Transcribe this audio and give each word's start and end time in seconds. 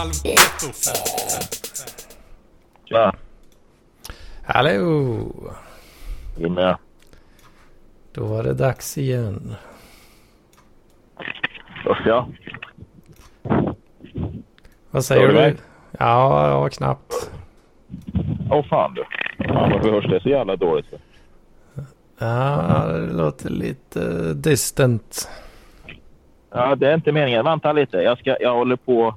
halv 0.00 0.10
åtta. 0.10 0.92
Tja, 2.84 3.12
Hallå! 4.44 5.26
inne. 6.38 6.76
Då 8.12 8.24
var 8.24 8.42
det 8.42 8.54
dags 8.54 8.98
igen. 8.98 9.54
Jag? 12.06 12.26
Vad 14.90 15.04
säger 15.04 15.28
du 15.28 15.34
mig? 15.34 15.56
Ja, 15.98 16.48
ja, 16.48 16.68
knappt. 16.68 17.30
Åh 18.50 18.64
fan 18.64 18.94
du. 18.94 19.04
Fan, 19.44 19.70
varför 19.72 19.90
hörs 19.90 20.10
det 20.10 20.20
så 20.20 20.28
jävla 20.28 20.56
dåligt? 20.56 20.86
Ja, 22.18 22.86
det 22.86 23.12
låter 23.12 23.50
lite 23.50 24.34
distant. 24.34 25.28
Ja, 26.50 26.74
det 26.74 26.88
är 26.88 26.94
inte 26.94 27.12
meningen. 27.12 27.44
Vänta 27.44 27.72
lite. 27.72 27.96
Jag, 27.96 28.18
ska, 28.18 28.36
jag 28.40 28.54
håller 28.54 28.76
på... 28.76 29.14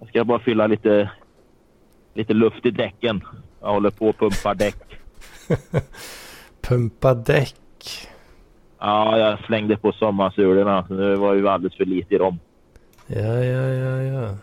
Jag 0.00 0.08
ska 0.08 0.24
bara 0.24 0.38
fylla 0.38 0.66
lite, 0.66 1.10
lite 2.14 2.34
luft 2.34 2.66
i 2.66 2.70
däcken. 2.70 3.20
Jag 3.60 3.68
håller 3.72 3.90
på 3.90 4.08
att 4.08 4.18
pumpa 4.18 4.54
däck. 4.54 4.76
Pumpa 6.68 7.14
däck. 7.14 7.54
Ja, 8.78 9.18
jag 9.18 9.38
slängde 9.38 9.76
på 9.76 9.92
sommarsulorna. 9.92 10.86
Nu 10.90 11.16
var 11.16 11.34
ju 11.34 11.48
alldeles 11.48 11.76
för 11.76 11.84
lite 11.84 12.14
i 12.14 12.18
dem. 12.18 12.38
Ja, 13.06 13.20
ja, 13.44 13.68
ja, 13.68 14.02
ja. 14.02 14.36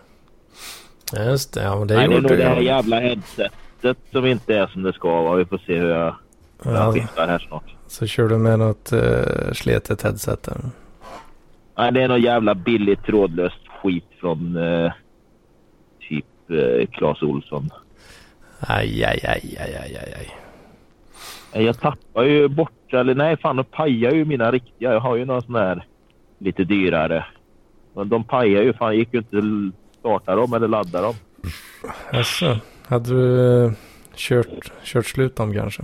Just 1.26 1.54
det, 1.54 1.64
ja 1.64 1.86
det 1.86 1.96
Nej, 1.96 2.08
det 2.08 2.16
är 2.16 2.22
nog 2.22 2.32
det 2.38 2.44
här 2.44 2.62
jävla 2.62 3.00
headsetet 3.00 3.98
som 4.12 4.26
inte 4.26 4.56
är 4.56 4.68
som 4.68 4.84
det 4.84 4.94
ska 4.94 5.22
vara. 5.22 5.36
Vi 5.36 5.46
får 5.46 5.58
se 5.58 5.80
hur 5.80 5.90
jag, 5.90 6.16
hur 6.64 6.72
jag 6.72 6.88
Ja, 6.88 6.92
skiftar 6.94 7.28
här 7.28 7.40
snart. 7.40 7.76
så 7.88 8.08
kör 8.08 8.28
du 8.30 8.38
med 8.38 8.60
något 8.60 8.94
uh, 8.94 9.52
sletet 9.54 10.02
headset 10.02 10.44
där. 10.44 10.58
Nej, 11.78 11.92
det 11.92 12.02
är 12.04 12.08
något 12.08 12.22
jävla 12.22 12.56
billigt 12.56 13.04
trådlöst 13.04 13.68
skit 13.82 14.06
från 14.20 14.58
eh, 14.58 14.92
typ 14.92 14.94
eh, 16.50 16.88
Clas 16.98 17.22
Olsson. 17.22 17.70
Aj, 18.60 19.04
aj, 19.06 19.20
aj, 19.24 19.58
aj, 19.60 19.76
aj, 19.84 20.14
aj, 21.54 21.64
Jag 21.66 21.80
tappar 21.80 22.24
ju 22.24 22.48
bort, 22.48 22.94
eller 22.94 23.16
nej 23.16 23.38
fan, 23.38 23.56
de 23.56 23.64
pajar 23.64 24.12
ju 24.12 24.26
mina 24.26 24.52
riktiga. 24.52 24.94
Jag 24.94 25.00
har 25.00 25.16
ju 25.16 25.26
några 25.26 25.42
sådana 25.42 25.66
här 25.66 25.86
lite 26.40 26.64
dyrare. 26.64 27.26
Men 27.94 28.10
de 28.10 28.24
pajar 28.24 28.62
ju, 28.64 28.74
fan 28.74 28.98
gick 28.98 29.14
ju 29.14 29.20
inte 29.20 29.38
att 29.38 30.00
starta 30.00 30.36
dem 30.36 30.54
eller 30.54 30.68
ladda 30.68 31.02
dem. 31.02 31.14
Jaså, 32.14 32.58
hade 32.88 33.10
du 33.10 33.66
eh, 33.66 33.72
kört, 34.16 34.72
kört 34.84 35.06
slut 35.06 35.36
dem 35.36 35.54
kanske? 35.54 35.84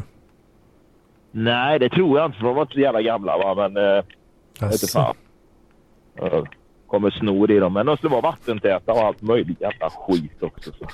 Nej, 1.31 1.79
det 1.79 1.89
tror 1.89 2.19
jag 2.19 2.25
inte 2.27 2.37
för 2.37 2.45
de 2.45 2.55
var 2.55 2.61
inte 2.61 2.73
så 2.73 2.79
jävla 2.79 3.01
gamla 3.01 3.37
va, 3.37 3.55
men 3.55 3.77
eh, 3.77 3.83
jag 4.59 4.67
vet 4.67 4.83
inte 4.83 4.85
Jaså. 4.85 4.87
fan. 4.87 5.15
Ja, 6.15 6.45
kommer 6.93 7.09
snor 7.09 7.51
i 7.51 7.59
dem. 7.59 7.73
Men 7.73 7.85
de 7.85 7.97
skulle 7.97 8.11
vara 8.11 8.21
vattentäta 8.21 8.91
och 8.91 8.99
allt 8.99 9.21
möjligt 9.21 9.61
jävla 9.61 9.89
skit 9.89 10.43
också. 10.43 10.71
Så. 10.71 10.85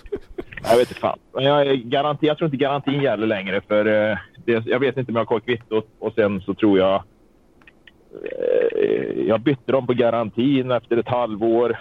Jag 0.63 0.77
vet 0.77 0.89
inte 0.89 0.99
fan. 0.99 1.19
Men 1.33 1.43
jag, 1.43 1.77
garanti, 1.77 2.27
jag 2.27 2.37
tror 2.37 2.45
inte 2.45 2.57
garantin 2.57 3.01
gäller 3.01 3.27
längre 3.27 3.61
för 3.67 3.85
eh, 4.11 4.17
det, 4.45 4.65
jag 4.65 4.79
vet 4.79 4.97
inte 4.97 5.11
om 5.11 5.15
jag 5.15 5.21
har 5.21 5.25
kvar 5.25 5.39
kvittot 5.39 5.87
och 5.99 6.13
sen 6.13 6.41
så 6.41 6.53
tror 6.53 6.79
jag 6.79 7.03
eh, 8.23 9.21
jag 9.27 9.41
bytte 9.41 9.71
dem 9.71 9.87
på 9.87 9.93
garantin 9.93 10.71
efter 10.71 10.97
ett 10.97 11.07
halvår 11.07 11.77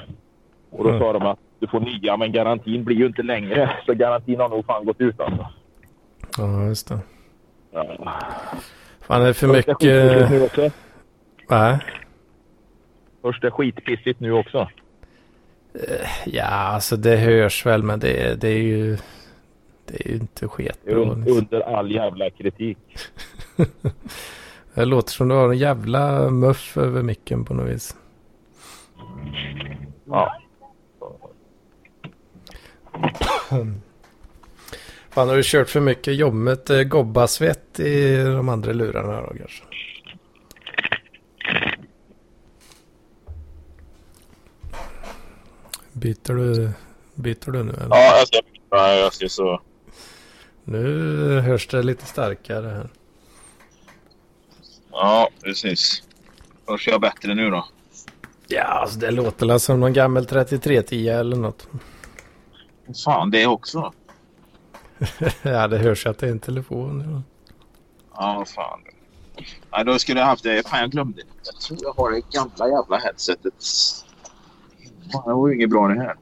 och 0.70 0.84
då 0.84 0.88
Mm. 0.90 1.00
sa 1.00 1.12
de 1.12 1.22
att 1.22 1.38
du 1.60 1.66
får 1.66 1.80
nya 1.80 2.16
men 2.16 2.32
garantin 2.32 2.84
blir 2.84 2.96
ju 2.96 3.06
inte 3.06 3.22
längre 3.22 3.70
så 3.86 3.94
garantin 3.94 4.40
har 4.40 4.48
nog 4.48 4.66
fan 4.66 4.84
gått 4.84 5.00
ut 5.00 5.20
alltså. 5.20 5.46
Ja, 6.38 6.64
just 6.64 6.88
det. 6.88 6.98
Ja. 7.72 7.84
Fan, 9.00 9.20
det 9.22 9.28
är 9.28 9.32
för 9.32 9.46
mycket... 9.46 10.72
Va? 11.48 11.80
Hörs 13.28 13.40
det 13.40 13.50
skitpissigt 13.50 14.20
nu 14.20 14.32
också? 14.32 14.68
Ja, 16.26 16.44
alltså 16.44 16.96
det 16.96 17.16
hörs 17.16 17.66
väl, 17.66 17.82
men 17.82 18.00
det, 18.00 18.22
är- 18.22 18.34
det 18.36 18.48
är 18.48 18.58
ju... 18.62 18.96
Det 19.86 20.04
är 20.06 20.08
ju 20.10 20.14
inte 20.16 20.48
sketbra. 20.48 20.94
Un, 20.94 21.20
Liksom. 21.20 21.38
under 21.38 21.60
all 21.60 21.90
jävla 21.90 22.30
kritik. 22.30 22.78
Det 24.74 24.84
låter 24.84 25.10
som 25.12 25.28
du 25.28 25.34
har 25.34 25.48
en 25.48 25.58
jävla 25.58 26.30
muff 26.30 26.76
över 26.76 27.02
micken 27.02 27.44
på 27.44 27.54
något 27.54 27.68
vis. 27.74 27.96
Ja. 30.04 30.40
Fan, 35.10 35.28
har 35.28 35.36
du 35.36 35.42
kört 35.44 35.68
för 35.68 35.80
mycket 35.80 36.14
jommet 36.16 36.70
eh, 36.70 36.82
gobbasvett 36.82 37.80
i 37.80 38.16
de 38.24 38.48
andra 38.48 38.72
lurarna 38.72 39.20
då 39.20 39.26
kanske? 39.38 39.64
Byter 45.98 46.34
du, 46.34 46.70
byter 47.14 47.50
du 47.50 47.62
nu 47.62 47.72
eller? 47.72 47.96
Ja, 47.96 48.16
jag 48.18 48.28
ska, 48.28 48.40
ja, 48.70 48.94
jag 48.94 49.14
ska 49.14 49.28
så. 49.28 49.60
Nu 50.64 51.40
hörs 51.40 51.68
det 51.68 51.82
lite 51.82 52.06
starkare 52.06 52.66
här. 52.68 52.88
Ja, 54.90 55.28
precis. 55.42 56.02
Hörs 56.66 56.88
jag 56.88 57.00
bättre 57.00 57.34
nu 57.34 57.50
då? 57.50 57.66
Ja, 58.46 58.64
alltså 58.64 58.98
det 58.98 59.10
låter 59.10 59.46
väl 59.46 59.60
som 59.60 59.80
någon 59.80 59.92
gammal 59.92 60.26
3310 60.26 61.08
eller 61.08 61.36
något. 61.36 61.68
Fan, 63.04 63.30
det 63.30 63.46
också. 63.46 63.92
ja, 65.42 65.68
det 65.68 65.78
hörs 65.78 66.06
att 66.06 66.18
det 66.18 66.26
är 66.26 66.30
en 66.30 66.40
telefon. 66.40 67.04
Ja. 67.10 67.22
Ja, 68.14 68.44
fan. 68.44 68.80
Nej, 69.72 69.84
då 69.84 69.98
skulle 69.98 70.20
jag 70.20 70.26
haft 70.26 70.42
det. 70.42 70.68
Fan, 70.68 70.80
jag 70.80 70.90
glömde. 70.90 71.22
Jag 71.44 71.60
tror 71.60 71.78
jag 71.82 71.92
har 71.92 72.10
det 72.10 72.30
gamla 72.30 72.68
jävla 72.68 72.98
headsetet. 72.98 73.54
Det 75.12 75.32
var 75.34 75.48
ju 75.48 75.54
inget 75.54 75.70
bra 75.70 75.88
det 75.88 76.00
här. 76.00 76.14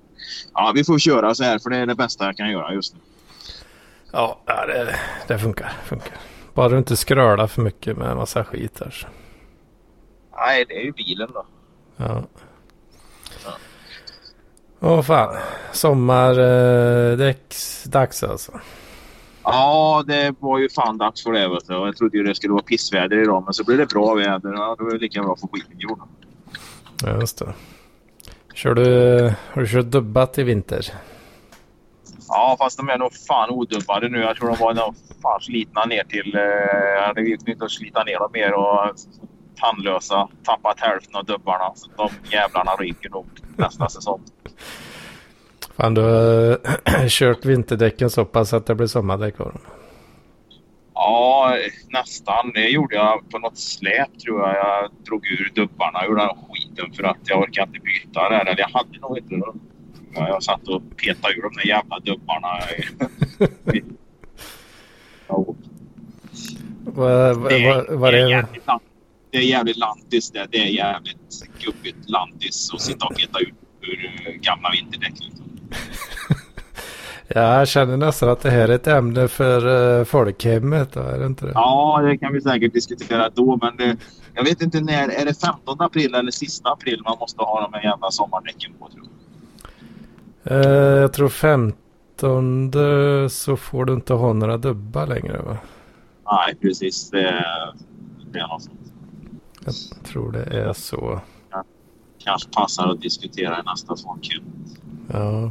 Ja, 0.55 0.73
vi 0.75 0.85
får 0.85 0.99
köra 0.99 1.35
så 1.35 1.45
här 1.45 1.59
för 1.59 1.71
det 1.71 1.77
är 1.77 1.87
det 1.87 1.95
bästa 1.95 2.25
jag 2.25 2.37
kan 2.37 2.51
göra 2.51 2.75
just 2.75 2.95
nu. 2.95 3.01
Ja, 4.13 4.41
det, 4.47 4.97
det 5.29 5.39
funkar. 5.39 5.73
funkar. 5.85 6.17
Bara 6.55 6.69
du 6.69 6.79
inte 6.79 6.97
skrölar 6.97 7.47
för 7.47 7.63
mycket 7.63 7.97
med 7.97 8.11
en 8.11 8.17
massa 8.17 8.45
skit 8.45 8.81
här. 8.85 8.91
så. 8.91 9.07
Nej, 10.37 10.65
det 10.69 10.81
är 10.81 10.85
ju 10.85 10.93
bilen 10.93 11.29
då. 11.35 11.47
Ja. 11.97 12.23
Åh 14.81 15.03
fan. 15.03 15.37
Sommardäcks 15.73 17.85
dags 17.85 18.23
alltså. 18.23 18.53
Ja, 19.43 20.05
det 20.07 20.35
var 20.41 20.59
ju 20.59 20.69
fan 20.69 20.99
dags 20.99 21.23
för 21.23 21.33
det. 21.33 21.49
Vet 21.49 21.67
du. 21.67 21.73
Jag 21.75 21.97
trodde 21.97 22.17
ju 22.17 22.23
det 22.23 22.35
skulle 22.35 22.53
vara 22.53 22.63
pissväder 22.63 23.23
idag, 23.23 23.45
men 23.45 23.55
så 23.55 23.65
blev 23.65 23.79
det 23.79 23.87
bra 23.87 24.15
väder. 24.15 24.53
Ja, 24.53 24.77
då 24.79 24.85
var 24.85 24.91
det 24.91 24.99
lika 24.99 25.23
bra 25.23 25.33
att 25.33 25.41
få 25.41 25.49
skiten 25.53 25.79
gjord. 25.79 26.01
Ja, 27.03 27.21
just 27.21 27.39
det. 27.39 27.55
Kör 28.56 28.75
du, 28.75 29.22
har 29.53 29.62
du 29.62 29.69
kört 29.69 29.87
dubbat 29.87 30.39
i 30.39 30.43
vinter? 30.43 30.87
Ja, 32.28 32.56
fast 32.59 32.77
de 32.77 32.89
är 32.89 32.99
nog 32.99 33.12
fan 33.28 33.50
odubbade 33.50 34.09
nu. 34.09 34.19
Jag 34.21 34.37
tror 34.37 34.49
de 34.49 34.56
var 34.56 34.75
nog 34.75 34.94
fan 35.22 35.41
slitna 35.41 35.84
ner 35.84 36.05
till... 36.05 36.34
Eh, 36.34 36.43
jag 36.97 37.06
hade 37.06 37.31
inte 37.31 37.65
att 37.65 37.71
slita 37.71 38.05
ner 38.05 38.19
dem 38.19 38.31
mer 38.33 38.55
och 38.55 38.95
tandlösa. 39.61 40.28
Tappat 40.45 40.81
hälften 40.81 41.16
av 41.16 41.25
dubbarna. 41.25 41.72
Så 41.75 41.91
de 41.97 42.11
jävlarna 42.37 42.71
ryker 42.71 43.11
nog 43.11 43.27
nästa 43.56 43.89
säsong. 43.89 44.21
Fan, 45.77 45.95
du 45.95 46.00
har 46.00 47.09
kört 47.09 47.45
vinterdäcken 47.45 48.11
så 48.11 48.25
pass 48.25 48.53
att 48.53 48.66
det 48.66 48.75
blir 48.75 48.87
sommardäck 48.87 49.41
av 49.41 49.47
dem. 49.47 49.61
Ja, 51.09 51.56
nästan. 51.89 52.53
Det 52.55 52.69
gjorde 52.69 52.94
jag 52.97 53.31
på 53.31 53.39
något 53.39 53.59
släp 53.59 54.19
tror 54.19 54.41
jag. 54.41 54.56
Jag 54.56 54.91
drog 55.06 55.27
ur 55.27 55.53
dubbarna 55.55 56.06
ur 56.06 56.17
den 56.17 56.28
skiten 56.28 56.93
för 56.93 57.03
att 57.05 57.17
jag 57.25 57.39
orkade 57.41 57.67
inte 57.77 57.81
byta 57.84 58.28
där. 58.28 58.41
Eller 58.41 58.61
jag 58.61 58.69
hade 58.69 58.99
nog 58.99 59.19
inte. 59.19 59.34
Ja, 60.15 60.28
Jag 60.28 60.43
satt 60.43 60.69
och 60.69 60.83
petade 60.97 61.34
ur 61.34 61.43
de 61.43 61.55
där 61.56 61.66
jävla 61.66 61.99
dubbarna. 61.99 62.48
Ja. 65.28 65.45
Det, 67.48 67.54
är 68.19 68.28
jävligt, 68.28 68.66
lant- 68.66 68.83
det 69.31 69.39
är 69.39 69.42
jävligt 69.42 69.77
lantis 69.77 70.31
det. 70.31 70.47
Det 70.51 70.59
är 70.59 70.66
jävligt 70.66 71.47
gubbigt 71.65 72.09
lantis 72.10 72.71
att 72.75 72.81
sitta 72.81 73.07
och 73.07 73.16
peta 73.16 73.39
ut 73.41 73.54
ur 73.81 74.33
gamla 74.41 74.71
vinterdäck. 74.71 75.13
liksom. 75.21 75.45
Ja, 77.28 77.59
jag 77.59 77.69
känner 77.69 77.97
nästan 77.97 78.28
att 78.28 78.41
det 78.41 78.51
här 78.51 78.69
är 78.69 78.75
ett 78.75 78.87
ämne 78.87 79.28
för 79.28 79.67
uh, 79.99 80.05
folkhemmet. 80.05 80.93
Då, 80.93 81.01
är 81.01 81.19
det 81.19 81.27
inte 81.27 81.47
det? 81.47 81.53
Ja, 81.55 82.01
det 82.03 82.19
kan 82.19 82.33
vi 82.33 82.41
säkert 82.41 82.73
diskutera 82.73 83.31
då. 83.34 83.59
Men 83.63 83.77
det, 83.77 83.97
jag 84.34 84.45
vet 84.45 84.63
inte 84.63 84.81
när. 84.81 85.09
Är 85.09 85.25
det 85.25 85.41
15 85.41 85.81
april 85.81 86.15
eller 86.15 86.31
sista 86.31 86.69
april 86.71 87.03
man 87.05 87.19
måste 87.21 87.43
ha 87.43 87.61
de 87.61 87.73
här 87.73 87.83
jävla 87.84 88.11
sommardäcken 88.11 88.73
på 88.78 88.89
tror 88.89 89.07
jag. 89.07 90.65
Eh, 90.65 91.01
jag 91.01 91.13
tror 91.13 91.28
15 91.28 92.73
så 93.31 93.57
får 93.57 93.84
du 93.84 93.93
inte 93.93 94.13
ha 94.15 94.33
några 94.33 94.57
dubbar 94.57 95.07
längre 95.07 95.43
va? 95.43 95.57
Nej, 96.31 96.55
precis. 96.63 97.11
Det, 97.11 97.29
är- 97.29 97.75
det 98.33 98.39
är 98.39 98.49
något 98.49 98.63
sånt. 98.63 98.81
Jag 99.65 99.75
tror 100.05 100.33
det 100.33 100.43
är 100.45 100.72
så. 100.72 101.21
Kanske 102.25 102.51
passar 102.51 102.89
att 102.89 103.01
diskutera 103.01 103.59
i 103.61 103.63
nästa 103.63 103.97
folkhem. 103.97 104.43
Ja. 105.13 105.51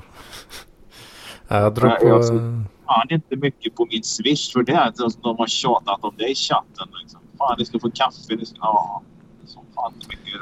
Ja, 1.47 1.59
Jag 1.59 1.74
drog 1.74 2.00
på... 2.00 2.07
jag 2.07 2.25
ser- 2.25 2.63
Fan 2.86 3.07
inte 3.09 3.36
mycket 3.36 3.75
på 3.75 3.88
min 3.92 4.03
swish 4.03 4.53
för 4.53 4.63
det 4.63 4.71
är 4.71 4.88
att 4.88 4.95
de 5.24 5.38
har 5.38 5.47
tjatat 5.47 6.00
om 6.03 6.13
det 6.18 6.27
i 6.31 6.36
chatten. 6.36 6.88
Liksom. 7.01 7.19
Fan, 7.38 7.56
ni 7.59 7.65
ska 7.65 7.80
få 7.80 7.92
kaffe. 7.92 8.36
Ni 8.36 8.45
ska... 8.45 8.57
Ja. 8.62 9.01
Så 9.45 9.63
fan 9.75 9.94
mycket... 10.09 10.42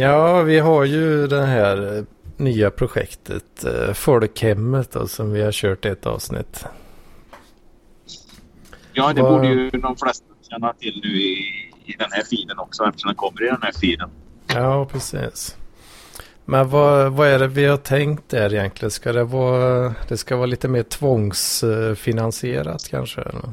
Ja, 0.00 0.42
vi 0.42 0.58
har 0.58 0.84
ju 0.84 1.26
den 1.26 1.46
här 1.48 2.04
nya 2.36 2.70
projektet 2.70 3.64
eh, 3.64 3.92
Folkhemmet 3.94 4.92
då, 4.92 5.08
som 5.08 5.32
vi 5.32 5.42
har 5.42 5.52
kört 5.52 5.84
ett 5.84 6.06
avsnitt. 6.06 6.64
Ja, 8.92 9.12
det 9.12 9.22
Vad- 9.22 9.32
borde 9.32 9.48
ju 9.48 9.70
de 9.70 9.96
flesta 9.96 10.24
känna 10.50 10.72
till 10.72 11.00
nu 11.04 11.08
i, 11.08 11.32
i 11.84 11.92
den 11.98 12.08
här 12.10 12.22
filen 12.22 12.58
också 12.58 12.84
eftersom 12.84 13.08
den 13.08 13.16
kommer 13.16 13.42
i 13.42 13.46
den 13.46 13.62
här 13.62 13.72
filen. 13.72 14.10
Ja, 14.54 14.86
precis. 14.92 15.56
Men 16.50 16.68
vad, 16.68 17.12
vad 17.12 17.28
är 17.28 17.38
det 17.38 17.46
vi 17.46 17.66
har 17.66 17.76
tänkt 17.76 18.28
där 18.28 18.54
egentligen? 18.54 18.90
Ska 18.90 19.12
det 19.12 19.24
vara, 19.24 19.94
det 20.08 20.16
ska 20.16 20.36
vara 20.36 20.46
lite 20.46 20.68
mer 20.68 20.82
tvångsfinansierat 20.82 22.88
kanske? 22.90 23.20
Eller? 23.20 23.50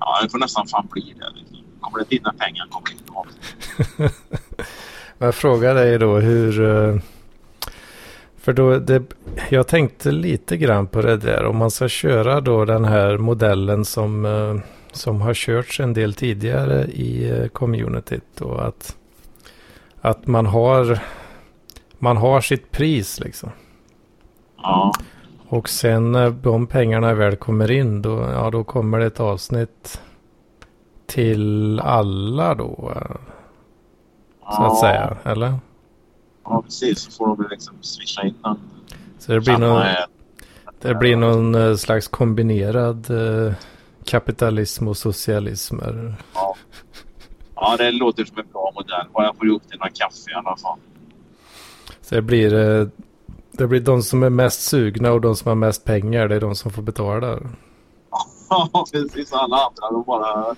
Ja, 0.00 0.20
det 0.22 0.28
får 0.30 0.38
nästan 0.38 0.66
fan 0.66 0.88
bli 0.90 1.14
det. 1.18 1.24
Kommer 1.80 2.04
det 2.08 2.22
några 2.22 2.32
pengar 2.38 2.66
kommer 2.70 2.86
det 2.88 2.92
inte 2.92 3.12
av. 3.12 3.26
Men 5.18 5.26
jag 5.26 5.34
frågar 5.34 5.74
dig 5.74 5.98
då 5.98 6.18
hur... 6.20 6.64
eh, 6.64 6.96
För 8.36 8.52
då, 8.52 8.78
det, 8.78 9.02
jag 9.48 9.68
tänkte 9.68 10.12
lite 10.12 10.56
grann 10.56 10.86
på 10.86 11.02
det 11.02 11.16
där. 11.16 11.44
Om 11.44 11.56
man 11.56 11.70
ska 11.70 11.88
köra 11.88 12.40
då 12.40 12.64
den 12.64 12.84
här 12.84 13.18
modellen 13.18 13.84
som, 13.84 14.24
eh, 14.24 14.56
som 14.92 15.20
har 15.20 15.34
körts 15.34 15.80
en 15.80 15.94
del 15.94 16.14
tidigare 16.14 16.84
i 16.84 17.30
eh, 17.30 17.46
communityt. 17.48 18.40
Och 18.40 18.66
att, 18.66 18.96
att 20.00 20.26
man 20.26 20.46
har, 20.46 20.98
man 22.02 22.16
har 22.16 22.40
sitt 22.40 22.70
pris 22.70 23.20
liksom. 23.20 23.50
Ja, 24.56 24.92
Och 25.48 25.68
sen 25.68 26.12
när 26.12 26.30
de 26.30 26.66
pengarna 26.66 27.14
väl 27.14 27.36
kommer 27.36 27.70
in 27.70 28.02
då, 28.02 28.30
ja, 28.32 28.50
då 28.50 28.64
kommer 28.64 28.98
det 28.98 29.06
ett 29.06 29.20
avsnitt 29.20 30.00
till 31.06 31.80
alla 31.80 32.54
då. 32.54 32.92
Så 34.40 34.62
att 34.62 34.78
säga, 34.78 35.16
eller? 35.24 35.54
Ja, 36.44 36.62
precis. 36.62 36.98
Så 36.98 37.10
får 37.10 37.26
de 37.26 37.46
liksom 37.50 37.82
swisha 37.82 38.22
in 38.22 38.34
den. 38.42 38.56
Så 39.18 39.32
det 39.32 39.40
blir, 39.40 39.58
någon, 39.58 39.82
det 40.80 40.94
blir 40.94 41.16
någon 41.16 41.54
eh, 41.54 41.74
slags 41.74 42.08
kombinerad 42.08 43.10
eh, 43.10 43.54
kapitalism 44.04 44.88
och 44.88 44.96
socialism. 44.96 45.78
Ja. 46.34 46.56
ja, 47.54 47.76
det 47.76 47.90
låter 47.90 48.24
som 48.24 48.38
en 48.38 48.48
bra 48.52 48.72
modell. 48.74 49.06
Bara 49.12 49.24
jag 49.24 49.36
får 49.36 49.46
ihop 49.46 49.68
till 49.68 49.78
några 49.78 49.90
kaffe 49.90 50.30
i 50.30 50.34
alla 50.34 50.56
fall. 50.56 50.78
Så 52.02 52.14
det 52.14 52.22
blir, 52.22 52.54
eh, 52.54 52.86
det 53.52 53.66
blir 53.66 53.80
de 53.80 54.02
som 54.02 54.22
är 54.22 54.30
mest 54.30 54.62
sugna 54.62 55.12
och 55.12 55.20
de 55.20 55.36
som 55.36 55.48
har 55.48 55.54
mest 55.54 55.84
pengar. 55.84 56.28
Det 56.28 56.34
är 56.36 56.40
de 56.40 56.54
som 56.54 56.70
får 56.70 56.82
betala. 56.82 57.38
Ja, 58.48 58.86
precis. 58.92 59.32
Alla 59.32 59.56
andra 59.56 59.90
de 59.90 60.02
bara. 60.02 60.56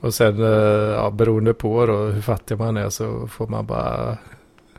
Och 0.00 0.14
sen 0.14 0.42
eh, 0.42 0.48
ja, 0.94 1.10
beroende 1.10 1.54
på 1.54 1.86
då, 1.86 1.96
hur 1.96 2.22
fattig 2.22 2.58
man 2.58 2.76
är 2.76 2.88
så 2.88 3.26
får 3.26 3.46
man 3.46 3.66
bara 3.66 4.18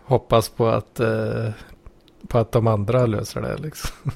hoppas 0.05 0.49
på 0.49 0.67
att, 0.67 0.99
eh, 0.99 1.49
på 2.27 2.37
att 2.37 2.51
de 2.51 2.67
andra 2.67 3.05
löser 3.05 3.41
det. 3.41 3.57
Liksom. 3.57 4.11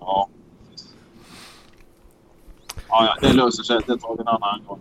Ja. 0.00 0.28
Ja, 2.88 3.16
ja, 3.20 3.28
det 3.28 3.34
löser 3.34 3.62
sig. 3.62 3.80
Det 3.86 3.98
tar 3.98 4.16
vi 4.16 4.20
en 4.20 4.28
annan 4.28 4.64
gång. 4.66 4.80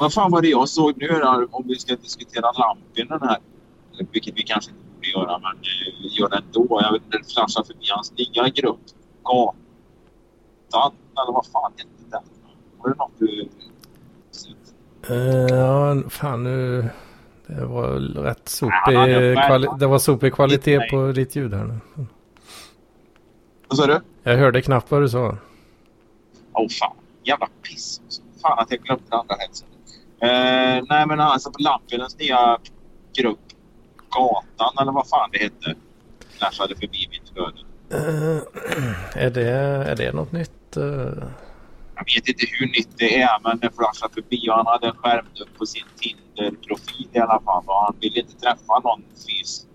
Vad 0.00 0.12
fan 0.12 0.30
var 0.30 0.42
det 0.42 0.48
jag 0.48 0.68
såg 0.68 0.94
nu 0.96 1.12
här, 1.12 1.56
om 1.56 1.64
vi 1.66 1.74
ska 1.74 1.96
diskutera 1.96 2.52
Lampin 2.52 3.06
den 3.08 3.28
här. 3.28 3.38
Vilket 4.12 4.34
vi 4.36 4.42
kanske 4.42 4.70
inte 4.70 4.82
borde 4.94 5.08
göra, 5.08 5.38
men 5.38 5.56
eh, 5.56 6.18
gör 6.18 6.28
det 6.28 6.36
ändå. 6.36 6.80
Jag 6.82 6.92
vet 6.92 7.02
det 7.10 7.32
flashar 7.32 7.62
förbi 7.62 7.86
hans 7.90 8.12
nya 8.12 8.48
grupp. 8.48 8.80
Gatan, 9.22 10.92
eller 11.16 11.32
vad 11.32 11.46
fan 11.46 11.72
hette 11.76 12.10
den? 12.10 12.22
Var 12.78 12.90
det 12.90 12.96
något 12.96 13.12
du... 13.18 13.48
Ja, 15.48 16.10
fan 16.10 16.42
nu. 16.44 16.88
Det 17.46 17.64
var 17.64 17.88
rätt 18.22 18.48
sopig, 18.48 18.96
kvali- 19.36 19.78
det 19.78 19.86
var 19.86 19.98
sopig 19.98 20.34
kvalitet 20.34 20.78
Nej. 20.78 20.90
på 20.90 21.12
ditt 21.12 21.36
ljud 21.36 21.54
här 21.54 21.64
nu. 21.64 22.06
Vad 23.68 23.78
sa 23.78 23.86
du? 23.86 24.00
Jag 24.22 24.36
hörde 24.36 24.62
knappt 24.62 24.90
vad 24.90 25.02
du 25.02 25.08
sa. 25.08 25.36
Åh 26.52 26.64
oh, 26.64 26.68
fan, 26.68 26.96
jävla 27.24 27.48
piss. 27.62 28.00
Fan 28.42 28.58
att 28.58 28.70
jag 28.70 28.80
glömde 28.80 29.04
det 29.08 29.16
andra 29.16 29.34
headsetet. 29.34 29.72
Eh, 30.20 30.84
nej 30.88 31.06
men 31.06 31.20
alltså 31.20 31.50
på 31.50 31.58
Lampinens 31.58 32.18
nya 32.18 32.58
grupp 33.18 33.45
Gatan 34.16 34.72
eller 34.82 34.92
vad 34.92 35.08
fan 35.08 35.30
det 35.32 35.38
hette. 35.38 35.74
Flashade 36.38 36.74
förbi 36.74 37.08
mitt 37.10 37.28
flöde. 37.32 37.60
Eh, 37.90 38.42
är, 39.24 39.30
det, 39.30 39.50
är 39.90 39.96
det 39.96 40.12
något 40.12 40.32
nytt? 40.32 40.76
eh? 40.76 41.28
Jag 41.98 42.04
vet 42.14 42.28
inte 42.28 42.46
hur 42.58 42.66
nytt 42.66 42.98
det 42.98 43.20
är 43.22 43.40
men 43.44 43.58
det 43.58 43.70
flashade 43.76 44.14
förbi 44.14 44.48
och 44.50 44.54
han 44.54 44.66
hade 44.66 44.86
en 44.86 44.96
skärmdump 44.96 45.58
på 45.58 45.66
sin 45.66 45.84
Tinder-profil 46.00 47.08
i 47.12 47.18
alla 47.18 47.40
fall 47.40 47.64
och 47.66 47.80
han 47.86 47.96
ville 48.00 48.20
inte 48.20 48.36
träffa 48.44 48.78
någon 48.84 49.02
fys. 49.26 49.66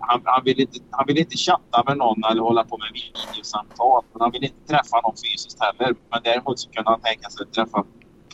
Han, 0.00 0.20
han, 0.24 0.44
ville 0.44 0.62
inte, 0.62 0.78
han 0.90 1.06
ville 1.06 1.20
inte 1.20 1.36
chatta 1.36 1.82
med 1.86 1.96
någon 1.96 2.24
eller 2.30 2.42
hålla 2.42 2.64
på 2.64 2.78
med 2.78 2.90
videosamtal. 2.94 4.04
Men 4.12 4.20
han 4.20 4.30
ville 4.30 4.46
inte 4.46 4.66
träffa 4.72 5.00
någon 5.00 5.16
fysiskt 5.24 5.58
heller. 5.64 5.94
Men 6.10 6.20
däremot 6.24 6.58
så 6.58 6.70
kunde 6.70 6.90
han 6.90 7.00
tänka 7.00 7.28
sig 7.30 7.42
att 7.46 7.52
träffa 7.52 7.84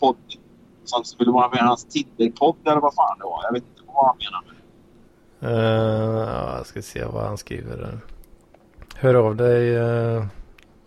podd. 0.00 0.16
Som 0.84 1.04
skulle 1.04 1.30
vara 1.30 1.48
med 1.48 1.58
hans 1.58 1.84
Tinder-podd 1.84 2.56
eller 2.68 2.80
vad 2.80 2.94
fan 2.94 3.18
det 3.18 3.24
var. 3.24 3.40
Jag 3.44 3.52
vet 3.52 3.62
inte 3.70 3.82
vad 3.86 4.06
han 4.06 4.16
menar 4.24 4.42
med 4.46 4.54
det. 4.56 4.61
Ja, 5.42 6.56
jag 6.56 6.66
ska 6.66 6.82
se 6.82 7.04
vad 7.04 7.24
han 7.24 7.38
skriver 7.38 7.76
där. 7.76 8.00
Hör 8.94 9.14
av 9.14 9.36
dig 9.36 9.74
eh, 9.76 10.26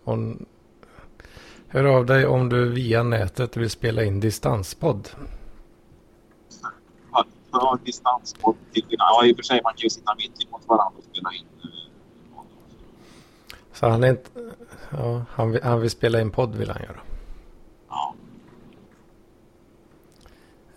om, 0.04 0.46
Hör 1.68 1.84
av 1.84 2.06
dig 2.06 2.26
om 2.26 2.48
du 2.48 2.68
via 2.68 3.02
nätet 3.02 3.56
vill 3.56 3.70
spela 3.70 4.04
in 4.04 4.20
distanspodd. 4.20 5.08
Ha 7.52 7.72
en 7.78 7.84
distanspodd 7.84 8.56
till 8.72 8.84
Ja, 8.88 9.24
i 9.26 9.32
och 9.32 9.36
för 9.36 9.42
sig 9.42 9.60
man 9.64 9.72
kan 9.72 9.82
ju 9.82 9.90
sitta 9.90 10.14
mitt 10.14 10.44
emot 10.48 10.62
varandra 10.66 10.98
och 10.98 11.04
spela 11.04 11.30
in. 11.32 11.46
eh, 11.62 12.42
Så 13.72 13.88
han 13.88 14.04
är 14.04 14.08
inte... 14.10 14.30
Ja, 14.90 15.24
han 15.30 15.50
vill, 15.50 15.62
han 15.62 15.80
vill 15.80 15.90
spela 15.90 16.20
in 16.20 16.30
podd 16.30 16.54
vill 16.54 16.70
han 16.70 16.82
göra. 16.82 17.00
Ja. 17.88 18.14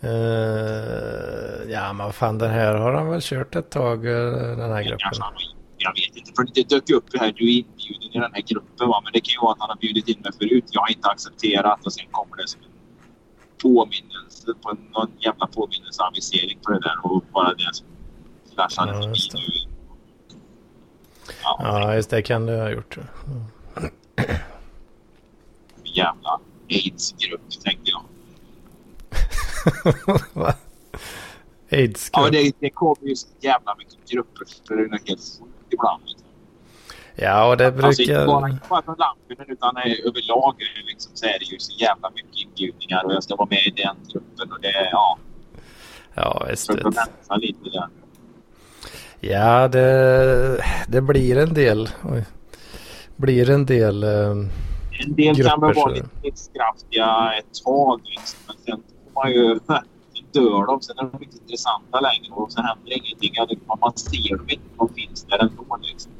Eh, 0.02 1.72
ja, 1.72 1.94
men 1.94 2.14
fan 2.14 2.38
den 2.38 2.50
här 2.52 2.76
har 2.76 2.94
han 2.94 3.10
väl 3.10 3.22
kört 3.22 3.56
ett 3.56 3.70
tag, 3.70 4.06
eh, 4.06 4.32
den 4.58 4.72
här 4.72 4.84
gruppen. 4.84 5.12
Jag 5.78 5.92
vet 5.92 6.16
inte, 6.18 6.32
för 6.36 6.48
det 6.54 6.70
dök 6.70 6.90
upp 6.90 7.06
här. 7.20 7.32
Du 7.38 7.44
är 7.46 7.58
inbjuden 7.58 8.12
i 8.14 8.20
den 8.20 8.34
här 8.34 8.42
gruppen. 8.42 8.88
Va? 8.88 9.02
Men 9.04 9.14
det 9.14 9.20
kan 9.20 9.32
ju 9.34 9.40
vara 9.42 9.52
att 9.52 9.60
han 9.60 9.70
har 9.70 9.76
bjudit 9.78 10.08
in 10.08 10.20
mig 10.24 10.32
förut. 10.40 10.66
Jag 10.72 10.82
har 10.82 10.90
inte 10.92 11.08
accepterat 11.10 11.86
och 11.86 11.94
sen 11.94 12.06
kommer 12.12 12.38
det 12.38 12.48
som 12.48 12.62
en 12.62 12.70
påminnelse 13.62 14.54
på 14.64 14.78
någon 14.94 15.12
jävla 15.20 15.48
påminnelseavisering 15.48 16.60
på 16.64 16.72
det 16.72 16.80
där 16.80 16.96
och 17.04 17.24
bara 17.34 17.54
det 17.54 17.70
som 17.74 17.88
flashade 18.56 18.92
Ja, 18.94 19.08
just 19.10 19.32
det. 19.32 19.38
Ja, 21.44 21.60
Ja, 21.64 21.96
just 21.96 22.10
det 22.10 22.22
kan 22.22 22.46
du 22.46 22.58
ha 22.58 22.70
gjort. 22.70 22.98
jävla 25.84 26.40
aids-grupp 26.70 27.50
tänkte 27.64 27.92
jag. 27.92 28.02
Va? 30.34 30.54
aids 31.72 32.10
Ja, 32.14 32.30
det, 32.30 32.52
det 32.60 32.70
kommer 32.70 33.08
ju 33.08 33.16
så 33.16 33.28
jävla 33.40 33.76
mycket 33.76 34.10
grupper 34.12 34.46
så 34.46 34.74
det 34.74 34.82
är 34.82 34.90
helt 35.08 35.22
ibland. 35.70 36.02
Liksom. 36.06 36.28
Ja, 37.16 37.50
och 37.50 37.58
det 37.58 37.68
Alltså 37.68 38.02
inte 38.02 38.14
brukar... 38.14 38.26
bara, 38.28 38.50
inte 38.50 38.68
bara 38.70 38.82
från 38.82 38.96
Lampinen 38.98 39.46
utan 39.50 39.78
eh, 39.78 39.84
överlag 40.06 40.56
liksom, 40.88 41.12
så 41.16 41.26
är 41.26 41.40
det 41.40 41.46
ju 41.46 41.60
så 41.60 41.74
jävla 41.78 42.10
mycket 42.10 42.38
inbjudningar 42.38 43.06
och 43.06 43.14
jag 43.14 43.24
ska 43.24 43.36
vara 43.36 43.48
med 43.50 43.60
i 43.66 43.70
den 43.70 43.96
gruppen 44.14 44.52
och 44.52 44.62
det, 44.62 44.90
ja, 44.92 45.18
Ja, 46.14 46.46
visst. 46.50 46.70
rensa 46.70 47.36
lite 47.38 47.70
där. 47.70 47.88
Ja, 49.20 49.68
det, 49.68 50.64
det 50.88 51.02
blir 51.02 51.38
en 51.38 51.54
del. 51.54 51.90
Oj. 52.04 52.26
Blir 53.16 53.50
en 53.50 53.66
del. 53.66 54.04
eh, 54.04 54.10
En 54.30 55.16
del 55.16 55.36
kan 55.36 55.62
väl 55.62 55.70
Grupper, 55.70 55.74
vara 55.82 55.92
lite 55.94 56.08
livskraftiga 56.24 57.34
ett 57.40 57.64
tag 57.66 58.02
liksom, 58.04 58.40
men 58.48 58.56
sen 58.66 58.84
man 59.24 59.32
ju, 59.32 59.60
sen 59.68 59.84
dör 60.34 60.66
de, 60.66 60.82
sen 60.82 60.98
är 60.98 61.04
de 61.04 61.24
inte 61.24 61.38
intressanta 61.38 62.00
längre 62.00 62.32
och 62.34 62.52
sen 62.52 62.64
händer 62.66 62.92
ingenting. 62.98 63.34
Det- 63.50 63.80
Man 63.82 63.94
ser 63.98 64.38
dem 64.38 64.46
inte, 64.50 64.64
de 64.78 64.94
finns 64.94 65.24
där 65.24 65.40
ändå 65.44 65.78
liksom. 65.82 66.12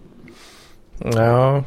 Ja, 1.00 1.64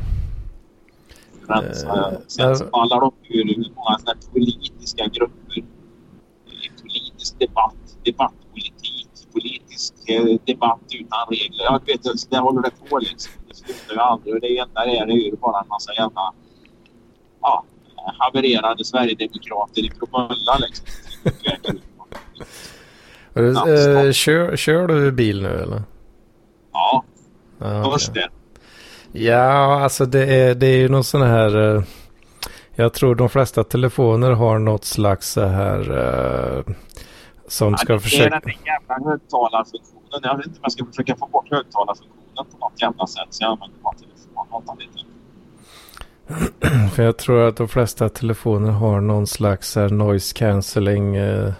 Rensa. 1.48 1.86
Eh, 2.12 2.18
sen 2.28 2.48
där- 2.48 2.54
så 2.54 2.64
faller 2.70 3.00
de 3.00 3.12
ur 3.28 3.70
många 3.76 3.98
sådana 3.98 4.20
politiska 4.32 5.04
grupper. 5.06 5.58
Eh, 5.58 6.82
Politisk 6.82 7.38
debatt, 7.38 7.74
debattpolitik, 8.04 9.08
politisk 9.32 9.94
eh, 10.08 10.24
debatt 10.46 10.80
utan 10.90 11.18
regler. 11.30 11.64
Jag 11.64 11.86
vet 11.86 12.06
inte, 12.06 12.26
där 12.30 12.40
håller 12.40 12.62
det 12.62 12.70
på 12.88 12.98
liksom. 12.98 13.32
Det 13.48 13.54
slutar 13.56 13.94
ju 13.94 14.00
aldrig 14.00 14.34
och 14.34 14.40
det 14.40 14.58
enda 14.58 14.84
det 14.84 14.96
är 14.98 15.06
det 15.06 15.12
är 15.12 15.16
ju 15.16 15.36
bara 15.36 15.60
en 15.60 15.68
massa 15.68 15.92
jävla 15.94 16.32
ja, 17.40 17.64
havererade 18.18 18.84
Sverigedemokrater 18.84 19.80
i 19.84 19.90
Bromölla 19.98 20.56
liksom. 20.60 20.86
Ja, 23.34 23.68
eh, 23.68 24.12
kör, 24.12 24.56
kör 24.56 24.86
du 24.86 25.12
bil 25.12 25.42
nu 25.42 25.48
eller? 25.48 25.82
Ja, 26.72 27.04
Ja, 27.58 27.90
först 27.92 28.14
det. 28.14 28.28
Ja, 29.12 29.82
alltså 29.82 30.06
det 30.06 30.24
är, 30.34 30.54
det 30.54 30.66
är 30.66 30.76
ju 30.76 30.88
någon 30.88 31.04
sån 31.04 31.22
här... 31.22 31.76
eh, 31.76 31.82
Jag 32.74 32.92
tror 32.94 33.14
de 33.14 33.28
flesta 33.28 33.64
telefoner 33.64 34.30
har 34.30 34.58
något 34.58 34.84
slags 34.84 35.32
så 35.32 35.44
här... 35.46 35.90
eh, 36.58 36.74
som 37.48 37.76
ska 37.76 37.92
ja, 37.92 37.98
försöka... 37.98 38.30
Det 38.30 38.36
är 38.36 38.40
den 38.40 38.52
jävla 38.64 39.10
högtalarfunktionen. 39.10 40.20
Jag 40.22 40.36
vet 40.36 40.46
inte 40.46 40.58
om 40.58 40.62
jag 40.62 40.72
ska 40.72 40.84
försöka 40.86 41.16
få 41.16 41.26
bort 41.26 41.50
högtalarfunktionen 41.50 42.46
på 42.52 42.58
något 42.58 42.82
jävla 42.82 43.06
sätt. 43.06 43.26
Så 43.30 43.44
jag 43.44 43.50
använder 43.50 43.78
bara 43.82 43.94
telefonen 43.94 44.76
lite. 44.78 45.08
För 46.94 47.02
jag 47.02 47.16
tror 47.16 47.48
att 47.48 47.56
de 47.56 47.68
flesta 47.68 48.08
telefoner 48.08 48.70
har 48.70 49.00
någon 49.00 49.26
slags 49.26 49.76
här 49.76 49.88
noise 49.88 50.34
cancelling 50.34 51.16
eh, 51.16 51.52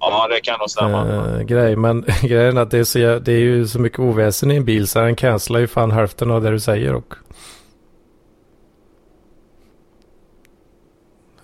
Ja, 0.00 0.28
det 0.28 0.40
kan 0.40 0.58
nog 0.58 0.70
stämma. 0.70 1.06
eh, 1.36 1.40
grej. 1.42 1.76
Men 1.76 2.04
grejen 2.22 2.56
är 2.56 2.60
att 2.62 2.70
det 2.70 2.78
är, 2.78 2.84
så, 2.84 2.98
det 3.18 3.32
är 3.32 3.38
ju 3.38 3.66
så 3.66 3.78
mycket 3.80 3.98
oväsen 3.98 4.50
i 4.50 4.56
en 4.56 4.64
bil 4.64 4.88
så 4.88 4.98
den 4.98 5.16
cancelar 5.16 5.60
ju 5.60 5.66
fan 5.66 5.90
hälften 5.90 6.30
av 6.30 6.42
det 6.42 6.50
du 6.50 6.60
säger 6.60 6.94
och... 6.94 7.14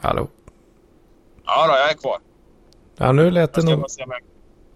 Hallå? 0.00 0.28
Ja, 1.46 1.66
då, 1.66 1.72
jag 1.72 1.90
är 1.90 1.94
kvar. 1.94 2.18
Ja, 2.96 3.12
nu 3.12 3.30
lät 3.30 3.54
det 3.54 3.62
nog... 3.62 3.84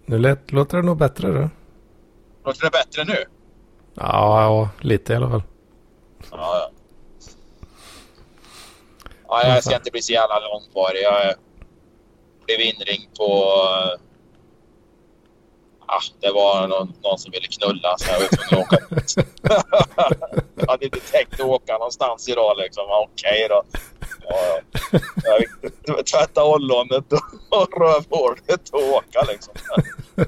Nu 0.05 0.19
lät, 0.19 0.51
låter 0.51 0.77
det 0.77 0.83
nog 0.83 0.97
bättre 0.97 1.27
då. 1.31 1.49
Låter 2.45 2.61
det 2.65 2.71
bättre 2.71 3.03
nu? 3.03 3.25
Ja, 3.93 4.41
ja, 4.41 4.69
lite 4.79 5.13
i 5.13 5.15
alla 5.15 5.29
fall. 5.29 5.43
Ja, 6.31 6.37
ja. 6.37 6.71
Ja 9.27 9.47
jag 9.47 9.63
ska 9.63 9.75
inte 9.75 9.91
bli 9.91 10.01
så 10.01 10.13
jävla 10.13 10.39
långvarig. 10.39 11.01
Jag 11.03 11.35
blev 12.45 12.59
inringd 12.59 13.17
på... 13.17 13.53
Ah, 15.89 16.01
det 16.21 16.31
var 16.31 16.67
någon, 16.67 16.93
någon 17.03 17.17
som 17.19 17.31
ville 17.31 17.47
knulla 17.47 17.95
så 17.97 18.11
jag 18.11 18.19
var 18.19 18.27
tvungen 18.27 18.65
att 18.65 18.73
åka 18.73 18.95
dit. 18.95 19.15
jag 20.55 20.67
hade 20.67 20.85
inte 20.85 20.99
tänkt 20.99 21.39
åka 21.39 21.73
någonstans 21.73 22.29
idag 22.29 22.57
liksom. 22.57 22.83
Okej 22.89 23.47
då. 23.49 23.63
Ja, 24.23 24.59
ja. 25.23 25.39
Jag 25.85 26.05
tvätta 26.05 26.45
ollonet 26.45 27.13
och 27.49 27.81
rövhålet 27.81 28.69
och 28.71 28.81
åka 28.93 29.21
liksom. 29.31 29.53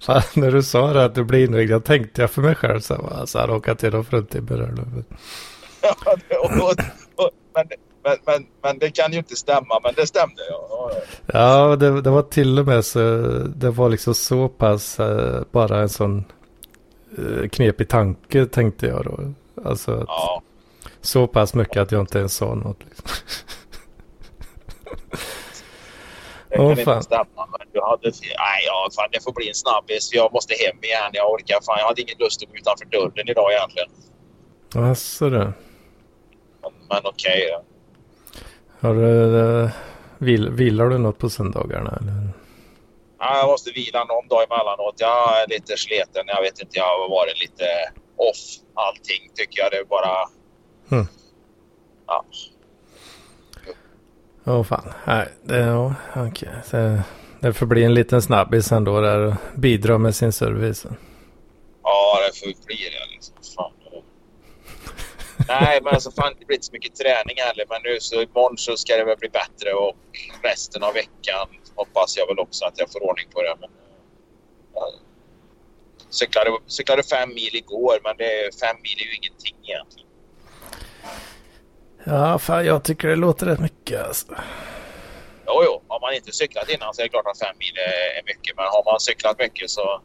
Fan, 0.00 0.22
när 0.34 0.50
du 0.50 0.62
sa 0.62 0.92
det 0.92 1.04
att 1.04 1.14
du 1.14 1.24
blir 1.24 1.44
inringd, 1.44 1.70
jag 1.70 1.84
tänkte 1.84 2.20
jag 2.20 2.30
för 2.30 2.42
mig 2.42 2.54
själv 2.54 2.80
så 2.80 3.38
här, 3.38 3.50
åker 3.50 3.74
till 3.74 3.92
någon 3.92 4.04
fruntimmer. 4.04 4.74
Ja, 5.82 6.16
det- 6.28 6.36
och, 6.36 6.50
och, 6.50 6.74
och, 7.24 7.30
men, 7.54 7.68
men, 8.04 8.16
men, 8.26 8.46
men 8.62 8.78
det 8.78 8.90
kan 8.90 9.12
ju 9.12 9.18
inte 9.18 9.36
stämma, 9.36 9.80
men 9.82 9.94
det 9.96 10.06
stämde. 10.06 10.42
Ja, 10.50 10.90
ja, 11.26 11.76
det, 11.76 12.00
det 12.00 12.10
var 12.10 12.22
till 12.22 12.58
och 12.58 12.66
med 12.66 12.84
så, 12.84 12.98
det 13.56 13.70
var 13.70 13.88
liksom 13.88 14.14
så 14.14 14.48
pass 14.48 15.00
eh, 15.00 15.42
bara 15.50 15.80
en 15.80 15.88
sån 15.88 16.24
eh, 17.18 17.48
knepig 17.48 17.88
tanke 17.88 18.46
tänkte 18.46 18.86
jag 18.86 19.04
då. 19.04 19.32
Alltså 19.64 19.92
att, 19.92 20.04
ja. 20.06 20.42
så 21.00 21.26
pass 21.26 21.54
mycket 21.54 21.76
att 21.76 21.92
jag 21.92 22.00
inte 22.00 22.18
ens 22.18 22.34
sa 22.34 22.54
något. 22.54 22.78
Liksom. 22.84 23.06
Det 26.48 26.56
kan 26.58 26.76
fan. 26.76 26.96
inte 26.96 27.04
stämma. 27.04 27.48
Men 27.58 27.68
du 27.72 27.80
hade 27.82 28.12
fel. 28.12 28.36
Nej, 28.38 28.60
ja, 28.66 28.88
fan, 28.96 29.08
det 29.12 29.24
får 29.24 29.32
bli 29.32 29.48
en 29.48 29.54
snabbis. 29.54 30.10
Jag 30.12 30.32
måste 30.32 30.54
hem 30.54 30.78
igen. 30.82 31.10
Jag 31.12 31.32
orkar. 31.32 31.60
Fan, 31.66 31.78
jag 31.78 31.86
hade 31.86 32.02
ingen 32.02 32.18
lust 32.18 32.42
att 32.42 32.48
gå 32.48 32.56
utanför 32.56 32.84
dörren 32.84 33.28
idag 33.28 33.52
egentligen. 33.52 33.88
Alltså 34.88 35.30
det. 35.30 35.52
Men, 36.62 36.72
men 36.88 37.00
okej. 37.04 37.48
då. 37.52 37.73
Har 38.84 38.94
du, 38.94 39.38
eh, 39.40 39.70
vil, 40.18 40.50
vilar 40.50 40.88
du 40.88 40.98
något 40.98 41.18
på 41.18 41.30
söndagarna 41.30 41.98
eller? 42.00 42.28
ja, 43.18 43.38
jag 43.38 43.46
måste 43.46 43.70
vila 43.70 44.04
någon 44.04 44.28
dag 44.28 44.42
emellanåt. 44.42 44.94
Jag 44.96 45.42
är 45.42 45.48
lite 45.48 45.76
sleten. 45.76 46.24
Jag 46.26 46.42
vet 46.42 46.60
inte. 46.60 46.78
Jag 46.78 46.84
har 46.84 47.10
varit 47.10 47.40
lite 47.40 47.64
off 48.16 48.36
allting 48.74 49.30
tycker 49.34 49.62
jag. 49.62 49.70
Det 49.70 49.76
är 49.76 49.84
bara... 49.84 50.28
Mm. 50.90 51.06
Ja. 52.06 52.24
Åh 54.46 54.62
fan, 54.62 54.92
nej, 55.04 55.28
det, 55.42 55.58
ja, 55.58 55.94
okej. 56.16 56.50
Det, 56.70 57.02
det 57.40 57.52
får 57.52 57.66
bli 57.66 57.84
en 57.84 57.94
liten 57.94 58.22
snabbis 58.22 58.72
ändå 58.72 59.00
där 59.00 59.18
och 59.18 59.34
bidra 59.54 59.98
med 59.98 60.14
sin 60.14 60.32
service. 60.32 60.86
Ja, 61.82 62.18
det 62.26 62.38
får 62.38 62.66
bli 62.66 62.76
det 62.76 63.14
liksom. 63.14 63.33
Nej, 65.48 65.80
men 65.82 65.94
alltså 65.94 66.10
fan 66.10 66.34
det 66.38 66.44
blir 66.44 66.56
inte 66.56 66.66
så 66.66 66.72
mycket 66.72 66.94
träning 66.94 67.36
heller. 67.36 67.64
Men 67.68 67.80
nu 67.84 68.00
så 68.00 68.22
imorgon 68.22 68.58
så 68.58 68.76
ska 68.76 68.96
det 68.96 69.04
väl 69.04 69.16
bli 69.16 69.28
bättre 69.28 69.72
och 69.72 69.96
resten 70.42 70.82
av 70.82 70.94
veckan 70.94 71.48
hoppas 71.74 72.16
jag 72.16 72.26
väl 72.26 72.38
också 72.38 72.64
att 72.64 72.78
jag 72.78 72.92
får 72.92 73.02
ordning 73.02 73.26
på 73.30 73.42
det. 73.42 73.56
Men, 73.60 73.70
ja, 74.74 74.92
cyklade, 76.10 76.50
cyklade 76.66 77.02
fem 77.02 77.28
mil 77.28 77.56
igår, 77.56 78.00
men 78.04 78.16
det, 78.16 78.60
fem 78.60 78.76
mil 78.82 78.96
är 78.98 79.04
ju 79.04 79.14
ingenting 79.16 79.56
egentligen. 79.62 80.08
Ja, 82.04 82.38
fan 82.38 82.66
jag 82.66 82.84
tycker 82.84 83.08
det 83.08 83.16
låter 83.16 83.46
rätt 83.46 83.60
mycket 83.60 84.06
alltså. 84.06 84.34
Jo, 85.46 85.62
jo, 85.64 85.82
har 85.88 86.00
man 86.00 86.14
inte 86.14 86.32
cyklat 86.32 86.68
innan 86.68 86.94
så 86.94 87.00
är 87.00 87.04
det 87.04 87.08
klart 87.08 87.26
att 87.26 87.38
fem 87.38 87.56
mil 87.58 87.76
är 88.18 88.22
mycket. 88.24 88.56
Men 88.56 88.64
har 88.64 88.92
man 88.92 89.00
cyklat 89.00 89.38
mycket 89.38 89.70
så... 89.70 90.02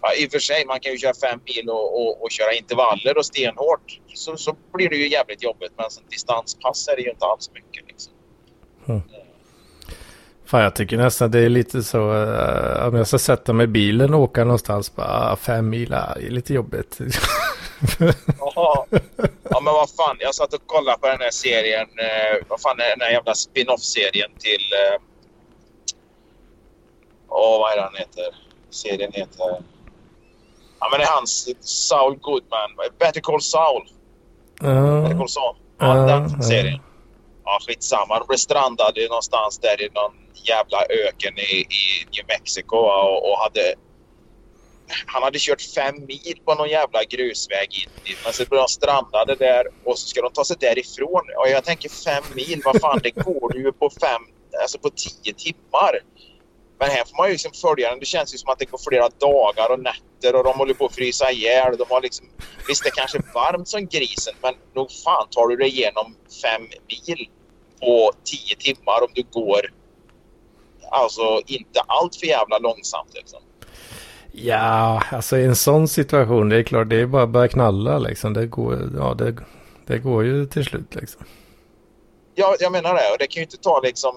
Ja, 0.00 0.14
I 0.14 0.26
och 0.26 0.32
för 0.32 0.38
sig, 0.38 0.66
man 0.66 0.80
kan 0.80 0.92
ju 0.92 0.98
köra 0.98 1.14
fem 1.14 1.40
mil 1.44 1.70
och, 1.70 2.02
och, 2.02 2.22
och 2.22 2.30
köra 2.30 2.52
intervaller 2.52 3.18
och 3.18 3.26
stenhårt. 3.26 4.00
Så, 4.14 4.36
så 4.36 4.56
blir 4.72 4.88
det 4.88 4.96
ju 4.96 5.08
jävligt 5.08 5.42
jobbigt. 5.42 5.72
Men 5.76 5.90
som 5.90 6.04
distanspass 6.10 6.88
är 6.88 6.96
det 6.96 7.02
ju 7.02 7.10
inte 7.10 7.24
alls 7.24 7.50
mycket. 7.54 7.88
Liksom. 7.88 8.12
Fan 10.48 10.62
jag 10.62 10.74
tycker 10.74 10.96
nästan 10.96 11.30
det 11.30 11.38
är 11.38 11.48
lite 11.48 11.82
så. 11.82 12.12
Uh, 12.12 12.88
om 12.88 12.94
jag 12.94 13.06
ska 13.06 13.18
sätta 13.18 13.52
mig 13.52 13.64
i 13.64 13.66
bilen 13.66 14.14
och 14.14 14.20
åka 14.20 14.44
någonstans. 14.44 14.96
Bara, 14.96 15.32
ah, 15.32 15.36
fem 15.36 15.68
mil, 15.68 15.94
ah, 15.94 16.14
det 16.16 16.26
är 16.26 16.30
lite 16.30 16.54
jobbigt. 16.54 16.98
Jaha. 18.38 18.84
Ja, 19.50 19.60
men 19.60 19.74
vad 19.74 19.90
fan. 19.90 20.16
Jag 20.20 20.34
satt 20.34 20.54
och 20.54 20.66
kollade 20.66 20.98
på 20.98 21.06
den 21.06 21.20
här 21.20 21.30
serien. 21.30 21.88
Eh, 21.98 22.46
vad 22.48 22.60
fan 22.60 22.80
är 22.80 22.96
den 22.96 23.00
här 23.00 23.10
jävla 23.10 23.34
spin-off-serien 23.34 24.30
till... 24.38 24.72
Eh, 24.72 25.00
Åh, 27.28 27.60
vad 27.60 27.72
är 27.72 27.76
det 27.76 27.82
han 27.82 27.96
heter? 27.96 28.24
Serien 28.70 29.12
heter... 29.12 29.62
Ja, 30.80 30.88
men 30.90 31.00
det 31.00 31.06
är 31.06 31.10
hans 31.10 31.48
Saul 31.60 32.16
Goodman. 32.18 32.70
Better 32.98 33.20
Call 33.20 33.42
Saul. 33.42 33.82
Better 34.60 35.10
Ja, 35.10 35.18
Call 35.18 35.28
Saul. 35.28 35.56
Ja, 35.78 35.96
Ja, 35.96 36.06
den 36.06 36.30
ja. 36.36 36.42
serien. 36.42 36.80
Ja, 37.44 37.58
skitsamma. 37.66 38.18
De 38.18 38.26
blev 38.26 38.36
strandade 38.36 39.08
någonstans 39.08 39.58
där 39.58 39.82
i 39.82 39.88
någon 39.94 40.12
jävla 40.34 40.78
öken 41.06 41.38
i, 41.38 41.60
i 41.60 42.06
New 42.12 42.24
Mexico 42.28 42.76
och, 42.76 43.30
och 43.30 43.38
hade... 43.38 43.74
Han 45.06 45.22
hade 45.22 45.38
kört 45.38 45.62
fem 45.62 45.94
mil 46.06 46.38
på 46.44 46.54
någon 46.54 46.68
jävla 46.68 47.04
grusväg 47.04 47.68
in 47.70 47.90
dit. 48.04 48.18
Men 48.24 48.32
så 48.32 48.44
blev 48.44 48.58
de 48.60 48.68
strandade 48.68 49.34
där 49.34 49.64
och 49.84 49.98
så 49.98 50.08
ska 50.08 50.22
de 50.22 50.32
ta 50.32 50.44
sig 50.44 50.56
därifrån. 50.60 51.22
Och 51.38 51.48
jag 51.48 51.64
tänker 51.64 51.88
fem 51.88 52.24
mil, 52.34 52.62
vad 52.64 52.80
fan 52.80 53.00
det 53.02 53.10
går 53.10 53.56
ju 53.56 53.72
på 53.72 53.90
fem, 54.00 54.22
alltså 54.62 54.78
på 54.78 54.90
tio 54.90 55.34
timmar. 55.34 56.00
Men 56.78 56.90
här 56.90 57.04
får 57.04 57.16
man 57.16 57.26
ju 57.26 57.32
liksom 57.32 57.52
följa 57.52 57.90
den. 57.90 57.98
Det 57.98 58.06
känns 58.06 58.34
ju 58.34 58.38
som 58.38 58.52
att 58.52 58.58
det 58.58 58.64
går 58.64 58.80
flera 58.88 59.08
dagar 59.08 59.72
och 59.72 59.80
nätter 59.80 60.34
och 60.36 60.44
de 60.44 60.58
håller 60.58 60.74
på 60.74 60.86
att 60.86 60.94
frysa 60.94 61.30
ihjäl. 61.30 61.76
De 61.76 61.84
har 61.90 62.00
liksom, 62.00 62.26
visst, 62.68 62.84
det 62.84 62.90
kanske 62.90 63.18
är 63.18 63.24
varmt 63.34 63.68
som 63.68 63.86
grisen, 63.86 64.34
men 64.42 64.54
nog 64.74 64.90
fan 64.90 65.26
tar 65.30 65.48
du 65.48 65.56
dig 65.56 65.68
igenom 65.68 66.14
fem 66.42 66.62
mil 66.62 67.28
på 67.80 68.12
tio 68.24 68.56
timmar 68.56 69.02
om 69.02 69.08
du 69.14 69.22
går 69.22 69.60
alltså 70.90 71.40
inte 71.46 71.80
allt 71.86 72.16
för 72.16 72.26
jävla 72.26 72.58
långsamt. 72.58 73.14
Liksom. 73.14 73.40
ja, 74.32 75.02
alltså 75.10 75.38
i 75.38 75.44
en 75.44 75.56
sån 75.56 75.88
situation. 75.88 76.48
Det 76.48 76.56
är 76.56 76.62
klart, 76.62 76.88
det 76.88 77.00
är 77.00 77.06
bara 77.06 77.22
att 77.22 77.28
börja 77.28 77.48
knalla 77.48 77.98
liksom. 77.98 78.32
Det 78.32 78.46
går, 78.46 78.90
ja, 78.96 79.14
det, 79.14 79.36
det 79.86 79.98
går 79.98 80.24
ju 80.24 80.46
till 80.46 80.64
slut 80.64 80.94
liksom. 80.94 81.24
Ja, 82.34 82.56
jag 82.60 82.72
menar 82.72 82.94
det. 82.94 83.12
Och 83.12 83.18
det 83.18 83.26
kan 83.26 83.40
ju 83.40 83.44
inte 83.44 83.56
ta 83.56 83.80
liksom... 83.80 84.14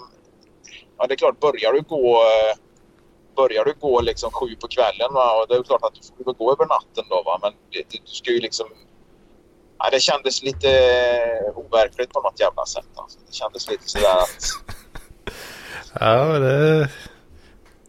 Ja, 1.02 1.08
det 1.08 1.14
är 1.14 1.18
klart, 1.18 1.40
börjar 1.40 1.74
du 1.74 1.82
gå... 1.82 2.16
eh, 2.16 2.58
Börjar 3.36 3.66
du 3.66 3.74
gå 3.80 4.02
liksom 4.02 4.32
sju 4.32 4.56
på 4.56 4.68
kvällen 4.68 5.14
va? 5.14 5.42
och 5.42 5.48
det 5.48 5.56
är 5.56 5.64
klart 5.64 5.84
att 5.84 5.94
du 6.18 6.24
får 6.24 6.34
gå 6.34 6.52
över 6.52 6.66
natten 6.66 7.06
då 7.10 7.24
va. 7.24 7.40
Men 7.42 7.54
det, 7.72 7.78
det, 7.90 7.98
du 8.06 8.12
ska 8.12 8.32
ju 8.32 8.40
liksom... 8.40 8.68
Ja, 9.78 9.90
det 9.92 10.00
kändes 10.00 10.44
lite 10.44 10.68
overkligt 11.56 12.10
på 12.14 12.22
något 12.22 12.40
jävla 12.40 12.66
sätt. 12.66 12.86
Alltså. 12.96 13.20
Det 13.28 13.34
kändes 13.34 13.70
lite 13.70 13.90
sådär 13.90 14.18
att... 14.18 14.44
Ja, 16.00 16.16
det, 16.40 16.90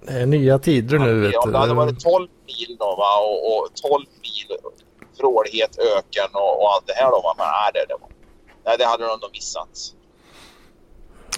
det 0.07 0.13
är 0.13 0.27
nya 0.27 0.59
tider 0.59 0.99
nu 0.99 1.21
vet 1.21 1.33
du. 1.45 1.51
det 1.53 1.59
hade 1.59 1.75
varit 1.75 2.01
12 2.01 2.29
mil 2.47 2.77
då 2.79 2.97
va 2.97 3.19
och, 3.21 3.57
och 3.59 3.69
12 3.75 4.05
mil 4.23 4.59
vrålhet, 5.19 5.79
öken 5.79 6.29
och, 6.35 6.63
och 6.63 6.73
allt 6.75 6.87
det 6.87 6.93
här 6.93 7.11
då 7.11 7.21
va. 7.21 7.35
Men 7.39 7.47
nej, 7.47 7.71
det, 7.75 7.85
det, 7.89 7.97
var, 8.01 8.11
nej, 8.65 8.77
det 8.79 8.85
hade 8.85 9.05
de 9.05 9.19
nog 9.21 9.31
missat. 9.33 9.95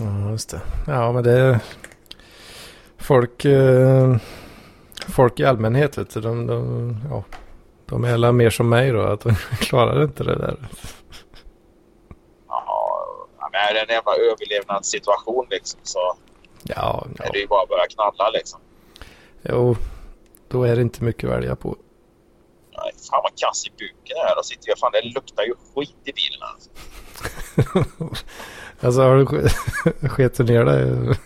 Ja, 0.01 0.31
just 0.31 0.51
det. 0.51 0.61
Ja, 0.87 1.13
men 1.13 1.25
det... 1.25 1.61
Folk... 2.99 3.45
Eh, 3.45 4.17
folk 5.09 5.41
i 5.41 5.45
allmänhet 5.45 5.99
vet 5.99 6.11
du. 6.15 6.21
De, 6.21 6.47
de, 6.47 6.97
ja, 7.11 7.25
de 7.87 8.05
är 8.05 8.15
alla 8.15 8.33
mer 8.33 8.51
som 8.51 8.69
mig 8.69 8.91
då. 8.91 9.03
Att 9.03 9.21
de 9.21 9.35
klarar 9.61 10.03
inte 10.05 10.25
det 10.25 10.37
där. 10.37 10.57
Ja, 12.49 13.49
men 13.53 13.61
är 13.61 13.75
det 13.75 13.81
en 13.81 13.89
jävla 13.89 14.13
överlevnadssituation 14.13 15.47
liksom 15.51 15.81
så 15.83 16.17
Ja, 16.63 17.07
är 17.19 17.25
ja. 17.25 17.31
det 17.33 17.39
ju 17.39 17.47
bara 17.47 17.63
att 17.63 17.69
börja 17.69 17.87
knalla 17.87 18.31
liksom. 18.31 18.61
Jo, 19.43 19.77
då 20.49 20.65
är 20.65 20.77
det 20.77 20.83
inte 20.83 21.05
mycket 21.05 21.25
att 21.25 21.37
välja 21.37 21.57
på. 21.57 21.77
Nej, 22.77 22.93
fan 23.11 23.21
vad 23.23 23.33
kass 23.37 23.67
i 23.67 23.71
buken 23.71 24.17
är. 24.17 24.37
Då 24.37 24.43
sitter 24.43 24.69
jag 24.69 24.79
fan, 24.79 24.93
det 24.93 25.03
luktar 25.03 25.43
ju 25.43 25.55
skit 25.75 25.97
i 26.05 26.13
bilen 26.13 26.41
alltså. 26.43 26.71
alltså 28.81 29.01
har 29.01 29.17
du 29.17 29.25
sk- 29.25 30.09
sket 30.09 30.39
ner 30.39 30.65
dig? 30.65 31.17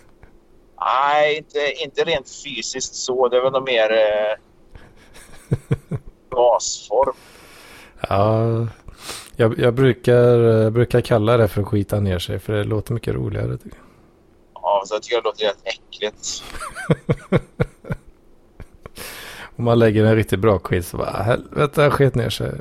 Nej, 0.80 1.36
inte, 1.36 1.58
inte 1.84 2.04
rent 2.04 2.30
fysiskt 2.44 2.94
så. 2.94 3.28
Det 3.28 3.36
är 3.36 3.40
väl 3.42 3.52
något 3.52 3.66
mer 3.66 3.92
eh, 3.92 4.36
gasform. 6.30 7.14
Ja, 8.08 8.66
jag, 9.36 9.58
jag 9.58 9.74
brukar, 9.74 10.64
eh, 10.64 10.70
brukar 10.70 11.00
kalla 11.00 11.36
det 11.36 11.48
för 11.48 11.62
att 11.62 11.68
skita 11.68 12.00
ner 12.00 12.18
sig 12.18 12.38
för 12.38 12.52
det 12.52 12.64
låter 12.64 12.94
mycket 12.94 13.14
roligare. 13.14 13.56
tycker 13.56 13.76
jag. 13.76 13.84
Ja, 14.54 14.82
så 14.86 14.94
jag 14.94 15.02
tycker 15.02 15.16
det 15.16 15.22
låter 15.24 15.44
rätt 15.46 15.62
äckligt. 15.64 16.42
Om 19.56 19.64
man 19.64 19.78
lägger 19.78 20.04
en 20.04 20.14
riktigt 20.16 20.40
bra 20.40 20.58
quiz 20.58 20.88
så 20.88 20.96
bara 20.96 21.10
helvete, 21.22 21.82
jag 21.82 21.92
sket 21.92 22.14
ner 22.14 22.30
sig. 22.30 22.52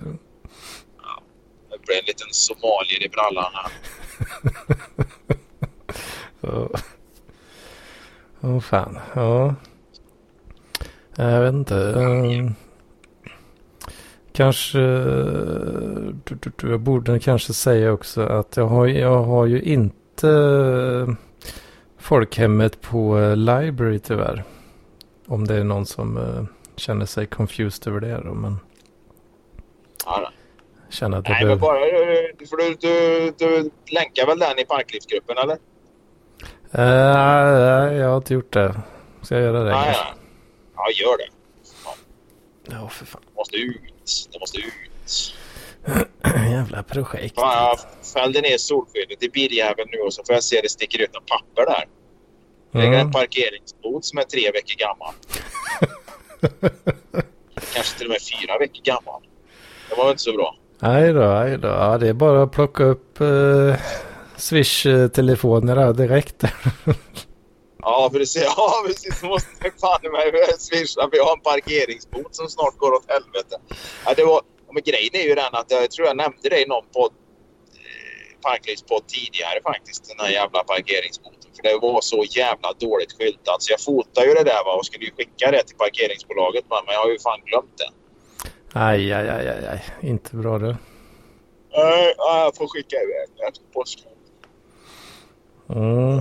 Det 1.87 1.91
blir 1.91 1.99
en 1.99 2.05
liten 2.05 2.27
somalier 2.31 3.03
i 3.03 3.09
brallan 3.09 3.51
här. 3.53 3.71
Åh 8.41 8.51
oh, 8.51 8.59
fan, 8.59 8.99
ja. 9.13 9.55
Jag 11.15 11.41
vet 11.41 11.53
inte. 11.53 11.75
Ehm, 11.77 12.53
kanske... 14.33 14.79
du, 14.79 16.15
du, 16.23 16.51
du, 16.55 16.69
Jag 16.69 16.79
borde 16.79 17.19
kanske 17.19 17.53
säga 17.53 17.91
också 17.91 18.21
att 18.21 18.57
jag 18.57 18.67
har, 18.67 18.87
jag 18.87 19.23
har 19.23 19.45
ju 19.45 19.61
inte 19.61 20.29
ehm, 20.29 21.15
folkhemmet 21.97 22.81
på 22.81 23.19
eh, 23.19 23.35
Library 23.35 23.99
tyvärr. 23.99 24.43
Om 25.27 25.47
det 25.47 25.55
är 25.55 25.63
någon 25.63 25.85
som 25.85 26.17
eh, 26.17 26.43
känner 26.75 27.05
sig 27.05 27.25
confused 27.25 27.87
över 27.87 27.99
det 27.99 28.21
då. 28.25 28.33
Men 28.33 28.59
då. 30.89 30.93
känner 30.95 31.17
att 31.17 31.27
jag 31.27 31.33
Nej, 31.33 31.45
men 31.45 31.59
behöver... 31.59 31.79
bara... 31.81 32.31
Du, 32.39 32.47
för 32.47 32.57
du, 32.57 32.75
du, 32.75 33.31
du 33.37 33.71
länkar 33.93 34.25
väl 34.27 34.39
den 34.39 34.59
i 34.59 34.65
parklivsgruppen, 34.65 35.37
eller? 35.37 35.57
Eh, 36.71 37.15
nej, 37.15 37.97
jag 37.97 38.09
har 38.09 38.17
inte 38.17 38.33
gjort 38.33 38.53
det. 38.53 38.81
Ska 39.21 39.35
jag 39.35 39.43
göra 39.43 39.63
det? 39.63 39.69
Ja, 39.69 39.83
kanske? 39.83 40.01
ja. 40.01 40.13
Ja, 40.75 40.89
gör 40.91 41.17
det. 41.17 41.27
Ja, 42.71 42.89
för 42.89 43.05
fan. 43.05 43.21
Det 43.25 43.35
måste 43.35 43.55
ut. 43.57 44.29
Det 44.31 44.39
måste 44.39 44.57
ut. 44.57 45.33
Jävla 46.51 46.83
projekt. 46.83 47.35
Fan, 47.39 47.63
jag 47.67 47.79
fällde 48.13 48.41
ner 48.41 48.57
solskyddet 48.57 49.23
i 49.23 49.29
biljäveln 49.29 49.89
nu 49.91 49.99
och 49.99 50.13
så 50.13 50.23
får 50.23 50.33
jag 50.35 50.43
se 50.43 50.61
det 50.61 50.69
sticker 50.69 51.01
ut 51.01 51.15
en 51.15 51.21
papper 51.23 51.65
där. 51.65 51.85
Det 52.71 52.87
en 52.87 52.93
Mm. 52.93 53.11
parkeringsbot 53.11 54.05
som 54.05 54.19
är 54.19 54.23
tre 54.23 54.51
veckor 54.51 54.75
gammal. 54.77 55.13
Kanske 57.73 57.97
till 57.97 58.07
och 58.07 58.11
med 58.11 58.21
fyra 58.41 58.57
veckor 58.57 58.81
gammal. 58.83 59.21
Det 59.89 59.95
var 59.95 60.09
inte 60.09 60.23
så 60.23 60.33
bra. 60.33 60.55
Aj 60.79 61.13
då, 61.13 61.23
aj 61.23 61.57
då. 61.57 61.67
Ja, 61.67 61.97
det 61.97 62.07
är 62.07 62.13
bara 62.13 62.43
att 62.43 62.51
plocka 62.51 62.83
upp 62.83 63.21
eh, 63.21 63.75
Swish-telefonerna 64.37 65.91
direkt. 65.93 66.43
Ja, 67.89 68.09
precis. 68.13 68.43
Ja, 68.57 68.83
precis. 68.87 69.23
Måste 69.23 69.49
jag 69.63 69.79
fan 69.79 69.99
i 70.03 70.09
mig 70.09 70.31
swisha 70.57 71.09
för 71.09 71.17
jag 71.17 71.25
har 71.25 71.35
en 71.39 71.41
parkeringsbot 71.51 72.35
som 72.35 72.47
snart 72.49 72.77
går 72.77 72.91
åt 72.93 73.11
helvete. 73.15 73.55
Ja, 74.05 74.13
det 74.17 74.23
var, 74.23 74.41
men 74.73 74.83
grejen 74.83 75.13
är 75.13 75.27
ju 75.29 75.35
den 75.35 75.53
att 75.59 75.71
jag 75.71 75.91
tror 75.91 76.07
jag 76.07 76.17
nämnde 76.17 76.49
det 76.49 76.61
i 76.61 76.65
någon 76.65 76.87
podd, 76.95 77.11
eh, 77.11 78.41
parklivspodd 78.41 79.03
tidigare 79.07 79.59
faktiskt. 79.63 80.01
Den 80.09 80.19
här 80.25 80.31
jävla 80.39 80.63
parkeringsboten. 80.63 81.49
För 81.55 81.63
det 81.63 81.77
var 81.87 82.01
så 82.01 82.23
jävla 82.41 82.69
dåligt 82.73 83.11
skyltat. 83.17 83.59
Så 83.63 83.71
jag 83.73 83.81
fotade 83.81 84.27
ju 84.27 84.33
det 84.33 84.43
där 84.43 84.63
va, 84.67 84.73
och 84.79 84.85
skulle 84.85 85.05
ju 85.05 85.13
skicka 85.17 85.51
det 85.51 85.63
till 85.67 85.77
parkeringsbolaget. 85.77 86.65
va, 86.71 86.77
Men 86.85 86.93
jag 86.93 87.01
har 87.01 87.11
ju 87.15 87.19
fan 87.19 87.41
glömt 87.49 87.77
det. 87.81 87.89
Aj, 88.79 89.13
aj, 89.13 89.29
aj, 89.29 89.47
aj, 89.47 89.67
aj. 89.71 89.81
Inte 90.01 90.35
bra 90.35 90.57
det. 90.57 90.77
Nej, 91.77 92.13
ja, 92.17 92.43
jag 92.43 92.55
får 92.55 92.67
skicka 92.67 92.95
iväg 92.95 93.27
det 93.37 93.51
till 93.51 93.63
posten. 93.73 94.11
Mm. 95.69 96.19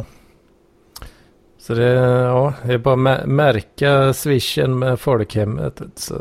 Så 1.59 1.75
det, 1.75 1.92
ja, 2.25 2.55
det 2.64 2.73
är 2.75 2.79
bara 2.79 2.95
att 2.95 3.01
mä- 3.01 3.27
märka 3.27 4.12
swishen 4.12 4.79
med 4.79 5.01
folkhemmet. 5.01 5.81
Så, 5.95 6.14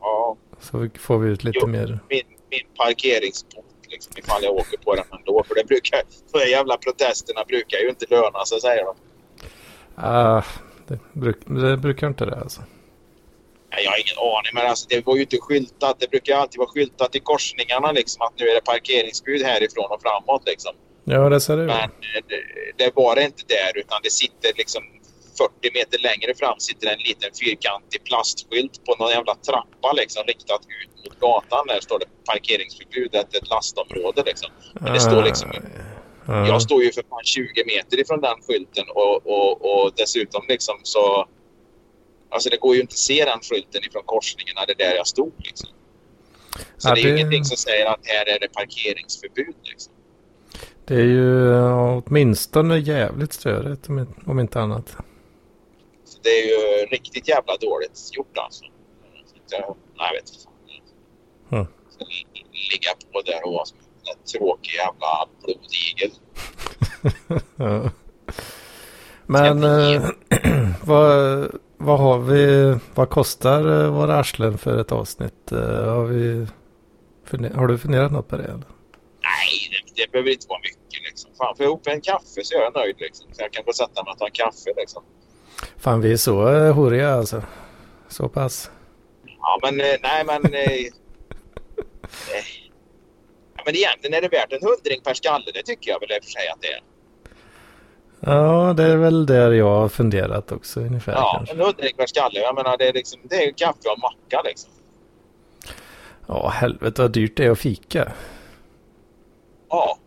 Ja, 0.00 0.36
så 0.60 0.88
får 0.98 1.18
vi 1.18 1.28
ut 1.30 1.44
lite 1.44 1.58
Jo. 1.62 1.66
mer. 1.66 2.00
min, 2.08 2.22
min 2.50 2.66
parkeringsbot 2.76 3.64
liksom 3.88 4.12
ifall 4.16 4.42
jag 4.44 4.54
åker 4.54 4.76
på 4.78 4.94
den 4.94 5.04
ändå. 5.18 5.44
För 5.48 5.54
det 5.54 5.64
brukar, 5.64 6.02
de 6.32 6.38
där 6.38 6.46
jävla 6.46 6.76
protesterna 6.76 7.44
brukar 7.48 7.78
ju 7.78 7.88
inte 7.88 8.06
löna 8.10 8.44
sig 8.44 8.60
säger 8.60 8.84
de. 8.84 8.94
Ah, 9.94 10.42
det, 10.86 10.98
bruk, 11.12 11.36
det 11.46 11.76
brukar 11.76 12.06
inte 12.06 12.24
det 12.24 12.36
alltså. 12.40 12.62
Jag 13.70 13.90
har 13.90 13.98
ingen 14.04 14.18
aning, 14.18 14.52
men 14.54 14.66
alltså, 14.66 14.86
det 14.88 15.06
var 15.06 15.16
ju 15.16 15.22
inte 15.22 15.38
skyltat. 15.40 15.96
Det 16.00 16.10
brukar 16.10 16.36
alltid 16.36 16.58
vara 16.58 16.68
skyltat 16.68 17.16
i 17.16 17.20
korsningarna 17.20 17.92
liksom 17.92 18.22
att 18.22 18.32
nu 18.38 18.48
är 18.48 18.54
det 18.54 18.64
parkeringsförbud 18.64 19.42
härifrån 19.42 19.90
och 19.90 20.02
framåt 20.02 20.42
liksom. 20.46 20.74
Ja, 21.04 21.28
det 21.28 21.40
ser 21.40 21.56
det. 21.56 21.66
Men 21.66 21.82
eh, 21.82 22.22
det, 22.28 22.40
det 22.84 22.90
var 22.94 23.14
det 23.16 23.24
inte 23.24 23.42
där 23.48 23.80
utan 23.80 24.00
det 24.02 24.10
sitter 24.10 24.52
liksom 24.56 24.82
40 25.38 25.70
meter 25.78 25.98
längre 25.98 26.34
fram 26.34 26.58
sitter 26.58 26.86
en 26.94 26.98
liten 26.98 27.30
fyrkantig 27.40 28.04
plastskylt 28.04 28.84
på 28.84 28.94
någon 28.98 29.10
jävla 29.10 29.34
trappa 29.34 29.92
liksom 29.92 30.22
riktat 30.26 30.62
ut 30.78 31.04
mot 31.04 31.20
gatan. 31.20 31.66
Där 31.66 31.80
står 31.80 31.98
det 31.98 32.06
parkeringsförbud, 32.30 33.14
ett, 33.14 33.48
lastområde 33.50 34.22
liksom. 34.26 34.50
Men 34.80 34.92
det 34.92 35.00
står 35.00 35.22
liksom 35.22 35.50
Ja. 36.28 36.48
Jag 36.48 36.62
står 36.62 36.82
ju 36.82 36.92
för 36.92 37.02
fan 37.10 37.24
20 37.24 37.64
meter 37.66 38.00
ifrån 38.00 38.20
den 38.20 38.36
skylten 38.46 38.84
och, 38.94 39.26
och, 39.26 39.52
och 39.70 39.92
dessutom 39.96 40.42
liksom 40.48 40.74
så... 40.82 41.28
Alltså 42.36 42.50
det 42.50 42.56
går 42.56 42.74
ju 42.74 42.80
inte 42.80 42.92
att 42.92 42.98
se 42.98 43.24
den 43.24 43.40
skylten 43.40 43.84
ifrån 43.84 44.02
korsningen 44.06 44.54
när 44.58 44.66
det 44.66 44.72
är 44.72 44.88
där 44.90 44.96
jag 44.96 45.06
stod 45.06 45.32
liksom. 45.38 45.68
Så 46.78 46.88
Ja, 46.88 46.94
det 46.94 47.00
är 47.00 47.04
ju 47.04 47.12
det- 47.12 47.18
ingenting 47.18 47.44
som 47.44 47.56
säger 47.56 47.86
att 47.86 48.00
här 48.02 48.34
är 48.34 48.40
det 48.40 48.48
parkeringsförbud 48.52 49.54
liksom. 49.62 49.92
Det 50.84 50.94
är 50.94 51.04
ju 51.04 51.54
åtminstone 52.06 52.78
jävligt 52.78 53.32
störigt 53.32 53.88
om, 54.26 54.38
inte- 54.40 54.60
annat. 54.60 54.96
Så 56.04 56.18
det 56.22 56.28
är 56.28 56.46
ju 56.46 56.86
riktigt 56.86 57.28
jävla 57.28 57.56
dåligt 57.56 58.10
gjort 58.12 58.38
alltså. 58.38 58.64
Så 59.46 59.56
jag, 59.56 59.76
nej, 59.96 60.06
jag 60.12 60.20
vet 60.22 60.30
inte. 60.30 60.46
Mm. 61.56 61.66
Så 61.98 62.04
Ligga 62.72 62.90
på 63.12 63.22
där 63.22 63.46
och 63.46 63.52
vara 63.52 63.64
som 63.64 63.78
en 63.78 64.24
tråkig 64.32 64.72
jävla 64.74 65.28
blodigel. 65.42 66.10
Men 69.26 69.64
eh, 69.64 70.08
vad, 70.84 71.50
vad 71.78 71.98
har 71.98 72.18
vi, 72.18 72.76
vad 72.94 73.10
kostar 73.10 73.84
eh, 73.84 73.90
våra 73.90 74.16
arslen 74.16 74.58
för 74.58 74.80
ett 74.80 74.92
avsnitt? 74.92 75.52
Eh, 75.52 75.58
har, 75.84 76.04
vi, 76.04 76.46
har 77.54 77.66
du 77.66 77.78
funderat 77.78 78.12
något 78.12 78.28
på 78.28 78.36
det? 78.36 78.44
Eller? 78.44 78.54
Nej, 78.56 79.70
det, 79.70 80.02
det 80.02 80.12
behöver 80.12 80.30
inte 80.30 80.46
vara 80.48 80.60
mycket 80.60 81.02
liksom. 81.10 81.30
Fan, 81.38 81.56
får 81.56 81.64
jag 81.64 81.70
ihop 81.70 81.86
en 81.86 82.00
kaffe 82.00 82.44
så 82.44 82.58
är 82.58 82.62
jag 82.62 82.74
nöjd 82.74 82.96
liksom. 82.98 83.26
Så 83.32 83.42
jag 83.42 83.52
kan 83.52 83.64
gå 83.64 83.68
och 83.68 83.76
sätta 83.76 84.04
mig 84.04 84.12
och 84.12 84.18
ta 84.18 84.26
en 84.26 84.32
kaffe 84.32 84.72
liksom. 84.76 85.02
Fan 85.76 86.00
vi 86.00 86.12
är 86.12 86.16
så 86.16 86.54
eh, 86.54 86.74
horiga 86.74 87.14
alltså. 87.14 87.42
Så 88.08 88.28
pass. 88.28 88.70
Ja, 89.38 89.58
men 89.62 89.80
eh, 89.80 89.96
nej, 90.02 90.24
men... 90.24 90.54
Eh, 90.54 90.86
men 93.64 93.76
egentligen 93.76 94.14
är 94.14 94.20
det 94.20 94.28
värt 94.28 94.52
en 94.52 94.62
hundring 94.62 95.00
per 95.04 95.14
skalle. 95.14 95.50
Det 95.54 95.62
tycker 95.62 95.90
jag 95.90 96.00
väl 96.00 96.12
i 96.12 96.18
och 96.18 96.24
för 96.24 96.30
sig 96.30 96.48
att 96.48 96.60
det 96.60 96.72
är. 96.72 96.80
Ja 98.26 98.72
det 98.76 98.82
är 98.84 98.96
väl 98.96 99.26
där 99.26 99.52
jag 99.52 99.64
har 99.80 99.88
funderat 99.88 100.52
också 100.52 100.80
ungefär 100.80 101.12
Ja, 101.12 101.32
kanske. 101.36 101.54
en 101.54 101.96
per 101.96 102.06
skalle. 102.06 102.40
Jag 102.40 102.54
menar, 102.54 102.76
det 102.76 102.88
är, 102.88 102.92
liksom, 102.92 103.20
det 103.24 103.36
är 103.36 103.46
ju 103.46 103.52
kaffe 103.52 103.88
och 103.88 103.98
macka 103.98 104.42
liksom. 104.44 104.70
Ja 106.26 106.48
helvete 106.48 107.02
vad 107.02 107.10
dyrt 107.12 107.36
det 107.36 107.44
är 107.44 107.50
att 107.50 107.58
fika. 107.58 108.12
Ja, 109.68 109.98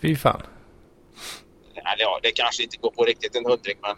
Fy 0.00 0.16
fan. 0.16 0.42
eller 1.74 2.02
ja, 2.02 2.20
det 2.22 2.30
kanske 2.30 2.62
inte 2.62 2.76
går 2.76 2.90
på 2.90 3.04
riktigt 3.04 3.36
en 3.36 3.44
hundring, 3.46 3.76
men... 3.82 3.90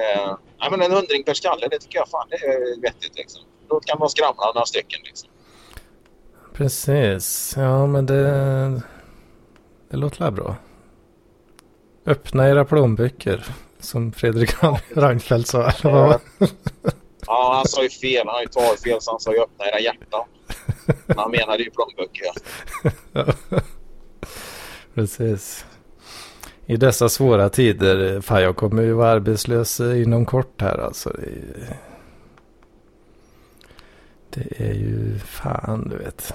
Eh, 0.00 0.36
nej, 0.60 0.70
men 0.70 0.82
en 0.82 0.92
hundring 0.92 1.24
per 1.24 1.34
skalle, 1.34 1.68
det 1.68 1.78
tycker 1.78 1.98
jag 1.98 2.08
fan 2.08 2.26
det 2.30 2.36
är 2.36 2.80
vettigt 2.82 3.16
liksom. 3.16 3.42
Då 3.68 3.80
kan 3.80 3.98
man 3.98 4.08
skramla 4.10 4.52
några 4.54 4.66
stycken 4.66 5.00
liksom. 5.04 5.28
Precis. 6.54 7.54
Ja 7.56 7.86
men 7.86 8.06
det, 8.06 8.22
det 9.90 9.96
låter 9.96 10.18
väl 10.24 10.32
bra. 10.32 10.56
Öppna 12.06 12.48
era 12.48 12.64
plånböcker. 12.64 13.44
Som 13.80 14.12
Fredrik 14.12 14.50
Reinfeldt 14.94 15.48
sa. 15.48 15.62
det? 15.82 16.18
Ja, 17.26 17.54
han 17.54 17.66
sa 17.68 17.82
ju 17.82 17.88
fel. 17.88 18.26
Han 18.26 18.34
har 18.34 18.42
ju 18.42 18.48
talfel, 18.48 19.00
så 19.00 19.10
han 19.10 19.20
sa 19.20 19.32
ju 19.32 19.40
öppna 19.40 19.66
era 19.66 19.80
hjärtan. 19.80 20.24
Men 21.06 21.18
han 21.18 21.30
menade 21.30 21.62
ju 21.62 21.70
plånböcker. 21.70 22.26
Ja. 23.12 23.60
Precis. 24.94 25.64
I 26.66 26.76
dessa 26.76 27.08
svåra 27.08 27.48
tider. 27.48 28.20
Fan 28.20 28.42
jag 28.42 28.56
kommer 28.56 28.82
ju 28.82 28.92
vara 28.92 29.10
arbetslös 29.10 29.80
inom 29.80 30.26
kort 30.26 30.60
här 30.60 30.78
alltså. 30.78 31.10
Det 31.10 31.26
är, 31.26 31.76
det 34.30 34.64
är 34.70 34.74
ju 34.74 35.18
fan 35.18 35.88
du 35.88 35.96
vet. 35.96 36.34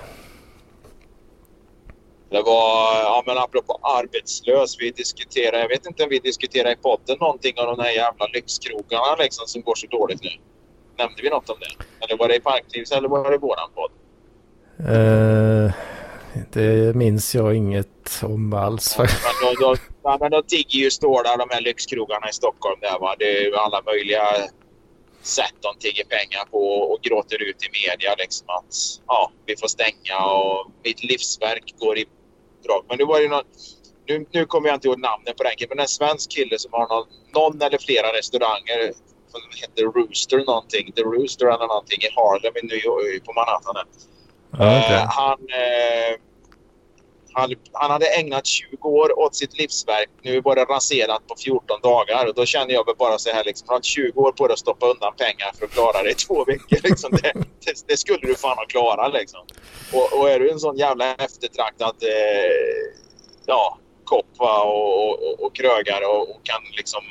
Det 2.29 2.41
var, 2.41 2.99
ja 3.03 3.23
men 3.25 3.37
apropå 3.37 3.79
arbetslös, 3.81 4.75
vi 4.79 4.91
diskuterade, 4.91 5.59
jag 5.59 5.69
vet 5.69 5.85
inte 5.85 6.03
om 6.03 6.09
vi 6.09 6.19
diskuterade 6.19 6.71
i 6.71 6.75
podden 6.75 7.17
någonting 7.19 7.53
om 7.57 7.77
de 7.77 7.83
här 7.83 7.91
jävla 7.91 8.25
lyxkrogarna 8.33 9.15
liksom 9.19 9.47
som 9.47 9.61
går 9.61 9.75
så 9.75 9.87
dåligt 9.87 10.23
nu. 10.23 10.29
Nämnde 10.97 11.21
vi 11.21 11.29
något 11.29 11.49
om 11.49 11.57
det? 11.59 12.05
Eller 12.05 12.17
var 12.17 12.27
det 12.27 12.35
i 12.35 12.39
Parklivs 12.39 12.91
eller 12.91 13.09
var 13.09 13.29
det 13.29 13.35
i 13.35 13.39
våran 13.39 13.69
podd? 13.75 13.91
Eh, 14.79 15.73
det 16.53 16.95
minns 16.95 17.35
jag 17.35 17.55
inget 17.55 18.21
om 18.23 18.53
alls. 18.53 18.95
Ja, 18.97 19.05
men 19.41 19.55
då, 19.55 19.67
då, 19.67 19.75
Ja, 20.07 20.17
men 20.21 20.31
de 20.31 20.43
tigger 20.43 20.79
ju 20.79 20.91
stålar 20.91 21.37
de 21.37 21.47
här 21.49 21.61
lyxkrogarna 21.61 22.29
i 22.29 22.33
Stockholm. 22.33 22.79
Där, 22.81 22.99
va? 22.99 23.15
Det 23.19 23.37
är 23.37 23.41
ju 23.41 23.55
alla 23.55 23.81
möjliga 23.85 24.23
sätt 25.25 25.55
de 25.61 25.77
tigger 25.79 26.03
pengar 26.03 26.45
på 26.51 26.67
och 26.67 27.01
gråter 27.01 27.41
ut 27.41 27.63
i 27.63 27.69
media 27.71 28.15
liksom 28.17 28.49
att 28.49 28.75
ja, 29.07 29.31
vi 29.45 29.57
får 29.57 29.67
stänga 29.67 30.17
och 30.25 30.71
mitt 30.83 31.03
livsverk 31.03 31.73
går 31.79 31.97
i 31.97 32.05
drag. 32.65 32.85
Men 32.89 32.97
det 32.97 33.05
var 33.05 33.19
ju 33.19 33.29
någon, 33.29 33.43
nu, 34.07 34.25
nu 34.31 34.45
kommer 34.45 34.69
jag 34.69 34.75
inte 34.75 34.87
ihåg 34.87 34.99
namnet 34.99 35.37
på 35.37 35.43
den 35.43 35.55
killen, 35.57 35.69
men 35.69 35.79
en 35.79 35.87
svensk 35.87 36.31
kille 36.31 36.59
som 36.59 36.73
har 36.73 36.87
någon, 36.87 37.07
någon 37.33 37.61
eller 37.61 37.77
flera 37.77 38.07
restauranger 38.17 38.93
som 39.31 39.41
heter 39.61 39.83
Rooster 39.83 40.37
någonting. 40.37 40.91
The 40.91 41.01
Rooster 41.01 41.45
eller 41.45 41.67
någonting 41.67 42.01
i 42.01 42.09
Harlem 42.15 42.53
i 42.61 42.65
New 42.65 42.85
York, 42.85 43.25
på 43.25 43.33
Manhattan. 43.33 43.75
Ja, 43.75 44.79
okej. 44.79 44.95
Eh, 44.95 45.07
han, 45.07 45.39
eh, 45.39 46.11
han, 47.35 47.53
han 47.71 47.91
hade 47.91 48.05
ägnat 48.05 48.45
20 48.45 48.89
år 48.89 49.19
åt 49.19 49.35
sitt 49.35 49.57
livsverk. 49.57 50.09
Nu 50.21 50.41
var 50.41 50.55
det 50.55 50.65
raserat 50.65 51.27
på 51.27 51.35
14 51.43 51.81
dagar. 51.83 52.27
Och 52.27 52.35
då 52.35 52.45
känner 52.45 52.73
jag 52.73 52.85
väl 52.85 52.95
bara 52.95 53.17
så 53.17 53.29
här 53.29 53.43
liksom. 53.43 53.65
Han 53.67 53.75
har 53.75 53.81
20 53.81 54.21
år 54.21 54.31
på 54.31 54.47
dig 54.47 54.53
att 54.53 54.59
stoppa 54.59 54.85
undan 54.85 55.13
pengar 55.17 55.51
för 55.59 55.65
att 55.65 55.71
klara 55.71 56.03
det 56.03 56.11
i 56.11 56.13
två 56.13 56.45
veckor. 56.45 56.79
Liksom. 56.89 57.11
Det, 57.11 57.33
det, 57.65 57.87
det 57.87 57.97
skulle 57.97 58.27
du 58.27 58.35
fan 58.35 58.57
ha 58.57 58.65
klarat 58.65 59.13
liksom. 59.13 59.41
Och, 59.93 60.19
och 60.19 60.29
är 60.29 60.39
du 60.39 60.51
en 60.51 60.59
sån 60.59 60.77
jävla 60.77 61.15
eftertraktad 61.15 61.95
eh, 62.01 63.01
ja, 63.45 63.77
kopp 64.03 64.25
och, 64.37 65.07
och, 65.07 65.09
och, 65.09 65.45
och 65.45 65.55
krögare 65.55 66.05
och, 66.05 66.21
och 66.29 66.43
kan 66.43 66.61
liksom 66.77 67.01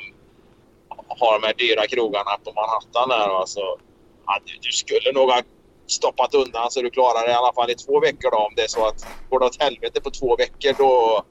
ha 1.19 1.39
de 1.39 1.45
här 1.47 1.53
dyra 1.53 1.87
krogarna 1.87 2.31
på 2.43 2.51
Manhattan 2.51 3.09
där. 3.09 3.39
Alltså, 3.39 3.59
så 3.59 3.77
ja, 4.25 4.39
du, 4.45 4.53
du 4.61 4.71
skulle 4.71 5.11
nog 5.11 5.29
ha 5.29 5.41
stoppat 5.87 6.33
undan 6.33 6.71
så 6.71 6.81
du 6.81 6.89
klarar 6.89 7.27
det 7.27 7.31
i 7.31 7.35
alla 7.35 7.53
fall 7.53 7.71
i 7.71 7.75
två 7.75 7.99
veckor 7.99 8.31
då. 8.31 8.37
Om 8.37 8.53
det 8.55 8.61
är 8.61 8.67
så 8.67 8.87
att 8.87 9.07
går 9.29 9.39
det 9.39 9.45
åt 9.45 9.61
helvete 9.61 10.01
på 10.01 10.09
två 10.09 10.35
veckor 10.35 10.73
då, 10.77 11.23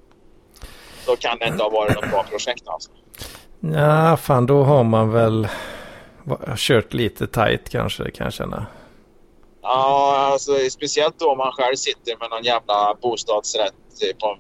då 1.07 1.17
kan 1.17 1.39
det 1.39 1.47
inte 1.47 1.63
ha 1.63 1.71
varit 1.71 1.95
något 1.95 2.11
bra 2.11 2.23
projekt 2.23 2.69
alltså. 2.69 2.91
Ja, 3.61 4.17
fan 4.17 4.47
då 4.47 4.63
har 4.63 4.85
man 4.85 5.13
väl 5.13 5.49
kört 6.57 6.95
lite 6.95 7.27
tight 7.27 7.69
kanske 7.71 8.11
kan 8.11 8.25
jag 8.25 8.33
känna. 8.33 8.67
Ja, 9.63 10.17
alltså 10.33 10.53
speciellt 10.71 11.19
då 11.19 11.31
om 11.31 11.39
man 11.39 11.53
själv 11.53 11.77
sitter 11.77 12.17
med 12.17 12.31
någon 12.31 12.43
jävla 12.43 12.95
bostadsrätt 13.03 13.75
på 14.21 14.27
en 14.29 14.39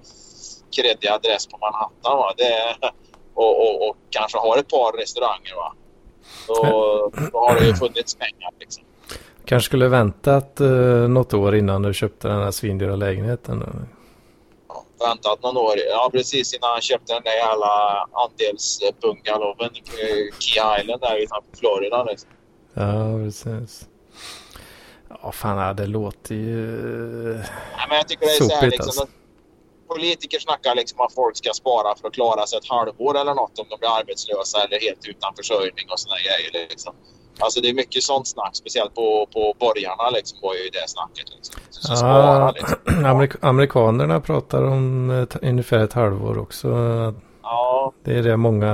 kreddig 0.76 1.08
adress 1.08 1.46
på 1.46 1.58
Manhattan. 1.58 2.18
Va? 2.18 2.32
Det, 2.36 2.76
och, 3.34 3.60
och, 3.60 3.88
och 3.88 3.96
kanske 4.10 4.38
har 4.38 4.58
ett 4.58 4.68
par 4.68 4.92
restauranger. 4.98 5.54
Va? 5.56 5.74
Då, 6.46 6.54
då 7.32 7.38
har 7.38 7.60
det 7.60 7.66
ju 7.66 7.74
funnits 7.74 8.14
pengar 8.14 8.50
liksom. 8.60 8.84
Kanske 9.44 9.66
skulle 9.66 9.88
väntat 9.88 10.60
uh, 10.60 11.08
något 11.08 11.34
år 11.34 11.56
innan 11.56 11.82
du 11.82 11.94
köpte 11.94 12.28
den 12.28 12.42
här 12.42 12.50
svindyra 12.50 12.96
lägenheten. 12.96 13.86
Ja, 14.68 14.84
väntat 15.08 15.42
någon 15.42 15.56
år. 15.56 15.74
Ja, 15.90 16.10
precis 16.12 16.54
innan 16.54 16.70
han 16.70 16.80
köpte 16.80 17.12
den 17.12 17.22
där 17.22 17.32
jävla 17.32 18.06
andelsbungalowen 18.12 19.76
i 19.76 20.30
Key 20.38 20.80
Island 20.80 21.00
där 21.00 21.16
utanför 21.16 21.56
Florida. 21.56 22.04
Liksom. 22.04 22.30
Ja, 22.74 23.18
precis. 23.24 23.88
Ja, 25.22 25.32
fan 25.32 25.76
det 25.76 25.86
låter 25.86 26.34
ju... 26.34 26.66
Nej, 27.34 27.86
men 27.88 27.96
jag 27.96 28.08
tycker 28.08 28.26
det 28.26 28.32
är 28.32 28.36
så 28.36 28.44
här 28.44 28.50
Sopigt, 28.50 28.72
liksom. 28.72 28.86
alltså. 28.86 29.06
Politiker 29.88 30.38
snackar 30.38 30.74
liksom 30.74 31.00
att 31.00 31.14
folk 31.14 31.36
ska 31.36 31.52
spara 31.52 31.96
för 31.96 32.08
att 32.08 32.14
klara 32.14 32.46
sig 32.46 32.58
ett 32.58 32.68
halvår 32.68 33.18
eller 33.18 33.34
något 33.34 33.58
om 33.58 33.66
de 33.70 33.78
blir 33.78 33.98
arbetslösa 33.98 34.64
eller 34.64 34.80
helt 34.80 35.08
utan 35.08 35.34
försörjning 35.36 35.86
och 35.92 36.00
såna 36.00 36.16
grejer. 36.16 36.68
Liksom. 36.68 36.94
Alltså 37.38 37.60
det 37.60 37.68
är 37.68 37.74
mycket 37.74 38.02
sånt 38.02 38.28
snack, 38.28 38.56
speciellt 38.56 38.94
på, 38.94 39.28
på 39.32 39.54
borgarna 39.58 40.10
liksom 40.10 40.38
var 40.42 40.54
ju 40.54 40.68
det 40.68 40.88
snacket. 40.88 41.24
Liksom. 41.36 41.60
Så, 41.70 41.96
spara, 41.96 42.38
Ja, 42.38 42.52
liksom. 42.56 42.78
amerik- 43.04 43.36
amerikanerna 43.40 44.20
pratar 44.20 44.62
om 44.62 45.10
ett, 45.10 45.36
ungefär 45.42 45.78
ett 45.78 45.92
halvår 45.92 46.38
också. 46.38 46.68
ja, 47.42 47.92
Det 48.04 48.14
är 48.18 48.22
det 48.22 48.36
många, 48.36 48.68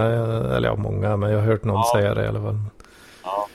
eller 0.56 0.68
ja 0.68 0.76
många, 0.76 1.16
men 1.16 1.30
jag 1.30 1.38
har 1.38 1.46
hört 1.46 1.64
någon 1.64 1.76
Ja. 1.76 1.92
säga 1.94 2.14
det 2.14 2.24
i 2.24 2.28
alla 2.28 2.40
fall. 2.42 2.58
ja. 3.24 3.46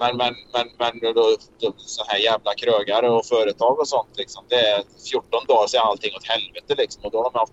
Men, 0.00 0.16
men, 0.16 0.34
men, 0.52 0.66
men 0.78 1.14
då, 1.14 1.22
då, 1.60 1.72
så 1.76 2.04
här 2.08 2.18
jävla 2.18 2.54
krögare 2.54 3.10
och 3.10 3.26
företag 3.26 3.78
och 3.78 3.88
sånt 3.88 4.08
liksom. 4.16 4.44
Det 4.48 4.54
är 4.70 4.82
14 5.10 5.40
dagar 5.48 5.66
så 5.66 5.76
är 5.76 5.80
allting 5.80 6.14
åt 6.16 6.26
helvete 6.26 6.74
liksom. 6.78 7.04
Och 7.04 7.10
då 7.10 7.18
har 7.18 7.30
de 7.32 7.38
haft, 7.38 7.52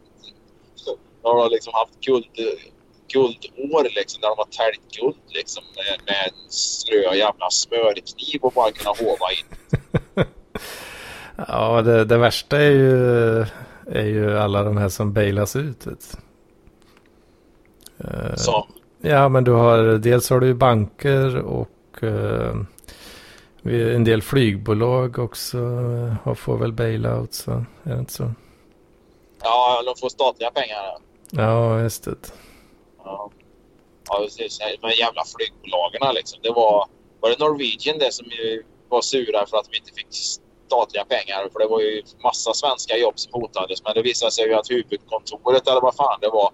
då 1.23 1.29
har 1.29 1.35
de 1.43 1.49
liksom 1.51 1.73
haft 1.73 1.99
guld, 1.99 2.25
guldår 3.13 3.84
liksom. 3.95 4.22
Där 4.22 4.30
de 4.30 4.36
har 4.38 4.45
täljt 4.45 4.82
guld 5.02 5.15
liksom. 5.28 5.63
Med, 5.76 6.00
med 6.06 6.15
en 6.28 6.52
slö 6.52 7.15
jävla 7.15 7.50
smörkniv 7.50 8.41
och 8.41 8.52
bara 8.54 8.72
kunna 8.72 8.89
hova 9.00 9.28
in. 9.32 10.26
Ja, 11.48 11.82
det, 11.82 12.06
det 12.06 12.17
värsta 12.17 12.58
är 12.58 12.72
ju, 12.72 13.39
är 13.91 14.06
ju 14.06 14.38
alla 14.38 14.63
de 14.63 14.78
här 14.78 14.89
som 14.89 15.13
bailas 15.13 15.56
ut. 15.56 15.88
Vet. 15.88 16.17
Eh, 18.00 18.36
Så, 18.36 18.67
Ja, 19.02 19.30
men 19.30 19.43
du 19.43 19.52
har 19.52 19.78
dels 19.98 20.30
har 20.30 20.39
du 20.39 20.54
banker 20.54 21.38
och 21.38 22.04
eh, 22.04 22.56
en 23.95 24.04
del 24.04 24.22
flygbolag 24.22 25.19
också 25.19 25.58
eh, 25.58 26.13
har- 26.24 26.36
får 26.36 26.58
väl 26.58 26.74
bailout 26.74 27.34
så 27.34 27.52
är 27.84 27.93
det 27.93 28.00
inte 28.00 28.13
så? 28.13 28.32
ja, 29.41 29.82
de 29.86 30.00
får 30.00 30.10
statliga 30.10 30.52
pengar. 30.52 30.78
Ja, 31.32 31.82
just 31.82 32.04
det. 32.04 32.15
Ja, 33.10 33.32
ja 34.10 34.19
precis. 34.24 34.60
De 34.82 34.91
jävla 34.91 35.24
flygbolagen 35.26 36.15
liksom. 36.15 36.39
Det 36.43 36.50
var, 36.52 36.88
var 37.19 37.30
det 37.30 37.39
Norwegian 37.39 37.98
det 37.98 38.12
som 38.13 38.26
var 38.89 39.02
sura 39.02 39.45
för 39.45 39.58
att 39.58 39.65
de 39.72 39.78
inte 39.78 39.93
fick 39.93 40.08
statliga 40.67 41.06
pengar? 41.06 41.50
För 41.52 41.60
det 41.60 41.67
var 41.67 41.80
ju 41.82 42.04
massa 42.24 42.54
svenska 42.54 42.98
jobb 42.98 43.19
som 43.19 43.41
hotades. 43.41 43.84
Men 43.84 43.93
det 43.93 44.02
visade 44.02 44.32
sig 44.32 44.45
ju 44.45 44.54
att 44.54 44.72
huvudkontoret 44.72 45.67
eller 45.67 45.82
vad 45.82 45.95
fan 45.95 46.19
det 46.22 46.30
var. 46.30 46.52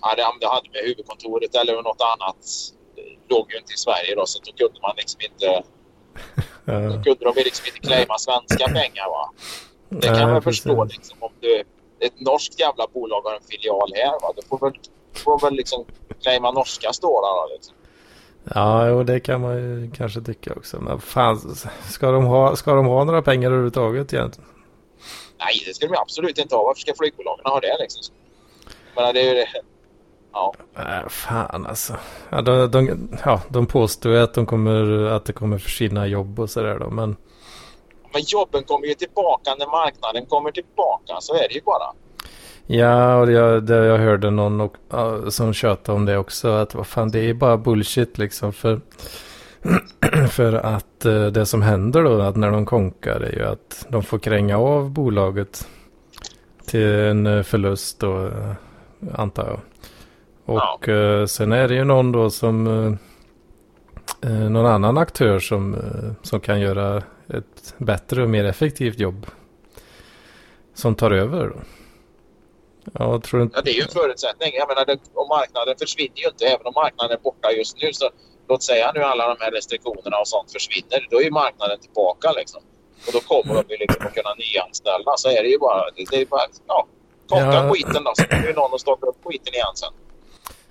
Ja, 0.00 0.14
det, 0.16 0.24
det 0.40 0.48
hade 0.48 0.70
med 0.70 0.82
huvudkontoret 0.84 1.54
eller 1.54 1.82
något 1.82 2.02
annat 2.12 2.42
låg 3.28 3.52
ju 3.52 3.58
inte 3.58 3.72
i 3.72 3.76
Sverige 3.76 4.14
då. 4.14 4.26
Så 4.26 4.38
då 4.44 4.52
kunde 4.52 4.80
man 4.80 4.94
liksom 4.96 5.20
inte, 5.20 5.46
då 6.64 6.72
Ja, 6.72 7.02
kunde 7.02 7.24
de 7.24 7.32
liksom 7.36 7.66
inte 7.66 7.80
claima 7.88 8.18
svenska 8.18 8.66
pengar 8.66 9.08
va. 9.08 9.32
Det 9.88 10.08
kan 10.08 10.30
man 10.30 10.42
precis. 10.42 10.62
förstå 10.62 10.84
liksom, 10.84 11.16
om 11.20 11.32
du, 11.40 11.64
ett 12.00 12.20
norskt 12.20 12.60
jävla 12.60 12.86
bolag 12.94 13.20
har 13.22 13.34
en 13.34 13.42
filial 13.50 13.92
här. 13.94 14.12
Va? 14.22 14.32
Då 14.36 14.42
får 14.42 14.58
väl, 14.58 14.80
får 15.14 15.40
väl 15.40 15.54
liksom 15.54 15.84
claima 16.22 16.50
norska 16.50 16.92
stålar. 16.92 17.48
då, 17.48 17.54
Liksom. 17.54 17.74
ja 18.54 18.88
jo, 18.88 19.02
det 19.02 19.20
kan 19.20 19.40
man 19.40 19.56
ju 19.56 19.90
kanske 19.96 20.20
tycka 20.20 20.52
också. 20.56 20.80
Men 20.80 21.00
fan, 21.00 21.40
ska 21.88 22.10
de 22.10 22.24
ha, 22.24 22.56
ska 22.56 22.74
de 22.74 22.86
ha 22.86 23.04
några 23.04 23.22
pengar 23.22 23.48
överhuvudtaget 23.48 24.12
egentligen? 24.12 24.50
Nej, 25.38 25.62
det 25.66 25.74
ska 25.74 25.86
de 25.86 25.94
absolut 25.96 26.38
inte 26.38 26.54
ha. 26.56 26.64
Varför 26.64 26.80
ska 26.80 26.92
flygbolagen 26.98 27.44
ha 27.44 27.60
det 27.60 27.76
liksom? 27.80 28.14
Menar, 28.96 29.12
det 29.12 29.20
är 29.20 29.28
ju 29.28 29.34
det. 29.34 29.48
Ja, 30.32 30.54
Nej, 30.74 31.04
fan 31.08 31.66
alltså. 31.66 31.96
Ja, 32.30 32.42
de, 32.42 32.70
de, 32.70 33.08
ja, 33.24 33.40
de 33.48 33.66
påstår 33.66 34.12
ju 34.12 34.18
att, 34.18 34.34
de 34.34 34.46
kommer, 34.46 35.04
att 35.06 35.24
det 35.24 35.32
kommer 35.32 35.58
försvinna 35.58 36.06
jobb 36.06 36.40
och 36.40 36.50
sådär 36.50 36.78
då. 36.78 36.90
Men 36.90 37.16
men 38.12 38.22
jobben 38.26 38.64
kommer 38.64 38.86
ju 38.86 38.94
tillbaka 38.94 39.54
när 39.58 39.66
marknaden 39.66 40.26
kommer 40.26 40.50
tillbaka. 40.50 41.16
Så 41.20 41.34
är 41.34 41.48
det 41.48 41.54
ju 41.54 41.60
bara. 41.60 41.92
Ja, 42.70 43.16
och 43.16 43.32
jag, 43.32 43.70
jag 43.70 43.98
hörde 43.98 44.30
någon 44.30 44.60
och, 44.60 44.74
ja, 44.90 45.30
som 45.30 45.52
tjötade 45.52 45.96
om 45.96 46.04
det 46.04 46.18
också. 46.18 46.48
Att 46.48 46.74
vad 46.74 46.86
fan, 46.86 47.10
det 47.10 47.18
är 47.18 47.34
bara 47.34 47.56
bullshit 47.56 48.18
liksom. 48.18 48.52
För, 48.52 48.80
för 50.28 50.52
att 50.52 51.04
eh, 51.04 51.26
det 51.26 51.46
som 51.46 51.62
händer 51.62 52.02
då, 52.02 52.20
att 52.20 52.36
när 52.36 52.50
de 52.50 52.66
konkar, 52.66 53.20
är 53.20 53.32
ju 53.32 53.44
att 53.44 53.86
de 53.88 54.02
får 54.02 54.18
kränga 54.18 54.58
av 54.58 54.90
bolaget 54.90 55.68
till 56.66 56.86
en 56.86 57.26
eh, 57.26 57.42
förlust 57.42 58.00
då, 58.00 58.26
eh, 58.26 58.52
antar 59.14 59.46
jag. 59.46 59.60
Och 60.44 60.88
eh, 60.88 61.26
sen 61.26 61.52
är 61.52 61.68
det 61.68 61.74
ju 61.74 61.84
någon 61.84 62.12
då 62.12 62.30
som, 62.30 62.64
någon 64.50 64.66
annan 64.66 64.98
aktör 64.98 65.38
som, 65.38 65.76
som 66.22 66.40
kan 66.40 66.60
göra 66.60 67.02
ett 67.28 67.74
bättre 67.78 68.22
och 68.22 68.30
mer 68.30 68.44
effektivt 68.44 68.98
jobb. 68.98 69.26
Som 70.74 70.94
tar 70.94 71.10
över 71.10 71.48
då. 71.48 71.56
Ja, 72.98 73.20
tror 73.20 73.42
inte... 73.42 73.56
Ja, 73.56 73.62
det 73.62 73.70
är 73.70 73.74
ju 73.74 73.82
en 73.82 73.88
förutsättning. 74.00 74.50
Jag 74.54 74.68
menar, 74.68 74.84
det, 74.86 74.98
och 75.14 75.28
marknaden 75.28 75.74
försvinner 75.78 76.18
ju 76.24 76.28
inte. 76.28 76.44
Även 76.46 76.66
om 76.66 76.72
marknaden 76.82 77.16
är 77.18 77.22
borta 77.22 77.52
just 77.52 77.76
nu. 77.82 77.92
Så 77.92 78.06
låt 78.48 78.62
säga 78.62 78.92
nu 78.94 79.00
alla 79.02 79.28
de 79.28 79.36
här 79.44 79.50
restriktionerna 79.50 80.16
och 80.22 80.28
sånt 80.28 80.52
försvinner. 80.52 81.06
Då 81.10 81.20
är 81.20 81.24
ju 81.24 81.30
marknaden 81.30 81.78
tillbaka 81.80 82.32
liksom. 82.32 82.60
Och 83.06 83.12
då 83.12 83.20
kommer 83.20 83.54
de 83.54 83.64
ju 83.74 83.76
liksom 83.84 84.06
att 84.06 84.14
kunna 84.14 84.32
nyanställa. 84.42 85.12
Så 85.16 85.28
är 85.28 85.42
det 85.42 85.48
ju 85.48 85.58
bara. 85.58 85.82
Det, 85.96 86.04
det 86.10 86.20
är 86.20 86.26
bara 86.26 86.46
ja, 86.66 86.86
konka 87.28 87.54
Ja. 87.54 87.70
skiten 87.72 88.04
då. 88.04 88.12
Så 88.18 88.24
kommer 88.24 88.46
ju 88.46 88.52
någon 88.54 88.74
att 88.74 88.80
starta 88.80 89.06
upp 89.06 89.16
skiten 89.24 89.54
igen 89.54 89.74
sen. 89.74 89.92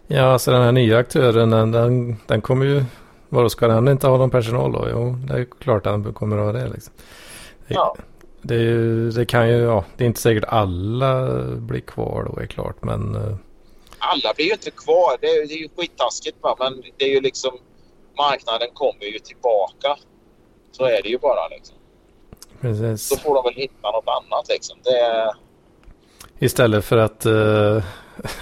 Ja, 0.08 0.24
alltså 0.24 0.52
den 0.52 0.62
här 0.62 0.72
nya 0.72 0.98
aktören, 0.98 1.50
den, 1.50 1.72
den, 1.72 2.18
den 2.28 2.42
kommer 2.42 2.66
ju... 2.66 2.84
Vadå, 3.30 3.50
ska 3.50 3.68
den 3.68 3.88
inte 3.88 4.08
ha 4.08 4.18
någon 4.18 4.30
personal 4.30 4.72
då? 4.72 4.88
Jo, 4.92 5.16
det 5.28 5.34
är 5.34 5.48
klart 5.60 5.86
han 5.86 6.14
kommer 6.14 6.38
att 6.38 6.44
ha 6.46 6.52
det 6.52 6.68
liksom. 6.74 6.94
Det, 7.68 7.74
Ja. 7.74 7.96
Det, 8.42 8.56
ju, 8.56 9.10
det 9.12 9.26
kan 9.26 9.50
ju, 9.50 9.56
ja, 9.58 9.86
det 9.98 10.04
är 10.04 10.08
inte 10.08 10.22
säkert 10.22 10.44
alla 10.48 11.28
blir 11.56 11.80
kvar 11.80 12.32
då 12.36 12.42
är 12.42 12.46
klart, 12.46 12.76
men... 12.84 13.16
eh, 13.16 13.36
Alla 14.00 14.34
blir 14.36 14.46
ju 14.46 14.52
inte 14.52 14.72
kvar. 14.72 15.18
Det 15.22 15.28
är, 15.28 15.48
det 15.48 15.54
är 15.54 15.58
ju 15.58 15.70
skittaskigt 15.78 16.38
va. 16.42 16.56
Men 16.60 16.84
det 16.98 17.06
är 17.06 17.10
ju 17.10 17.22
liksom. 17.22 17.52
Marknaden 18.18 18.68
kommer 18.74 19.04
ju 19.06 19.20
tillbaka. 19.20 19.98
Så 20.72 20.86
är 20.86 21.02
det 21.04 21.10
ju 21.10 21.18
bara 21.18 21.48
liksom. 21.48 21.76
Precis. 22.62 23.10
Då 23.10 23.16
får 23.18 23.36
de 23.36 23.44
väl 23.44 23.54
hitta 23.54 23.92
något 23.92 24.08
annat 24.08 24.48
liksom. 24.50 24.78
Det. 24.84 25.34
Istället 26.40 26.86
för 26.86 26.98
att 26.98 27.26
uh, 27.26 27.84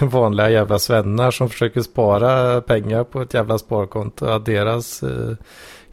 vanliga 0.00 0.50
jävla 0.50 0.78
svennar 0.78 1.30
som 1.30 1.48
försöker 1.50 1.82
spara 1.82 2.60
pengar 2.60 3.04
på 3.04 3.20
ett 3.22 3.34
jävla 3.34 3.58
sparkonto. 3.58 4.26
Att 4.26 4.44
deras 4.46 5.02
uh, 5.02 5.32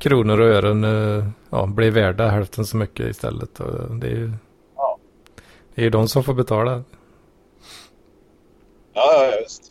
kronor 0.03 0.39
och 0.39 0.47
ören 0.47 0.83
uh, 0.83 1.29
ja, 1.49 1.65
blir 1.65 1.91
värda 1.91 2.27
hälften 2.27 2.65
så 2.65 2.77
mycket 2.77 3.09
istället. 3.09 3.59
Och 3.59 3.95
det 3.95 4.07
är 4.07 4.11
ju 4.11 4.31
Ja. 4.75 4.97
det 5.75 5.81
är 5.81 5.83
ju 5.83 5.89
de 5.89 6.07
som 6.07 6.23
får 6.23 6.33
betala. 6.33 6.83
Ja, 8.93 9.31
just. 9.41 9.63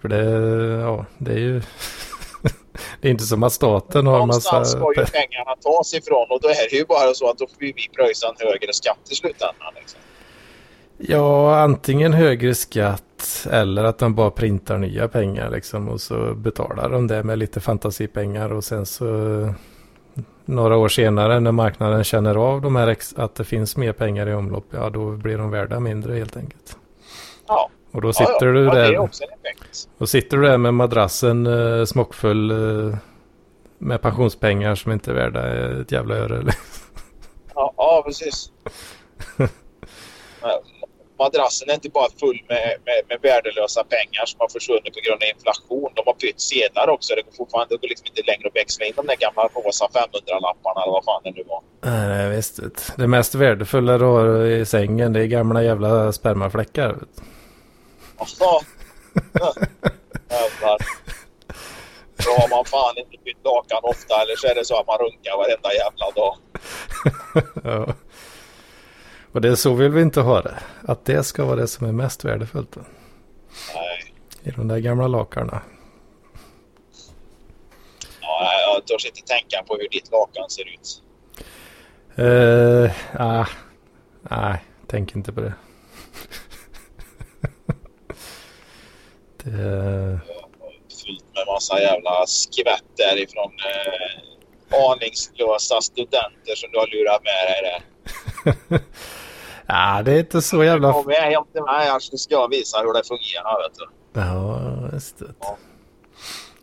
För 0.00 0.08
det, 0.08 0.24
ja, 0.82 1.06
det 1.18 1.32
är 1.32 1.38
ju... 1.38 1.60
det 3.00 3.08
är 3.08 3.10
inte 3.10 3.24
som 3.24 3.42
att 3.42 3.52
staten 3.52 4.06
har 4.06 4.20
en 4.20 4.26
massa... 4.26 4.52
Någonstans 4.52 4.70
ska 4.70 5.00
ju 5.00 5.06
pengarna 5.06 5.56
tas 5.56 5.94
ifrån 5.94 6.26
och 6.30 6.40
då 6.40 6.48
är 6.48 6.70
det 6.70 6.76
ju 6.76 6.84
bara 6.84 7.14
så 7.14 7.30
att 7.30 7.38
då 7.38 7.46
får 7.46 7.56
vi 7.58 7.88
pröjsa 7.96 8.28
en 8.28 8.46
högre 8.46 8.72
skatt 8.72 8.98
i 9.10 9.14
slutändan. 9.14 9.72
Liksom. 9.74 10.00
Ja, 11.08 11.60
antingen 11.60 12.12
högre 12.12 12.54
skatt 12.54 13.46
eller 13.50 13.84
att 13.84 13.98
de 13.98 14.14
bara 14.14 14.30
printar 14.30 14.78
nya 14.78 15.08
pengar 15.08 15.50
liksom 15.50 15.88
och 15.88 16.00
så 16.00 16.34
betalar 16.34 16.90
de 16.90 17.06
det 17.06 17.22
med 17.22 17.38
lite 17.38 17.60
fantasipengar 17.60 18.52
och 18.52 18.64
sen 18.64 18.86
så 18.86 19.04
några 20.44 20.76
år 20.76 20.88
senare 20.88 21.40
när 21.40 21.52
marknaden 21.52 22.04
känner 22.04 22.34
av 22.34 22.60
de 22.60 22.76
här 22.76 22.96
att 23.16 23.34
det 23.34 23.44
finns 23.44 23.76
mer 23.76 23.92
pengar 23.92 24.28
i 24.28 24.34
omlopp, 24.34 24.66
ja 24.70 24.90
då 24.90 25.10
blir 25.10 25.38
de 25.38 25.50
värda 25.50 25.80
mindre 25.80 26.14
helt 26.14 26.36
enkelt. 26.36 26.76
Ja. 27.48 27.70
Och 27.92 28.00
då 28.02 28.08
Ja, 28.08 28.12
sitter 28.12 28.46
ja. 28.46 28.52
du 28.52 28.64
ja, 28.64 28.72
är 28.76 28.92
där, 28.92 29.04
effekt. 29.04 29.88
och 29.98 30.08
sitter 30.08 30.36
du 30.36 30.42
där 30.42 30.58
med 30.58 30.74
madrassen 30.74 31.46
eh, 31.46 31.84
smockfull 31.84 32.50
eh, 32.50 32.96
med 33.78 34.02
pensionspengar 34.02 34.74
som 34.74 34.92
inte 34.92 35.10
är 35.10 35.14
värda 35.14 35.48
ett 35.80 35.92
jävla 35.92 36.14
öre. 36.14 36.42
Ja, 37.54 37.74
ja 37.76 38.02
precis. 38.06 38.52
Madrassen 41.22 41.70
är 41.70 41.74
inte 41.74 41.90
bara 41.98 42.10
full 42.20 42.40
med, 42.48 42.66
med, 42.86 42.98
med 43.08 43.18
värdelösa 43.28 43.84
pengar 43.84 44.24
som 44.30 44.36
har 44.40 44.48
försvunnit 44.56 44.94
på 44.96 45.00
grund 45.04 45.22
av 45.22 45.28
inflation. 45.34 45.90
De 45.98 46.02
har 46.06 46.16
bytt 46.22 46.40
sedlar 46.40 46.88
också. 46.94 47.14
Det 47.14 47.22
går 47.22 47.32
fortfarande 47.32 47.74
det 47.74 47.80
går 47.80 47.88
liksom 47.88 48.06
inte 48.06 48.22
längre 48.30 48.48
att 48.48 48.56
växla 48.56 48.82
in 48.86 48.92
de 48.96 49.06
där 49.06 49.16
gamla 49.16 49.42
rosa 49.42 49.86
500-lapparna 49.96 50.78
eller 50.82 50.92
vad 50.98 51.04
fan 51.04 51.20
det 51.24 51.30
nu 51.30 51.44
var. 51.52 51.60
Nej, 51.80 52.36
visst. 52.36 52.60
Det 52.96 53.06
mest 53.06 53.34
värdefulla 53.34 53.98
du 53.98 54.04
har 54.04 54.44
i 54.46 54.66
sängen 54.66 55.12
det 55.12 55.20
är 55.20 55.26
gamla 55.26 55.62
jävla 55.62 56.12
spermafläckar. 56.12 56.96
Ja. 58.18 58.26
Ja. 58.38 58.60
Jävlar. 60.30 60.78
Då 62.24 62.30
har 62.30 62.48
man 62.48 62.64
fan 62.64 62.94
inte 62.98 63.16
bytt 63.24 63.44
lakan 63.44 63.80
ofta 63.82 64.14
eller 64.22 64.36
så 64.36 64.46
är 64.46 64.54
det 64.54 64.64
så 64.64 64.80
att 64.80 64.86
man 64.86 64.98
runkar 64.98 65.36
varenda 65.36 65.70
jävla 65.82 66.10
dag. 66.10 66.36
Ja. 67.64 67.94
Och 69.32 69.40
det 69.40 69.48
är 69.48 69.54
så 69.54 69.74
vill 69.74 69.90
vi 69.90 70.02
inte 70.02 70.20
ha 70.20 70.42
det. 70.42 70.58
Att 70.82 71.04
det 71.04 71.24
ska 71.24 71.44
vara 71.44 71.56
det 71.56 71.68
som 71.68 71.86
är 71.86 71.92
mest 71.92 72.24
värdefullt. 72.24 72.76
Nej. 73.74 74.14
I 74.42 74.50
de 74.50 74.68
där 74.68 74.78
gamla 74.78 75.06
lakarna. 75.06 75.62
Ja, 78.20 78.52
jag 78.66 78.86
törs 78.86 79.06
inte 79.06 79.22
tänka 79.22 79.62
på 79.62 79.76
hur 79.76 79.88
ditt 79.88 80.10
lakan 80.10 80.50
ser 80.50 80.68
ut. 80.74 81.02
Uh, 82.18 82.90
ah, 83.18 83.46
nej, 84.22 84.64
tänk 84.86 85.16
inte 85.16 85.32
på 85.32 85.40
det. 85.40 85.54
det 89.44 90.20
Fullt 91.04 91.24
med 91.34 91.46
massa 91.46 91.80
jävla 91.80 92.26
skvätt 92.26 92.84
därifrån 92.96 93.52
eh, 93.52 94.10
aningslösa 94.90 95.80
studenter 95.80 96.54
som 96.56 96.70
du 96.72 96.78
har 96.78 96.86
lurat 96.86 97.22
med 97.24 97.46
dig 97.48 97.62
där. 97.62 97.82
ja, 99.72 100.02
det 100.02 100.12
är 100.12 100.18
inte 100.18 100.42
så 100.42 100.64
jävla... 100.64 100.92
Kom 100.92 101.06
med 101.06 101.16
hem 101.16 101.44
till 101.52 101.62
mig 101.62 101.86
här 101.86 101.98
så 101.98 102.18
ska 102.18 102.34
jag 102.34 102.48
visa 102.50 102.78
hur 102.78 102.92
det 102.92 103.08
fungerar. 103.08 103.68
Vet 103.68 103.78
du. 103.78 103.88
Ja, 104.20 104.88
just 104.92 105.18
det. 105.18 105.34
Ja. 105.40 105.56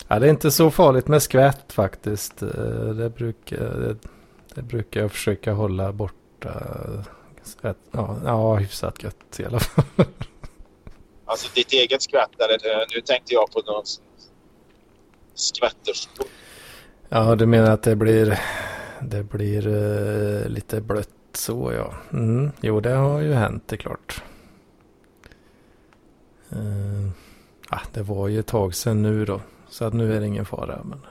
Ja, 0.07 0.19
det 0.19 0.25
är 0.25 0.29
inte 0.29 0.51
så 0.51 0.71
farligt 0.71 1.07
med 1.07 1.23
skvätt 1.23 1.73
faktiskt. 1.73 2.41
Eh, 2.41 2.49
Det 2.97 3.09
brukar, 3.09 3.57
det, 3.57 3.97
det 4.55 4.61
brukar 4.61 5.01
jag 5.01 5.11
försöka 5.11 5.53
hålla 5.53 5.91
borta. 5.91 6.53
Skvätt, 7.43 7.77
ja, 7.91 8.17
ja, 8.25 8.55
hyfsat 8.55 9.03
gött 9.03 9.39
i 9.39 9.45
alla 9.45 9.59
fall. 9.59 9.85
Alltså 11.25 11.49
ditt 11.55 11.73
eget 11.73 12.01
skvätt. 12.01 12.39
Eller, 12.39 12.95
nu 12.95 13.01
tänkte 13.01 13.33
jag 13.33 13.51
på 13.51 13.61
någon 13.71 13.83
skvätterskor. 15.35 16.25
Ja, 17.09 17.35
du 17.35 17.45
menar 17.45 17.71
att 17.71 17.83
det 17.83 17.95
blir, 17.95 18.39
det 19.01 19.23
blir 19.23 19.67
eh, 19.67 20.49
lite 20.49 20.81
blött 20.81 21.09
så 21.39 21.71
ja. 21.73 21.93
Mm, 22.11 22.51
jo, 22.61 22.79
det 22.79 22.89
har 22.89 23.19
ju 23.19 23.33
hänt, 23.33 23.63
det 23.67 23.75
är 23.75 23.77
klart. 23.77 24.23
Uh, 26.53 27.09
ah, 27.69 27.81
det 27.93 28.01
var 28.01 28.27
ju 28.27 28.39
ett 28.39 28.47
tag 28.47 28.75
sedan 28.75 29.01
nu 29.01 29.25
då. 29.25 29.41
Så 29.69 29.85
att 29.85 29.93
nu 29.93 30.15
är 30.15 30.19
det 30.19 30.27
ingen 30.27 30.45
fara. 30.45 30.81
Men... 30.83 30.99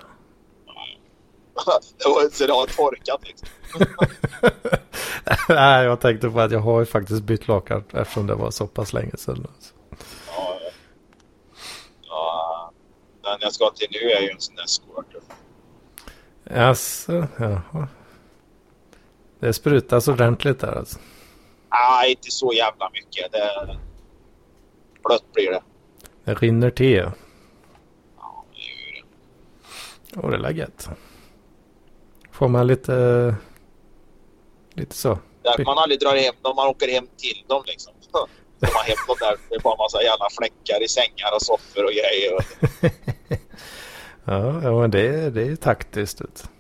det 1.99 2.09
var 2.09 2.31
så 2.31 2.47
det 2.47 2.53
har 2.53 2.67
torkat 2.67 3.21
liksom. 3.25 3.49
Nej, 5.49 5.85
jag 5.85 6.01
tänkte 6.01 6.31
på 6.31 6.41
att 6.41 6.53
jag 6.53 6.61
har 6.61 6.81
ju 6.81 6.87
faktiskt 6.87 7.23
bytt 7.23 7.49
lakan 7.49 7.85
eftersom 7.93 8.27
det 8.27 8.35
var 8.35 8.51
så 8.51 8.67
pass 8.67 8.93
länge 8.93 9.17
sedan. 9.17 9.47
Alltså. 9.55 9.75
Ja, 10.31 10.61
ja. 12.09 12.73
den 13.23 13.39
jag 13.41 13.53
ska 13.53 13.71
till 13.71 13.89
nu 13.91 14.11
är 14.11 14.21
ju 14.21 14.31
en 14.31 14.41
sån 14.41 14.55
där 14.55 14.67
squirt. 14.67 15.23
Jaså, 16.45 17.27
jaha. 17.37 17.89
Det 19.41 19.53
sprutas 19.53 20.09
ordentligt 20.09 20.61
där 20.61 20.79
alltså. 20.79 20.99
Nej, 21.71 22.11
inte 22.11 22.31
så 22.31 22.53
jävla 22.53 22.91
mycket. 22.91 23.33
Det... 23.33 23.77
Blött 25.05 25.33
blir 25.33 25.51
det. 25.51 25.63
Det 26.25 26.35
rinner 26.35 26.71
till. 26.71 27.11
Ja, 28.17 28.45
det 28.53 28.61
gör 28.61 29.03
det. 30.13 30.21
Och 30.21 30.31
det 30.31 30.49
är 30.49 30.53
gött. 30.53 30.89
Får 32.33 32.49
man 32.49 32.67
lite... 32.67 33.35
Lite 34.75 34.95
så. 34.95 35.19
Därför 35.43 35.65
man 35.65 35.79
aldrig 35.79 36.01
drar 36.01 36.17
hem 36.17 36.35
dem. 36.43 36.57
Man 36.57 36.69
åker 36.69 36.89
hem 36.93 37.07
till 37.17 37.45
dem 37.47 37.63
liksom. 37.67 37.93
Så 38.11 38.29
man 38.75 38.85
hem 38.85 38.97
dem 39.07 39.17
där. 39.21 39.37
Det 39.49 39.55
är 39.55 39.61
bara 39.61 39.75
en 39.75 39.79
massa 39.79 40.03
jävla 40.03 40.29
fläckar 40.39 40.85
i 40.85 40.89
sängar 40.89 41.35
och 41.35 41.43
soffor 41.43 41.85
och 41.85 41.93
grejer. 41.93 42.39
Ja, 44.31 44.63
ja 44.63 44.81
men 44.81 44.91
det, 44.91 45.31
det 45.31 45.43
är 45.43 45.57
taktiskt. 45.57 46.21
Vet. 46.21 46.51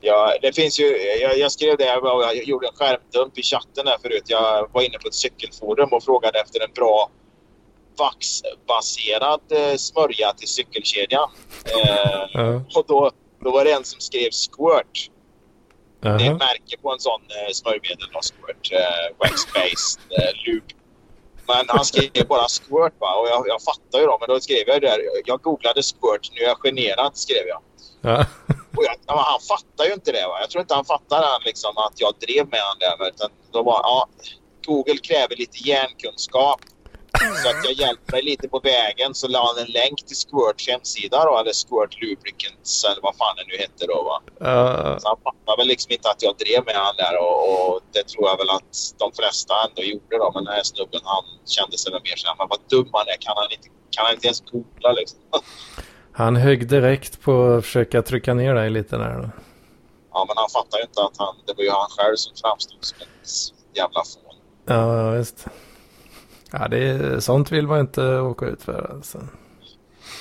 Ja, 0.00 0.34
det 0.42 0.52
finns 0.54 0.80
ju, 0.80 0.84
jag, 1.20 1.38
jag 1.38 1.52
skrev 1.52 1.76
det, 1.76 1.84
jag, 1.84 2.00
var- 2.00 2.22
jag 2.34 2.44
gjorde 2.44 2.66
en 2.68 2.74
skärmdump 2.74 3.38
i 3.38 3.42
chatten 3.42 3.84
där 3.84 3.96
förut. 4.02 4.22
Jag 4.26 4.68
var 4.72 4.82
inne 4.82 4.98
på 4.98 5.08
ett 5.08 5.14
cykelforum 5.14 5.88
och 5.92 6.02
frågade 6.04 6.40
efter 6.40 6.60
en 6.64 6.72
bra 6.74 7.10
vaxbaserad 7.98 9.40
eh, 9.52 9.76
smörja 9.76 10.32
till 10.32 10.48
cykelkedjan. 10.48 11.30
Eh, 11.64 12.60
och 12.74 12.84
då, 12.88 13.10
då 13.44 13.50
var 13.50 13.64
det 13.64 13.72
en 13.72 13.84
som 13.84 14.00
skrev 14.00 14.30
Squirt. 14.30 15.10
Det 16.00 16.08
är 16.08 16.14
ett 16.16 16.22
Jaha. 16.22 16.32
märke 16.32 16.76
på 16.82 16.92
en 16.92 17.00
sån 17.00 17.20
eh, 17.22 17.52
smörjmedel 17.52 18.08
av 18.14 18.20
Squirt. 18.20 18.72
Eh, 18.72 19.16
Wax-based 19.18 20.00
eh, 20.10 20.32
lube. 20.46 20.66
Men 21.46 21.64
han 21.68 21.84
skrev 21.84 22.26
bara 22.28 22.48
Squirt 22.48 22.92
va? 23.00 23.14
och 23.14 23.28
jag, 23.28 23.48
jag 23.48 23.62
fattar 23.62 23.98
ju 24.00 24.06
då. 24.06 24.16
Men 24.20 24.28
då 24.28 24.40
skrev 24.40 24.62
jag 24.66 24.80
där. 24.80 24.98
Jag 25.24 25.40
googlade 25.42 25.82
Squirt. 25.82 26.30
Nu 26.32 26.40
är 26.40 26.48
jag 26.48 26.58
generad 26.58 27.16
skrev 27.16 27.46
jag. 27.46 27.60
Ja. 28.00 28.24
Och 28.78 28.84
jag, 28.84 29.16
han 29.16 29.40
fattar 29.40 29.84
ju 29.84 29.92
inte 29.92 30.12
det. 30.12 30.26
Va? 30.26 30.40
Jag 30.40 30.50
tror 30.50 30.60
inte 30.60 30.74
han 30.74 30.84
fattar 30.84 31.22
han, 31.22 31.40
liksom, 31.44 31.72
att 31.76 31.96
jag 31.96 32.14
drev 32.24 32.48
med 32.48 32.60
honom 32.60 32.78
där. 32.80 33.08
Utan 33.08 33.30
då 33.52 33.62
var, 33.62 33.80
ja, 33.82 34.08
Google 34.66 34.98
kräver 35.08 35.36
lite 35.36 35.58
hjärnkunskap. 35.68 36.60
Så 37.42 37.48
att 37.48 37.64
jag 37.64 37.72
hjälpte 37.72 38.12
mig 38.12 38.22
lite 38.22 38.48
på 38.48 38.60
vägen 38.60 39.14
så 39.14 39.28
la 39.28 39.46
han 39.46 39.58
en 39.64 39.72
länk 39.72 39.98
till 40.06 40.16
Squirts 40.16 40.68
hemsida 40.68 41.24
då, 41.24 41.38
eller 41.38 41.52
Squirt 41.52 42.00
Lubricants 42.02 42.84
eller 42.84 43.02
vad 43.02 43.16
fan 43.16 43.36
det 43.36 43.44
nu 43.50 43.56
hette 43.64 43.86
då. 43.86 44.02
Va? 44.02 44.16
Ja, 44.40 44.98
Så 45.00 45.08
han 45.08 45.20
fattar 45.28 45.56
väl 45.56 45.66
liksom 45.66 45.92
inte 45.92 46.10
att 46.10 46.22
jag 46.22 46.34
drev 46.36 46.64
med 46.64 46.76
honom 46.76 46.94
där 47.04 47.14
och, 47.24 47.36
och 47.52 47.80
det 47.94 48.04
tror 48.08 48.24
jag 48.28 48.36
väl 48.36 48.50
att 48.50 48.74
de 48.98 49.12
flesta 49.18 49.54
ändå 49.66 49.82
gjorde 49.82 50.18
då. 50.22 50.30
Men 50.34 50.44
den 50.44 50.54
här 50.54 50.62
snubben 50.62 51.00
han 51.04 51.24
kände 51.46 51.78
sig 51.78 51.92
väl 51.92 52.02
mer 52.08 52.16
såhär, 52.16 52.36
men 52.38 52.48
vad 52.52 52.60
dum 52.72 52.90
han 52.92 53.08
är. 53.14 53.18
Kan 53.26 53.34
han 53.36 53.48
inte, 53.56 53.68
kan 53.94 54.04
han 54.06 54.14
inte 54.14 54.26
ens 54.26 54.40
googla 54.40 54.92
liksom? 54.92 55.20
Han 56.18 56.36
högg 56.36 56.68
direkt 56.68 57.20
på 57.20 57.46
att 57.46 57.64
försöka 57.64 58.02
trycka 58.02 58.34
ner 58.34 58.54
dig 58.54 58.70
lite 58.70 58.96
där. 58.96 59.14
då. 59.22 59.30
Ja, 60.12 60.24
men 60.28 60.36
han 60.36 60.50
fattar 60.50 60.78
ju 60.78 60.84
inte 60.84 61.02
att 61.02 61.16
han, 61.18 61.36
det 61.46 61.54
var 61.56 61.64
ju 61.64 61.70
han 61.70 61.88
själv 61.90 62.16
som 62.16 62.32
framstod 62.36 62.78
som 62.84 62.96
ett 63.00 63.76
jävla 63.76 64.04
fån. 64.04 64.34
Ja, 64.66 65.10
visst. 65.10 65.46
Ja, 66.52 66.68
det 66.68 66.78
är, 66.78 67.20
sånt 67.20 67.52
vill 67.52 67.66
man 67.66 67.80
inte 67.80 68.18
åka 68.18 68.46
ut 68.46 68.62
för. 68.62 68.90
Alltså. 68.94 69.18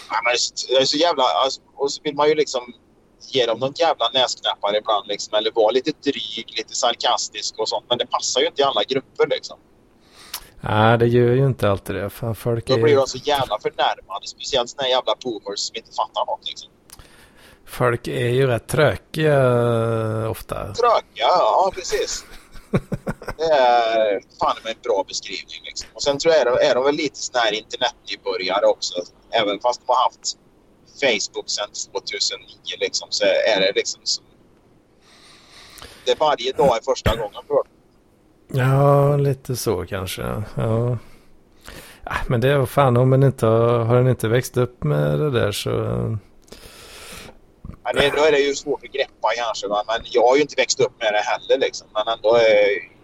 Ja, 0.09 0.21
men 0.23 0.33
det 0.69 0.81
är 0.81 0.85
så 0.85 0.97
jävla... 0.97 1.23
Alltså, 1.23 1.61
och 1.75 1.91
så 1.91 2.01
vill 2.03 2.15
man 2.15 2.29
ju 2.29 2.35
liksom 2.35 2.73
ge 3.31 3.45
dem 3.45 3.59
någon 3.59 3.73
jävla 3.75 4.09
näsknäppare 4.13 4.77
ibland 4.77 5.07
liksom. 5.07 5.37
Eller 5.37 5.51
vara 5.51 5.71
lite 5.71 5.91
dryg, 6.03 6.53
lite 6.57 6.75
sarkastisk 6.75 7.59
och 7.59 7.69
sånt. 7.69 7.85
Men 7.89 7.97
det 7.97 8.05
passar 8.05 8.41
ju 8.41 8.47
inte 8.47 8.61
i 8.61 8.65
alla 8.65 8.83
grupper 8.83 9.27
liksom. 9.27 9.57
Nej, 10.61 10.97
det 10.97 11.07
gör 11.07 11.33
ju 11.33 11.45
inte 11.45 11.69
alltid 11.69 11.95
det. 11.95 12.09
För 12.09 12.33
folk 12.33 12.67
Då 12.67 12.77
blir 12.77 12.93
är, 12.93 12.97
de 12.97 13.07
så 13.07 13.17
jävla 13.17 13.59
förnärmade. 13.59 14.27
Speciellt 14.27 14.69
såna 14.69 14.87
jävla 14.87 15.15
boomers 15.23 15.59
som 15.59 15.75
inte 15.75 15.91
fattar 15.91 16.25
något 16.25 16.47
liksom. 16.47 16.71
folk 17.65 18.07
är 18.07 18.29
ju 18.29 18.47
rätt 18.47 18.67
trökiga 18.67 19.39
eh, 19.39 20.31
ofta. 20.31 20.55
Trökiga, 20.55 21.27
ja 21.27 21.71
precis. 21.75 22.25
Det 23.37 23.43
är 23.43 24.21
fan 24.39 24.55
med 24.63 24.71
en 24.71 24.81
bra 24.83 25.03
beskrivning. 25.07 25.61
Liksom. 25.63 25.89
Och 25.93 26.03
sen 26.03 26.17
tror 26.17 26.33
jag 26.33 26.41
är, 26.41 26.69
är 26.69 26.75
de 26.75 26.83
väl 26.83 26.95
lite 26.95 27.19
sån 27.19 27.39
här 27.39 27.53
internetnybörjare 27.53 28.65
också. 28.65 28.93
Även 29.31 29.59
fast 29.59 29.81
de 29.81 29.93
har 29.93 30.03
haft 30.03 30.37
Facebook 31.01 31.49
sedan 31.49 31.69
2009 31.91 32.47
liksom, 32.79 33.07
så 33.11 33.25
är 33.25 33.59
det 33.61 33.71
liksom 33.75 34.01
som... 34.03 34.23
Det 36.05 36.11
är 36.11 36.15
varje 36.15 36.51
dag 36.51 36.77
är 36.77 36.81
första 36.81 37.15
gången 37.15 37.41
för 37.47 37.53
dem. 37.53 37.67
Ja, 38.47 39.17
lite 39.17 39.55
så 39.55 39.85
kanske. 39.85 40.21
Ja. 40.55 40.97
ja 42.03 42.15
men 42.27 42.41
det 42.41 42.49
är 42.49 42.65
fan 42.65 42.97
om 42.97 43.09
man 43.09 43.23
inte 43.23 43.45
har, 43.45 43.79
har 43.79 43.95
den 43.95 44.07
inte 44.07 44.27
växt 44.27 44.57
upp 44.57 44.83
med 44.83 45.19
det 45.19 45.31
där 45.31 45.51
så... 45.51 45.69
Ja, 47.83 47.93
det, 47.93 48.09
då 48.15 48.23
är 48.23 48.31
det 48.31 48.39
ju 48.39 48.55
svårt 48.55 48.83
att 48.83 48.91
greppa 48.91 49.29
kanske. 49.37 49.67
Va? 49.67 49.83
Men 49.87 50.01
jag 50.03 50.27
har 50.27 50.35
ju 50.35 50.41
inte 50.41 50.55
växt 50.57 50.79
upp 50.79 51.01
med 51.01 51.13
det 51.13 51.19
heller 51.19 51.57
liksom. 51.65 51.87
Men 51.93 52.13
ändå 52.13 52.35
är... 52.35 52.97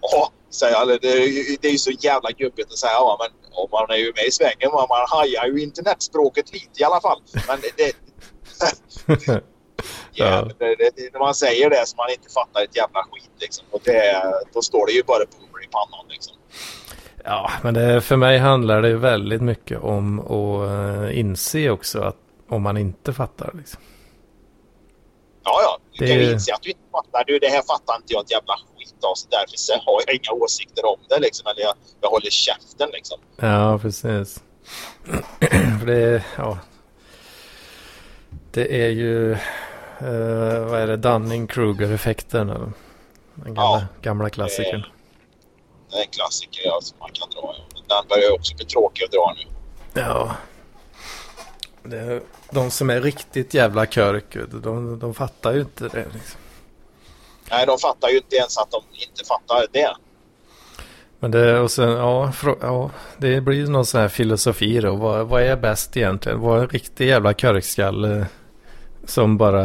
Ja, 0.00 0.30
säger 0.50 0.86
det, 0.86 0.98
det 1.60 1.68
är 1.68 1.72
ju 1.72 1.78
så 1.78 1.90
jävla 1.90 2.30
gubbigt 2.30 2.72
att 2.72 2.78
säga. 2.78 2.92
Ja, 2.92 3.16
men 3.20 3.50
ja, 3.52 3.68
man 3.72 3.96
är 3.96 4.00
ju 4.00 4.12
med 4.16 4.24
i 4.26 4.30
svängen. 4.30 4.70
Man, 4.72 4.86
man 4.88 5.06
hajar 5.08 5.46
ju 5.46 5.62
internetspråket 5.62 6.52
lite 6.52 6.82
i 6.82 6.84
alla 6.84 7.00
fall. 7.00 7.22
Men 7.48 7.58
det... 7.60 7.92
det 9.06 9.42
ja, 10.16 10.48
det, 10.58 10.76
det, 10.96 11.12
när 11.12 11.20
man 11.20 11.34
säger 11.34 11.70
det 11.70 11.86
så 11.86 11.96
man 11.96 12.10
inte 12.10 12.32
fattar 12.32 12.64
ett 12.64 12.76
jävla 12.76 13.02
skit 13.02 13.30
liksom. 13.38 13.66
Och 13.70 13.80
det, 13.84 14.22
då 14.52 14.62
står 14.62 14.86
det 14.86 14.92
ju 14.92 15.02
bara 15.02 15.18
boomer 15.18 15.64
i 15.64 15.68
pannan 15.70 16.06
liksom. 16.08 16.36
Ja, 17.24 17.50
men 17.62 17.74
det, 17.74 18.00
för 18.00 18.16
mig 18.16 18.38
handlar 18.38 18.82
det 18.82 18.96
väldigt 18.96 19.42
mycket 19.42 19.80
om 19.80 20.20
att 20.20 20.70
uh, 20.70 21.18
inse 21.18 21.70
också 21.70 22.00
att 22.00 22.16
om 22.48 22.62
man 22.62 22.76
inte 22.76 23.12
fattar 23.12 23.50
liksom. 23.54 23.80
Ja, 25.44 25.60
ja. 25.62 25.78
Du 25.92 26.06
det... 26.06 26.12
kan 26.12 26.20
ju 26.20 26.32
inse 26.32 26.54
att 26.54 26.62
du 26.62 26.70
inte 26.70 26.90
fattar. 26.92 27.24
Du, 27.26 27.38
det 27.38 27.48
här 27.48 27.62
fattar 27.62 27.96
inte 27.96 28.12
jag 28.12 28.24
ett 28.24 28.30
jävla 28.30 28.54
skit 28.54 29.04
av. 29.04 29.14
Så 29.14 29.28
därför 29.30 29.84
har 29.86 30.02
jag 30.06 30.14
inga 30.14 30.44
åsikter 30.44 30.86
om 30.86 30.98
det 31.08 31.18
liksom. 31.18 31.46
Eller 31.46 31.62
jag, 31.62 31.74
jag 32.00 32.08
håller 32.08 32.30
käften 32.30 32.88
liksom. 32.92 33.18
Ja, 33.36 33.78
precis. 33.82 34.42
För 35.80 35.86
det, 35.86 36.24
ja. 36.36 36.58
Det 38.50 38.84
är 38.84 38.88
ju, 38.88 39.36
uh, 40.02 40.68
vad 40.70 40.80
är 40.80 40.86
det, 40.86 40.96
Dunning-Kruger-effekten. 40.96 42.46
Den 43.34 43.54
gamla, 43.54 43.62
ja, 43.62 43.86
gamla 44.02 44.30
klassikern. 44.30 44.84
Det, 45.90 45.96
är 45.96 46.02
en 46.02 46.08
klassiker 46.10 46.80
som 46.80 46.98
man 46.98 47.10
kan 47.12 47.30
dra. 47.30 47.54
Den 47.88 48.08
börjar 48.08 48.34
också 48.34 48.56
bli 48.56 48.64
tråkig 48.64 49.04
att 49.04 49.10
dra 49.10 49.34
nu. 49.36 49.56
Ja. 50.00 50.36
Det, 51.82 52.22
de 52.50 52.70
som 52.70 52.90
är 52.90 53.00
riktigt 53.00 53.54
jävla 53.54 53.86
körk, 53.86 54.36
de, 54.62 54.98
de 54.98 55.14
fattar 55.14 55.52
ju 55.52 55.60
inte 55.60 55.88
det. 55.88 56.06
Liksom. 56.14 56.40
Nej, 57.50 57.66
de 57.66 57.78
fattar 57.78 58.08
ju 58.08 58.16
inte 58.16 58.36
ens 58.36 58.58
att 58.58 58.70
de 58.70 58.82
inte 58.92 59.24
fattar 59.24 59.66
det. 59.72 59.96
Men 61.18 61.30
det, 61.30 61.60
och 61.60 61.70
sen, 61.70 61.90
ja, 61.90 62.32
ja, 62.60 62.90
det 63.18 63.40
blir 63.40 63.56
ju 63.56 63.68
någon 63.68 63.86
sån 63.86 64.00
här 64.00 64.08
filosofi 64.08 64.80
då. 64.80 64.94
Vad, 64.94 65.26
vad 65.26 65.42
är 65.42 65.56
bäst 65.56 65.96
egentligen? 65.96 66.40
Vad 66.40 66.58
är 66.58 66.62
en 66.62 66.68
riktig 66.68 67.08
jävla 67.08 67.34
körkskalle 67.34 68.26
som 69.06 69.36
bara, 69.36 69.62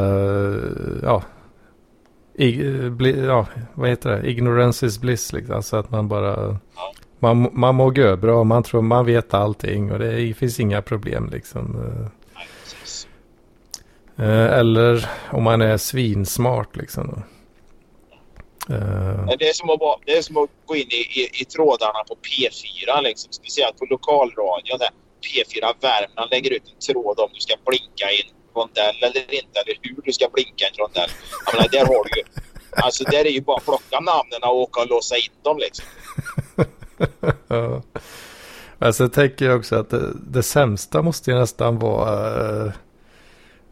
ja, 1.03 1.23
ig, 2.35 2.91
bli, 2.91 3.25
ja, 3.25 3.47
vad 3.73 3.89
heter 3.89 4.09
det? 4.09 4.29
Ignorance 4.29 4.85
is 4.85 4.99
bliss 4.99 5.33
liksom. 5.33 5.55
Alltså 5.55 5.77
att 5.77 5.91
man 5.91 6.07
bara, 6.07 6.57
man, 7.19 7.49
man 7.53 7.75
mår 7.75 7.97
görbra, 7.97 8.43
man 8.43 8.63
tror 8.63 8.81
man 8.81 9.05
vet 9.05 9.33
allting 9.33 9.91
och 9.91 9.99
det 9.99 10.37
finns 10.37 10.59
inga 10.59 10.81
problem 10.81 11.29
liksom. 11.31 11.75
Eh, 14.17 14.45
eller 14.45 15.09
om 15.31 15.43
man 15.43 15.61
är 15.61 15.77
svinsmart 15.77 16.75
liksom. 16.75 17.23
Det, 18.67 19.49
är 19.49 19.53
som 19.53 19.69
att, 19.69 19.79
det 20.05 20.17
är 20.17 20.21
som 20.21 20.37
att 20.37 20.49
gå 20.65 20.75
in 20.75 20.87
i, 20.91 21.19
i, 21.19 21.41
i 21.41 21.45
trådarna 21.45 22.03
på 22.07 22.15
P4, 22.15 23.01
liksom. 23.03 23.31
speciellt 23.31 23.77
på 23.77 23.85
lokalradion. 23.85 24.79
Där 24.79 24.89
P4 25.27 25.75
Värmland 25.81 26.31
lägger 26.31 26.51
ut 26.51 26.63
en 26.73 26.79
tråd 26.93 27.19
om 27.19 27.29
du 27.33 27.39
ska 27.39 27.55
blinka 27.65 28.05
i 28.11 28.21
en 28.21 28.40
rondell 28.55 28.95
eller 29.01 29.33
inte, 29.33 29.59
eller 29.59 29.77
hur 29.81 30.01
du 30.05 30.13
ska 30.13 30.29
blinka 30.33 30.65
en 30.65 30.77
rondell. 30.77 31.09
Jag 31.45 31.55
menar, 31.55 31.69
där 31.69 31.85
har 31.85 32.03
du 32.03 32.19
ju... 32.19 32.23
Alltså 32.71 33.03
där 33.03 33.25
är 33.25 33.29
ju 33.29 33.41
bara 33.41 33.57
att 33.57 33.65
plocka 33.65 33.99
namnen 33.99 34.43
och 34.43 34.55
åka 34.55 34.81
och 34.81 34.89
låsa 34.89 35.15
in 35.15 35.33
dem 35.41 35.57
liksom. 35.57 35.85
ja. 37.47 37.81
Alltså 38.79 39.03
jag 39.03 39.13
tänker 39.13 39.55
också 39.55 39.75
att 39.75 39.89
det, 39.89 40.13
det 40.13 40.43
sämsta 40.43 41.01
måste 41.01 41.31
ju 41.31 41.37
nästan 41.37 41.79
vara... 41.79 42.65
Uh 42.65 42.71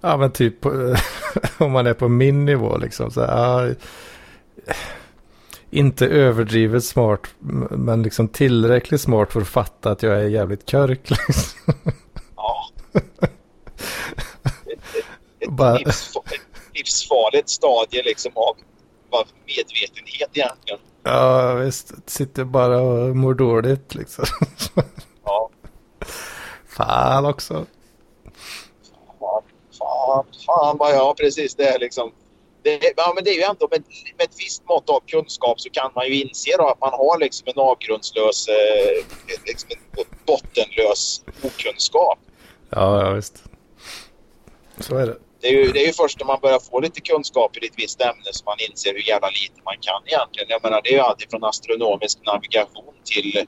Ja 0.02 0.18
men 0.18 0.32
typ 0.32 0.66
om 1.58 1.72
man 1.72 1.88
är 1.88 1.94
på 1.94 2.08
min 2.08 2.46
nivå 2.46 2.78
liksom. 2.78 3.12
Så 3.12 3.26
här, 3.26 3.76
inte 5.70 6.08
överdrivet 6.08 6.84
smart 6.84 7.28
men 7.70 8.04
liksom 8.04 8.28
tillräckligt 8.28 9.02
smart 9.02 9.34
för 9.34 9.42
att 9.42 9.48
fatta 9.48 9.92
att 9.92 10.04
jag 10.04 10.16
är 10.16 10.28
jävligt 10.28 10.66
körk. 10.66 11.10
Liksom. 11.10 11.74
Ja. 12.36 12.70
Bara... 15.50 15.78
livsfarligt, 15.78 16.44
livsfarligt 16.74 17.50
stadie 17.50 18.04
liksom 18.04 18.32
av, 18.36 18.56
medvetenhet 19.46 20.30
egentligen. 20.34 20.80
Ja 21.04 21.54
visst, 21.54 22.10
sitter 22.10 22.44
bara 22.44 22.82
och 22.82 23.16
mår 23.16 23.34
dåligt 23.34 23.96
liksom. 23.96 24.26
Ja. 25.26 25.50
Fan 26.68 27.26
också 27.26 27.66
fan, 29.80 30.26
fan 30.46 30.78
vad 30.78 30.92
jag 30.92 31.18
precis 31.18 31.56
det 31.56 31.68
är 31.68 31.80
liksom. 31.80 32.12
Det, 32.64 32.94
ja, 32.98 33.12
men 33.16 33.24
det 33.24 33.30
är 33.30 33.36
ju 33.36 33.44
ändå 33.44 33.68
med, 33.72 33.84
med 34.18 34.26
ett 34.26 34.36
visst 34.40 34.68
mått 34.68 34.90
av 34.90 35.00
kunskap 35.08 35.62
så 35.62 35.70
kan 35.70 35.92
man 35.96 36.08
ju 36.08 36.22
inse 36.22 36.58
då 36.58 36.68
att 36.68 36.82
man 36.82 36.94
har 36.94 37.20
liksom 37.20 37.48
en 37.48 37.60
avgrundslös, 37.60 38.48
eh, 38.48 39.06
liksom 39.46 39.70
en 39.72 40.06
bottenlös 40.26 41.24
okunskap. 41.44 42.20
Ja, 42.70 43.06
ja 43.06 43.14
visst. 43.14 43.44
Så 44.80 44.96
är 44.96 45.08
det. 45.08 45.18
Det 45.42 45.48
är, 45.48 45.52
ju, 45.52 45.72
det 45.72 45.84
är 45.84 45.88
ju 45.88 45.94
först 45.94 46.20
när 46.20 46.28
man 46.28 46.40
börjar 46.42 46.60
få 46.60 46.80
lite 46.80 47.02
kunskap 47.02 47.58
i 47.58 47.66
ett 47.66 47.74
visst 47.78 48.02
ämne 48.02 48.30
som 48.32 48.46
man 48.46 48.58
inser 48.70 48.94
hur 48.94 49.08
jävla 49.08 49.28
lite 49.28 49.62
man 49.64 49.76
kan 49.82 50.02
egentligen. 50.06 50.50
Jag 50.50 50.64
menar 50.64 50.82
det 50.84 50.90
är 50.90 50.94
ju 50.94 51.00
alltid 51.00 51.30
från 51.30 51.44
astronomisk 51.44 52.20
navigation 52.26 52.94
till 53.04 53.38
eh, 53.38 53.46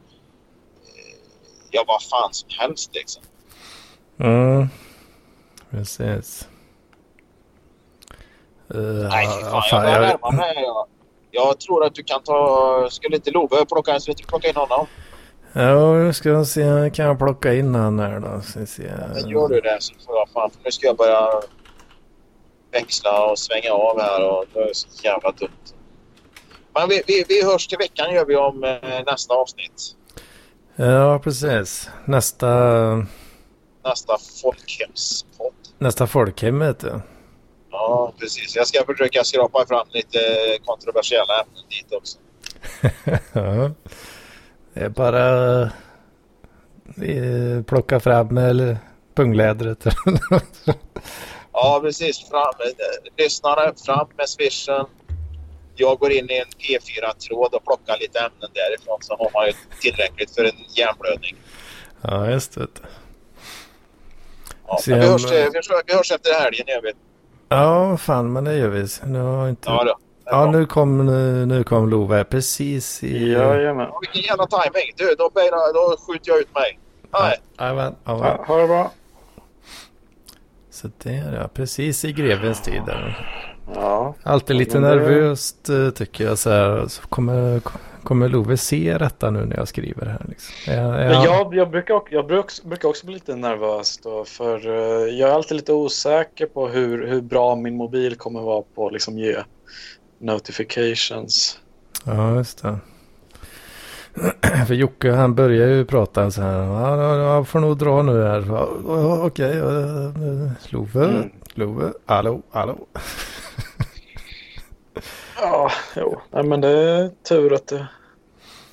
ja 1.71 1.83
vad 1.87 2.03
fan 2.03 2.33
som 2.33 2.49
helst 2.59 2.95
liksom. 2.95 3.23
Mm. 4.19 4.67
Precis. 5.69 6.47
Uh, 8.75 9.09
Nej, 9.09 9.27
fan, 9.27 9.61
fan, 9.69 9.85
jag 9.85 9.99
börjar 9.99 10.17
jag... 10.21 10.33
med. 10.33 10.55
Jag, 10.55 10.87
jag 11.31 11.59
tror 11.59 11.85
att 11.85 11.95
du 11.95 12.03
kan 12.03 12.23
ta... 12.23 12.87
Skulle 12.91 13.15
inte 13.15 13.31
Love 13.31 13.65
plocka 13.65 13.99
så 13.99 14.13
vi 14.17 14.23
plocka 14.23 14.49
in 14.49 14.55
honom? 14.55 14.87
Ja, 15.53 15.93
nu 15.93 16.13
ska 16.13 16.29
jag 16.29 16.47
se. 16.47 16.91
Kan 16.93 17.05
jag 17.05 17.17
plocka 17.17 17.53
in 17.53 17.75
honom 17.75 17.99
här 17.99 18.19
då? 18.19 18.41
Ska 18.41 18.65
se. 18.65 18.83
Ja, 18.83 19.29
gör 19.29 19.47
du 19.47 19.61
det 19.61 19.77
så 19.79 19.93
får 20.05 20.15
jag 20.15 20.29
fan. 20.29 20.49
För 20.51 20.59
nu 20.63 20.71
ska 20.71 20.87
jag 20.87 20.97
börja 20.97 21.27
växla 22.71 23.25
och 23.25 23.39
svänga 23.39 23.71
av 23.71 24.01
här 24.01 24.29
och 24.29 24.45
det 24.53 24.59
är 24.59 24.73
så 24.73 24.87
jävla 25.03 25.31
dumt. 25.31 25.49
Men 26.73 26.89
vi, 26.89 27.01
vi, 27.07 27.25
vi 27.27 27.45
hörs 27.45 27.67
till 27.67 27.77
veckan 27.77 28.13
gör 28.13 28.25
vi 28.25 28.35
om 28.35 28.63
eh, 28.63 29.03
nästa 29.05 29.33
avsnitt. 29.33 29.95
Ja, 30.75 31.19
precis. 31.19 31.89
Nästa... 32.05 32.47
Nästa 33.83 34.17
folkhemspodd. 34.41 35.53
Nästa 35.77 36.07
folkhem 36.07 36.61
heter 36.61 36.87
det. 36.87 37.01
Ja, 37.71 38.13
precis. 38.19 38.55
Jag 38.55 38.67
ska 38.67 38.85
försöka 38.85 39.23
skrapa 39.23 39.65
fram 39.67 39.87
lite 39.89 40.19
kontroversiella 40.65 41.33
ämnen 41.41 41.63
dit 41.69 41.93
också. 41.93 42.17
ja. 43.33 43.71
Det 44.73 44.79
är 44.79 44.89
bara 44.89 45.61
eh, 47.01 47.63
plocka 47.67 47.99
fram 47.99 48.37
eller 48.37 48.77
punglädret. 49.15 49.85
ja, 51.53 51.79
precis. 51.83 52.29
Fram, 52.29 52.53
lyssnare, 53.17 53.73
fram 53.85 54.07
med 54.17 54.29
swishen. 54.29 54.85
Jag 55.75 55.99
går 55.99 56.11
in 56.11 56.29
i 56.29 56.37
en 56.37 56.47
P4-tråd 56.47 57.53
och 57.53 57.65
plockar 57.65 57.97
lite 57.99 58.19
ämnen 58.19 58.49
därifrån 58.53 58.97
så 59.01 59.15
har 59.15 59.31
man 59.33 59.45
ju 59.47 59.53
tillräckligt 59.81 60.35
för 60.35 60.43
en 60.43 60.57
hjärnblödning. 60.75 61.35
Ja, 62.01 62.31
just 62.31 62.53
det. 62.53 62.67
Ja, 64.67 64.79
vi, 64.87 64.93
hörs, 64.93 65.31
vi, 65.31 65.41
hörs, 65.41 65.69
vi 65.85 65.93
hörs 65.93 66.11
efter 66.11 66.39
helgen 66.39 66.69
i 66.69 66.71
övrigt. 66.71 66.97
Ja, 67.49 67.97
fan, 67.97 68.33
men 68.33 68.43
det 68.43 68.55
gör 68.55 68.67
vi. 68.67 68.87
Nu 69.05 69.19
har 69.19 69.49
inte... 69.49 69.69
Ja, 69.69 69.83
då. 69.83 69.97
Ja, 70.25 70.51
nu 70.51 70.65
kom, 70.65 71.05
nu, 71.05 71.45
nu 71.45 71.63
kom 71.63 71.89
Love 71.89 72.23
precis 72.23 73.03
i... 73.03 73.31
Jajamän. 73.31 73.87
Ja, 73.91 73.99
vilken 74.01 74.21
jävla 74.21 74.47
timing. 74.47 74.93
Du, 74.95 75.15
då, 75.17 75.31
då 75.73 75.97
skjuter 76.07 76.31
jag 76.31 76.39
ut 76.39 76.55
mig. 76.55 76.79
Nej. 77.13 77.37
Jajamän. 77.59 77.95
Ja, 78.05 78.43
ha 78.47 78.57
det 78.57 78.67
bra. 78.67 78.91
Så 80.71 80.89
det 81.03 81.09
är 81.09 81.33
ja, 81.33 81.47
precis 81.53 82.05
i 82.05 82.11
grevens 82.11 82.61
tid. 82.61 82.81
Där. 82.85 83.27
Ja. 83.75 84.15
Alltid 84.23 84.55
lite 84.55 84.79
nervöst 84.79 85.69
eh, 85.69 85.89
tycker 85.89 86.23
jag 86.23 86.37
så 86.37 86.49
här. 86.49 86.87
Så 86.87 87.01
kommer, 87.01 87.61
kommer 88.03 88.29
Love 88.29 88.57
se 88.57 88.97
detta 88.97 89.29
nu 89.29 89.45
när 89.45 89.57
jag 89.57 89.67
skriver 89.67 90.05
här? 90.05 90.25
Liksom? 90.29 90.73
Jag, 90.73 91.01
jag... 91.03 91.25
jag, 91.25 91.55
jag, 91.55 91.69
brukar, 91.69 92.01
jag 92.09 92.27
brukar 92.63 92.89
också 92.89 93.05
bli 93.05 93.13
lite 93.13 93.35
nervös 93.35 93.97
då, 93.97 94.25
för 94.25 94.67
uh, 94.67 95.09
jag 95.09 95.29
är 95.29 95.33
alltid 95.33 95.57
lite 95.57 95.73
osäker 95.73 96.45
på 96.45 96.67
hur, 96.67 97.07
hur 97.07 97.21
bra 97.21 97.55
min 97.55 97.77
mobil 97.77 98.15
kommer 98.15 98.41
vara 98.41 98.63
på 98.75 98.87
att 98.87 98.93
liksom 98.93 99.17
ge 99.17 99.37
notifications. 100.19 101.59
Ja, 102.05 102.35
just 102.35 102.61
det. 102.61 102.79
För 104.67 104.73
Jocke 104.73 105.11
han 105.11 105.35
börjar 105.35 105.67
ju 105.67 105.85
prata 105.85 106.31
så 106.31 106.41
här. 106.41 106.63
Jag 107.17 107.47
får 107.47 107.59
nog 107.59 107.77
dra 107.77 108.01
nu 108.01 108.23
här. 108.23 108.51
Okej. 109.25 109.55
Love. 110.69 111.05
Mm. 111.05 111.29
Love. 111.53 111.93
Hallå, 112.05 112.41
hallå. 112.51 112.77
Ja, 115.41 115.71
jo. 115.95 116.21
Nej, 116.29 116.43
men 116.43 116.61
det 116.61 116.69
är 116.69 117.09
tur 117.23 117.53
att 117.53 117.67
det, 117.67 117.87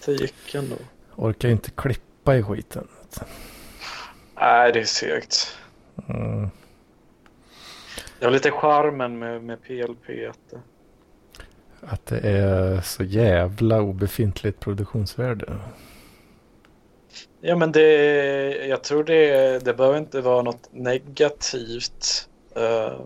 det 0.06 0.12
gick 0.12 0.54
ändå. 0.54 0.76
Orkar 1.16 1.48
ju 1.48 1.52
inte 1.52 1.70
klippa 1.70 2.36
i 2.36 2.42
skiten. 2.42 2.88
Nej, 4.40 4.72
det 4.72 4.80
är 4.80 4.84
segt. 4.84 5.58
Mm. 6.08 6.50
Det 8.18 8.24
var 8.24 8.32
lite 8.32 8.50
charmen 8.50 9.18
med, 9.18 9.44
med 9.44 9.62
PLP. 9.62 10.08
Att 10.30 10.50
det, 10.50 10.60
Att 11.80 12.06
det 12.06 12.18
är 12.18 12.80
så 12.80 13.04
jävla 13.04 13.80
obefintligt 13.80 14.60
produktionsvärde. 14.60 15.56
ja, 17.40 17.56
men 17.56 17.72
det, 17.72 18.66
jag 18.66 18.84
tror 18.84 19.04
det, 19.04 19.64
det 19.64 19.74
behöver 19.74 19.98
inte 19.98 20.20
vara 20.20 20.42
något 20.42 20.68
negativt. 20.72 22.28
Eh, 22.56 23.00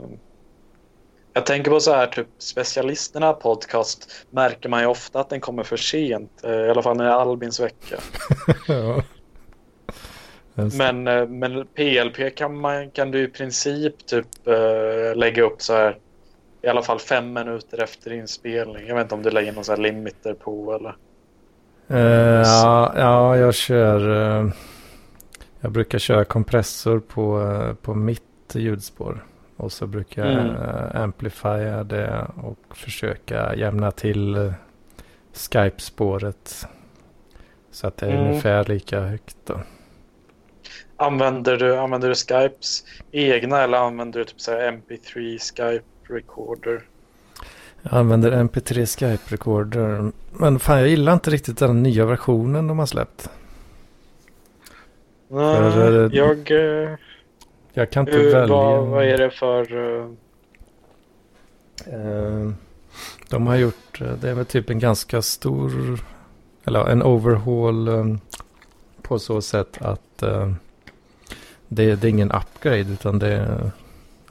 jag 1.32 1.46
tänker 1.46 1.70
på 1.70 1.80
så 1.80 1.92
här, 1.92 2.06
typ 2.06 2.28
specialisterna 2.38 3.32
podcast 3.32 4.26
märker 4.30 4.68
man 4.68 4.80
ju 4.80 4.86
ofta 4.86 5.20
att 5.20 5.30
den 5.30 5.40
kommer 5.40 5.62
för 5.62 5.76
sent. 5.76 6.44
eh, 6.44 6.50
I 6.50 6.70
alla 6.70 6.82
fall 6.82 6.96
när 6.96 7.04
det 7.04 7.10
är 7.10 7.14
Albins 7.14 7.60
vecka. 7.60 8.00
ja. 8.68 9.02
Men, 10.54 11.08
eh, 11.08 11.26
men 11.28 11.66
PLP 11.66 12.36
kan, 12.36 12.56
man, 12.60 12.90
kan 12.90 13.10
du 13.10 13.22
i 13.22 13.28
princip 13.28 14.06
typ 14.06 14.46
eh, 14.46 15.16
lägga 15.16 15.42
upp 15.42 15.62
så 15.62 15.72
här 15.74 15.98
i 16.62 16.68
alla 16.68 16.82
fall 16.82 16.98
fem 16.98 17.32
minuter 17.32 17.82
efter 17.82 18.12
inspelning. 18.12 18.86
Jag 18.86 18.94
vet 18.94 19.02
inte 19.02 19.14
om 19.14 19.22
du 19.22 19.30
lägger 19.30 19.52
någon 19.52 19.64
så 19.64 19.72
här 19.72 19.78
limiter 19.82 20.34
på 20.34 20.74
eller? 20.74 20.96
Eh, 21.88 22.42
ja, 22.42 22.92
ja, 22.96 23.36
jag 23.36 23.54
kör. 23.54 24.10
eh, 24.40 24.48
jag 25.60 25.72
brukar 25.72 25.98
köra 25.98 26.24
kompressor 26.24 27.00
på, 27.00 27.40
eh, 27.40 27.74
på 27.74 27.94
mitt 27.94 28.22
ljudspår. 28.54 29.24
Och 29.56 29.72
så 29.72 29.86
brukar 29.86 30.26
jag 30.26 30.32
Mm. 30.40 30.56
uh, 30.56 30.96
amplifiera 31.02 31.84
det 31.84 32.26
och 32.42 32.76
försöka 32.76 33.54
jämna 33.54 33.90
till 33.90 34.52
Skype-spåret. 35.32 36.66
Så 37.70 37.86
att 37.86 37.96
det 37.96 38.06
är 38.06 38.10
Mm. 38.10 38.26
ungefär 38.26 38.64
lika 38.64 39.00
högt 39.00 39.36
då. 39.46 39.60
Använder 40.96 41.56
du, 41.56 41.76
använder 41.76 42.08
du 42.08 42.14
Skypes 42.14 42.84
egna 43.10 43.62
eller 43.62 43.78
använder 43.78 44.18
du 44.18 44.24
typ 44.24 44.40
så 44.40 44.50
här 44.52 44.72
MP3 44.72 45.38
Skype 45.38 45.84
recorder? 46.10 46.82
Jag 47.82 47.92
använder 47.94 48.32
MP3 48.32 48.84
Skype-recorder. 48.86 50.12
Men 50.30 50.58
fan, 50.58 50.78
jag 50.78 50.88
gillar 50.88 51.12
inte 51.12 51.30
riktigt 51.30 51.58
den 51.58 51.82
nya 51.82 52.04
versionen 52.06 52.66
de 52.66 52.78
har 52.78 52.86
släppt. 52.86 53.30
Nej, 55.28 55.56
För, 55.72 56.04
eh, 56.04 56.10
jag... 56.16 56.50
eh, 56.50 56.90
Jag 57.72 57.90
kan 57.90 58.06
inte 58.08 58.18
hur, 58.18 58.32
välja. 58.32 58.54
vad, 58.56 58.86
vad 58.86 59.04
är 59.04 59.18
det 59.18 59.30
för... 59.30 59.76
eh, 61.86 62.50
De 63.28 63.46
har 63.46 63.56
gjort, 63.56 64.00
det 64.20 64.30
är 64.30 64.34
väl 64.34 64.46
typ 64.46 64.70
en 64.70 64.78
ganska 64.78 65.22
stor, 65.22 66.00
eller 66.64 66.88
en 66.88 67.02
overhaul 67.02 67.88
på 69.02 69.18
så 69.18 69.40
sätt 69.42 69.78
att 69.80 70.16
det, 71.68 71.96
det 71.96 72.04
är 72.04 72.10
ingen 72.10 72.32
upgrade 72.32 72.78
utan 72.92 73.18
det 73.18 73.32
är, 73.32 73.70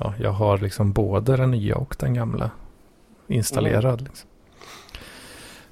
ja, 0.04 0.14
jag 0.20 0.32
har 0.32 0.58
liksom 0.58 0.92
både 0.92 1.38
den 1.38 1.52
nya 1.52 1.76
och 1.76 1.96
den 2.00 2.14
gamla 2.14 2.52
installerad. 3.28 4.02
Liksom. 4.02 4.30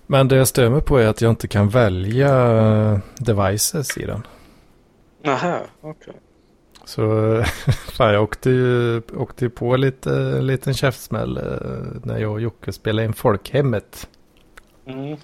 Men 0.07 0.27
det 0.27 0.35
jag 0.35 0.47
stör 0.47 0.69
mig 0.69 0.81
på 0.81 0.97
är 0.97 1.07
att 1.07 1.21
jag 1.21 1.29
inte 1.29 1.47
kan 1.47 1.69
välja 1.69 2.51
eh, 2.61 2.99
devices 3.17 3.97
i 3.97 4.05
den. 4.05 4.27
Nähä, 5.23 5.59
okej. 5.81 6.13
Så 6.85 7.03
fan, 7.97 8.13
jag 8.13 8.23
åkte 8.23 8.49
ju, 8.49 9.01
åkte 9.17 9.45
ju 9.45 9.49
på 9.49 9.75
lite 9.75 10.11
en 10.11 10.47
liten 10.47 10.73
käftsmäll 10.73 11.37
eh, 11.37 12.01
när 12.03 12.17
jag 12.17 12.31
och 12.31 12.41
Jocke 12.41 12.71
spelade 12.71 13.05
in 13.05 13.13
Folkhemmet. 13.13 14.07
Mm. 14.85 15.17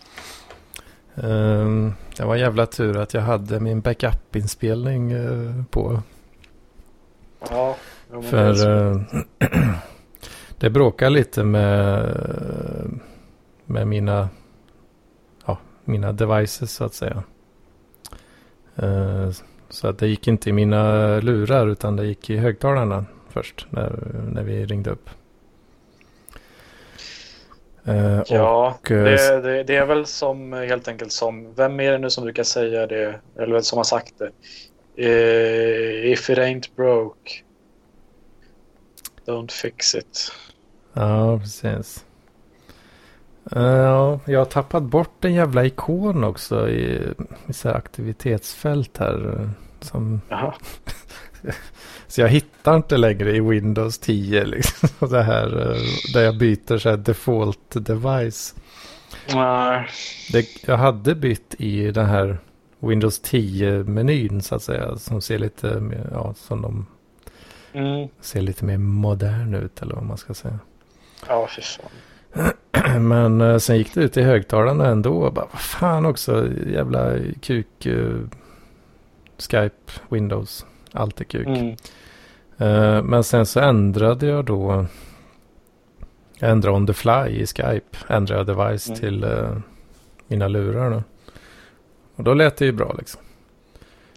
Ehm, 1.15 1.93
Det 2.17 2.25
var 2.25 2.35
en 2.35 2.41
jävla 2.41 2.65
tur 2.65 2.97
att 2.97 3.13
jag 3.13 3.21
hade 3.21 3.59
min 3.59 3.81
backup-inspelning 3.81 5.11
eh, 5.11 5.63
på. 5.69 6.01
Ja, 7.49 7.75
det 8.21 8.29
För 8.29 8.53
så. 8.53 8.69
eh, 8.69 9.01
det 10.59 10.69
bråkar 10.69 11.09
lite 11.09 11.43
med, 11.43 12.15
med 13.65 13.87
mina, 13.87 14.29
ja, 15.45 15.57
mina 15.85 16.11
devices 16.13 16.71
så 16.73 16.83
att 16.83 16.93
säga. 16.93 17.23
Eh, 18.75 19.29
Så 19.69 19.87
att 19.87 19.99
det 19.99 20.07
gick 20.07 20.27
inte 20.27 20.49
i 20.49 20.53
mina 20.53 21.17
lurar 21.19 21.67
utan 21.67 21.95
det 21.95 22.05
gick 22.05 22.29
i 22.29 22.37
högtalarna 22.37 23.05
först 23.29 23.67
när, 23.69 23.99
när 24.31 24.43
vi 24.43 24.65
ringde 24.65 24.89
upp. 24.89 25.09
Eh, 27.85 28.21
Ja, 28.27 28.79
och, 28.81 28.87
det, 29.03 29.41
det, 29.41 29.63
det 29.63 29.75
är 29.75 29.85
väl 29.85 30.05
som 30.05 30.53
helt 30.53 30.87
enkelt 30.87 31.11
som, 31.11 31.53
vem 31.53 31.79
är 31.79 31.91
det 31.91 31.97
nu 31.97 32.09
som 32.09 32.23
brukar 32.23 32.43
säga 32.43 32.87
det, 32.87 33.21
eller 33.39 33.61
som 33.61 33.77
har 33.77 33.83
sagt 33.83 34.13
det? 34.19 34.31
Eh, 34.97 36.11
if 36.11 36.29
it 36.29 36.37
ain't 36.37 36.75
broke, 36.75 37.31
don't 39.25 39.51
fix 39.51 39.95
it. 39.95 40.31
Ja, 40.93 41.39
precis. 41.39 42.05
Eh, 43.51 43.61
Ja, 43.61 44.19
jag 44.25 44.39
har 44.39 44.45
tappat 44.45 44.83
bort 44.83 45.25
en 45.25 45.33
jävla 45.33 45.65
ikon 45.65 46.23
också 46.23 46.69
i, 46.69 47.01
i 47.47 47.53
så 47.53 47.69
aktivitetsfält 47.69 48.97
här. 48.97 49.49
Som, 49.79 50.21
så 52.07 52.21
jag 52.21 52.29
hittar 52.29 52.75
inte 52.75 52.97
längre 52.97 53.35
i 53.35 53.39
Windows 53.39 53.97
10 53.97 54.45
liksom. 54.45 54.89
Det 55.09 55.23
här 55.23 55.71
eh, 55.71 55.81
där 56.13 56.21
jag 56.21 56.37
byter 56.37 56.77
så 56.77 56.89
här 56.89 56.97
default 56.97 57.85
device. 57.85 58.55
Nej. 59.33 59.87
Det, 60.31 60.47
jag 60.67 60.77
hade 60.77 61.15
bytt 61.15 61.55
i 61.57 61.91
den 61.91 62.05
här 62.05 62.37
Windows 62.79 63.21
10-menyn 63.23 64.41
så 64.41 64.55
att 64.55 64.63
säga. 64.63 64.97
Som 64.97 65.21
ser 65.21 65.39
lite 65.39 65.81
ja, 66.11 66.33
som 66.37 66.61
de 66.61 66.85
Mm. 67.75 68.07
ser 68.19 68.41
lite 68.41 68.65
mer 68.65 68.77
modern 68.77 69.53
ut 69.55 69.81
eller 69.81 69.95
vad 69.95 70.03
man 70.03 70.17
ska 70.17 70.33
säga. 70.33 70.59
Ja, 71.27 71.47
fy 71.55 71.61
fan. 71.61 71.89
Men 73.07 73.41
eh, 73.41 73.57
sen 73.57 73.77
gick 73.77 73.93
det 73.93 74.01
ut 74.01 74.17
i 74.17 74.21
högtalarna 74.21 74.87
ändå. 74.87 75.17
Och 75.21 75.33
bara, 75.33 75.47
vad 75.51 75.61
fan 75.61 76.05
också, 76.05 76.47
jävla 76.67 77.13
kuk. 77.41 77.85
eh, 77.85 78.15
Skype, 79.37 79.91
Windows, 80.09 80.65
allt 80.91 81.19
är 81.21 81.25
kuk. 81.25 81.47
Mm. 81.47 81.75
Eh, 82.57 83.03
men 83.03 83.23
sen 83.23 83.45
så 83.45 83.59
ändrade 83.59 84.25
jag 84.25 84.45
då. 84.45 84.85
Jag 86.39 86.51
ändrade 86.51 86.75
on 86.77 86.87
the 86.87 86.93
fly 86.93 87.27
i 87.29 87.45
Skype. 87.47 87.97
Ändrade 88.07 88.53
device 88.53 88.87
Mm. 88.89 88.99
till 88.99 89.25
mina 90.27 90.47
lurar 90.47 90.91
då. 90.91 91.03
Och 92.15 92.23
då 92.23 92.33
lät 92.33 92.57
det 92.57 92.65
ju 92.65 92.71
bra 92.71 92.95
liksom. 92.97 93.21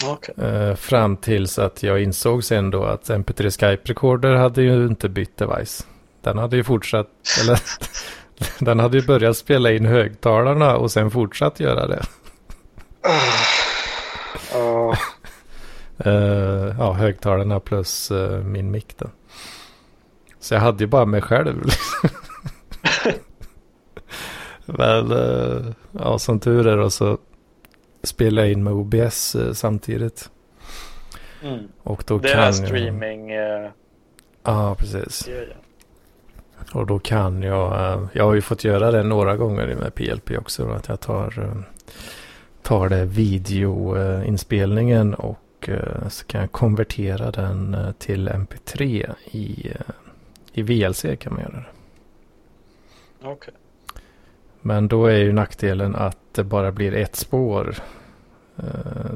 Okej. 0.05 0.35
Eh, 0.45 0.75
fram 0.75 1.17
tills 1.17 1.59
att 1.59 1.83
jag 1.83 2.03
insåg 2.03 2.45
sen 2.45 2.71
då 2.71 2.85
att 2.85 3.11
MP3 3.11 3.51
Skype 3.51 3.83
Recorder 3.93 4.35
hade 4.35 4.63
ju 4.63 4.87
inte 4.87 5.09
bytt 5.09 5.37
device. 5.37 5.87
Den 6.21 6.39
hade 6.39 6.57
ju 6.57 6.65
fortsatt, 6.65 7.09
eller 7.43 7.61
den 8.65 8.79
hade 8.79 8.99
ju 8.99 9.07
börjat 9.07 9.37
spela 9.37 9.73
in 9.73 9.87
högtalarna 9.87 10.77
och 10.77 10.91
sen 10.91 11.11
fortsatt 11.11 11.61
göra 11.61 11.87
det. 11.87 12.03
Ja, 14.53 14.97
Eh, 16.05 16.75
ja, 16.79 16.93
högtalarna 16.93 17.61
plus 17.61 18.11
eh, 18.11 18.43
min 18.43 18.71
mick 18.71 18.99
då. 18.99 19.07
Så 20.41 20.55
jag 20.55 20.61
hade 20.61 20.85
ju 20.85 20.89
bara 20.89 21.05
mig 21.05 21.23
själv. 21.23 21.65
liksom. 21.65 22.11
Men 24.67 25.13
eh, 25.13 25.73
ja, 25.93 26.19
som 26.19 26.41
tur 26.41 26.67
är 26.67 26.77
då 26.77 26.91
så 26.91 27.19
spelade 28.03 28.47
jag 28.47 28.53
in 28.53 28.65
med 28.65 28.73
OBS 28.73 29.35
eh, 29.35 29.53
samtidigt. 29.53 30.31
mm. 31.43 31.69
Och 31.83 32.05
då 32.07 32.19
Det 32.19 32.29
kan 32.29 32.41
är 32.43 32.53
streaming 32.53 33.31
eh, 33.31 33.71
Ja, 34.43 34.75
precis. 34.79 35.27
grejen. 35.27 35.57
Och 36.73 36.87
då 36.87 36.99
kan 36.99 37.43
jag, 37.43 37.93
eh, 37.93 38.07
jag 38.13 38.25
har 38.25 38.35
ju 38.35 38.41
fått 38.41 38.65
göra 38.65 38.91
det 38.91 39.03
några 39.03 39.37
gånger 39.37 39.67
med 39.75 39.95
PLP 39.95 40.31
också. 40.39 40.71
Att 40.71 40.89
jag 40.89 41.01
tar, 41.01 41.55
tar 42.63 42.89
det 42.89 43.05
videoinspelningen 43.05 45.15
och 45.15 45.69
så 46.09 46.25
kan 46.27 46.41
jag 46.41 46.53
konvertera 46.53 47.31
den 47.31 47.77
till 47.99 48.29
MP3 48.29 49.11
i, 49.31 49.73
i 50.53 50.63
VLC 50.63 51.05
kan 51.21 51.33
man 51.33 51.43
göra 51.43 51.53
det. 51.53 51.65
Okej. 53.29 53.55
Men 54.69 54.89
då 54.89 55.07
är 55.07 55.17
ju 55.17 55.33
nackdelen 55.33 55.95
att 55.97 56.19
det 56.33 56.45
bara 56.45 56.73
blir 56.73 56.95
ett 56.95 57.17
spår. 57.17 57.75
eh, 58.57 58.65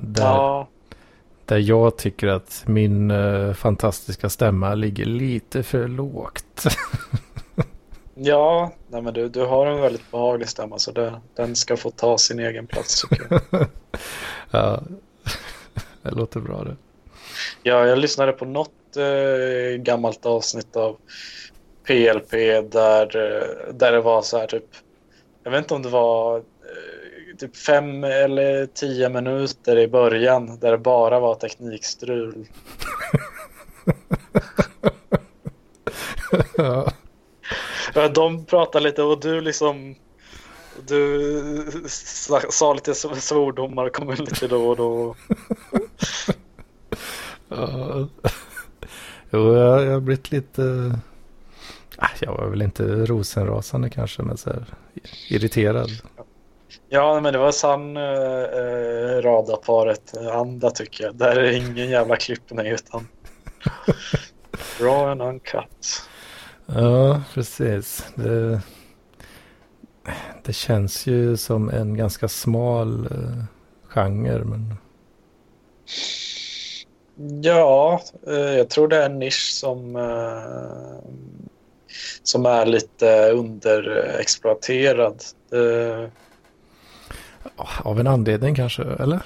Där, 0.03 0.23
Ja, 0.25 0.69
där 1.45 1.59
jag 1.59 1.97
tycker 1.99 2.29
att 2.29 2.65
min 2.67 3.11
eh, 3.11 3.53
fantastiska 3.53 4.29
stämma 4.29 4.75
ligger 4.75 5.05
lite 5.05 5.63
för 5.63 5.89
lågt. 5.89 6.65
Ja, 8.15 8.73
nej 8.89 9.03
men 9.03 9.15
du, 9.15 9.29
du 9.29 9.45
har 9.45 9.67
en 9.67 9.81
väldigt 9.81 10.11
behaglig 10.11 10.49
stämma 10.49 10.79
så 10.79 10.93
det, 10.93 11.21
den 11.35 11.57
ska 11.57 11.77
få 11.77 11.91
ta 11.91 12.19
sin 12.19 12.39
egen 12.39 12.67
plats 12.67 13.03
tycker 13.09 13.27
jag. 13.51 13.67
ja, 14.51 14.83
det 16.03 16.11
låter 16.11 16.41
bra 16.41 16.65
det. 16.65 16.77
Ja, 17.63 17.87
jag 17.87 17.99
lyssnade 17.99 18.33
på 18.33 18.45
något 18.45 18.97
eh, 18.97 19.77
gammalt 19.83 20.27
avsnitt 20.27 20.77
av 20.77 20.97
PLP 21.87 22.31
där, 22.73 23.17
eh, 23.17 23.75
där 23.75 23.93
det 23.93 24.01
var 24.01 24.23
så 24.23 24.39
här 24.39 24.47
typ, 24.47 24.67
jag 25.43 25.51
vet 25.51 25.63
inte 25.63 25.75
om 25.75 25.83
det 25.83 25.89
var 25.89 26.37
eh, 26.37 27.37
typ 27.39 27.57
fem 27.57 28.05
eller 28.05 28.67
tio 28.67 29.09
minuter 29.09 29.79
i 29.79 29.89
början 29.89 30.59
där 30.59 30.71
det 30.71 30.79
bara 30.79 31.21
var 31.21 31.35
teknikstrul. 31.35 32.47
ja. 36.57 36.93
De 38.15 38.45
pratar 38.45 38.81
lite 38.81 39.03
och 39.03 39.21
du 39.21 39.41
liksom 39.41 39.95
du 40.87 41.89
sa, 42.51 42.75
lite 42.75 42.95
svordomar 42.95 43.87
och 43.87 43.93
kom 43.93 44.11
in 44.11 44.17
lite 44.17 44.49
då 44.49 44.69
och 44.69 44.77
då. 44.77 45.15
Ja. 47.49 48.09
Jo, 49.31 49.57
jag 49.57 49.93
har 49.93 50.01
blivit 50.01 50.33
lite... 50.33 50.63
Jag 52.21 52.33
var 52.33 52.47
väl 52.47 52.63
inte 52.63 52.83
rosenrasande 52.85 53.91
kanske, 53.91 54.23
men 54.23 54.37
så 54.37 54.51
här, 54.51 54.65
irriterad. 55.29 55.91
Ja, 56.89 57.21
men 57.21 57.33
det 57.33 57.39
var 57.39 57.53
sann 57.53 57.97
eh, 57.97 58.03
eh, 58.03 59.23
radarparet 59.23 60.17
anda 60.33 60.71
tycker 60.71 61.05
jag. 61.05 61.17
Där 61.17 61.37
är 61.37 61.53
ingen 61.53 61.91
jävla 61.91 62.17
klippning 62.17 62.67
utan 62.67 63.09
raw 64.81 65.11
and 65.11 65.23
uncut. 65.23 66.03
Ja, 66.67 67.23
precis. 67.35 68.07
Det, 68.15 68.61
det 70.45 70.53
känns 70.53 71.07
ju 71.07 71.37
som 71.37 71.71
en 71.71 71.97
ganska 71.97 72.29
smal 72.29 73.07
eh, 73.07 73.45
genre, 73.89 74.45
men 74.45 74.75
Ja, 77.43 78.01
eh, 78.27 78.35
jag 78.35 78.71
tror 78.71 78.89
det 78.89 78.97
är 78.97 79.07
en 79.07 79.19
nisch 79.19 79.53
som, 79.53 79.97
eh, 79.97 81.09
som 82.23 82.47
är 82.47 82.67
lite 82.67 83.31
underexploaterad. 83.31 85.23
Av 87.83 88.01
en 88.01 88.07
anledning 88.07 88.55
kanske, 88.55 88.83
eller? 88.83 89.23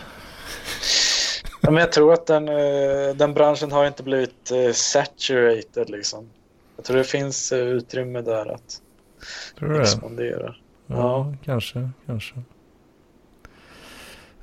ja, 1.61 1.71
men 1.71 1.81
jag 1.81 1.93
tror 1.93 2.13
att 2.13 2.27
den, 2.27 2.49
eh, 2.49 3.15
den 3.17 3.35
branschen 3.35 3.73
har 3.73 3.87
inte 3.87 4.03
blivit 4.03 4.51
eh, 4.51 4.73
saturated 4.73 5.91
liksom. 5.91 6.31
Jag 6.77 6.85
tror 6.85 6.97
det 6.97 7.05
finns 7.05 7.53
eh, 7.53 7.59
utrymme 7.59 8.21
där 8.21 8.53
att 8.55 8.81
Tror 9.59 9.81
expandera. 9.81 10.55
Ja, 10.87 10.95
Ja. 10.97 11.35
kanske, 11.45 11.91
kanske. 12.07 12.35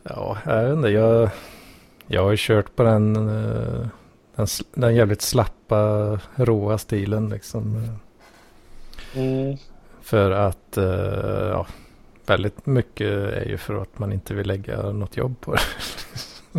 Ja, 0.04 0.38
jag 0.46 0.64
vet 0.64 0.74
inte. 0.74 0.90
Jag, 0.90 1.30
jag 2.08 2.24
har 2.24 2.32
ju 2.32 2.38
kört 2.40 2.76
på 2.76 2.84
den, 2.84 3.14
den, 4.36 4.48
den 4.74 4.96
jävligt 4.96 5.22
slappa, 5.22 6.20
råa 6.36 6.78
stilen 6.78 7.30
liksom. 7.30 7.98
Mm. 9.16 9.58
För 10.02 10.32
att, 10.32 10.78
eh, 10.78 11.50
ja, 11.50 11.68
väldigt 12.26 12.66
mycket 12.66 13.08
är 13.12 13.46
ju 13.46 13.58
för 13.58 13.82
att 13.82 14.00
man 14.00 14.14
inte 14.14 14.34
vill 14.34 14.48
lägga 14.48 14.82
något 14.82 15.18
jobb 15.18 15.42
på 15.42 15.56
det. 15.56 15.62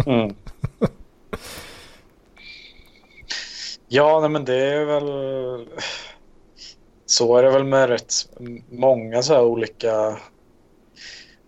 Mm. 0.07 0.35
Ja, 3.89 4.21
nej, 4.21 4.31
men 4.31 4.45
det 4.45 4.57
är 4.57 4.85
väl... 4.85 5.69
Så 7.07 7.37
är 7.37 7.43
det 7.43 7.51
väl 7.51 7.65
med 7.65 7.89
rätt 7.89 8.13
många 8.71 9.23
så 9.23 9.35
här 9.35 9.45
olika... 9.45 10.19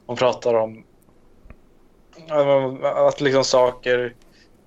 Man 0.07 0.17
pratar 0.17 0.55
om 0.55 0.85
att 2.83 3.21
liksom 3.21 3.45
saker, 3.45 4.15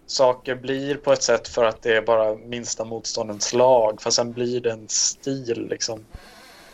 saker 0.05 0.55
blir 0.55 0.95
på 0.95 1.13
ett 1.13 1.23
sätt 1.23 1.47
för 1.47 1.63
att 1.63 1.81
det 1.81 1.95
är 1.95 2.01
bara 2.01 2.35
minsta 2.35 2.85
motståndets 2.85 3.53
lag. 3.53 4.01
För 4.01 4.09
sen 4.11 4.33
blir 4.33 4.61
det 4.61 4.71
en 4.71 4.89
stil 4.89 5.67
liksom. 5.69 6.05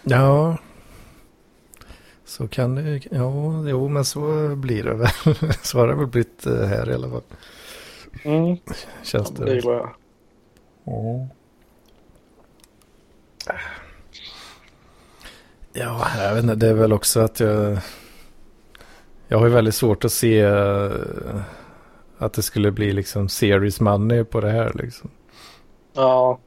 Ja, 0.05 0.57
så 2.25 2.47
kan 2.47 2.75
det 2.75 3.01
Ja, 3.11 3.63
jo, 3.69 3.87
men 3.89 4.05
så 4.05 4.55
blir 4.55 4.83
det 4.83 4.93
väl. 4.93 5.09
så 5.61 5.79
har 5.79 5.87
det 5.87 5.95
väl 5.95 6.07
blivit 6.07 6.45
eh, 6.45 6.65
här 6.65 6.89
i 6.89 6.93
alla 6.93 7.09
fall. 7.09 7.21
Mm. 8.23 8.57
Känns 9.03 9.31
Ja, 9.37 9.45
det. 9.45 9.45
det 9.45 9.55
gillar 9.55 9.73
jag. 9.73 9.89
Ja, 15.73 16.07
jag 16.17 16.33
vet 16.35 16.43
inte. 16.43 16.55
Det 16.55 16.67
är 16.67 16.73
väl 16.73 16.93
också 16.93 17.19
att 17.19 17.39
jag... 17.39 17.77
Jag 19.27 19.37
har 19.37 19.45
ju 19.47 19.53
väldigt 19.53 19.75
svårt 19.75 20.05
att 20.05 20.11
se 20.11 20.39
eh, 20.41 20.91
att 22.17 22.33
det 22.33 22.41
skulle 22.41 22.71
bli 22.71 22.91
liksom 22.93 23.29
series 23.29 23.79
money 23.79 24.23
på 24.23 24.41
det 24.41 24.49
här 24.51 24.71
liksom. 24.75 25.09
Ja, 25.93 26.39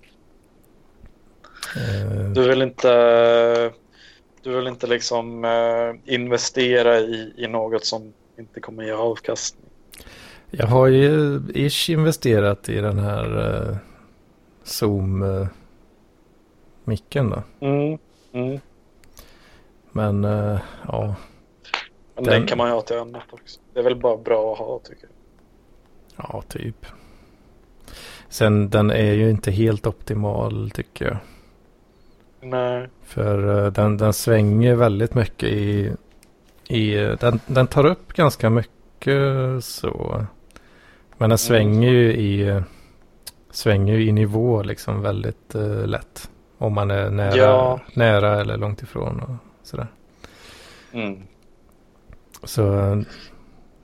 Du 2.34 2.48
vill 2.48 2.62
inte, 2.62 3.72
du 4.42 4.56
vill 4.56 4.66
inte 4.66 4.86
liksom 4.86 5.44
eh, 5.44 6.14
investera 6.14 6.98
i, 6.98 7.32
i 7.36 7.46
något 7.48 7.84
som 7.84 8.12
inte 8.38 8.60
kommer 8.60 8.84
ge 8.84 8.92
avkastning. 8.92 9.64
Jag 10.50 10.66
har 10.66 10.86
ju 10.86 11.40
ish 11.54 11.90
investerat 11.90 12.68
i 12.68 12.80
den 12.80 12.98
här 12.98 13.60
eh, 13.70 13.76
Zoom-micken 14.64 17.30
då. 17.30 17.42
Mm. 17.66 17.98
Mm. 18.32 18.60
Men 19.92 20.24
eh, 20.24 20.60
ja, 20.88 21.14
Men 22.14 22.24
Den- 22.24 22.34
den 22.34 22.46
kan 22.46 22.58
man 22.58 22.68
ju 22.68 22.74
ha 22.74 22.82
till 22.82 22.98
annat 22.98 23.22
också. 23.30 23.60
Det 23.72 23.80
är 23.80 23.84
väl 23.84 23.96
bara 23.96 24.16
bra 24.16 24.52
att 24.52 24.58
ha 24.58 24.78
tycker 24.84 25.02
jag. 25.02 25.10
ja, 26.32 26.42
typ. 26.48 26.86
Sen 28.28 28.70
den 28.70 28.90
är 28.90 29.12
ju 29.12 29.30
inte 29.30 29.50
helt 29.50 29.86
optimal 29.86 30.70
tycker 30.70 31.04
jag. 31.04 31.16
Nej. 32.50 32.88
För 33.02 33.64
eh, 33.64 33.72
den, 33.72 33.96
den 33.96 34.12
svänger 34.12 34.74
väldigt 34.74 35.14
mycket 35.14 35.48
i... 35.48 35.92
i 36.68 36.94
den, 37.20 37.40
den 37.46 37.66
tar 37.66 37.86
upp 37.86 38.12
ganska 38.12 38.50
mycket 38.50 39.64
så. 39.64 40.26
Men 41.18 41.28
den 41.30 41.38
svänger 41.38 41.90
ju 41.90 42.12
i... 42.12 42.62
Svänger 43.50 43.94
ju 43.94 44.08
i 44.08 44.12
nivå 44.12 44.62
liksom 44.62 45.02
väldigt 45.02 45.54
eh, 45.54 45.86
lätt. 45.86 46.30
Om 46.58 46.72
man 46.74 46.90
är 46.90 47.10
nära, 47.10 47.36
Ja. 47.36 47.80
nära 47.94 48.40
eller 48.40 48.56
långt 48.56 48.82
ifrån 48.82 49.20
och 49.20 49.66
sådär. 49.66 49.86
Mm. 50.92 51.22
Så 52.44 52.62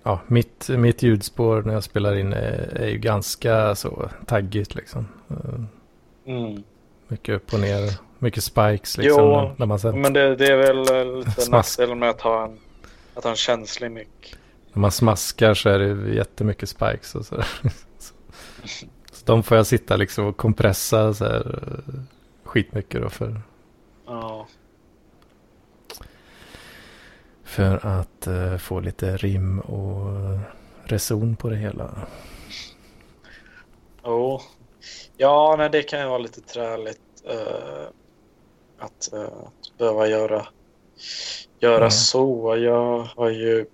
ja, 0.02 0.20
mitt, 0.26 0.68
mitt 0.68 1.02
ljudspår 1.02 1.62
när 1.62 1.74
jag 1.74 1.84
spelar 1.84 2.14
in 2.16 2.32
är, 2.32 2.76
är 2.80 2.88
ju 2.88 2.98
ganska 2.98 3.74
så 3.74 4.08
taggigt 4.26 4.74
liksom. 4.74 5.06
Eh, 5.30 5.60
Mm. 6.26 6.62
Mycket 7.08 7.34
upp 7.34 7.52
och 7.54 7.60
ner. 7.60 7.90
Mycket 8.18 8.44
spikes 8.44 8.96
liksom. 8.98 9.24
Jo, 9.24 9.54
när, 9.56 9.66
man 9.66 9.78
sen, 9.78 10.00
Men 10.00 10.12
det, 10.12 10.36
det 10.36 10.46
är 10.46 10.56
väl 10.56 10.78
eh, 11.08 11.18
lite 11.18 11.50
nackdelen 11.50 11.98
med 11.98 12.10
att 12.10 12.20
ha 12.20 12.44
en, 12.44 12.58
att 13.14 13.24
ha 13.24 13.30
en 13.30 13.36
känslig 13.36 13.90
mick. 13.90 14.34
När 14.72 14.80
man 14.80 14.90
smaskar 14.90 15.54
så 15.54 15.68
är 15.68 15.78
det 15.78 16.14
jättemycket 16.14 16.68
spikes 16.68 17.14
och 17.14 17.26
sådär. 17.26 17.46
Så, 17.98 18.14
så 19.12 19.24
de 19.24 19.42
får 19.42 19.56
jag 19.56 19.66
sitta 19.66 19.96
liksom 19.96 20.26
och 20.26 20.36
kompressa 20.36 21.14
så 21.14 21.24
här 21.24 21.60
eh, 21.88 21.94
skitmycket 22.44 23.02
då 23.02 23.08
för, 23.08 23.40
Ja. 24.06 24.46
för 27.44 27.86
att 27.86 28.26
eh, 28.26 28.56
få 28.56 28.80
lite 28.80 29.16
rim 29.16 29.60
och 29.60 30.38
reson 30.84 31.36
på 31.36 31.48
det 31.48 31.56
hela. 31.56 31.90
Jo. 34.04 34.40
Ja, 35.16 35.54
nej, 35.58 35.70
det 35.70 35.82
kan 35.82 36.00
ju 36.00 36.06
vara 36.06 36.18
lite 36.18 36.40
träligt 36.40 37.00
eh, 37.28 37.86
att, 38.78 39.12
eh, 39.12 39.22
att 39.22 39.78
behöva 39.78 40.08
göra, 40.08 40.46
göra 41.60 41.76
Mm. 41.76 41.90
så. 41.90 42.56
Jag 42.56 43.08
har 43.16 43.30
ju 43.30 43.66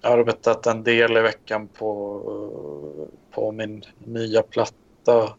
arbetat 0.00 0.66
en 0.66 0.82
del 0.82 1.16
i 1.16 1.20
veckan 1.20 1.68
på, 1.68 2.20
eh, 2.28 3.34
på 3.34 3.52
min 3.52 3.84
nya 3.98 4.42
platta 4.42 5.36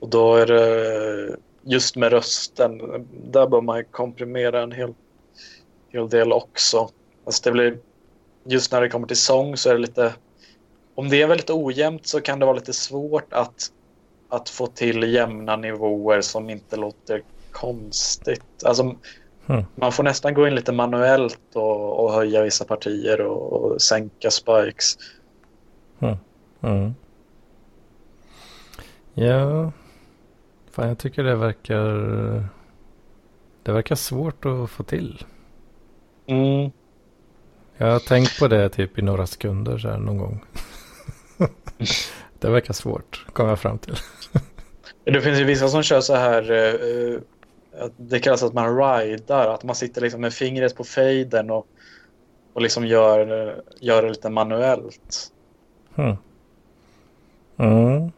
och 0.00 0.08
då 0.08 0.34
är 0.34 0.46
det 0.46 1.36
just 1.62 1.96
med 1.96 2.12
rösten, 2.12 2.78
där 3.30 3.46
bör 3.46 3.60
man 3.60 3.84
komprimera 3.84 4.62
en 4.62 4.72
hel, 4.72 4.94
hel 5.88 6.08
del 6.08 6.32
också. 6.32 6.90
Alltså 7.24 7.42
det 7.44 7.52
blir, 7.52 7.78
just 8.44 8.72
när 8.72 8.80
det 8.80 8.88
kommer 8.88 9.06
till 9.06 9.16
sång 9.16 9.56
så 9.56 9.70
är 9.70 9.74
det 9.74 9.80
lite 9.80 10.14
om 10.94 11.08
det 11.08 11.22
är 11.22 11.26
väldigt 11.26 11.50
ojämnt 11.50 12.06
så 12.06 12.20
kan 12.20 12.38
det 12.38 12.46
vara 12.46 12.56
lite 12.56 12.72
svårt 12.72 13.32
att, 13.32 13.68
att 14.28 14.48
få 14.48 14.66
till 14.66 15.02
jämna 15.14 15.56
nivåer 15.56 16.20
som 16.20 16.50
inte 16.50 16.76
låter 16.76 17.22
konstigt. 17.60 18.64
Alltså, 18.64 18.96
Mm. 19.50 19.64
Man 19.74 19.92
får 19.92 20.02
nästan 20.02 20.34
gå 20.34 20.48
in 20.48 20.54
lite 20.54 20.72
manuellt 20.72 21.40
och, 21.54 22.04
och 22.04 22.12
höja 22.12 22.42
vissa 22.42 22.64
partier 22.64 23.20
och, 23.20 23.52
och 23.52 23.82
sänka 23.82 24.30
spikes. 24.30 24.98
Mm. 26.62 26.94
Ja, 29.14 29.72
fan 30.70 30.88
jag 30.88 30.98
tycker 30.98 31.24
det 31.24 31.36
verkar 31.36 31.84
det 33.62 33.72
verkar 33.72 33.94
svårt 33.94 34.44
att 34.44 34.70
få 34.70 34.82
till. 34.82 35.24
Mm. 36.26 36.70
Jag 37.76 37.86
har 37.86 37.98
tänkt 37.98 38.38
på 38.38 38.48
det 38.48 38.68
typ 38.68 38.98
i 38.98 39.02
några 39.02 39.26
sekunder 39.26 39.78
så 39.78 39.88
här 39.88 39.98
någon 39.98 40.18
gång. 40.18 40.44
det 42.38 42.50
verkar 42.50 42.74
svårt, 42.74 43.26
kom 43.32 43.48
jag 43.48 43.58
fram 43.58 43.78
till. 43.78 43.94
Det 45.04 45.20
finns 45.20 45.40
ju 45.40 45.44
vissa 45.44 45.68
som 45.68 45.82
kör 45.82 46.00
så 46.00 46.14
här, 46.14 46.42
att 47.16 47.22
det 47.96 48.20
kallas 48.20 48.42
att 48.42 48.54
man 48.54 48.76
ridar, 48.76 49.48
att 49.48 49.64
man 49.64 49.76
sitter 49.76 50.00
liksom 50.00 50.20
med 50.20 50.32
fingret 50.32 50.76
på 50.76 50.84
fejden 50.84 51.50
och, 51.50 51.66
och 52.52 52.62
liksom 52.62 52.86
gör, 52.86 53.54
gör 53.80 54.02
det 54.02 54.08
lite 54.08 54.30
manuellt. 54.30 55.32
Hmm. 55.94 56.16
Mm. 57.56 58.12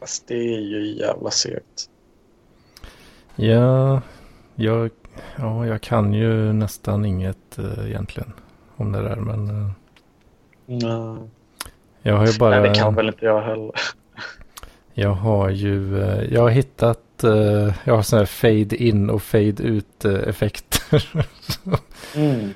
Fast 0.00 0.28
det 0.28 0.34
är 0.34 0.60
ju 0.60 0.98
jävla 0.98 1.30
segt. 1.30 1.90
Ja, 3.36 4.02
jag, 4.54 4.90
ja, 5.36 5.66
jag 5.66 5.80
kan 5.80 6.14
ju 6.14 6.52
nästan 6.52 7.04
inget 7.04 7.58
uh, 7.58 7.86
egentligen 7.86 8.32
om 8.76 8.92
det 8.92 9.02
där. 9.02 9.16
Men 9.16 9.50
uh, 9.50 9.70
Nej. 10.66 11.28
jag 12.02 12.16
har 12.16 12.26
ju 12.26 12.38
bara... 12.38 12.60
Nej, 12.60 12.68
det 12.68 12.74
kan 12.74 12.94
väl 12.94 13.08
inte 13.08 13.24
jag 13.24 13.40
heller. 13.40 13.72
Jag 15.00 15.14
har 15.14 15.50
ju, 15.50 15.94
uh, 15.94 16.34
jag 16.34 16.40
har 16.40 16.50
hittat, 16.50 17.00
jag 17.84 17.94
har 17.94 18.02
sådana 18.02 18.20
här 18.20 18.26
fade 18.26 18.76
in 18.76 19.10
och 19.10 19.22
fade 19.22 19.62
ut 19.62 20.04
effekter. 20.04 21.10
mm. 22.16 22.50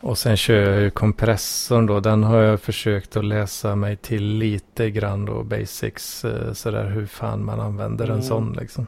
Och 0.00 0.18
sen 0.18 0.36
kör 0.36 0.70
jag 0.70 0.80
ju 0.80 0.90
kompressorn 0.90 1.86
då. 1.86 2.00
Den 2.00 2.24
har 2.24 2.42
jag 2.42 2.60
försökt 2.60 3.16
att 3.16 3.24
läsa 3.24 3.76
mig 3.76 3.96
till 3.96 4.24
lite 4.24 4.90
grann 4.90 5.24
då. 5.24 5.42
Basics. 5.42 6.24
Uh, 6.24 6.52
sådär 6.52 6.84
hur 6.84 7.06
fan 7.06 7.44
man 7.44 7.60
använder 7.60 8.04
mm. 8.04 8.16
en 8.16 8.22
sån 8.22 8.52
liksom. 8.60 8.86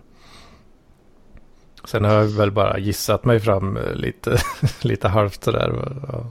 Sen 1.84 2.04
har 2.04 2.14
jag 2.14 2.24
väl 2.24 2.50
bara 2.50 2.78
gissat 2.78 3.24
mig 3.24 3.40
fram 3.40 3.76
eh, 3.76 3.94
lite, 3.94 4.36
lite 4.82 5.08
halvt 5.08 5.44
sådär. 5.44 5.72
Ja. 6.12 6.30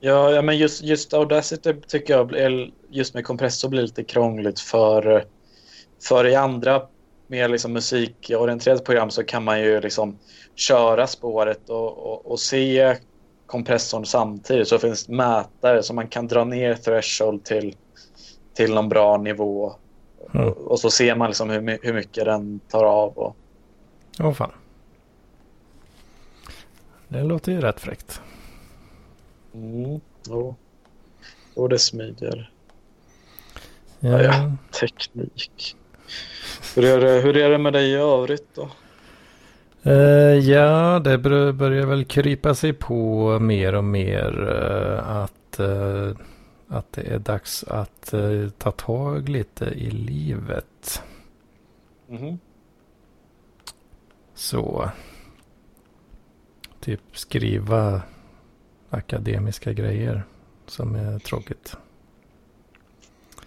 Ja, 0.00 0.30
ja, 0.30 0.42
men 0.42 0.58
just, 0.58 0.82
just 0.82 1.14
Audacity 1.14 1.74
tycker 1.88 2.14
jag 2.14 2.70
just 2.90 3.14
med 3.14 3.24
kompressor 3.24 3.68
blir 3.68 3.82
lite 3.82 4.04
krångligt 4.04 4.60
för, 4.60 5.24
för 6.08 6.26
i 6.26 6.34
andra 6.34 6.82
mer 7.26 7.48
liksom 7.48 7.72
musikorienterade 7.72 8.80
program 8.80 9.10
så 9.10 9.24
kan 9.24 9.44
man 9.44 9.60
ju 9.60 9.80
liksom 9.80 10.18
köra 10.54 11.06
spåret 11.06 11.70
och, 11.70 11.98
och, 11.98 12.26
och 12.26 12.40
se 12.40 12.96
kompressorn 13.54 14.06
samtidigt 14.06 14.68
så 14.68 14.78
finns 14.78 15.08
mätare 15.08 15.82
så 15.82 15.94
man 15.94 16.08
kan 16.08 16.28
dra 16.28 16.44
ner 16.44 16.74
threshold 16.74 17.44
till, 17.44 17.76
till 18.54 18.74
någon 18.74 18.88
bra 18.88 19.16
nivå 19.16 19.74
mm. 20.34 20.48
och, 20.48 20.56
och, 20.56 20.80
så 20.80 20.90
ser 20.90 21.16
man 21.16 21.28
liksom 21.28 21.50
hur, 21.50 21.78
hur 21.82 21.92
mycket 21.92 22.24
den 22.24 22.60
tar 22.68 22.84
av. 22.84 23.18
Och, 23.18 23.36
Åh 24.20 24.28
oh, 24.28 24.32
fan. 24.32 24.50
Det 27.08 27.22
låter 27.22 27.52
ju 27.52 27.60
rätt 27.60 27.80
fräckt. 27.80 28.20
Mm, 29.54 30.00
jo. 30.28 30.54
Och 31.54 31.68
det 31.68 31.78
smidigare. 31.78 32.48
Ja. 34.00 34.22
ja. 34.22 34.52
teknik. 34.80 35.76
Hur 36.74 36.84
är, 36.84 37.00
det, 37.00 37.20
hur 37.20 37.36
är 37.36 37.50
det 37.50 37.58
med 37.58 37.72
dig 37.72 37.90
i 37.90 37.94
övrigt 37.94 38.54
då? 38.54 38.70
Uh, 39.86 40.38
ja, 40.38 40.98
det 40.98 41.18
börjar 41.18 41.86
väl 41.86 42.04
krypa 42.04 42.54
sig 42.54 42.72
på 42.72 43.38
mer 43.38 43.74
och 43.74 43.84
mer 43.84 44.40
uh, 44.40 45.10
att, 45.10 45.60
uh, 45.60 46.16
att 46.68 46.92
det 46.92 47.02
är 47.02 47.18
dags 47.18 47.64
att 47.64 48.14
ta 48.58 48.70
tag 48.70 49.28
lite 49.28 49.64
i 49.64 49.90
livet. 49.90 51.02
Mm 52.08 52.22
-hmm. 52.22 52.38
Så. 54.34 54.90
Typ 56.80 57.00
skriva 57.12 58.02
akademiska 58.90 59.72
grejer 59.72 60.22
som 60.66 60.94
är 60.94 61.18
tråkigt. 61.18 61.76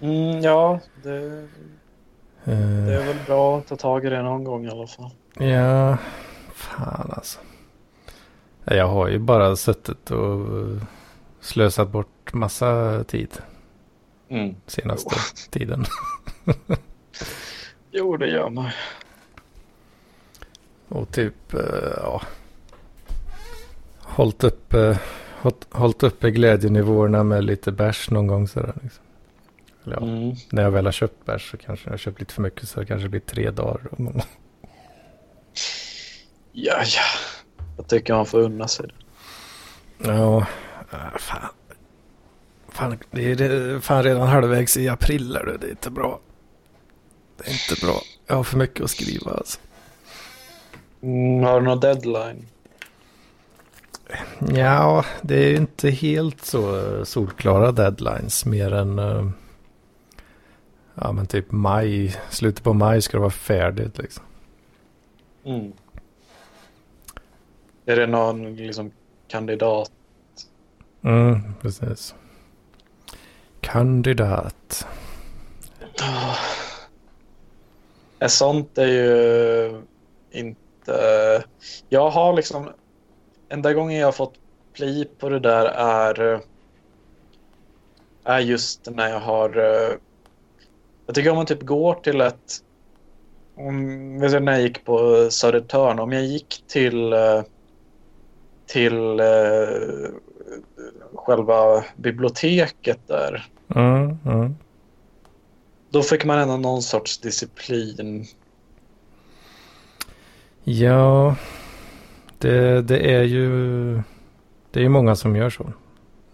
Mm, 0.01 0.41
ja, 0.41 0.79
det, 1.03 1.47
det 2.43 2.93
är 2.93 3.05
väl 3.05 3.17
bra 3.25 3.57
att 3.57 3.67
ta 3.67 3.75
tag 3.75 4.05
i 4.05 4.09
det 4.09 4.21
någon 4.21 4.43
gång 4.43 4.65
i 4.65 4.69
alla 4.69 4.88
fall. 4.88 5.11
Ja, 5.33 5.97
fan 6.58 7.12
alltså. 7.16 7.39
Jag 8.66 8.88
har 8.88 9.08
ju 9.08 9.20
bara 9.20 9.55
suttit 9.55 10.12
och 10.12 10.47
slösat 11.39 11.89
bort 11.89 12.34
massa 12.34 13.03
tid. 13.03 13.30
Mm. 14.30 14.55
Senaste 14.66 15.16
oh. 15.16 15.49
tiden. 15.49 15.86
jo, 17.91 18.18
det 18.18 18.28
gör 18.28 18.49
man. 18.49 18.70
Och 20.88 21.12
typ, 21.12 21.53
uh, 21.53 21.62
ja. 21.97 22.22
Hållit 23.99 24.43
uppe, 24.43 24.99
hållit 25.70 26.03
uppe 26.03 26.32
glädjenivåerna 26.32 27.24
med 27.24 27.43
lite 27.43 27.72
bärs 27.72 28.10
någon 28.10 28.28
gång 28.28 28.47
sådär. 28.47 28.74
Liksom. 28.84 29.03
Eller, 29.86 29.95
ja, 29.95 30.03
mm. 30.03 30.36
När 30.51 30.64
jag 30.64 30.72
väl 30.72 30.86
har 30.86 30.91
köpt 30.91 31.26
bärs 31.26 31.51
så 31.51 31.58
kanske 31.58 31.88
jag 31.88 31.93
har 31.93 31.97
köpt 31.97 32.20
lite 32.20 32.34
för 32.34 32.41
mycket 32.41 32.70
så 32.70 32.80
det 32.80 32.86
kanske 32.86 33.10
blir 33.10 33.20
tre 33.20 33.51
dagar. 33.51 33.82
Ja, 36.58 36.84
ja. 36.86 37.01
Jag 37.78 37.88
tycker 37.88 38.14
man 38.14 38.26
får 38.26 38.39
unna 38.39 38.68
sig 38.68 38.88
det. 38.88 38.93
Ja, 40.08 40.47
äh, 40.91 41.18
fan. 41.20 41.49
Fan, 42.70 42.97
det 43.12 43.32
är 43.32 43.80
fan 43.80 44.03
redan 44.03 44.28
halvvägs 44.28 44.78
i 44.78 44.89
april. 44.89 45.36
Är 45.36 45.58
det 45.60 45.68
är 45.68 45.70
inte 45.70 45.89
bra. 45.89 46.20
Det 47.38 47.47
är 47.47 47.51
inte 47.51 47.86
bra. 47.86 48.01
Jag 48.28 48.36
har 48.36 48.43
för 48.43 48.58
mycket 48.58 48.84
att 48.84 48.89
skriva 48.89 49.32
alltså. 49.32 49.60
Mm, 51.01 51.43
har 51.43 51.60
du 51.60 51.66
någon 51.66 51.80
deadline? 51.80 52.47
Ja, 54.55 55.05
det 55.22 55.36
är 55.36 55.55
inte 55.55 55.89
helt 55.89 56.45
så 56.45 57.05
solklara 57.05 57.72
deadlines 57.72 58.45
mer 58.45 58.74
än 58.74 58.99
uh, 58.99 59.30
ja, 60.95 61.12
men 61.12 61.28
typ 61.28 61.51
maj. 61.51 62.16
Slutet 62.30 62.64
på 62.64 62.74
maj 62.74 63.01
ska 63.01 63.18
det 63.18 63.22
vara 63.22 63.32
färdigt 63.32 63.97
liksom. 63.97 64.24
Mm. 65.45 65.74
Är 67.89 67.95
det 67.95 68.07
någon 68.07 68.55
liksom 68.55 68.91
kandidat? 69.27 69.91
Mm, 71.03 71.41
precis. 71.61 72.15
Kandidat. 73.61 74.88
Oh. 76.01 76.38
Sånt 78.27 78.77
är 78.77 78.88
ju 78.88 79.81
inte 80.31 81.43
jag 81.89 82.09
har 82.09 82.33
liksom... 82.33 82.69
Enda 83.49 83.73
gången 83.73 83.99
jag 83.99 84.07
har 84.07 84.11
fått 84.11 84.33
pli 84.73 85.05
på 85.19 85.29
det 85.29 85.39
där 85.39 85.65
är, 85.65 86.33
eh, 86.33 86.39
är 88.23 88.39
just 88.39 88.89
när 88.91 89.09
jag 89.09 89.19
har... 89.19 89.57
Uh, 89.57 89.97
jag 91.05 91.15
tycker 91.15 91.29
om 91.29 91.35
man 91.35 91.45
typ 91.45 91.61
går 91.61 91.93
till 91.93 92.21
ett... 92.21 92.63
Om, 93.55 94.17
när 94.17 94.51
jag 94.51 94.61
gick 94.61 94.85
på 94.85 95.27
Södertörn, 95.31 95.99
om 95.99 96.11
jag 96.11 96.25
gick 96.25 96.63
till, 96.67 97.13
till 98.68 99.22
själva 101.15 101.84
biblioteket 101.95 102.99
där. 103.07 103.45
Mm, 103.76 104.18
mm. 104.26 104.55
Då 105.89 106.01
fick 106.01 106.26
man 106.26 106.39
ändå 106.39 106.57
någon 106.57 106.82
sorts 106.82 107.18
disciplin 107.18 108.26
Ja, 110.70 111.36
det, 112.38 112.82
det 112.82 113.15
är 113.15 113.24
ju 113.24 114.01
det 114.72 114.86
är 114.86 114.89
många 114.89 115.15
som 115.15 115.36
gör 115.36 115.49
så. 115.49 115.63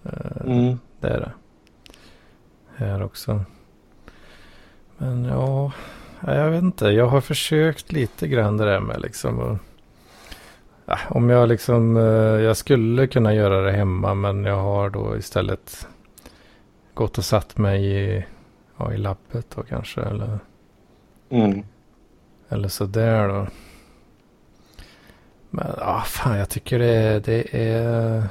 Eh, 0.04 0.42
mm. 0.46 0.80
Det 1.00 1.08
är 1.08 1.20
det. 1.20 1.32
Här 2.76 3.04
också. 3.04 3.46
Men 4.98 5.26
ja, 5.26 5.72
jag 6.22 6.50
vet 6.52 6.64
inte. 6.64 6.86
Jag 6.86 7.08
har 7.08 7.22
försökt 7.22 7.92
lite 7.92 8.28
grann 8.28 8.58
det 8.58 8.66
där 8.66 8.80
med 8.80 9.02
liksom. 9.02 9.40
Och, 9.40 9.58
ja, 10.86 11.00
om 11.10 11.30
jag 11.30 11.50
liksom, 11.50 11.98
eh, 11.98 12.04
jag 12.44 12.58
skulle 12.58 13.08
kunna 13.08 13.34
göra 13.34 13.62
det 13.62 13.72
hemma 13.72 14.14
men 14.14 14.44
jag 14.44 14.62
har 14.62 14.90
då 14.90 15.18
istället 15.18 15.88
gått 16.94 17.18
och 17.18 17.26
satt 17.26 17.58
mig 17.58 17.86
i, 17.86 18.26
ja, 18.78 18.94
i 18.94 18.98
labbet 18.98 19.48
då 19.56 19.64
kanske. 19.64 20.02
Eller, 20.02 20.40
mm. 21.30 21.64
eller 22.50 22.68
sådär 22.68 23.28
då. 23.28 23.48
Men 25.50 25.68
ah, 25.78 26.02
fan, 26.02 26.38
jag 26.38 26.50
tycker 26.50 26.80
det, 26.80 27.20
det 27.20 27.56
är... 27.56 28.24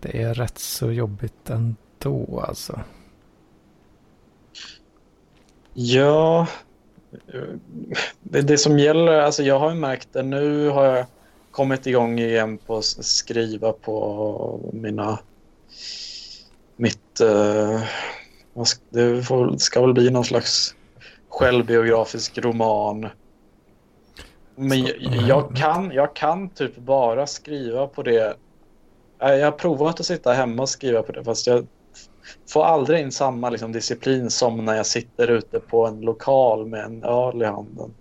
Det 0.00 0.22
är 0.22 0.34
rätt 0.34 0.58
så 0.58 0.92
jobbigt 0.92 1.50
ändå 1.50 2.44
alltså. 2.48 2.80
Ja, 5.74 6.46
det, 8.20 8.40
det 8.42 8.58
som 8.58 8.78
gäller, 8.78 9.18
alltså 9.18 9.42
jag 9.42 9.58
har 9.58 9.70
ju 9.70 9.76
märkt 9.76 10.08
det 10.12 10.22
nu 10.22 10.68
har 10.68 10.84
jag 10.84 11.06
kommit 11.56 11.86
igång 11.86 12.18
igen 12.18 12.58
på 12.58 12.76
att 12.76 12.84
skriva 12.84 13.72
på 13.72 14.70
mina, 14.72 15.18
mitt, 16.76 17.20
uh, 17.22 17.82
det 18.90 19.22
får, 19.22 19.56
ska 19.56 19.80
väl 19.80 19.94
bli 19.94 20.10
någon 20.10 20.24
slags 20.24 20.74
självbiografisk 21.28 22.38
roman. 22.38 23.08
Men 24.56 24.84
jag, 24.84 24.96
jag, 25.28 25.56
kan, 25.56 25.92
jag 25.92 26.16
kan 26.16 26.48
typ 26.48 26.76
bara 26.76 27.26
skriva 27.26 27.86
på 27.86 28.02
det. 28.02 28.36
Jag 29.18 29.44
har 29.44 29.52
provat 29.52 30.00
att 30.00 30.06
sitta 30.06 30.32
hemma 30.32 30.62
och 30.62 30.68
skriva 30.68 31.02
på 31.02 31.12
det 31.12 31.24
fast 31.24 31.46
jag 31.46 31.66
får 32.48 32.64
aldrig 32.64 33.00
in 33.00 33.12
samma 33.12 33.50
liksom, 33.50 33.72
disciplin 33.72 34.30
som 34.30 34.64
när 34.64 34.74
jag 34.74 34.86
sitter 34.86 35.30
ute 35.30 35.60
på 35.60 35.86
en 35.86 36.00
lokal 36.00 36.66
med 36.66 36.84
en 36.84 37.04
öl 37.04 37.42
i 37.42 37.44
handen. 37.44 37.94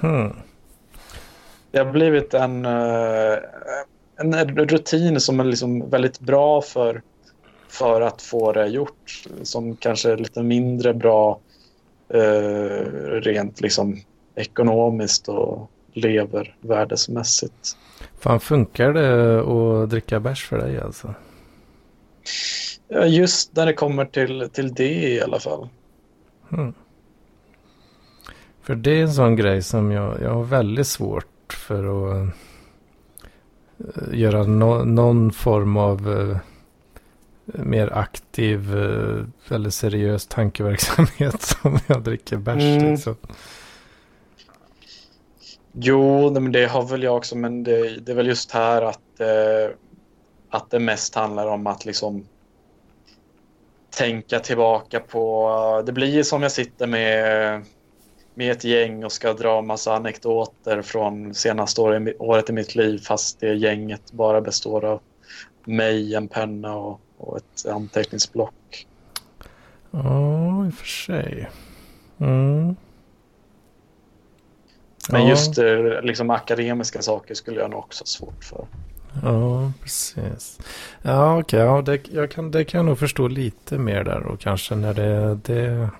Hmm. 0.00 0.36
Det 1.74 1.80
har 1.80 1.92
blivit 1.92 2.34
en, 2.34 2.64
eh, 2.64 3.38
en 4.16 4.56
rutin 4.56 5.20
som 5.20 5.40
är 5.40 5.44
liksom 5.44 5.90
väldigt 5.90 6.20
bra 6.20 6.62
för, 6.62 7.02
för 7.68 8.00
att 8.00 8.22
få 8.22 8.52
det 8.52 8.66
gjort. 8.66 9.24
Som 9.42 9.76
kanske 9.76 10.12
är 10.12 10.16
lite 10.16 10.42
mindre 10.42 10.94
bra 10.94 11.40
eh, 12.08 12.80
rent 13.10 13.60
liksom 13.60 14.00
ekonomiskt 14.34 15.28
och 15.28 15.70
lever 15.92 16.56
värdesmässigt. 16.60 17.76
Fan, 18.18 18.40
funkar 18.40 18.92
det 18.92 19.40
att 19.40 19.90
dricka 19.90 20.20
bärs 20.20 20.48
för 20.48 20.58
dig 20.58 20.80
alltså? 20.80 21.14
Ja, 22.88 23.06
just 23.06 23.56
när 23.56 23.66
det 23.66 23.72
kommer 23.72 24.04
till, 24.04 24.48
till 24.52 24.74
det 24.74 25.08
i 25.08 25.22
alla 25.22 25.40
fall. 25.40 25.68
Hmm. 26.48 26.74
För 28.62 28.74
det 28.74 28.90
är 28.90 29.02
en 29.02 29.12
sån 29.12 29.36
grej 29.36 29.62
som 29.62 29.90
jag, 29.90 30.22
jag 30.22 30.30
har 30.30 30.44
väldigt 30.44 30.86
svårt 30.86 31.26
för 31.52 31.84
att 31.84 32.28
uh, 33.78 34.18
göra 34.18 34.42
no, 34.42 34.84
någon 34.84 35.32
form 35.32 35.76
av 35.76 36.08
uh, 36.08 36.36
mer 37.44 37.92
aktiv 37.92 38.76
uh, 38.76 39.24
eller 39.48 39.70
seriös 39.70 40.26
tankeverksamhet 40.26 41.42
som 41.62 41.78
jag 41.86 42.02
dricker 42.02 42.36
bärs. 42.36 42.62
Mm. 42.62 42.90
Liksom. 42.90 43.16
Jo, 45.76 46.30
men 46.30 46.52
det 46.52 46.66
har 46.66 46.82
väl 46.82 47.02
jag 47.02 47.16
också, 47.16 47.36
men 47.36 47.64
det, 47.64 48.00
det 48.00 48.12
är 48.12 48.16
väl 48.16 48.26
just 48.26 48.50
här 48.50 48.82
att, 48.82 49.20
eh, 49.20 49.76
att 50.50 50.70
det 50.70 50.78
mest 50.78 51.14
handlar 51.14 51.46
om 51.46 51.66
att 51.66 51.84
liksom 51.84 52.26
tänka 53.90 54.38
tillbaka 54.38 55.00
på... 55.00 55.82
Det 55.86 55.92
blir 55.92 56.22
som 56.22 56.42
jag 56.42 56.52
sitter 56.52 56.86
med, 56.86 57.62
med 58.34 58.52
ett 58.52 58.64
gäng 58.64 59.04
och 59.04 59.12
ska 59.12 59.32
dra 59.32 59.62
massa 59.62 59.94
anekdoter 59.94 60.82
från 60.82 61.34
senaste 61.34 61.80
året 62.18 62.50
i 62.50 62.52
mitt 62.52 62.74
liv 62.74 62.98
fast 62.98 63.40
det 63.40 63.54
gänget 63.54 64.12
bara 64.12 64.40
består 64.40 64.84
av 64.84 65.00
mig, 65.64 66.14
en 66.14 66.28
penna 66.28 66.76
och, 66.76 67.00
och 67.18 67.36
ett 67.36 67.66
anteckningsblock. 67.66 68.86
Ja, 69.90 70.66
i 70.66 70.70
och 70.70 70.74
för 70.74 70.86
sig. 70.86 71.50
Mm. 72.18 72.76
Men 75.10 75.22
ja. 75.22 75.28
just 75.28 75.58
eh, 75.58 76.02
liksom 76.02 76.30
akademiska 76.30 77.02
saker 77.02 77.34
skulle 77.34 77.60
jag 77.60 77.70
nog 77.70 77.80
också 77.80 78.02
ha 78.02 78.06
svårt 78.06 78.44
för. 78.44 78.66
Ja, 79.22 79.72
precis. 79.82 80.58
Ja, 81.02 81.38
okej. 81.38 81.66
Okay, 81.66 81.74
ja, 81.76 81.82
det, 81.82 82.08
jag 82.12 82.30
kan, 82.30 82.50
det 82.50 82.64
kan 82.64 82.78
jag 82.78 82.86
nog 82.86 82.98
förstå 82.98 83.28
lite 83.28 83.78
mer 83.78 84.04
där 84.04 84.26
och 84.26 84.40
kanske 84.40 84.74
när 84.74 84.94
det, 84.94 85.34
det, 85.34 85.90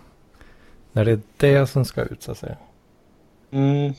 när 0.94 1.04
det 1.04 1.12
är 1.12 1.20
det 1.36 1.66
som 1.66 1.84
ska 1.84 2.02
ut 2.02 2.22
så 2.22 2.30
att 2.32 2.38
säga. 2.38 2.56
Mm. 3.50 3.92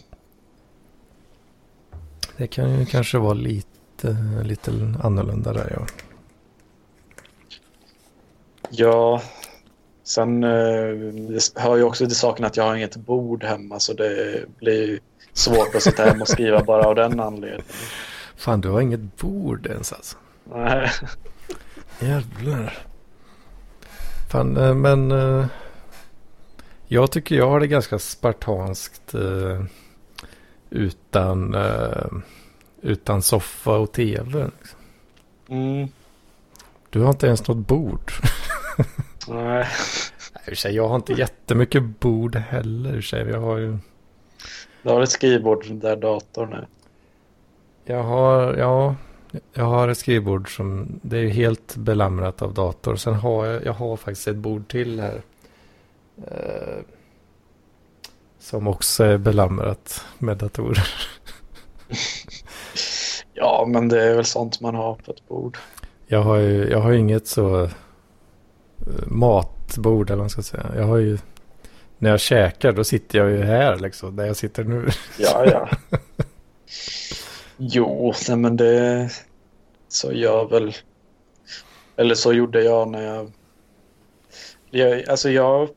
Det 2.37 2.47
kan 2.47 2.79
ju 2.79 2.85
kanske 2.85 3.17
vara 3.17 3.33
lite, 3.33 4.17
lite 4.43 4.71
annorlunda 5.03 5.53
där 5.53 5.73
ja. 5.75 5.85
Ja, 8.69 9.21
sen 10.03 10.43
eh, 10.43 11.41
hör 11.55 11.75
ju 11.75 11.83
också 11.83 12.05
till 12.05 12.15
saken 12.15 12.45
att 12.45 12.57
jag 12.57 12.63
har 12.63 12.75
inget 12.75 12.95
bord 12.95 13.43
hemma 13.43 13.79
så 13.79 13.93
det 13.93 14.43
blir 14.59 14.99
svårt 15.33 15.75
att 15.75 15.83
sitta 15.83 16.03
hemma 16.03 16.21
och 16.21 16.27
skriva 16.27 16.63
bara 16.63 16.83
av 16.83 16.95
den 16.95 17.19
anledningen. 17.19 17.65
Fan, 18.35 18.61
du 18.61 18.69
har 18.69 18.81
inget 18.81 19.17
bord 19.17 19.67
ens 19.67 19.93
alltså. 19.93 20.17
Nej. 20.43 20.91
Jävlar. 21.99 22.77
Fan, 24.31 24.57
eh, 24.57 24.73
men... 24.73 25.11
Uh, 25.11 25.45
jag 26.88 27.11
tycker 27.11 27.36
jag 27.36 27.49
har 27.49 27.59
det 27.59 27.67
ganska 27.67 27.99
spartanskt 27.99 29.15
uh, 29.15 29.63
utan, 30.69 31.55
uh, 31.55 32.21
utan 32.81 33.21
soffa 33.21 33.77
och 33.77 33.91
tv. 33.91 34.49
Liksom. 34.59 34.79
Mm. 35.47 35.88
Du 36.89 37.01
har 37.01 37.09
inte 37.09 37.27
ens 37.27 37.47
något 37.47 37.67
bord. 37.67 38.11
Nej. 39.27 39.67
Nej 40.47 40.75
jag 40.75 40.88
har 40.88 40.95
inte 40.95 41.13
jättemycket 41.13 41.83
bord 41.99 42.36
heller. 42.36 43.09
Jag 43.11 43.41
har 43.41 43.57
ju... 43.57 43.77
Du 44.83 44.89
har 44.89 45.01
ett 45.01 45.09
skrivbord 45.09 45.65
där 45.71 45.95
datorn 45.95 46.53
är. 46.53 46.67
Jag 47.86 48.03
har, 48.03 48.53
ja, 48.53 48.95
jag 49.53 49.65
har 49.65 49.88
ett 49.88 49.97
skrivbord 49.97 50.55
som 50.55 50.99
det 51.01 51.17
är 51.17 51.27
helt 51.27 51.75
belamrat 51.75 52.41
av 52.41 52.53
dator. 52.53 52.95
Sen 52.95 53.13
har 53.13 53.45
jag, 53.45 53.65
jag 53.65 53.73
har 53.73 53.97
faktiskt 53.97 54.27
ett 54.27 54.36
bord 54.36 54.67
till 54.67 54.99
här. 54.99 55.21
Eh, 56.18 56.78
som 58.39 58.68
också 58.68 59.03
är 59.03 59.18
belamrat 59.18 60.05
med 60.18 60.38
datorer. 60.38 60.88
ja, 63.34 63.66
men 63.68 63.88
det 63.88 64.03
är 64.03 64.16
väl 64.16 64.26
sånt 64.26 64.61
man 64.61 64.76
har 64.76 64.95
på 64.95 65.11
ett 65.11 65.28
bord. 65.28 65.57
Jag 66.07 66.22
har 66.22 66.38
ju 66.38 66.70
jag 66.70 66.80
har 66.80 66.91
inget 66.91 67.28
så 67.28 67.61
uh, 67.61 67.70
matbord 69.07 70.09
eller 70.09 70.18
vad 70.18 70.24
man 70.24 70.30
ska 70.30 70.41
säga. 70.41 70.72
Jag 70.76 70.86
har 70.86 70.97
ju 70.97 71.18
när 71.97 72.09
jag 72.09 72.20
käkar 72.20 72.72
då 72.72 72.84
sitter 72.84 73.20
jag 73.20 73.32
ju 73.32 73.43
här 73.43 73.80
liksom 73.80 74.16
där 74.16 74.26
jag 74.26 74.36
sitter 74.36 74.63
nu. 74.63 74.89
ja, 75.20 75.45
ja. 75.45 75.70
Jo, 77.57 78.13
nej 78.28 78.38
men 78.38 78.57
det 78.57 79.09
så 79.88 80.11
gör 80.11 80.45
väl... 80.45 80.74
Eller 81.95 82.16
så 82.16 82.34
gjorde 82.34 82.63
jag 82.63 82.88
när 82.88 83.01
jag... 83.01 83.32
jag 84.70 85.09
alltså 85.09 85.30
jag... 85.30 85.70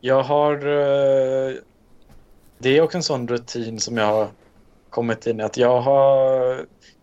Jag 0.00 0.22
har... 0.22 0.54
Eh, 0.54 1.54
det 2.58 2.76
är 2.76 2.80
också 2.80 2.96
en 2.98 3.02
sån 3.02 3.28
rutin 3.28 3.80
som 3.80 3.96
jag 3.96 4.06
har 4.06 4.28
kommit 4.90 5.26
in 5.26 5.40
i. 5.40 5.42
Att 5.42 5.56
jag 5.56 5.80
har... 5.80 6.26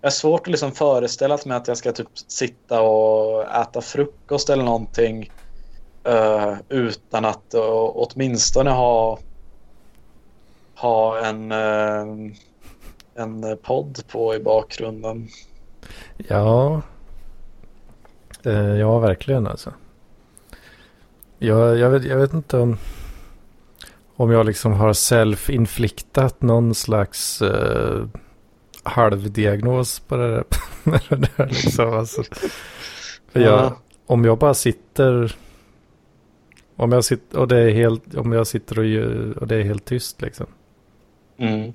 Jag 0.02 0.08
har 0.08 0.10
svårt 0.10 0.42
att 0.42 0.48
liksom 0.48 0.72
föreställa 0.72 1.38
mig 1.46 1.58
att 1.58 1.68
jag 1.68 1.78
ska 1.78 1.92
typ 1.92 2.08
sitta 2.14 2.82
och 2.82 3.44
äta 3.44 3.82
frukost 3.82 4.50
eller 4.50 4.64
någonting 4.64 5.32
uh, 6.08 6.54
utan 6.70 7.26
att 7.26 7.56
uh, 7.56 7.92
åtminstone 7.96 8.70
ha, 8.70 9.20
ha 10.76 11.20
en... 11.26 11.52
Uh, 11.52 12.32
en 13.16 13.58
podd 13.64 14.08
på 14.08 14.36
i 14.36 14.40
bakgrunden. 14.40 15.28
Ja. 16.18 16.82
Ja, 18.80 19.00
verkligen 19.00 19.48
alltså. 19.48 19.74
Jag, 21.40 21.78
jag, 21.78 21.90
vet, 21.90 22.04
jag 22.04 22.18
vet 22.18 22.34
inte 22.34 22.58
om, 22.58 22.78
om 24.16 24.32
jag 24.32 24.46
liksom 24.46 24.74
har 24.74 24.94
self-infliktat 24.94 26.42
någon 26.42 26.76
slags 26.76 27.42
eh, 27.42 28.06
halvdiagnos 28.84 30.00
på 30.00 30.16
det 30.16 30.28
där. 30.28 30.44
det 31.10 31.30
där 31.38 31.48
liksom. 31.48 31.94
alltså. 31.94 32.24
För 33.32 33.40
jag, 33.40 33.60
ja. 33.60 33.78
Om 34.06 34.26
jag 34.26 34.38
bara 34.38 34.54
sitter 34.54 35.36
om 36.78 36.92
jag 36.92 37.04
sitter 37.04 37.40
och 37.40 37.48
det 37.48 37.58
är 37.58 37.70
helt, 37.70 38.16
om 38.16 38.32
jag 38.32 38.48
sitter 38.48 38.80
och, 38.80 39.38
och 39.42 39.48
det 39.48 39.56
är 39.56 39.62
helt 39.62 39.86
tyst 39.86 40.22
liksom. 40.22 40.46
Mm. 41.38 41.74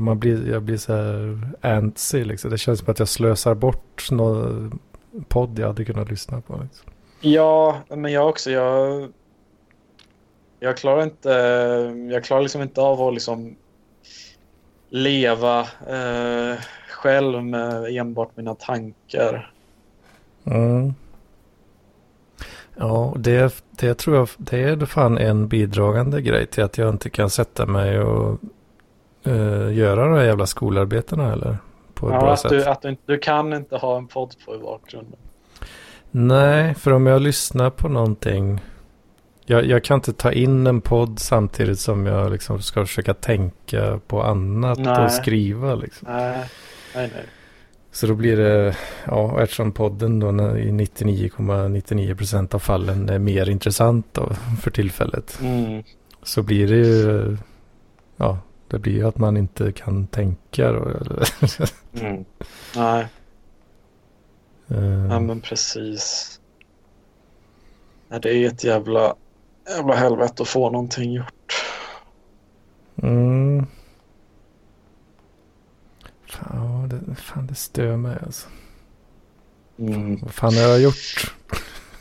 Man 0.00 0.18
blir, 0.18 0.48
jag 0.48 0.62
blir 0.62 0.76
så 0.76 0.92
här 0.92 1.40
antsy 1.60 2.24
liksom. 2.24 2.50
Det 2.50 2.58
känns 2.58 2.78
som 2.78 2.90
att 2.90 2.98
jag 2.98 3.08
slösar 3.08 3.54
bort 3.54 4.10
någon 4.10 4.78
podd 5.28 5.58
jag 5.58 5.66
hade 5.66 5.84
kunnat 5.84 6.10
lyssna 6.10 6.40
på. 6.40 6.60
Liksom. 6.62 6.90
Ja, 7.20 7.80
men 7.88 8.12
jag 8.12 8.28
också. 8.28 8.50
Jag, 8.50 9.08
jag 10.60 10.76
klarar 10.76 11.02
inte, 11.02 11.30
jag 12.10 12.24
klarar 12.24 12.42
liksom 12.42 12.62
inte 12.62 12.80
av 12.80 13.02
att 13.02 13.14
liksom 13.14 13.56
leva 14.88 15.60
eh, 15.88 16.60
själv 16.88 17.44
med 17.44 17.96
enbart 17.96 18.36
mina 18.36 18.54
tankar. 18.54 19.52
Mm. 20.44 20.94
Ja, 22.76 23.14
det, 23.16 23.62
det 23.70 23.94
tror 23.94 24.16
jag 24.16 24.28
det 24.36 24.60
är 24.60 24.86
fan 24.86 25.18
en 25.18 25.48
bidragande 25.48 26.22
grej 26.22 26.46
till 26.46 26.64
att 26.64 26.78
jag 26.78 26.88
inte 26.88 27.10
kan 27.10 27.30
sätta 27.30 27.66
mig 27.66 28.00
och 28.00 28.38
uh, 29.26 29.74
göra 29.74 30.04
de 30.04 30.14
här 30.14 30.24
jävla 30.24 30.46
skolarbetena 30.46 31.32
eller? 31.32 31.58
På 31.94 32.08
ett 32.08 32.14
ja, 32.14 32.20
bra 32.20 32.32
att 32.32 32.40
sätt. 32.40 32.50
Du, 32.50 32.64
att 32.64 32.82
du, 32.82 32.96
du 33.06 33.18
kan 33.18 33.52
inte 33.52 33.76
ha 33.76 33.96
en 33.96 34.06
podd 34.06 34.34
på 34.46 34.54
i 34.54 34.58
bakgrunden. 34.58 35.18
Nej, 36.10 36.74
för 36.74 36.92
om 36.92 37.06
jag 37.06 37.22
lyssnar 37.22 37.70
på 37.70 37.88
någonting 37.88 38.60
jag, 39.50 39.66
jag 39.66 39.84
kan 39.84 39.94
inte 39.94 40.12
ta 40.12 40.32
in 40.32 40.66
en 40.66 40.80
podd 40.80 41.18
samtidigt 41.18 41.80
som 41.80 42.06
jag 42.06 42.32
liksom 42.32 42.62
ska 42.62 42.86
försöka 42.86 43.14
tänka 43.14 44.00
på 44.06 44.22
annat 44.22 44.78
Nej. 44.78 45.04
och 45.04 45.12
skriva. 45.12 45.74
Liksom. 45.74 46.08
Nej, 46.10 46.44
nej, 46.94 47.10
nej. 47.14 47.24
Så 47.92 48.06
då 48.06 48.14
blir 48.14 48.36
det, 48.36 48.76
ja, 49.04 49.42
eftersom 49.42 49.72
podden 49.72 50.20
då 50.20 50.28
i 50.58 50.70
99,99 50.70 52.14
procent 52.14 52.54
av 52.54 52.58
fallen 52.58 53.08
är 53.08 53.18
mer 53.18 53.48
intressant 53.48 54.06
då, 54.12 54.32
för 54.62 54.70
tillfället. 54.70 55.38
Mm. 55.42 55.82
Så 56.22 56.42
blir 56.42 56.68
det 56.68 56.76
ju, 56.76 57.36
ja, 58.16 58.38
det 58.68 58.78
blir 58.78 58.92
ju 58.92 59.08
att 59.08 59.18
man 59.18 59.36
inte 59.36 59.72
kan 59.72 60.06
tänka 60.06 60.72
då. 60.72 60.88
Mm. 62.00 62.24
Nej, 62.76 63.06
ja, 64.68 65.20
men 65.20 65.40
precis. 65.40 66.40
Det 68.08 68.28
är 68.28 68.46
ett 68.46 68.64
jävla, 68.64 69.14
jävla 69.68 69.94
helvete 69.94 70.42
att 70.42 70.48
få 70.48 70.70
någonting 70.70 71.12
gjort. 71.12 71.64
Mm. 73.02 73.66
Fan, 76.26 76.88
det, 76.88 77.14
fan, 77.14 77.46
det 77.46 77.54
stör 77.54 77.96
mig 77.96 78.18
alltså. 78.26 78.48
Mm. 79.78 80.18
Vad 80.22 80.34
fan 80.34 80.54
har 80.54 80.62
jag 80.62 80.80
gjort? 80.80 81.34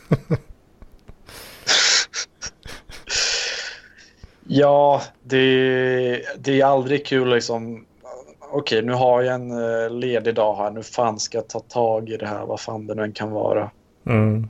Ja, 4.50 5.02
det, 5.24 6.22
det 6.40 6.62
är 6.62 6.66
aldrig 6.66 7.06
kul 7.06 7.30
liksom. 7.30 7.86
Okej, 8.52 8.82
nu 8.82 8.94
har 8.94 9.22
jag 9.22 9.36
en 9.36 9.52
eh, 9.52 9.90
ledig 9.90 10.36
dag 10.36 10.56
här. 10.56 10.72
Nu 10.72 10.84
fan 10.84 11.20
ska 11.20 11.38
jag 11.38 11.48
ta 11.48 11.60
tag 11.60 12.10
i 12.10 12.18
det 12.18 12.28
här, 12.28 12.46
vad 12.46 12.60
fan 12.60 12.88
det 12.88 12.96
nu 12.96 13.04
än 13.04 13.12
kan 13.12 13.32
vara. 13.32 13.72
Mm. 14.06 14.48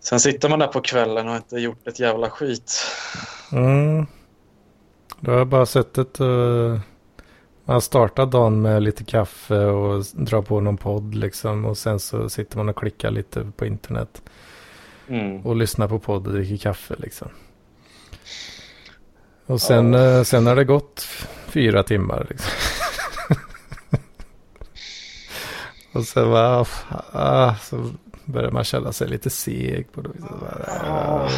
Sen 0.00 0.20
sitter 0.20 0.48
man 0.48 0.58
där 0.58 0.66
på 0.66 0.80
kvällen 0.80 1.28
och 1.28 1.36
inte 1.36 1.56
gjort 1.56 1.88
ett 1.88 2.00
jävla 2.00 2.30
skit. 2.30 2.72
Mm. 3.52 4.06
Då 5.20 5.30
har 5.30 5.38
jag 5.38 5.48
bara 5.48 5.66
suttit 5.66 6.20
och... 6.20 6.78
Man 7.68 7.80
startar 7.80 8.26
dagen 8.26 8.62
med 8.62 8.82
lite 8.82 9.04
kaffe 9.04 9.64
och 9.64 10.04
drar 10.14 10.42
på 10.42 10.60
någon 10.60 10.76
podd 10.76 11.14
liksom. 11.14 11.64
Och 11.64 11.78
sen 11.78 12.00
så 12.00 12.28
sitter 12.28 12.56
man 12.56 12.68
och 12.68 12.76
klickar 12.76 13.10
lite 13.10 13.52
på 13.56 13.66
internet. 13.66 14.22
Mm. 15.08 15.46
Och 15.46 15.56
lyssnar 15.56 15.88
på 15.88 15.98
podd 15.98 16.26
och 16.26 16.32
dricker 16.32 16.56
kaffe 16.56 16.94
liksom. 16.98 17.28
Och 19.46 19.60
sen, 19.60 19.94
eh, 19.94 20.22
sen 20.22 20.46
har 20.46 20.56
det 20.56 20.64
gått 20.64 21.00
fyra 21.46 21.82
timmar 21.82 22.26
liksom. 22.30 22.50
och 25.92 26.04
sen 26.04 26.30
bara, 26.30 26.64
ah, 27.12 27.54
så 27.54 27.90
börjar 28.24 28.50
man 28.50 28.64
känna 28.64 28.92
sig 28.92 29.08
lite 29.08 29.30
seg 29.30 29.92
på 29.92 30.00
det 30.00 30.08
viset. 30.08 30.30
Bara, 30.40 30.90
ah. 30.92 31.28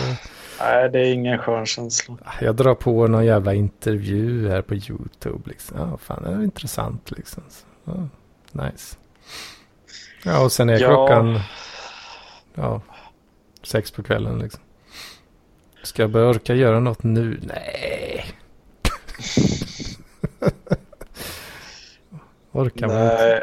Nej, 0.60 0.90
det 0.90 1.00
är 1.00 1.12
ingen 1.12 1.38
skön 1.38 1.66
känsla. 1.66 2.16
Jag 2.40 2.56
drar 2.56 2.74
på 2.74 3.06
någon 3.06 3.26
jävla 3.26 3.54
intervju 3.54 4.48
här 4.48 4.62
på 4.62 4.74
YouTube 4.74 5.42
liksom. 5.44 5.78
Ja, 5.78 5.98
fan 6.02 6.22
det 6.22 6.30
är 6.30 6.42
intressant 6.42 7.10
liksom. 7.10 7.42
Så, 7.50 7.64
ja, 7.84 8.08
nice. 8.64 8.96
Ja, 10.24 10.44
och 10.44 10.52
sen 10.52 10.68
är 10.70 10.78
Ja. 10.78 10.88
klockan 10.88 11.40
ja, 12.54 12.80
sex 13.62 13.90
på 13.90 14.02
kvällen 14.02 14.38
liksom. 14.38 14.60
Ska 15.82 16.02
jag 16.02 16.10
börja 16.10 16.28
orka 16.28 16.54
göra 16.54 16.80
något 16.80 17.02
nu? 17.02 17.40
Nej. 17.42 18.24
Orkar 22.52 22.86
man 22.86 23.02
inte. 23.02 23.16
Nej, 23.18 23.42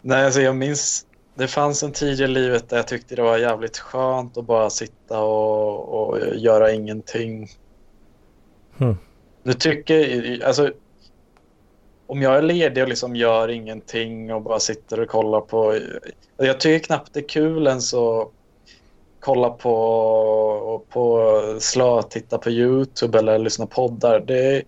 nej 0.00 0.24
alltså 0.24 0.40
jag 0.40 0.56
minns, 0.56 1.06
det 1.34 1.48
fanns 1.48 1.82
en 1.82 1.92
tid 1.92 2.20
i 2.20 2.26
livet 2.26 2.68
där 2.68 2.76
jag 2.76 2.88
tyckte 2.88 3.16
det 3.16 3.22
var 3.22 3.38
jävligt 3.38 3.78
skönt 3.78 4.36
att 4.36 4.46
bara 4.46 4.70
sitta 4.70 5.20
och, 5.20 5.88
och 5.88 6.18
göra 6.36 6.72
ingenting. 6.72 7.48
Hmm. 8.78 8.96
Nu 9.42 9.52
tycker 9.52 10.44
alltså 10.46 10.72
om 12.06 12.22
jag 12.22 12.36
är 12.36 12.42
ledig 12.42 12.82
och 12.82 12.88
liksom 12.88 13.16
gör 13.16 13.48
ingenting 13.48 14.34
och 14.34 14.42
bara 14.42 14.60
sitter 14.60 15.00
och 15.00 15.08
kollar 15.08 15.40
på, 15.40 15.78
jag 16.36 16.60
tycker 16.60 16.84
knappt 16.84 17.14
det 17.14 17.20
är 17.20 17.28
kul 17.28 17.66
ens 17.66 17.94
att 17.94 18.32
kolla 19.20 19.50
på, 19.50 20.82
på 20.88 21.32
slö, 21.60 22.02
titta 22.02 22.38
på 22.38 22.50
YouTube 22.50 23.18
eller 23.18 23.38
lyssna 23.38 23.66
på 23.66 23.88
poddar. 23.88 24.20
Det 24.20 24.56
är 24.56 24.62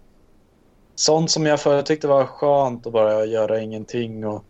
sånt 0.94 1.30
som 1.30 1.46
jag 1.46 1.60
förut 1.60 1.86
tyckte 1.86 2.08
var 2.08 2.24
skönt 2.24 2.86
att 2.86 2.92
bara 2.92 3.24
göra 3.24 3.60
ingenting. 3.60 4.26
Och 4.26 4.44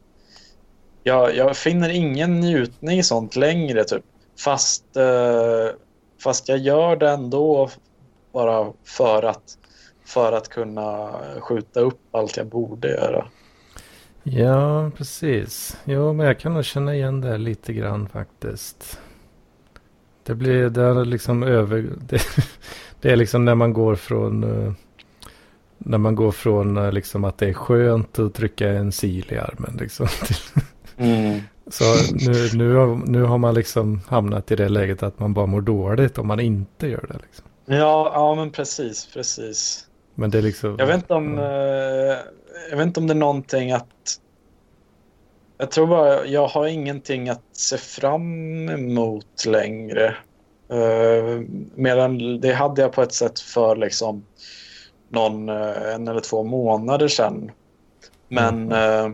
jag, 1.03 1.36
jag 1.36 1.57
finner 1.57 1.88
ingen 1.88 2.40
njutning 2.40 2.98
i 2.98 3.03
sånt 3.03 3.36
längre 3.36 3.84
typ. 3.84 4.05
Fast, 4.44 4.96
eh, 4.96 5.76
fast 6.22 6.48
jag 6.48 6.59
gör 6.59 6.96
det 6.96 7.11
ändå 7.11 7.70
bara 8.32 8.72
för 8.84 9.22
att, 9.22 9.59
för 10.07 10.32
att 10.32 10.48
kunna 10.48 11.14
skjuta 11.40 11.80
upp 11.80 12.00
allt 12.11 12.36
jag 12.36 12.46
borde 12.46 12.88
göra. 12.88 13.26
Ja, 14.22 14.90
precis. 14.96 15.76
Jo, 15.84 16.12
men 16.12 16.26
jag 16.26 16.38
kan 16.38 16.55
nog 16.55 16.64
känna 16.64 16.94
igen 16.94 17.20
det 17.20 17.38
lite 17.38 17.72
grann 17.72 18.09
faktiskt. 18.09 18.98
Det 20.23 20.35
blir, 20.35 20.68
det 20.68 20.83
är 20.83 21.05
liksom 21.05 21.43
över... 21.43 21.89
Det, 22.09 22.23
det 23.01 23.11
är 23.12 23.16
liksom 23.16 23.45
när 23.45 23.55
man 23.55 23.73
går 23.73 23.95
från... 23.95 24.45
eh, 24.66 24.73
När 25.79 25.99
man 25.99 26.14
går 26.14 26.33
från 26.33 26.77
eh, 26.77 26.93
liksom 26.93 27.25
att 27.25 27.39
det 27.39 27.49
är 27.49 27.53
skönt 27.53 28.18
att 28.18 28.35
trycka 28.35 28.68
en 28.68 28.93
sil 29.01 29.27
i 29.33 29.39
armen 29.39 29.77
liksom. 29.81 30.07
till- 30.27 30.62
Mm. 30.97 31.41
Så 31.70 31.85
nu, 32.14 32.49
nu, 32.55 32.75
har, 32.75 32.97
nu 33.07 33.23
har 33.23 33.39
man 33.39 33.55
liksom 33.55 34.01
hamnat 34.09 34.51
i 34.51 34.57
det 34.57 34.68
läget 34.68 35.03
att 35.03 35.18
man 35.18 35.35
bara 35.35 35.47
mår 35.47 35.61
dåligt 35.61 36.18
om 36.18 36.27
man 36.27 36.41
inte 36.41 36.87
gör 36.89 37.05
det 37.09 37.18
liksom. 37.27 37.47
Ja, 37.66 38.11
ja, 38.14 38.35
men 38.35 38.51
precis, 38.51 39.09
precis. 39.14 39.87
Men 40.14 40.31
det 40.31 40.39
är 40.39 40.43
liksom... 40.43 40.77
Jag 40.79 40.87
vet 40.87 40.97
inte 40.97 41.14
om, 41.14 41.39
Ja. 41.39 41.45
eh, 41.45 42.18
jag 42.70 42.77
vet 42.77 42.87
inte 42.87 43.01
om 43.01 43.07
det 43.07 43.12
är 43.12 43.18
någonting 43.18 43.73
att... 43.73 43.87
Jag 45.63 45.71
tror 45.71 45.87
bara 45.87 46.27
jag 46.27 46.47
har 46.47 46.67
ingenting 46.67 47.29
att 47.29 47.43
se 47.53 47.77
fram 47.77 48.69
emot 48.69 49.45
längre. 49.47 50.17
Uh, 50.73 51.41
medan 51.75 52.41
det 52.41 52.53
hade 52.53 52.83
jag 52.83 52.93
på 52.93 53.03
ett 53.03 53.13
sätt 53.13 53.41
för 53.41 53.77
liksom 53.77 54.25
någon 55.09 55.49
eh, 55.49 55.95
en 55.95 56.09
eller 56.09 56.21
två 56.21 56.43
månader 56.43 57.09
sedan. 57.09 57.51
Men, 58.29 58.73
eh, 58.73 59.11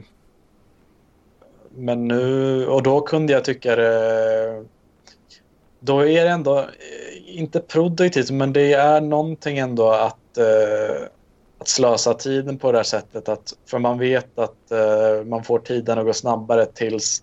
men 1.70 2.08
nu, 2.08 2.66
och 2.66 2.82
då 2.82 3.00
kunde 3.00 3.32
jag 3.32 3.44
tycka 3.44 3.76
det 3.76 4.64
då 5.80 6.06
är 6.06 6.24
det 6.24 6.30
ändå, 6.30 6.64
inte 7.26 7.60
produktivt, 7.60 8.30
men 8.30 8.52
det 8.52 8.72
är 8.72 9.00
någonting 9.00 9.58
ändå 9.58 9.90
att, 9.90 10.38
att 11.58 11.68
slösa 11.68 12.14
tiden 12.14 12.58
på 12.58 12.72
det 12.72 12.78
här 12.78 12.82
sättet. 12.82 13.28
Att, 13.28 13.54
för 13.66 13.78
man 13.78 13.98
vet 13.98 14.38
att 14.38 14.70
eh, 14.70 15.26
man 15.26 15.44
får 15.44 15.58
tiden 15.58 15.98
att 15.98 16.04
gå 16.04 16.12
snabbare 16.12 16.66
tills, 16.66 17.22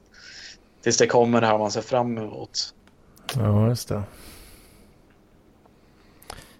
tills 0.82 0.98
det 0.98 1.08
kommer 1.08 1.42
det 1.42 1.48
här 1.48 1.58
man 1.58 1.72
ser 1.72 1.82
fram 1.82 2.18
emot. 2.18 2.74
Ja, 3.36 3.68
just 3.68 3.90
det. 3.90 4.04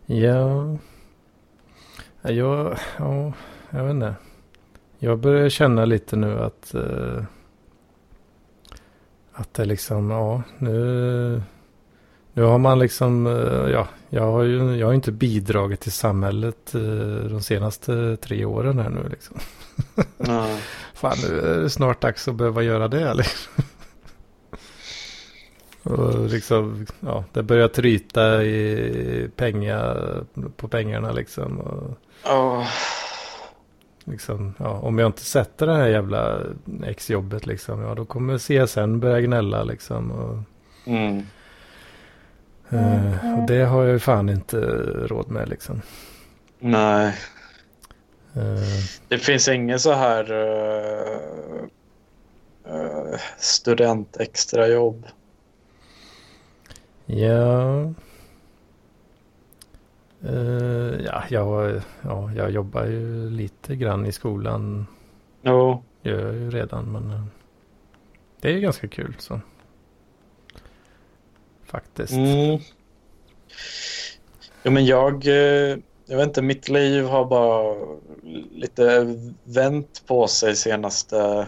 Ja. 0.06 0.78
Jag, 2.22 2.78
ja, 2.98 3.34
jag 3.70 3.84
vet 3.84 3.92
inte. 3.92 4.16
Jag 5.00 5.20
börjar 5.20 5.50
känna 5.50 5.86
lite 5.86 6.16
nu 6.16 6.40
att 6.40 6.74
eh, 6.74 7.24
att 9.34 9.54
det 9.54 9.66
liksom, 9.66 10.12
ja, 10.12 10.44
nu 10.58 11.42
nu 12.36 12.44
har 12.44 12.58
man 12.58 12.80
liksom, 12.80 13.28
eh, 13.28 13.72
ja, 13.72 13.88
jag 14.16 14.32
har 14.32 14.44
ju 14.44 14.76
jag 14.76 14.88
har 14.88 14.94
inte 14.94 15.12
bidragit 15.12 15.80
till 15.80 15.92
samhället 15.92 16.76
eh, 16.76 16.82
de 17.30 17.42
senaste 17.42 18.18
tre 18.18 18.46
åren 18.46 18.80
här 18.80 18.90
nu 18.90 19.10
liksom. 19.10 19.38
Ja. 20.18 20.58
Fan, 20.94 21.18
nu 21.30 21.40
är 21.40 21.60
det 21.60 21.70
snart 21.70 22.02
dags 22.02 22.28
att 22.28 22.36
behöva 22.36 22.64
göra 22.64 22.88
det. 22.88 23.14
Liksom. 23.14 23.64
Och 25.84 26.30
liksom, 26.30 26.86
ja, 27.00 27.24
det 27.34 27.44
börjar 27.44 27.68
tryta 27.68 28.44
i 28.44 29.30
pengar, 29.36 30.24
på 30.58 30.68
pengarna 30.68 31.12
liksom. 31.12 31.60
Och 31.60 31.98
Åh, 32.26 32.68
liksom 34.04 34.54
ja, 34.58 34.70
om 34.70 35.00
jag 35.00 35.08
inte 35.08 35.26
sätter 35.26 35.68
det 35.68 35.76
här 35.76 35.88
jävla 35.88 36.40
exjobbet 36.84 37.46
liksom, 37.46 37.82
ja 37.82 37.96
då 37.96 38.06
kommer 38.06 38.38
CSN 38.38 39.00
börja 39.00 39.22
gnälla 39.22 39.64
liksom. 39.64 40.12
Och, 40.12 40.40
mm. 40.86 41.24
Eh, 42.70 43.40
och 43.40 43.48
det 43.48 43.66
har 43.66 43.84
jag 43.84 43.94
ju 43.94 44.00
fan 44.00 44.30
inte 44.30 44.58
råd 45.08 45.32
med 45.32 45.50
liksom. 45.50 45.82
Nej, 46.60 47.14
Eh, 48.36 48.84
det 49.08 49.18
finns 49.18 49.48
ingen 49.48 49.80
så 49.80 49.94
här 49.94 50.32
uh, 50.32 51.64
uh, 52.68 53.18
student 53.38 54.18
extrajobb. 54.18 55.06
Ja. 57.06 57.94
Eh, 60.24 61.02
ja, 61.06 61.24
jag, 61.30 61.82
ja, 62.02 62.32
jag 62.34 62.52
jobbar 62.52 62.86
ju 62.86 63.30
lite 63.30 63.76
grann 63.76 64.06
i 64.06 64.12
skolan. 64.12 64.88
Jo, 65.42 65.84
Gör 66.02 66.26
jag 66.26 66.36
ju 66.36 66.50
redan, 66.50 66.92
men 66.92 67.30
det 68.42 68.50
är 68.50 68.54
ju 68.54 68.60
ganska 68.60 68.88
kul 68.88 69.16
så. 69.18 69.42
Faktiskt. 71.76 72.14
mm. 72.14 72.60
Jo, 74.64 74.72
men 74.72 74.86
jag, 74.86 75.28
eh, 75.28 75.78
jag 76.06 76.18
vet 76.18 76.28
inte, 76.28 76.42
mitt 76.42 76.70
liv 76.70 77.06
har 77.06 77.26
bara 77.26 77.76
lite 78.52 79.16
vänt 79.44 80.04
på 80.06 80.28
sig 80.28 80.56
senaste, 80.56 81.48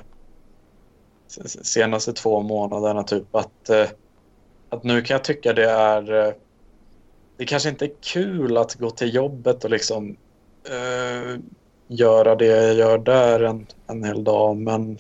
senaste 1.61 2.13
två 2.13 2.41
månaderna. 2.41 3.03
Typ 3.03 3.35
att, 3.35 3.69
eh, 3.69 3.87
att 4.69 4.83
nu 4.83 5.01
kan 5.01 5.15
jag 5.15 5.23
tycka 5.23 5.53
det 5.53 5.69
är... 5.69 6.27
eh, 6.27 6.33
Det 7.37 7.45
kanske 7.45 7.69
inte 7.69 7.85
är 7.85 7.91
kul 8.01 8.57
att 8.57 8.75
gå 8.75 8.89
till 8.89 9.15
jobbet 9.15 9.63
och 9.63 9.69
liksom 9.69 10.17
eh, 10.69 11.39
göra 11.87 12.35
det 12.35 12.45
jag 12.45 12.73
gör 12.75 12.97
där 12.97 13.39
en, 13.43 13.67
en 13.87 14.03
hel 14.03 14.23
dag. 14.23 14.57
Men, 14.57 14.97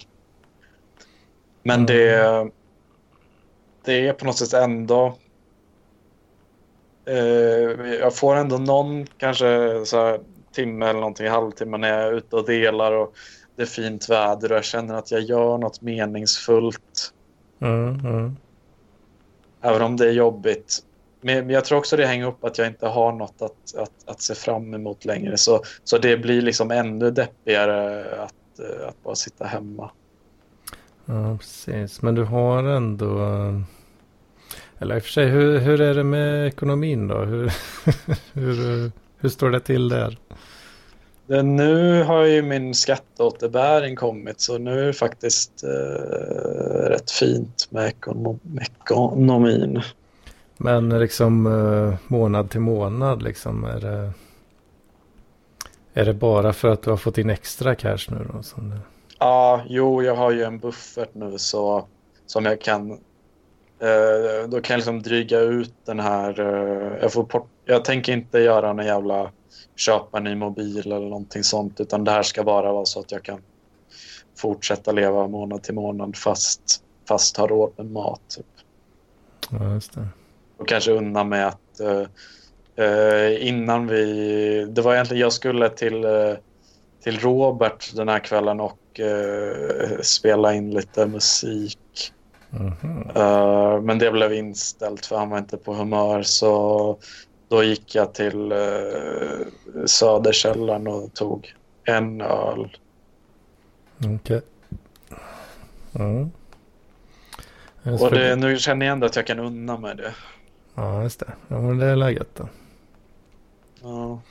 men 1.63 1.85
det, 1.85 2.51
det 3.87 4.07
är 4.07 4.13
på 4.13 4.25
något 4.25 4.37
sätt 4.37 4.53
ändå... 4.53 5.15
Eh, 7.05 7.17
jag 7.99 8.15
får 8.15 8.35
ändå 8.35 8.57
någon 8.57 9.05
kanske 9.17 9.81
så 9.85 9.97
här, 9.97 10.19
timme 10.51 10.85
eller 10.85 10.99
någonting, 10.99 11.27
halvtimme 11.27 11.77
när 11.77 11.89
jag 11.89 12.07
är 12.07 12.13
ute 12.13 12.35
och 12.35 12.45
delar 12.45 12.91
och 12.91 13.13
det 13.55 13.61
är 13.61 13.65
fint 13.65 14.09
väder 14.09 14.51
och 14.51 14.57
jag 14.57 14.65
känner 14.65 14.95
att 14.95 15.11
jag 15.11 15.21
gör 15.21 15.57
något 15.57 15.81
meningsfullt. 15.81 17.13
Mm, 17.59 17.99
mm. 17.99 18.37
Även 19.61 19.81
om 19.81 19.97
det 19.97 20.07
är 20.07 20.11
jobbigt. 20.11 20.79
Men 21.21 21.49
jag 21.49 21.65
tror 21.65 21.77
också 21.77 21.97
det 21.97 22.05
hänger 22.05 22.27
upp 22.27 22.43
att 22.43 22.57
jag 22.57 22.67
inte 22.67 22.87
har 22.87 23.11
något 23.11 23.41
att, 23.41 23.75
att, 23.77 23.91
att 24.05 24.21
se 24.21 24.35
fram 24.35 24.73
emot 24.73 25.05
längre. 25.05 25.37
Så, 25.37 25.61
så 25.83 25.97
det 25.97 26.17
blir 26.17 26.41
liksom 26.41 26.71
ännu 26.71 27.11
deppigare 27.11 28.05
att, 28.23 28.59
eh, 28.59 28.87
att 28.87 29.03
bara 29.03 29.15
sitta 29.15 29.45
hemma. 29.45 29.91
Ja, 31.05 31.37
precis. 31.37 32.01
Men 32.01 32.15
du 32.15 32.23
har 32.23 32.63
ändå... 32.63 33.19
Eller 34.79 34.95
i 34.95 34.99
och 34.99 35.03
för 35.03 35.09
sig, 35.09 35.27
hur, 35.27 35.59
hur 35.59 35.81
är 35.81 35.93
det 35.93 36.03
med 36.03 36.47
ekonomin 36.47 37.07
då? 37.07 37.17
Hur, 37.17 37.51
hur, 38.33 38.91
hur 39.17 39.29
står 39.29 39.49
det 39.49 39.59
till 39.59 39.89
där? 39.89 40.17
Det, 41.27 41.43
nu 41.43 42.03
har 42.03 42.23
ju 42.23 42.41
min 42.41 42.73
skatteåterbäring 42.73 43.95
kommit 43.95 44.41
så 44.41 44.57
nu 44.57 44.79
är 44.79 44.85
det 44.85 44.93
faktiskt 44.93 45.63
eh, 45.63 46.89
rätt 46.89 47.11
fint 47.11 47.67
med 47.69 47.87
ekonom, 47.87 48.39
ekonomin. 48.61 49.81
Men 50.57 50.99
liksom 50.99 51.45
eh, 51.45 51.95
månad 52.07 52.49
till 52.49 52.59
månad 52.59 53.23
liksom 53.23 53.63
är 53.63 53.79
det... 53.79 54.11
Är 55.93 56.05
det 56.05 56.13
bara 56.13 56.53
för 56.53 56.67
att 56.67 56.81
du 56.81 56.89
har 56.89 56.97
fått 56.97 57.17
in 57.17 57.29
extra 57.29 57.75
cash 57.75 58.07
nu 58.07 58.27
då? 58.33 58.43
Som 58.43 58.69
det... 58.69 58.79
Ja, 59.19 59.61
jo, 59.67 60.03
jag 60.03 60.15
har 60.15 60.31
ju 60.31 60.43
en 60.43 60.59
buffert 60.59 61.09
nu 61.13 61.37
så 61.37 61.87
som 62.25 62.45
jag 62.45 62.61
kan. 62.61 62.99
Eh, 63.79 64.49
då 64.49 64.61
kan 64.61 64.73
jag 64.73 64.77
liksom 64.77 65.01
dryga 65.01 65.39
ut 65.39 65.73
den 65.85 65.99
här. 65.99 66.39
Eh, 66.39 66.97
jag, 67.01 67.13
får 67.13 67.23
port, 67.23 67.49
jag 67.65 67.85
tänker 67.85 68.13
inte 68.13 68.39
göra 68.39 68.73
någon 68.73 68.85
jävla 68.85 69.31
köpa 69.75 70.17
en 70.17 70.23
ny 70.23 70.35
mobil 70.35 70.79
eller 70.79 70.99
någonting 70.99 71.43
sånt 71.43 71.79
utan 71.79 72.03
det 72.03 72.11
här 72.11 72.23
ska 72.23 72.43
bara 72.43 72.73
vara 72.73 72.85
så 72.85 72.99
att 72.99 73.11
jag 73.11 73.23
kan 73.23 73.41
fortsätta 74.37 74.91
leva 74.91 75.27
månad 75.27 75.63
till 75.63 75.73
månad 75.73 76.17
fast, 76.17 76.83
fast 77.07 77.37
ha 77.37 77.47
råd 77.47 77.73
med 77.77 77.85
mat. 77.85 78.21
Typ. 78.35 78.45
Ja, 79.51 79.73
just 79.73 79.93
det. 79.93 80.07
Och 80.57 80.67
kanske 80.67 80.91
unna 80.91 81.23
mig 81.23 81.43
att 81.43 81.79
eh, 81.79 82.85
eh, 82.85 83.47
innan 83.47 83.87
vi... 83.87 84.65
Det 84.69 84.81
var 84.81 84.93
egentligen 84.93 85.21
jag 85.21 85.33
skulle 85.33 85.69
till, 85.69 86.03
eh, 86.03 86.33
till 87.03 87.19
Robert 87.19 87.95
den 87.95 88.09
här 88.09 88.19
kvällen 88.19 88.59
och 88.59 88.99
eh, 88.99 89.99
spela 90.01 90.53
in 90.53 90.71
lite 90.71 91.05
musik. 91.05 92.13
Mhm. 92.49 93.09
Eh, 93.15 93.81
men 93.81 93.99
det 93.99 94.11
blev 94.11 94.33
inställt 94.33 95.05
för 95.05 95.17
han 95.17 95.29
var 95.29 95.37
inte 95.37 95.57
på 95.57 95.73
humör 95.73 96.23
så 96.23 96.97
då 97.49 97.63
gick 97.63 97.95
jag 97.95 98.13
till 98.13 98.51
uh, 98.51 99.85
Söderkällaren 99.85 100.87
och 100.87 101.13
tog 101.13 101.53
en 101.83 102.21
öl. 102.21 102.77
Okej. 104.05 104.41
Ja. 105.91 106.27
Jag 107.83 108.01
Och 108.01 108.11
det, 108.11 108.35
nu 108.35 108.57
känner 108.57 108.85
jag 108.85 108.93
ändå 108.93 109.05
att 109.05 109.15
jag 109.15 109.27
kan 109.27 109.39
unna 109.39 109.77
mig 109.77 109.95
det. 109.95 110.13
Ja, 110.75 111.03
just 111.03 111.19
det. 111.19 111.33
Ja, 111.47 111.61
men 111.61 111.77
det 111.77 111.85
är 111.85 111.95
läget 111.95 112.27
då. 112.35 112.47
Ja. 113.81 114.21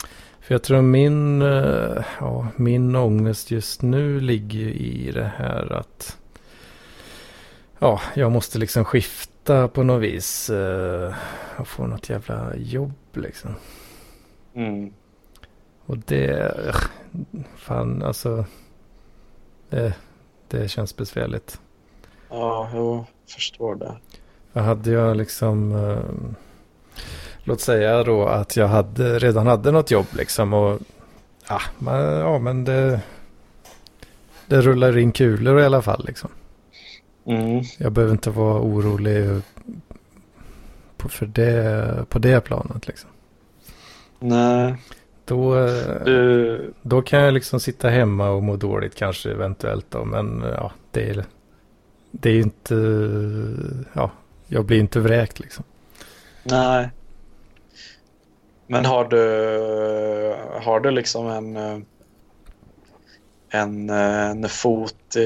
För 0.40 0.54
jag 0.54 0.62
tror 0.62 0.82
min, 0.82 1.42
eh, 1.42 2.04
ja, 2.20 2.46
min 2.56 2.96
ångest 2.96 3.50
just 3.50 3.82
nu 3.82 4.20
ligger 4.20 4.68
i 4.68 5.10
det 5.14 5.30
här 5.36 5.72
att 5.72 6.18
ja, 7.78 8.00
jag 8.14 8.32
måste 8.32 8.58
liksom 8.58 8.84
skifta 8.84 9.68
på 9.68 9.82
något 9.82 10.02
vis 10.02 10.50
eh, 10.50 11.14
och 11.56 11.68
få 11.68 11.86
något 11.86 12.08
jävla 12.08 12.56
jobb 12.56 12.94
liksom. 13.12 13.54
Mm. 14.54 14.92
Och 15.86 15.98
det, 15.98 16.52
ugh, 16.68 16.84
fan 17.56 18.02
alltså, 18.02 18.44
det, 19.70 19.94
det 20.48 20.68
känns 20.68 20.96
besvärligt. 20.96 21.60
Ja, 22.28 22.70
jo, 22.74 23.06
förstår 23.28 23.74
det. 23.74 23.96
För 24.52 24.60
hade 24.60 24.90
jag 24.90 25.16
liksom, 25.16 25.72
eh, 25.72 26.34
låt 27.44 27.60
säga 27.60 28.02
då 28.02 28.26
att 28.26 28.56
jag 28.56 28.68
hade, 28.68 29.18
redan 29.18 29.46
hade 29.46 29.70
något 29.70 29.90
jobb 29.90 30.06
liksom 30.12 30.52
och 30.52 30.80
ja, 31.48 31.60
men, 31.78 32.02
ja, 32.02 32.38
men 32.38 32.64
det, 32.64 33.00
det 34.46 34.60
rullar 34.60 34.98
in 34.98 35.12
kulor 35.12 35.60
i 35.60 35.64
alla 35.64 35.82
fall 35.82 36.04
liksom. 36.06 36.30
Mm. 37.26 37.62
Jag 37.78 37.92
behöver 37.92 38.12
inte 38.12 38.30
vara 38.30 38.60
orolig 38.60 39.42
på, 40.96 41.08
för 41.08 41.26
det, 41.26 42.04
på 42.08 42.18
det 42.18 42.40
planet 42.40 42.86
liksom. 42.86 43.10
Nej, 44.18 44.76
Då, 45.24 45.54
du, 46.04 46.74
då 46.82 47.02
kan 47.02 47.20
jag 47.20 47.34
liksom 47.34 47.60
sitta 47.60 47.88
hemma 47.88 48.30
och 48.30 48.42
må 48.42 48.56
dåligt 48.56 48.94
kanske 48.94 49.30
eventuellt 49.30 49.86
då. 49.90 50.04
Men 50.04 50.44
ja, 50.54 50.72
det 50.90 51.10
är, 51.10 51.24
det 52.10 52.30
är 52.30 52.40
inte, 52.40 52.74
ja, 53.92 54.10
jag 54.46 54.64
blir 54.64 54.78
inte 54.80 55.00
vräkt 55.00 55.40
liksom. 55.40 55.64
nej. 56.42 56.90
Men 58.68 58.84
har 58.84 59.04
du, 59.04 59.18
har 60.62 60.80
du 60.80 60.90
liksom 60.90 61.26
en, 61.26 61.56
en, 63.50 63.90
en 63.90 64.48
fot 64.48 65.16
i, 65.16 65.20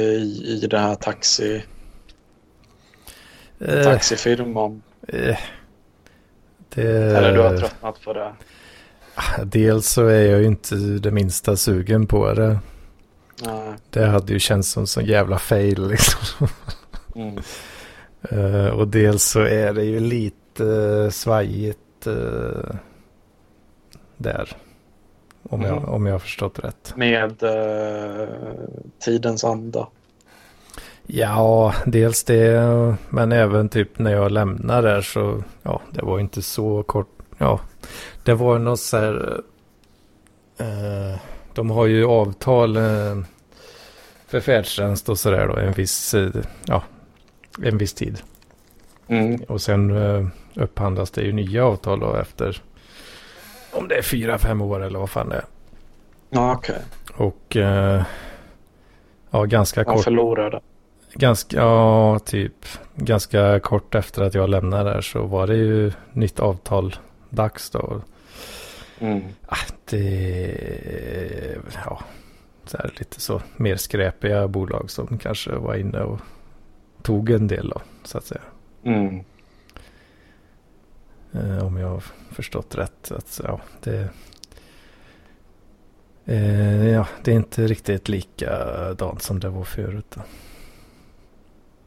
i 0.47 0.67
den 0.71 0.81
här 0.81 0.95
taxi, 0.95 1.63
Eh, 3.61 3.85
taxifirman? 3.85 4.83
eh, 5.09 5.37
det, 6.75 6.83
Eller 6.93 7.33
du 7.33 7.41
har 7.41 7.57
tröttnat 7.59 8.01
på 8.05 8.13
det? 8.13 8.33
Dels 9.45 9.89
så 9.89 10.07
är 10.07 10.27
jag 10.31 10.41
ju 10.41 10.47
inte 10.47 10.75
det 10.75 11.11
minsta 11.11 11.57
sugen 11.57 12.07
på 12.07 12.33
det. 12.33 12.59
Nej. 13.47 13.75
Det 13.91 14.07
hade 14.07 14.33
ju 14.33 14.39
känts 14.39 14.69
som 14.71 14.87
sån 14.87 15.05
jävla 15.05 15.39
fail 15.39 15.89
liksom. 15.89 16.49
Mm. 17.15 17.39
Eh, 18.23 18.67
och 18.67 18.89
dels 18.89 19.25
så 19.25 19.41
är 19.41 19.73
det 19.73 19.85
ju 19.85 20.01
lite 20.01 20.65
uh, 20.65 21.11
svajigt 21.11 22.07
eh, 22.07 22.75
där. 24.17 24.57
Om, 25.43 25.63
jag, 25.63 25.77
Mm. 25.77 25.89
om 25.89 26.07
jag 26.07 26.15
har 26.15 26.19
förstått 26.19 26.59
rätt. 26.59 26.93
Med 26.97 27.43
tidens 28.99 29.45
anda. 29.45 29.89
Ja, 31.13 31.75
dels 31.87 32.25
det. 32.25 32.95
Men 33.09 33.33
även 33.33 33.69
typ 33.69 33.99
när 33.99 34.13
jag 34.13 34.33
lämnar 34.33 34.83
där 34.83 35.01
så. 35.01 35.43
Ja, 35.63 35.81
det 35.91 36.03
var 36.03 36.19
inte 36.19 36.43
så 36.43 36.83
kort. 36.83 37.09
Ja, 37.39 37.61
det 38.25 38.35
var 38.35 38.59
något 38.59 38.81
så 38.81 38.97
här. 38.97 39.41
eh, 40.59 41.21
de 41.55 41.71
har 41.71 41.87
ju 41.87 42.05
avtal 42.05 42.77
eh, 42.77 43.17
för 44.27 44.41
färdtjänst 44.41 45.09
och 45.09 45.19
sådär 45.19 45.49
då. 45.49 45.57
En 45.57 45.73
viss, 45.73 46.15
eh, 46.15 46.31
ja, 46.67 46.83
en 47.63 47.79
viss 47.79 47.95
tid. 47.95 48.23
Mm. 49.09 49.41
Och 49.49 49.61
sen 49.61 49.97
eh, 49.97 50.27
upphandlas 50.55 51.11
det 51.11 51.23
ju 51.23 51.33
nya 51.33 51.65
avtal 51.65 52.01
då 52.01 52.15
efter. 52.15 52.63
Om 53.73 53.89
det 53.89 53.95
är 53.95 54.03
fyra, 54.03 54.39
fem 54.39 54.61
år 54.61 54.83
eller 54.83 54.99
vad 54.99 55.11
fan 55.11 55.29
det 55.29 55.37
är. 55.37 55.45
Ja, 56.31 56.53
okej. 56.53 56.79
Och 57.17 57.57
eh, 57.57 58.03
ja, 59.31 59.45
ganska 59.45 59.85
kort. 59.85 60.05
förlorade. 60.05 60.61
Ganska, 61.15 61.57
ja, 61.57 62.19
typ 62.19 62.67
ganska 62.95 63.61
kort 63.61 63.95
efter 63.95 64.23
att 64.23 64.35
jag 64.35 64.51
lämnade 64.51 64.91
där 64.91 65.01
så 65.01 65.27
var 65.27 65.47
det 65.47 65.57
ju 65.57 65.93
nytt 66.13 66.41
avtal 66.41 66.97
dags 67.31 67.71
då. 67.71 68.03
Mm. 68.99 69.23
Ah, 69.47 69.57
det, 69.85 71.59
ja, 71.85 72.01
så 72.65 72.77
här 72.77 72.91
lite 72.99 73.21
så 73.21 73.43
mer 73.57 73.77
skräpiga 73.77 74.49
bolag 74.49 74.91
som 74.91 75.19
kanske 75.19 75.53
var 75.53 75.75
inne 75.75 76.01
och 76.01 76.21
tog 77.03 77.31
en 77.31 77.47
del 77.47 77.69
då, 77.69 77.81
så 78.05 78.19
att 78.19 78.25
säga. 78.25 78.43
Mm. 78.85 79.25
Eh, 81.33 81.67
om 81.67 81.77
jag 81.77 81.89
har 81.89 82.05
förstått 82.31 82.75
rätt. 82.75 83.13
Att, 83.13 83.41
ja, 83.45 83.61
det, 83.83 84.09
eh, 86.25 86.89
ja, 86.89 87.07
det 87.25 87.31
är 87.31 87.37
inte 87.37 87.67
riktigt 87.67 88.09
likadant 88.09 89.23
som 89.23 89.41
det 89.41 89.49
var 89.49 89.65
förut. 89.65 90.07
Då. 90.15 90.23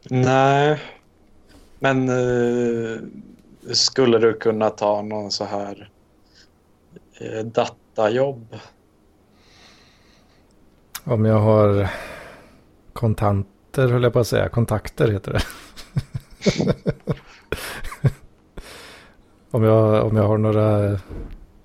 Nej, 0.09 0.79
men 1.79 2.09
eh, 2.09 2.99
skulle 3.71 4.17
du 4.17 4.33
kunna 4.33 4.69
ta 4.69 5.01
någon 5.01 5.31
så 5.31 5.45
här 5.45 5.89
eh, 7.19 7.45
datajobb? 7.45 8.55
Om 11.03 11.25
jag 11.25 11.39
har 11.39 11.89
kontanter, 12.93 13.87
höll 13.87 14.03
jag 14.03 14.13
på 14.13 14.19
att 14.19 14.27
säga. 14.27 14.49
Kontakter 14.49 15.11
heter 15.11 15.31
det. 15.33 15.43
om, 19.51 19.63
jag, 19.63 20.07
om 20.07 20.17
jag 20.17 20.27
har 20.27 20.37
några 20.37 20.99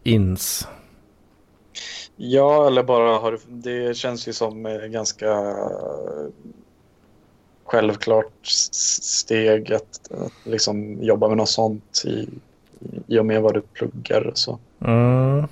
ins. 0.03 0.69
Ja, 2.17 2.67
eller 2.67 2.83
bara 2.83 3.19
har 3.19 3.39
det 3.49 3.97
känns 3.97 4.29
ju 4.29 4.33
som 4.33 4.67
eh, 4.67 4.79
ganska 4.79 5.57
självklart 7.69 8.47
steg 8.47 9.73
att, 9.73 10.11
att 10.11 10.33
liksom 10.45 11.03
jobba 11.03 11.29
med 11.29 11.37
något 11.37 11.49
sånt 11.49 12.03
i, 12.07 12.29
i 13.07 13.19
och 13.19 13.27
med 13.27 13.43
vad 13.43 13.55
du 13.55 13.61
pluggar 13.61 14.27
och 14.27 14.39
så. 14.39 14.59
Mm. 14.85 15.47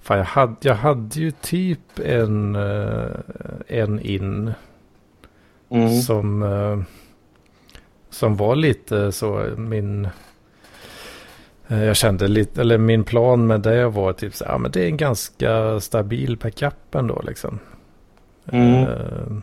Fan, 0.00 0.18
jag 0.18 0.24
hade, 0.24 0.56
jag 0.60 0.74
hade 0.74 1.20
ju 1.20 1.30
typ 1.30 1.98
en, 2.04 2.54
eh, 2.54 3.10
en 3.66 4.00
in 4.00 4.52
Mm. 5.72 6.00
som, 6.00 6.42
eh, 6.42 6.80
som 8.10 8.36
var 8.36 8.56
lite 8.56 9.12
så 9.12 9.48
min... 9.56 10.08
eh, 11.68 11.84
Jag 11.84 11.96
kände 11.96 12.28
lite, 12.28 12.60
eller 12.60 12.78
min 12.78 13.04
plan 13.04 13.46
med 13.46 13.60
det 13.60 13.88
var 13.88 14.12
typ 14.12 14.34
så 14.34 14.44
ja 14.48 14.58
men 14.58 14.70
det 14.70 14.82
är 14.82 14.86
en 14.86 14.96
ganska 14.96 15.80
stabil 15.80 16.36
backup 16.36 16.94
ändå 16.94 17.22
liksom. 17.26 17.58
Mm. 18.52 18.74
Eh, 18.82 19.36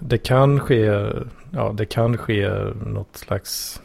Det 0.00 0.18
kan 0.18 0.60
ske, 0.60 0.84
ja 1.50 1.72
det 1.74 1.86
kan 1.86 2.16
ske 2.16 2.50
något 2.86 3.16
slags, 3.16 3.82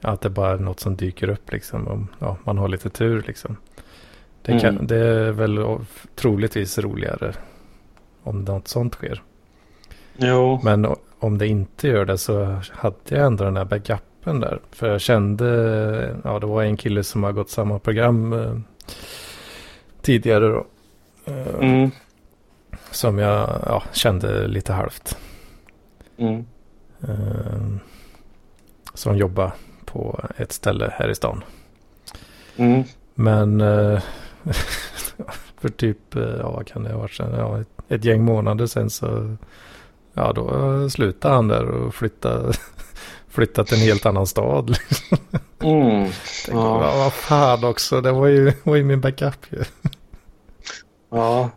att 0.00 0.20
det 0.20 0.30
bara 0.30 0.52
är 0.52 0.58
något 0.58 0.80
som 0.80 0.96
dyker 0.96 1.28
upp 1.28 1.52
liksom. 1.52 1.88
Om 1.88 2.08
ja, 2.18 2.36
man 2.44 2.58
har 2.58 2.68
lite 2.68 2.90
tur 2.90 3.24
liksom. 3.26 3.56
Det, 4.42 4.60
kan, 4.60 4.74
Mm. 4.74 4.86
det 4.86 4.96
är 4.96 5.32
väl 5.32 5.78
troligtvis 6.14 6.78
roligare 6.78 7.34
om 8.22 8.40
något 8.44 8.68
sånt 8.68 8.94
sker. 8.94 9.22
Jo. 10.16 10.60
Men 10.64 10.86
om 11.18 11.38
det 11.38 11.46
inte 11.46 11.88
gör 11.88 12.04
det 12.04 12.18
så 12.18 12.44
hade 12.72 12.96
jag 13.08 13.26
ändå 13.26 13.44
den 13.44 13.56
här 13.56 13.64
backupen 13.64 14.40
där. 14.40 14.60
För 14.70 14.88
jag 14.88 15.00
kände, 15.00 15.46
ja 16.24 16.38
det 16.38 16.46
var 16.46 16.62
en 16.62 16.76
kille 16.76 17.04
som 17.04 17.22
har 17.22 17.32
gått 17.32 17.50
samma 17.50 17.78
program 17.78 18.32
eh, 18.32 18.56
tidigare 20.02 20.48
då. 20.48 20.66
Eh, 21.24 21.54
Mm. 21.60 21.90
Som 22.92 23.18
jag 23.18 23.62
ja, 23.66 23.82
kände 23.92 24.46
lite 24.48 24.72
halvt. 24.72 25.16
Mm. 26.18 26.46
Eh, 27.02 27.76
som 28.94 29.16
jobbar 29.16 29.52
på 29.84 30.24
ett 30.36 30.52
ställe 30.52 30.92
här 30.98 31.08
i 31.08 31.14
stan. 31.14 31.44
Mm. 32.56 32.82
Men 33.14 33.60
eh, 33.60 34.02
för 35.60 35.68
typ, 35.68 36.16
eh, 36.16 36.22
ja 36.22 36.50
vad 36.50 36.66
kan 36.66 36.82
det 36.84 36.92
ha 36.92 36.98
varit 36.98 37.14
sen? 37.14 37.32
Ja, 37.38 37.60
ett, 37.60 37.68
ett 37.88 38.04
gäng 38.04 38.24
månader 38.24 38.66
sen 38.66 38.90
så, 38.90 39.36
ja 40.14 40.32
då 40.32 40.90
slutade 40.90 41.34
han 41.34 41.48
där 41.48 41.64
och 41.64 41.94
flyttade, 41.94 42.52
flyttade 43.28 43.68
till 43.68 43.78
en 43.78 43.84
helt 43.84 44.06
annan 44.06 44.26
stad. 44.26 44.76
Mm. 45.64 46.04
Tänkte, 46.04 46.50
Ja. 46.52 46.84
ja. 46.84 46.96
vad 46.98 47.12
fan 47.12 47.64
också, 47.64 48.00
det 48.00 48.12
var 48.12 48.26
ju, 48.26 48.52
var 48.62 48.76
ju 48.76 48.84
min 48.84 49.00
backup 49.00 49.36
ju. 49.50 49.64
Ja, 51.10 51.50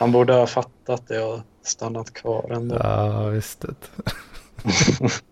han 0.00 0.12
borde 0.12 0.32
ha 0.32 0.46
fattat 0.46 1.08
det 1.08 1.22
och 1.22 1.40
stannat 1.62 2.12
kvar 2.12 2.50
ändå. 2.50 2.76
Ja, 2.80 3.26
visst. 3.26 3.64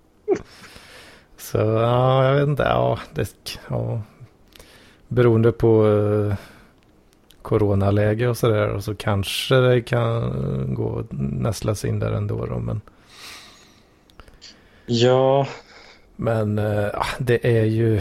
Så 1.36 1.58
ja, 1.58 2.24
jag 2.24 2.34
vet 2.34 2.48
inte, 2.48 2.62
ja, 2.62 2.98
det, 3.14 3.58
ja. 3.68 4.02
Beroende 5.08 5.52
på 5.52 5.88
eh, 5.88 6.36
coronaläge 7.42 8.28
och 8.28 8.36
sådär 8.36 8.68
och 8.68 8.84
så 8.84 8.94
kanske 8.94 9.54
det 9.54 9.82
kan 9.82 10.74
gå 10.74 11.04
nästla 11.10 11.74
sig 11.74 11.90
in 11.90 11.98
där 11.98 12.12
ändå 12.12 12.46
då, 12.46 12.58
men 12.58 12.80
Ja, 14.86 15.46
Men 16.16 16.58
eh, 16.58 16.90
det 17.18 17.58
är 17.58 17.64
ju, 17.64 18.00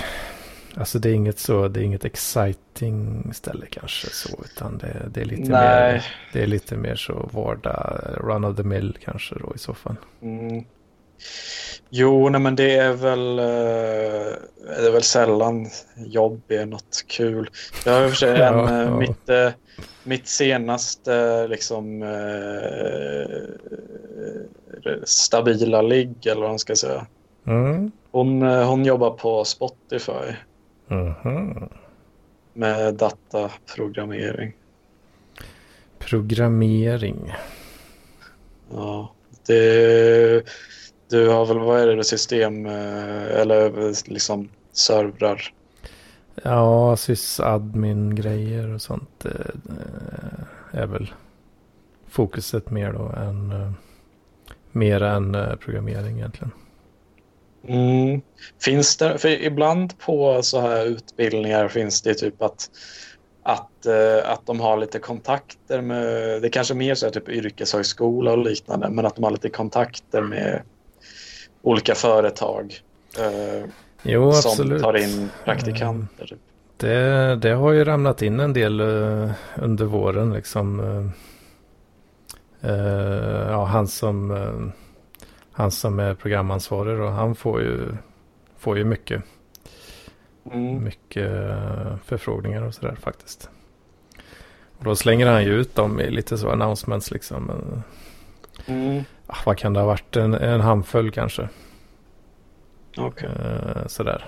alltså 0.78 1.00
det 1.00 1.10
är 1.10 1.14
inget 1.14 1.40
så, 1.40 1.68
det 1.68 1.80
är 1.80 1.84
inget 1.84 2.06
exciting 2.06 3.32
ställe 3.34 3.66
kanske 3.70 4.08
så, 4.10 4.30
utan 4.46 4.78
det, 4.78 5.10
det 5.14 5.22
är 5.22 5.26
lite 5.26 5.52
nej. 5.52 5.94
mer, 5.94 6.06
det 6.34 6.44
är 6.44 6.48
lite 6.48 6.76
mer 6.76 6.96
så 6.96 7.30
vardag, 7.34 8.02
run 8.18 8.44
of 8.44 8.58
the 8.58 8.64
mill 8.64 8.98
kanske 9.04 9.36
då 9.36 9.52
i 9.56 9.60
så 9.60 9.74
fall. 9.74 9.96
Mm. 10.22 10.66
Jo, 11.90 12.30
nej, 12.30 12.42
men 12.42 12.56
det 12.56 12.76
är 12.76 12.94
väl, 12.94 13.40
eh, 13.40 14.36
det 14.66 14.88
är 14.88 14.92
väl 14.92 15.04
sällan 15.04 15.68
jobb 15.96 16.42
är 16.48 16.66
något 16.66 17.04
kul. 17.08 17.50
Jag 17.86 18.02
har 18.02 18.10
för 18.10 18.16
sig 18.16 18.30
en, 18.42 18.58
Ja, 18.58 18.70
eh, 18.70 18.82
ja. 18.82 18.98
mitt, 18.98 19.30
eh, 19.30 19.50
mitt 20.04 20.28
senaste 20.28 21.48
liksom 21.48 22.04
stabila 25.04 25.82
ligg 25.82 26.26
eller 26.26 26.42
vad 26.42 26.50
man 26.50 26.60
ska 26.60 26.76
säga. 26.76 27.06
Mm. 27.48 27.92
Hon, 28.12 28.42
hon 28.42 28.86
jobbar 28.86 29.12
på 29.12 29.46
Spotify 29.46 30.34
Mhm. 30.88 31.70
med 32.54 32.96
dataprogrammering. 32.96 34.54
Programmering. 36.00 37.34
Ja, 38.72 39.12
det, 39.48 40.44
du 41.10 41.30
har 41.30 41.46
väl, 41.46 41.60
vad 41.60 41.80
är 41.80 41.96
det, 41.96 42.04
system 42.04 42.66
eh, 42.66 43.26
eller 43.26 44.10
liksom 44.10 44.50
servrar? 44.72 45.54
Ja, 46.44 46.96
sysadmin-grejer 46.98 48.74
och 48.74 48.82
sånt 48.82 49.26
eh, 49.26 50.82
är 50.82 50.88
väl 50.88 51.14
fokuset 52.08 52.72
mer 52.72 52.94
då 52.94 53.14
än 53.18 53.52
eh, 53.52 53.72
mer 54.72 55.04
än 55.04 55.38
programmering 55.60 56.18
egentligen. 56.18 56.52
Mm. 57.68 58.22
Finns 58.62 58.98
det, 58.98 59.18
för 59.18 59.30
ibland 59.30 60.00
på 60.00 60.44
så 60.44 60.60
här 60.60 60.86
utbildningar 60.86 61.68
finns 61.68 62.02
det 62.02 62.14
typ 62.14 62.42
att, 62.42 62.70
att, 63.44 63.86
eh, 63.86 64.32
att 64.32 64.46
de 64.46 64.60
har 64.60 64.78
lite 64.78 65.00
kontakter 65.00 65.82
med, 65.82 66.42
det 66.42 66.48
är 66.48 66.52
kanske 66.52 66.74
mer 66.74 66.96
så 66.96 67.06
här 67.06 67.14
typ 67.14 67.30
yrkeshögskola 67.30 68.32
och 68.32 68.38
liknande, 68.38 68.90
men 68.90 69.06
att 69.06 69.16
de 69.16 69.24
har 69.24 69.32
lite 69.32 69.50
kontakter 69.50 70.22
med 70.22 70.62
olika 71.62 71.96
företag 71.96 72.80
eh, 73.20 73.70
Jo, 74.04 74.32
som 74.32 74.52
absolut. 74.52 74.82
tar 74.82 74.98
in 74.98 75.30
praktikanter. 75.46 76.26
Typ. 76.26 76.40
Det, 76.78 77.36
det 77.36 77.52
har 77.52 77.72
ju 77.72 77.84
ramlat 77.86 78.22
in 78.22 78.40
en 78.40 78.54
del 78.54 78.80
eh, 78.80 79.32
under 79.56 79.86
våren 79.86 80.34
liksom. 80.34 80.80
eh, 80.80 82.72
eh, 82.72 83.50
ja, 83.50 83.66
han 83.66 83.88
som, 83.88 84.32
han 85.58 85.72
som 85.72 86.00
är 86.00 86.14
programansvarig 86.14 87.00
och 87.00 87.12
han 87.12 87.36
får 87.36 87.62
ju, 87.62 87.98
får 88.58 88.78
ju 88.78 88.84
mycket, 88.84 89.24
Mm. 90.52 90.84
mycket 90.84 91.32
eh, 91.34 91.98
förfrågningar 92.06 92.62
och 92.62 92.74
sådär 92.74 92.96
faktiskt. 93.02 93.50
Och 94.78 94.84
då 94.84 94.96
slänger 94.96 95.28
han 95.28 95.44
ju 95.44 95.54
ut 95.54 95.76
dem 95.76 96.00
i 96.00 96.10
lite 96.12 96.38
så 96.38 96.50
announcements 96.52 97.12
liksom. 97.12 97.52
Mm. 98.66 99.04
ah, 99.28 99.36
vad 99.46 99.58
kan 99.58 99.74
det 99.74 99.80
ha 99.80 99.88
varit? 99.88 100.16
En, 100.16 100.34
en 100.34 100.62
handfull 100.62 101.12
kanske. 101.12 101.50
Okej. 102.98 103.30
Eh, 103.30 103.88
sådär. 103.88 104.26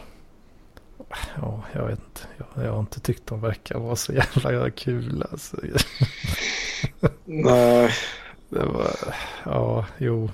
Ja, 1.41 1.63
jag 1.73 1.87
vet 1.87 1.99
inte. 1.99 2.21
Jag, 2.55 2.65
jag 2.65 2.71
har 2.71 2.79
inte 2.79 2.99
tyckt 2.99 3.27
de 3.27 3.41
verkar 3.41 3.79
vara 3.79 3.95
så 3.95 4.13
jävla 4.13 4.69
kul 4.69 5.23
alltså. 5.31 5.57
Nej. 7.25 7.91
Det 8.49 8.65
var, 8.65 8.87
ja, 9.45 9.85
jo. 9.97 10.29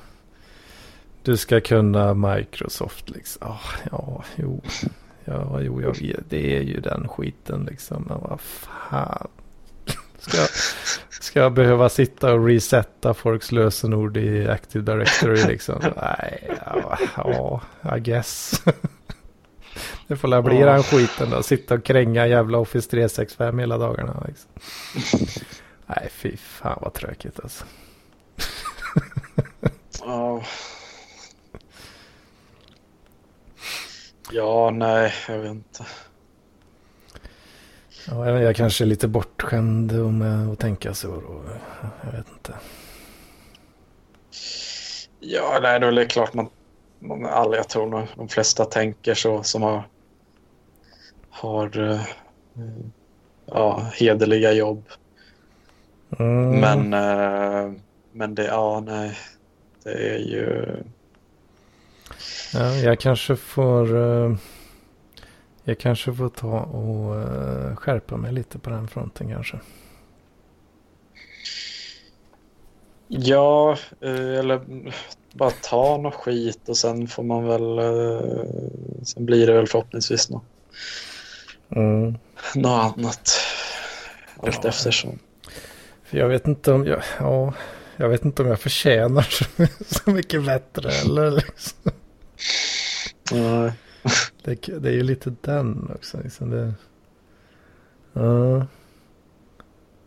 Du 1.26 1.38
ska 1.38 1.62
kunna 1.62 2.14
Microsoft 2.14 3.10
liksom. 3.10 3.48
Ja, 3.48 3.60
ja, 3.92 4.24
jo. 4.36 4.62
Ja, 5.26 5.60
jo, 5.62 5.82
jag 5.82 6.00
vet. 6.00 6.30
Det 6.30 6.58
är 6.58 6.62
ju 6.62 6.80
den 6.80 7.08
skiten 7.08 7.68
liksom. 7.72 8.06
Men 8.10 8.20
vad 8.20 8.42
fan. 8.42 9.28
Ska 10.18 10.38
jag, 10.38 10.50
ska 11.10 11.40
jag 11.40 11.54
behöva 11.54 11.90
sitta 11.90 12.34
och 12.34 12.46
resetta 12.46 13.14
folks 13.14 13.52
lösenord 13.52 14.18
i 14.18 14.48
Active 14.48 14.94
Directory 14.94 15.44
liksom? 15.44 15.76
Nej, 15.96 16.58
ja, 16.66 16.98
ja 17.18 17.62
I 17.98 18.00
guess. 18.00 18.64
Det 20.08 20.16
får 20.16 20.28
la 20.28 20.42
bli 20.42 20.58
den 20.58 20.84
skiten 20.84 21.30
då. 21.30 21.44
Sitta 21.44 21.74
och 21.74 21.84
kränga 21.84 22.28
jävla 22.28 22.58
Office 22.58 22.90
365 22.90 23.60
hela 23.60 23.78
dagarna. 23.78 24.24
Liksom. 24.28 24.50
Nej, 25.88 26.10
fy 26.12 26.38
fan 26.38 26.80
vad 26.82 26.94
tråkigt 26.94 27.40
alltså. 27.40 27.66
Ja. 30.00 30.44
Ja, 34.32 34.70
nej, 34.70 35.14
jag 35.28 35.38
vet 35.38 35.52
inte. 35.52 35.86
Ja, 38.08 38.42
jag, 38.42 38.56
kanske 38.56 38.84
är 38.84 38.86
lite 38.86 39.08
bortskämd 39.08 40.14
med 40.14 40.50
att 40.50 40.60
tänka 40.60 40.94
så. 40.94 41.08
Då. 41.08 41.42
Jag 42.04 42.12
vet 42.12 42.30
inte. 42.30 42.54
Ja, 45.20 45.60
nej, 45.62 45.80
då 45.80 45.88
är 45.88 45.92
det 45.92 46.06
klart 46.06 46.34
man 46.34 46.50
många, 47.00 47.30
alla, 47.30 47.56
jag 47.56 47.70
tror 47.70 47.88
nog 47.88 48.08
de 48.16 48.28
flesta 48.28 48.66
tänker 48.66 49.14
så 49.14 49.44
som 49.44 49.62
har, 49.62 49.88
har 51.30 51.80
uh, 51.80 52.02
ja, 53.46 53.90
hederliga 53.94 54.52
jobb. 54.52 54.84
Mm. 56.20 56.60
Men, 56.60 56.94
uh, 56.94 57.74
men 58.12 58.36
det, 58.36 58.46
ja 58.46 58.84
nej, 58.86 59.18
det 59.84 60.16
är 60.16 60.18
ju... 60.18 60.66
Ja, 62.56 62.76
jag 62.76 63.00
kanske 63.00 63.36
får... 63.36 63.96
Uh, 63.96 64.36
jag 65.64 65.80
kanske 65.80 66.14
får 66.14 66.30
ta 66.30 66.60
och 66.60 67.16
uh, 67.16 67.76
skärpa 67.76 68.18
mig 68.18 68.34
lite 68.34 68.60
på 68.60 68.70
den 68.70 68.88
fronten 68.88 69.30
kanske. 69.30 69.60
Ja, 73.08 73.78
eller 74.02 74.62
bara 75.34 75.52
ta 75.52 75.98
något 75.98 76.14
skit 76.14 76.70
och 76.70 76.78
sen 76.78 77.08
får 77.08 77.24
man 77.24 77.48
väl... 77.48 77.80
Sen 79.06 79.26
blir 79.26 79.48
det 79.48 79.54
väl 79.54 79.68
förhoppningsvis 79.68 80.30
något, 80.30 80.44
mm. 81.70 82.18
något 82.56 82.96
annat. 82.98 83.32
Allt 84.38 84.60
ja. 84.64 84.70
eftersom. 84.70 85.20
För 86.04 86.18
jag 86.18 86.28
vet 86.28 86.48
inte 86.48 86.72
om 86.72 86.86
jag... 86.86 87.04
Ja, 87.20 87.54
jag 87.98 88.10
vet 88.10 88.26
inte 88.26 88.42
om 88.42 88.48
jag 88.48 88.60
förtjänar 88.60 89.22
så, 89.22 89.46
så 89.96 90.12
mycket 90.12 90.46
bättre 90.46 90.92
eller 90.92 91.32
liksom. 91.32 91.92
Nej. 93.32 93.74
Det, 94.44 94.56
det, 94.80 94.90
är 94.90 94.94
ju 94.94 95.04
lite 95.04 95.36
den 95.42 95.92
också. 95.96 96.20
Liksom 96.24 96.50
det, 96.50 96.74
uh, 98.20 98.64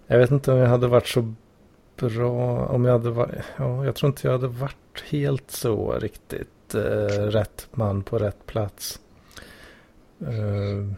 jag 0.06 0.18
vet 0.18 0.30
inte 0.30 0.52
om 0.52 0.58
jag 0.58 0.68
hade 0.68 0.86
varit 0.86 1.06
så 1.06 1.34
bra. 1.96 2.66
Om 2.66 2.84
jag 2.84 2.92
hade 2.92 3.10
varit. 3.10 3.44
Ja, 3.56 3.84
jag 3.84 3.94
tror 3.94 4.08
inte 4.10 4.26
jag 4.26 4.32
hade 4.32 4.48
varit 4.48 5.04
helt 5.08 5.50
så 5.50 5.92
riktigt 5.92 6.74
uh, 6.74 6.80
rätt 7.08 7.68
man 7.72 8.02
på 8.02 8.18
rätt 8.18 8.46
plats. 8.46 9.00
Uh, 10.22 10.92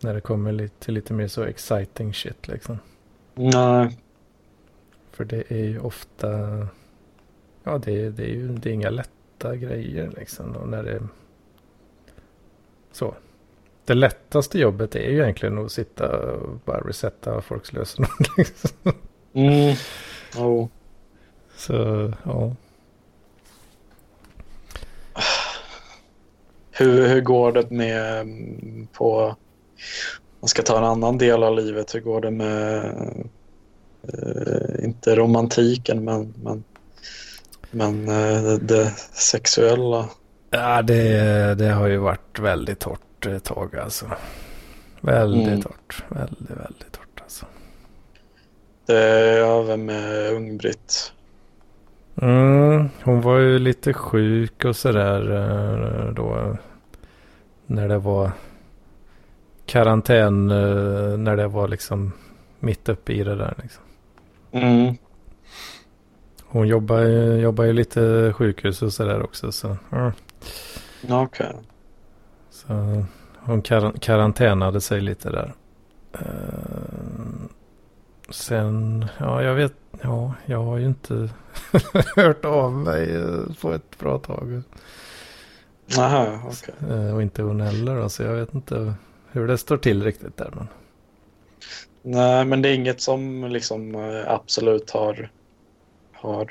när 0.00 0.14
det 0.14 0.20
kommer 0.20 0.52
lite, 0.52 0.84
till 0.84 0.94
lite 0.94 1.12
mer 1.12 1.28
så 1.28 1.42
exciting 1.42 2.14
shit 2.14 2.48
liksom. 2.48 2.78
Nej. 3.34 3.98
För 5.10 5.24
det 5.24 5.52
är 5.52 5.64
ju 5.64 5.80
ofta. 5.80 6.28
Ja, 7.64 7.78
det, 7.78 8.10
det 8.10 8.22
är 8.22 8.34
ju 8.34 8.48
det 8.48 8.70
är 8.70 8.72
inga 8.72 8.90
lätta 9.44 9.56
grejer 9.56 10.12
liksom. 10.16 10.56
Och 10.56 10.68
när 10.68 10.82
det 10.82 11.02
så. 12.92 13.14
Det 13.84 13.94
lättaste 13.94 14.58
jobbet 14.58 14.94
är 14.94 15.10
ju 15.10 15.22
egentligen 15.22 15.58
att 15.58 15.72
sitta 15.72 16.32
och 16.32 16.58
bara 16.64 16.80
resetta 16.80 17.40
folks 17.40 17.72
lösenord. 17.72 18.26
Liksom. 18.36 18.92
Mm. 19.32 19.76
Oh. 20.38 20.68
Så, 21.56 22.12
ja. 22.24 22.56
Hur, 26.70 27.08
hur 27.08 27.20
går 27.20 27.52
det 27.52 27.70
med 27.70 28.26
på... 28.92 29.36
Man 30.40 30.48
ska 30.48 30.62
ta 30.62 30.78
en 30.78 30.84
annan 30.84 31.18
del 31.18 31.42
av 31.42 31.56
livet. 31.56 31.94
Hur 31.94 32.00
går 32.00 32.20
det 32.20 32.30
med... 32.30 32.84
Eh, 34.02 34.84
inte 34.84 35.16
romantiken 35.16 36.04
men, 36.04 36.34
men, 36.42 36.64
men 37.74 38.08
eh, 38.08 38.52
det, 38.52 38.90
sexuella? 39.12 40.08
Ja, 40.50 40.82
det, 40.82 41.54
det 41.54 41.68
har 41.68 41.86
ju 41.86 41.96
varit 41.96 42.38
väldigt 42.38 42.78
torrt 42.78 43.26
ett 43.26 43.44
tag 43.44 43.76
alltså. 43.76 44.06
Väldigt 45.00 45.48
mm. 45.48 45.62
torrt. 45.62 46.04
Väldigt, 46.08 46.50
väldigt 46.50 46.92
torrt 46.92 47.20
alltså. 47.22 47.46
Det 48.86 48.98
är 48.98 49.38
över 49.38 49.76
med 49.76 50.32
Ung-Britt. 50.32 51.12
Mm, 52.22 52.88
hon 53.02 53.20
var 53.20 53.38
ju 53.38 53.58
lite 53.58 53.92
sjuk 53.92 54.64
och 54.64 54.76
sådär 54.76 55.30
eh, 55.30 56.14
då. 56.14 56.56
När 57.66 57.88
det 57.88 57.98
var 57.98 58.30
karantän. 59.66 60.50
Eh, 60.50 61.18
när 61.18 61.36
det 61.36 61.46
var 61.46 61.68
liksom 61.68 62.12
mitt 62.60 62.88
uppe 62.88 63.12
i 63.12 63.24
det 63.24 63.36
där 63.36 63.54
liksom. 63.62 63.82
Mm. 64.52 64.94
Hon 66.54 66.68
jobbar, 66.68 67.02
jobbar 67.36 67.64
ju 67.64 67.72
lite 67.72 68.32
sjukhus 68.36 68.82
och 68.82 68.92
sådär 68.92 69.22
också. 69.22 69.52
Så, 69.52 69.76
mm. 69.92 70.12
Okej. 71.02 71.46
Okay. 71.46 71.52
Så 72.50 73.04
hon 73.38 73.62
kar 73.62 73.92
karantänade 74.00 74.80
sig 74.80 75.00
lite 75.00 75.30
där. 75.30 75.54
Uh, 76.14 77.46
sen, 78.30 79.06
ja 79.18 79.42
jag 79.42 79.54
vet, 79.54 79.72
ja 80.02 80.34
jag 80.46 80.62
har 80.62 80.78
ju 80.78 80.86
inte 80.86 81.28
hört 82.16 82.44
av 82.44 82.72
mig 82.72 83.16
eh, 83.16 83.54
på 83.60 83.72
ett 83.72 83.98
bra 83.98 84.18
tag. 84.18 84.62
Aha. 85.98 86.40
Okay. 86.48 86.96
Uh, 86.98 87.14
och 87.14 87.22
inte 87.22 87.42
hon 87.42 87.60
heller 87.60 87.96
då, 87.96 88.08
så 88.08 88.22
jag 88.22 88.34
vet 88.34 88.54
inte 88.54 88.94
hur 89.30 89.46
det 89.46 89.58
står 89.58 89.76
till 89.76 90.04
riktigt 90.04 90.36
där. 90.36 90.50
Men... 90.54 90.68
Nej, 92.02 92.44
men 92.44 92.62
det 92.62 92.68
är 92.68 92.74
inget 92.74 93.00
som 93.00 93.44
liksom 93.44 93.94
absolut 94.26 94.90
har, 94.90 95.30
har... 96.24 96.44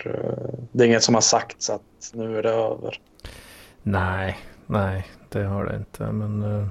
Det 0.71 0.83
är 0.83 0.87
inget 0.87 1.03
som 1.03 1.13
har 1.13 1.21
sagts 1.21 1.69
att 1.69 2.11
nu 2.13 2.37
är 2.37 2.43
det 2.43 2.49
över. 2.49 2.99
Nej, 3.83 4.39
nej, 4.65 5.07
det 5.29 5.43
har 5.43 5.65
det 5.65 5.75
inte. 5.75 6.11
Men 6.11 6.43
uh, 6.43 6.67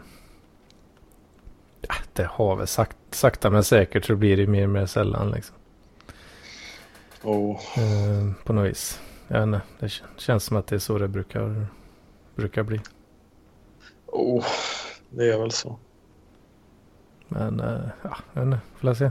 det 2.13 2.25
har 2.25 2.57
väl 2.57 2.67
sagt, 2.67 2.97
sakta 3.11 3.51
men 3.51 3.65
säkert 3.65 4.05
så 4.05 4.17
blir 4.17 4.37
det 4.37 4.47
mer 4.47 4.65
och 4.65 4.71
mer 4.71 4.87
sällan 4.87 5.31
liksom. 5.31 5.57
Oh. 7.23 7.61
Uh, 7.79 8.33
på 8.45 8.53
något 8.53 8.71
vis. 8.71 9.01
Ja, 9.29 9.47
nej, 9.47 9.61
det 9.79 9.93
känns 10.17 10.45
som 10.45 10.57
att 10.57 10.67
det 10.67 10.75
är 10.75 10.79
så 10.79 10.99
det 10.99 11.09
brukar, 11.09 11.67
brukar 12.35 12.63
bli. 12.63 12.81
Oh, 14.07 14.45
det 15.11 15.33
är 15.33 15.39
väl 15.39 15.51
så. 15.51 15.79
Men 17.29 17.61
uh, 17.61 17.89
ja, 18.03 18.17
jag 18.33 18.59
får 18.77 18.95
se. 18.95 19.11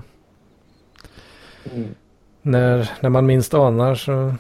Mm. 1.74 1.96
När, 2.42 2.92
när 3.02 3.10
man 3.10 3.26
minst 3.26 3.54
anar 3.54 3.96
så 3.96 4.36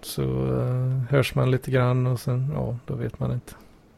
så 0.00 0.22
uh, 0.22 1.02
hörs 1.10 1.34
man 1.34 1.50
lite 1.50 1.70
grann 1.70 2.06
och 2.06 2.20
sen, 2.20 2.52
ja, 2.54 2.76
då 2.86 2.94
vet 2.94 3.18
man 3.18 3.32
inte. 3.32 3.52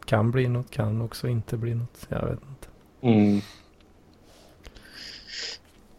Kan 0.05 0.31
bli 0.31 0.49
något, 0.49 0.71
kan 0.71 1.03
också 1.03 1.29
inte 1.29 1.57
bli 1.57 1.75
något. 1.75 2.07
Jag 2.09 2.21
vet 2.21 2.41
inte. 2.49 2.69
Mm. 3.01 3.41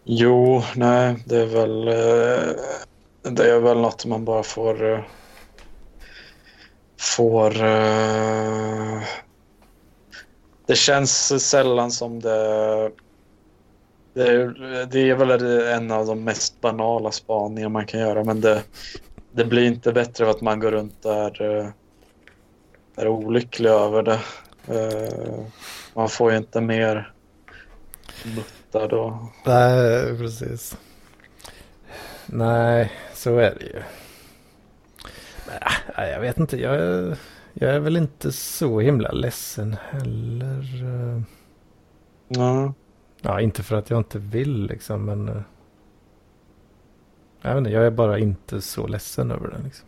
Jo, 0.03 0.63
nej, 0.75 1.23
det 1.25 1.37
är 1.37 1.45
väl 1.45 1.87
uh, 1.87 2.55
det 3.21 3.51
är 3.51 3.59
väl 3.59 3.81
något 3.81 4.05
man 4.05 4.25
bara 4.25 4.43
får 4.43 4.83
uh, 4.83 4.99
får 6.99 7.51
det 10.65 10.75
känns 10.75 11.43
sällan 11.49 11.91
som 11.91 12.19
det 12.19 12.91
det 14.13 14.27
är, 14.27 14.85
det 14.85 15.09
är 15.09 15.15
väl 15.15 15.31
en 15.67 15.91
av 15.91 16.05
de 16.05 16.23
mest 16.23 16.61
banala 16.61 17.11
spaningar 17.11 17.69
man 17.69 17.85
kan 17.85 17.99
göra 17.99 18.23
men 18.23 18.41
det, 18.41 18.63
det 19.31 19.45
blir 19.45 19.67
inte 19.67 19.93
bättre 19.93 20.25
av 20.25 20.29
att 20.29 20.41
man 20.41 20.59
går 20.59 20.71
runt 20.71 21.03
där 21.03 21.41
eh, 21.41 21.69
är 22.95 23.07
olycklig 23.07 23.69
över 23.69 24.03
det. 24.03 24.19
Eh, 24.67 25.45
man 25.93 26.09
får 26.09 26.31
ju 26.31 26.37
inte 26.37 26.61
mer 26.61 27.13
mutta 28.35 28.87
då. 28.87 29.27
Nej, 29.45 30.17
precis. 30.17 30.77
Nej, 32.25 32.91
så 33.13 33.37
är 33.37 33.55
det 33.59 33.65
ju. 33.65 33.81
Nej, 35.97 36.11
jag 36.11 36.19
vet 36.19 36.37
inte. 36.37 36.57
Jag 36.57 37.15
jag 37.53 37.75
är 37.75 37.79
väl 37.79 37.97
inte 37.97 38.31
så 38.31 38.79
himla 38.79 39.11
ledsen 39.11 39.77
heller. 39.91 40.65
Ja. 42.27 42.73
Ja, 43.21 43.41
inte 43.41 43.63
för 43.63 43.75
att 43.75 43.89
jag 43.89 43.99
inte 43.99 44.19
vill 44.19 44.65
liksom, 44.65 45.05
men 45.05 45.43
jag, 47.41 47.49
vet 47.49 47.57
inte, 47.57 47.69
jag 47.69 47.85
är 47.85 47.91
bara 47.91 48.19
inte 48.19 48.61
så 48.61 48.87
ledsen 48.87 49.31
över 49.31 49.47
den. 49.47 49.63
Liksom. 49.63 49.87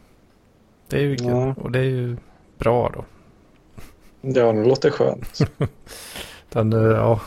Det 0.87 0.97
är 0.97 1.01
ju 1.01 1.15
kul 1.15 1.27
ja. 1.27 1.55
och 1.57 1.71
det 1.71 1.79
är 1.79 1.83
ju 1.83 2.17
bra 2.57 2.91
då. 2.93 3.05
Ja, 4.21 4.53
det 4.53 4.65
låter 4.65 4.89
skönt. 4.89 5.39
Den, 6.49 6.73
eh, 6.73 6.79
ja, 6.79 7.21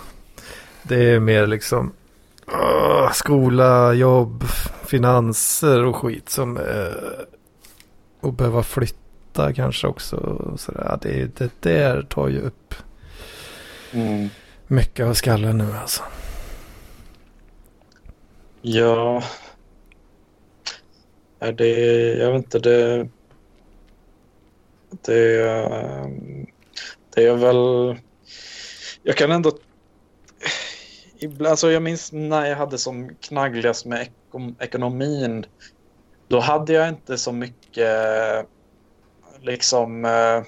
det 0.83 1.11
är 1.11 1.21
mer 1.21 1.47
liksom 1.47 1.93
uh, 2.49 3.13
skola, 3.13 3.93
jobb, 3.93 4.45
finanser 4.85 5.85
och 5.85 5.97
skit 5.97 6.29
som 6.29 6.57
uh, 6.57 6.93
och 8.21 8.33
behöva 8.33 8.63
flytta 8.63 9.53
kanske 9.53 9.87
också. 9.87 10.39
Så 10.57 10.73
där. 10.73 10.99
Det, 11.03 11.39
det 11.39 11.53
där 11.61 12.03
tar 12.03 12.29
ju 12.29 12.41
upp 12.41 12.75
mm 13.93 14.29
mycket 14.69 15.07
av 15.07 15.15
skallen 15.15 15.59
nu 15.59 15.73
alltså. 15.73 16.03
Ja, 18.63 19.23
är 21.39 21.53
det, 21.53 21.69
jag 22.19 22.33
vet 22.33 22.45
inte, 22.45 22.59
det... 22.59 23.09
Det, 24.91 25.43
det 27.15 27.27
är 27.27 27.37
väl... 27.37 27.97
Jag 29.03 29.17
kan 29.17 29.31
ändå... 29.31 29.53
Ibland, 31.19 31.51
alltså 31.51 31.71
jag 31.71 31.83
minns 31.83 32.13
när 32.13 32.47
jag 32.47 32.57
hade 32.57 32.79
som 32.79 33.15
knaggligast 33.15 33.87
med 33.87 34.09
ekonomin. 34.59 35.47
Då 36.29 36.41
hade 36.41 36.73
jag 36.73 36.89
inte 36.89 37.19
så 37.19 37.33
mycket 37.33 38.47
liksom 39.41 40.05
eh, 40.05 40.43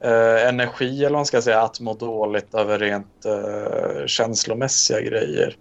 eh, 0.00 0.48
energi 0.48 0.98
eller 0.98 1.10
vad 1.10 1.18
man 1.18 1.26
ska 1.26 1.42
säga 1.42 1.62
att 1.62 1.80
må 1.80 1.94
dåligt 1.94 2.54
över 2.54 2.78
rent 2.78 3.24
eh, 3.24 4.06
känslomässiga 4.06 5.00
grejer. 5.00 5.56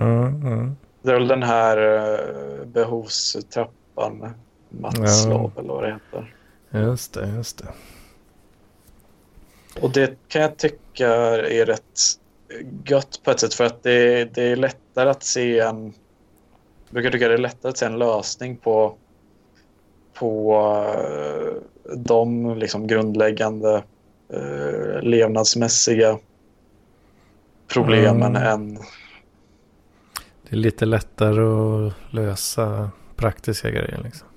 Mm, 0.00 0.26
mm. 0.26 0.76
Det 1.02 1.10
är 1.10 1.14
väl 1.14 1.28
den 1.28 1.42
här 1.42 1.76
eh, 1.76 2.66
behovstrappan, 2.66 4.34
Maslow 4.68 5.52
eller 5.58 5.74
vad 5.74 5.82
det 5.82 5.92
heter. 5.92 6.34
Just 6.70 7.14
det, 7.14 7.28
just 7.28 7.58
det. 7.58 7.68
Och 9.80 9.90
det 9.90 10.28
kan 10.28 10.42
jag 10.42 10.56
tycka 10.56 11.08
är 11.48 11.66
rätt 11.66 12.00
gött 12.84 13.20
på 13.22 13.30
ett 13.30 13.40
sätt 13.40 13.54
för 13.54 13.64
att 13.64 13.82
det, 13.82 14.24
det 14.24 14.42
är 14.42 14.56
lättare 14.56 15.10
att 15.10 15.22
se 15.22 15.60
en... 15.60 15.84
Jag 16.86 16.94
brukar 16.94 17.10
tycka 17.10 17.28
det 17.28 17.34
är 17.34 17.38
lättare 17.38 17.70
att 17.70 17.78
se 17.78 17.86
en 17.86 17.98
lösning 17.98 18.56
på, 18.56 18.94
på 20.14 20.54
eh, 20.94 21.62
de 21.96 22.54
liksom 22.58 22.86
grundläggande 22.86 23.82
eh, 24.32 25.02
levnadsmässiga 25.02 26.18
problemen 27.68 28.36
Mm. 28.36 28.42
än... 28.48 28.74
Det 30.42 30.56
är 30.56 30.60
lite 30.60 30.84
lättare 30.84 31.40
att 31.42 31.92
lösa 32.14 32.90
praktiska 33.16 33.70
grejer 33.70 34.00
liksom. 34.04 34.28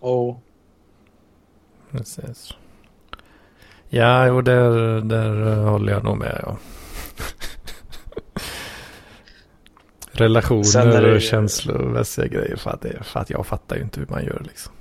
Oh, 0.00 0.36
Precis. 1.90 2.50
Ja, 3.88 4.26
jo, 4.26 4.40
där, 4.40 5.00
där 5.00 5.54
håller 5.56 5.92
jag 5.92 6.04
nog 6.04 6.16
med. 6.18 6.40
Ja. 6.46 6.56
Relationer 10.12 11.00
det- 11.02 11.14
och 11.14 11.20
känslomässiga 11.22 12.26
grejer. 12.26 12.56
För 12.56 12.70
att, 12.70 12.80
det, 12.80 13.02
för 13.04 13.20
att 13.20 13.30
jag 13.30 13.46
fattar 13.46 13.76
ju 13.76 13.82
inte 13.82 14.00
hur 14.00 14.06
man 14.10 14.24
gör 14.24 14.42
liksom. 14.44 14.72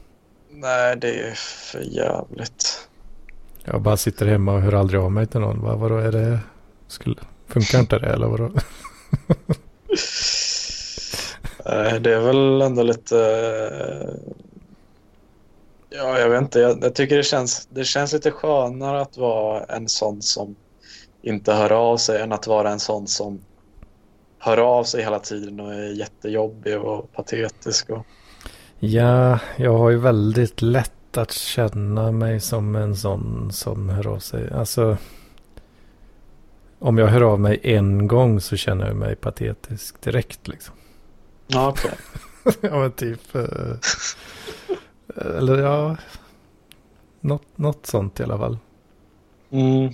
Nej, 0.65 0.97
det 0.97 1.19
är 1.19 1.33
för 1.35 1.79
jävligt. 1.79 2.87
Jag 3.63 3.81
bara 3.81 3.97
sitter 3.97 4.25
hemma 4.25 4.53
och 4.53 4.61
hör 4.61 4.73
aldrig 4.73 5.01
av 5.01 5.11
mig 5.11 5.27
till 5.27 5.39
någon. 5.39 5.61
Vad, 5.61 5.79
vadå, 5.79 5.97
är 5.97 6.11
det... 6.11 6.39
Skulle, 6.87 7.15
funkar 7.47 7.79
inte 7.79 7.99
det 7.99 8.07
eller 8.07 8.27
vadå? 8.27 8.51
Det 11.99 12.13
är 12.13 12.19
väl 12.19 12.61
ändå 12.61 12.83
lite... 12.83 13.17
eh, 13.19 14.33
Ja, 15.89 16.19
jag 16.19 16.29
vet 16.29 16.41
inte. 16.41 16.59
Jag, 16.59 16.83
jag 16.83 16.95
tycker 16.95 17.17
det 17.17 17.23
känns, 17.23 17.67
det 17.71 17.83
känns 17.83 18.13
lite 18.13 18.31
skönare 18.31 19.01
att 19.01 19.17
vara 19.17 19.63
en 19.63 19.87
sån 19.89 20.21
som 20.21 20.55
inte 21.21 21.53
hör 21.53 21.71
av 21.71 21.97
sig 21.97 22.21
än 22.21 22.31
att 22.31 22.47
vara 22.47 22.71
en 22.71 22.79
sån 22.79 23.07
som 23.07 23.39
hör 24.39 24.57
av 24.57 24.83
sig 24.83 25.03
hela 25.03 25.19
tiden 25.19 25.59
och 25.59 25.73
är 25.73 25.89
jättejobbig 25.99 26.77
och 26.79 27.13
patetisk. 27.13 27.89
Och... 27.89 28.05
Ja, 28.87 29.39
jag 29.57 29.77
har 29.77 29.89
ju 29.89 29.97
väldigt 29.97 30.61
lätt 30.61 31.17
att 31.17 31.31
känna 31.31 32.11
mig 32.11 32.39
som 32.39 32.75
en 32.75 32.95
sån 32.95 33.51
som 33.51 33.89
hör 33.89 34.07
av 34.07 34.19
sig. 34.19 34.53
Alltså, 34.53 34.97
om 36.79 36.97
jag 36.97 37.07
hör 37.07 37.21
av 37.21 37.39
mig 37.39 37.59
en 37.63 38.07
gång 38.07 38.41
så 38.41 38.55
känner 38.55 38.87
jag 38.87 38.95
mig 38.95 39.15
patetisk 39.15 40.01
direkt 40.01 40.47
liksom. 40.47 40.75
Ja, 41.47 41.69
okej. 41.69 41.91
ja, 42.61 42.79
men 42.79 42.91
typ. 42.91 43.35
eh, 43.35 43.77
eller 45.15 45.57
ja, 45.61 45.97
något, 47.19 47.57
något 47.57 47.85
sånt 47.85 48.19
i 48.19 48.23
alla 48.23 48.37
fall. 48.37 48.57
Mm. 49.49 49.93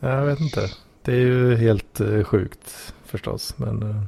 Jag 0.00 0.26
vet 0.26 0.40
inte. 0.40 0.70
Det 1.02 1.12
är 1.12 1.16
ju 1.16 1.56
helt 1.56 2.00
eh, 2.00 2.24
sjukt 2.24 2.94
förstås. 3.04 3.58
Men 3.58 3.82
eh, 3.82 4.02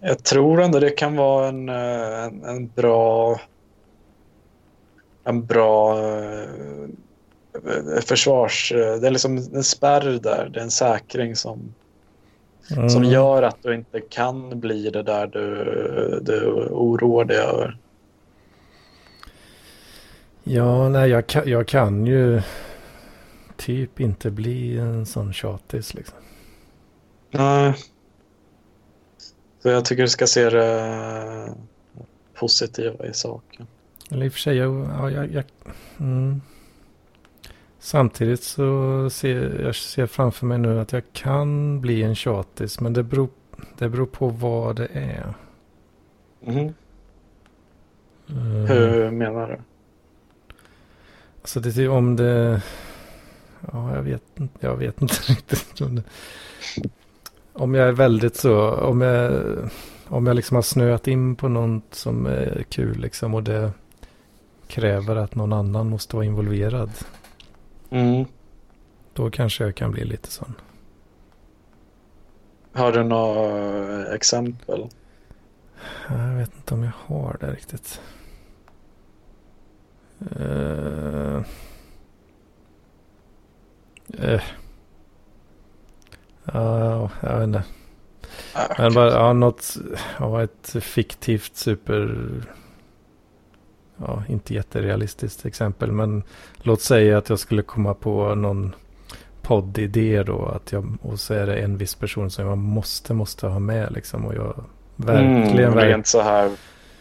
Jag 0.00 0.24
tror 0.24 0.62
ändå 0.62 0.80
det 0.80 0.90
kan 0.90 1.16
vara 1.16 1.48
en, 1.48 1.68
eh, 1.68 2.24
en, 2.24 2.44
en 2.44 2.68
bra 2.68 3.40
en 5.24 5.46
bra 5.46 5.98
eh, 5.98 6.88
försvars... 8.06 8.72
eh, 8.72 9.00
Det 9.00 9.06
är 9.06 9.10
liksom 9.10 9.36
en 9.36 9.64
spärr 9.64 10.18
där. 10.22 10.50
Det 10.52 10.60
är 10.60 10.64
en 10.64 10.70
säkring 10.70 11.36
som, 11.36 11.74
som 12.68 12.86
mm, 12.86 13.04
gör 13.04 13.42
att 13.42 13.62
du 13.62 13.74
inte 13.74 14.00
kan 14.00 14.60
bli 14.60 14.90
det 14.90 15.02
där 15.02 15.26
du, 15.26 16.20
du 16.22 16.46
oroar 16.70 17.24
dig 17.24 17.36
över. 17.36 17.78
Ja, 20.42 20.88
nej, 20.88 21.10
jag 21.10 21.26
kan, 21.26 21.48
jag 21.48 21.68
kan 21.68 22.06
ju 22.06 22.42
typ 23.56 24.00
inte 24.00 24.30
bli 24.30 24.78
en 24.78 25.06
sån 25.06 25.32
tjatis 25.32 25.94
liksom. 25.94 26.18
Nej. 27.30 27.74
Så 29.66 29.70
jag 29.70 29.84
tycker 29.84 30.02
du 30.02 30.08
ska 30.08 30.26
se 30.26 30.50
det 30.50 31.54
positiva 32.34 33.06
i 33.06 33.14
saken. 33.14 33.66
Eller 34.10 34.26
i 34.26 34.28
och 34.28 34.32
för 34.32 34.40
sig, 34.40 34.56
jag, 34.56 34.88
ja, 34.98 35.10
jag, 35.10 35.32
jag 35.32 35.44
mm. 35.98 36.40
Samtidigt 37.78 38.42
så 38.42 39.10
ser 39.10 39.60
jag 39.62 39.76
ser 39.76 40.06
framför 40.06 40.46
mig 40.46 40.58
nu 40.58 40.80
att 40.80 40.92
jag 40.92 41.02
kan 41.12 41.80
bli 41.80 42.02
en 42.02 42.14
tjatis. 42.14 42.80
Men 42.80 42.92
det 42.92 43.02
beror, 43.02 43.28
det 43.78 43.88
beror 43.88 44.06
på 44.06 44.28
vad 44.28 44.76
det 44.76 44.88
är. 44.92 45.34
Mhm. 46.40 46.74
Eh, 48.28 48.34
Hur 48.68 49.10
menar 49.10 49.48
du? 49.48 49.58
Alltså 51.42 51.60
det 51.60 51.76
är 51.76 51.88
om 51.88 52.16
det... 52.16 52.62
Ja, 53.72 53.94
jag 53.94 54.02
vet 54.02 54.22
inte. 54.34 54.66
Jag 54.66 54.76
vet 54.76 55.02
inte 55.02 55.14
riktigt. 55.32 55.80
Om, 55.80 55.94
det, 55.96 56.02
om 57.56 57.74
jag 57.74 57.88
är 57.88 57.92
väldigt 57.92 58.36
så... 58.36 58.70
Om 58.70 59.00
jag, 59.00 59.32
om 60.08 60.26
jag 60.26 60.36
liksom 60.36 60.54
har 60.54 60.62
snöat 60.62 61.08
in 61.08 61.36
på 61.36 61.48
något 61.48 61.94
som 61.94 62.26
är 62.26 62.64
kul 62.68 62.98
liksom 62.98 63.34
och 63.34 63.42
det 63.42 63.72
kräver 64.66 65.16
att 65.16 65.34
någon 65.34 65.52
annan 65.52 65.88
måste 65.88 66.16
vara 66.16 66.26
involverad. 66.26 66.90
Mm. 67.90 68.24
Då 69.12 69.30
kanske 69.30 69.64
jag 69.64 69.74
kan 69.74 69.90
bli 69.90 70.04
lite 70.04 70.30
sån. 70.30 70.54
Har 72.72 72.92
du 72.92 73.04
några 73.04 74.14
exempel? 74.14 74.86
Jag 76.08 76.34
vet 76.36 76.56
inte 76.56 76.74
om 76.74 76.82
jag 76.82 76.92
har 77.06 77.36
det 77.40 77.50
riktigt. 77.50 78.00
Uh, 80.40 81.42
uh, 84.24 84.42
ja, 86.52 87.10
jag 87.20 87.38
vet 87.38 87.44
inte. 87.44 87.62
Ah, 88.52 88.74
Men 88.78 88.94
bara, 88.94 89.12
ja, 89.12 89.32
något, 89.32 89.76
ja, 90.18 90.42
ett 90.42 90.76
fiktivt 90.80 91.56
super, 91.56 92.26
ja, 93.96 94.22
inte 94.28 94.54
jätterealistiskt 94.54 95.46
exempel. 95.46 95.92
Men 95.92 96.22
låt 96.56 96.80
säga 96.80 97.18
att 97.18 97.28
jag 97.28 97.38
skulle 97.38 97.62
komma 97.62 97.94
på 97.94 98.34
någon 98.34 98.74
poddidé 99.42 100.22
då. 100.22 100.44
Att 100.46 100.72
jag, 100.72 100.98
och 101.02 101.20
så 101.20 101.34
är 101.34 101.46
det 101.46 101.56
en 101.56 101.76
viss 101.76 101.94
person 101.94 102.30
som 102.30 102.46
jag 102.46 102.58
måste, 102.58 103.14
måste 103.14 103.46
ha 103.46 103.58
med 103.58 103.92
liksom. 103.92 104.26
Och 104.26 104.34
jag 104.34 104.64
verkligen, 104.96 105.72
mm, 105.72 105.78
Rent 105.78 106.06
så 106.06 106.20
här 106.20 106.50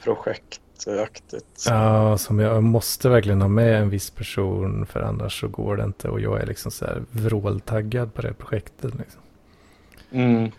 projektaktigt. 0.04 1.66
Ja, 1.68 2.18
som 2.18 2.40
jag 2.40 2.64
måste 2.64 3.10
verkligen 3.10 3.42
ha 3.42 3.48
med 3.48 3.82
en 3.82 3.90
viss 3.90 4.10
person 4.10 4.86
för 4.86 5.02
annars 5.02 5.40
så 5.40 5.48
går 5.48 5.78
det 5.78 5.84
inte. 5.84 6.10
Och 6.10 6.20
jag 6.20 6.42
är 6.42 6.46
liksom 6.46 6.72
så 6.72 6.86
här 6.86 7.04
vråltaggad 7.12 8.14
på 8.14 8.22
det 8.22 8.34
projektet. 8.34 8.96
Liksom. 8.96 9.22
Mm. 10.16 10.52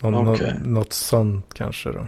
Nå- 0.00 0.32
Okej. 0.32 0.54
nå- 0.62 0.70
något 0.80 0.92
sånt 0.92 1.54
kanske 1.54 1.92
då. 1.92 2.06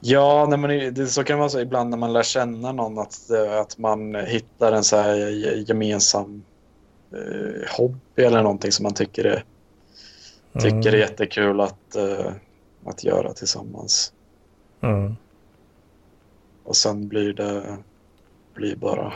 Ja, 0.00 0.46
nej, 0.48 0.58
men 0.58 0.94
det, 0.94 1.06
så 1.06 1.24
kan 1.24 1.38
vara 1.38 1.48
så 1.48 1.60
ibland 1.60 1.90
när 1.90 1.96
man 1.96 2.12
lär 2.12 2.22
känna 2.22 2.72
någon 2.72 2.98
att, 2.98 3.30
eh, 3.30 3.60
att 3.60 3.78
man 3.78 4.14
hittar 4.14 4.72
en 4.72 4.84
så 4.84 4.96
här 4.96 5.14
ge- 5.16 5.64
gemensam 5.68 6.42
eh, 7.12 7.70
hobby 7.78 8.22
eller 8.22 8.42
någonting 8.42 8.72
som 8.72 8.82
man 8.82 8.94
tycker 8.94 9.24
är, 9.24 9.44
tycker 10.52 10.76
är 10.88 10.88
Mm. 10.88 11.00
jättekul 11.00 11.60
att, 11.60 11.96
eh, 11.96 12.32
att 12.84 13.04
göra 13.04 13.32
tillsammans. 13.32 14.12
Mm. 14.80 15.16
Och 16.64 16.76
sen 16.76 17.08
blir 17.08 17.32
det 17.32 17.76
blir 18.54 18.76
bara 18.76 19.12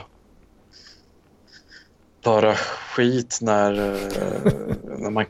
bara 2.24 2.54
skit 2.54 3.38
när, 3.42 3.72
eh, 3.72 4.52
när, 4.98 5.10
man, 5.10 5.24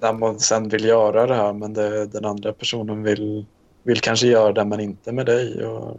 när 0.00 0.12
man 0.12 0.40
sen 0.40 0.68
vill 0.68 0.84
göra 0.84 1.26
det 1.26 1.34
här 1.34 1.52
men 1.52 1.74
det, 1.74 2.06
den 2.06 2.24
andra 2.24 2.52
personen 2.52 3.02
vill, 3.02 3.46
vill 3.82 4.00
kanske 4.00 4.26
göra 4.26 4.52
det 4.52 4.64
men 4.64 4.80
inte 4.80 5.12
med 5.12 5.26
dig. 5.26 5.64
Och, 5.64 5.96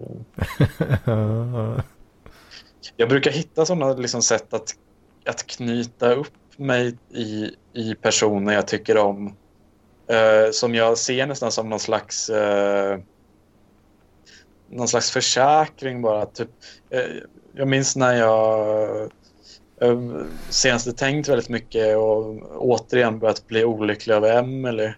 Ja, 1.06 1.84
jag 2.98 3.10
brukar 3.10 3.32
hitta 3.32 3.66
sådana 3.66 3.94
liksom 3.94 4.22
sätt 4.22 4.54
att, 4.54 4.76
att 5.26 5.48
knyta 5.48 6.14
upp 6.14 6.34
mig 6.58 6.98
i, 7.10 7.56
i 7.74 7.96
personer 7.96 8.54
jag 8.54 8.68
tycker 8.68 8.98
om. 8.98 9.36
Eh, 10.08 10.52
som 10.52 10.76
jag 10.76 10.98
ser 10.98 11.28
nästan 11.28 11.52
som 11.52 11.70
någon 11.70 11.80
slags 11.80 12.30
eh, 12.30 13.00
någon 14.70 14.88
slags 14.88 15.12
försäkring 15.12 16.02
bara. 16.02 16.26
Typ, 16.26 16.50
eh, 16.90 17.06
jag 17.54 17.68
minns 17.68 17.96
när 17.96 18.14
jag 18.14 19.12
eh, 19.82 20.00
senast 20.50 20.98
tänkt 20.98 21.30
väldigt 21.30 21.50
mycket 21.50 21.98
och 21.98 22.36
återigen 22.56 23.20
börjat 23.20 23.48
bli 23.48 23.66
olycklig 23.66 24.16
över 24.16 24.38
Emily. 24.38 24.94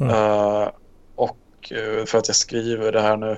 Mm. 0.00 0.14
Eh, 0.14 0.68
och 1.14 1.38
eh, 1.70 2.04
för 2.04 2.18
att 2.18 2.28
jag 2.28 2.36
skriver 2.36 2.92
det 2.92 3.00
här 3.00 3.16
nu. 3.16 3.36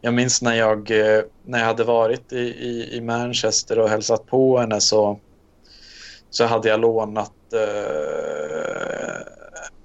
Jag 0.00 0.14
minns 0.14 0.42
när 0.42 0.54
jag, 0.54 0.90
eh, 0.90 1.22
när 1.44 1.58
jag 1.58 1.66
hade 1.66 1.84
varit 1.84 2.32
i, 2.32 2.38
i, 2.38 2.96
i 2.96 3.00
Manchester 3.00 3.78
och 3.78 3.88
hälsat 3.88 4.26
på 4.26 4.58
henne 4.58 4.80
så, 4.80 5.20
så 6.30 6.44
hade 6.44 6.68
jag 6.68 6.80
lånat 6.80 7.32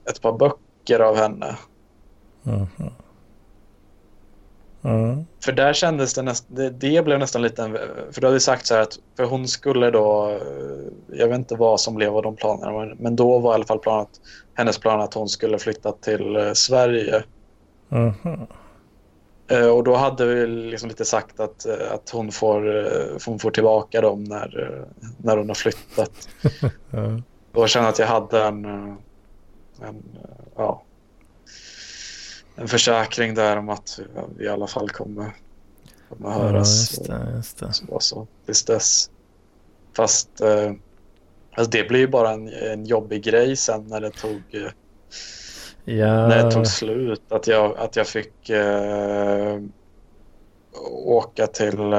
ett 0.10 0.22
par 0.22 0.38
böcker 0.38 0.99
av 0.99 1.15
henne. 1.15 1.57
Mhm. 2.44 2.68
Mm. 4.88 5.26
För 5.43 5.51
där 5.51 5.73
kändes 5.73 6.14
det 6.14 6.22
nästan, 6.22 6.55
det, 6.55 6.69
det 6.69 7.05
blev 7.05 7.19
nästan 7.19 7.41
lite, 7.41 7.64
en, 7.64 7.77
för 8.11 8.22
då 8.22 8.27
hade 8.27 8.39
sagt 8.39 8.65
så 8.65 8.73
här 8.76 8.81
att, 8.81 8.99
för 9.18 9.23
hon 9.23 9.47
skulle 9.47 9.91
då, 9.91 10.30
eh, 10.30 11.18
jag 11.18 11.27
vet 11.27 11.38
inte 11.38 11.55
vad 11.55 11.80
som 11.80 11.95
blev 11.95 12.15
av 12.15 12.23
de 12.23 12.35
planerna, 12.35 12.95
men, 12.99 13.15
då 13.15 13.39
var 13.39 13.51
i 13.51 13.55
alla 13.55 13.65
fall 13.65 13.80
planet, 13.80 14.09
hennes 14.53 14.77
plan 14.77 15.01
att 15.01 15.14
hon 15.14 15.30
skulle 15.30 15.59
flytta 15.59 15.91
till 15.91 16.35
eh, 16.35 16.53
Sverige. 16.53 17.23
Eh, 19.47 19.68
Och 19.69 19.84
då 19.84 19.95
hade 19.95 20.26
vi 20.26 20.47
liksom 20.47 20.89
lite 20.89 21.05
sagt 21.05 21.39
att, 21.39 21.65
att 21.65 22.09
hon, 22.09 22.31
får, 22.31 22.61
hon 23.26 23.39
får 23.39 23.51
tillbaka 23.51 24.01
dem 24.01 24.23
när, 24.23 24.85
när 25.18 25.38
hon 25.38 25.47
har 25.47 25.55
flyttat. 25.55 26.30
Ja. 26.91 27.22
Och 27.53 27.61
jag 27.61 27.69
kände 27.69 27.89
att 27.89 27.99
jag 27.99 28.07
hade 28.07 28.43
en, 28.43 28.65
en, 29.81 30.03
ja, 30.55 30.81
en 32.57 32.67
försäkring 32.67 33.34
där 33.35 33.57
om 33.57 33.69
att 33.69 33.99
vi 34.38 34.45
i 34.45 34.47
alla 34.47 34.67
fall 34.67 34.89
kommer, 34.89 35.31
kommer 36.09 36.29
ja, 36.29 36.39
höras. 36.39 36.91
just 36.91 37.05
det. 37.05 37.34
Just 37.35 37.59
det. 37.59 37.73
Så, 37.73 37.99
så, 37.99 38.27
tills 38.45 38.65
dess. 38.65 39.09
Fast 39.95 40.41
eh, 40.41 40.71
alltså 41.55 41.71
det 41.71 41.89
blir 41.89 41.99
ju 41.99 42.07
bara 42.07 42.31
en, 42.31 42.47
en 42.47 42.85
jobbig 42.85 43.23
grej 43.23 43.55
sen 43.55 43.88
när 43.88 44.01
det 44.01 44.09
tog, 44.09 44.41
eh, 44.51 44.71
Ja, 45.85 46.27
när 46.27 46.43
det 46.43 46.51
tog 46.51 46.67
slut. 46.67 47.31
Att 47.31 47.47
jag, 47.47 47.77
att 47.77 47.95
jag 47.95 48.07
fick 48.07 48.49
eh, 48.49 49.59
åka 51.05 51.47
till 51.47 51.93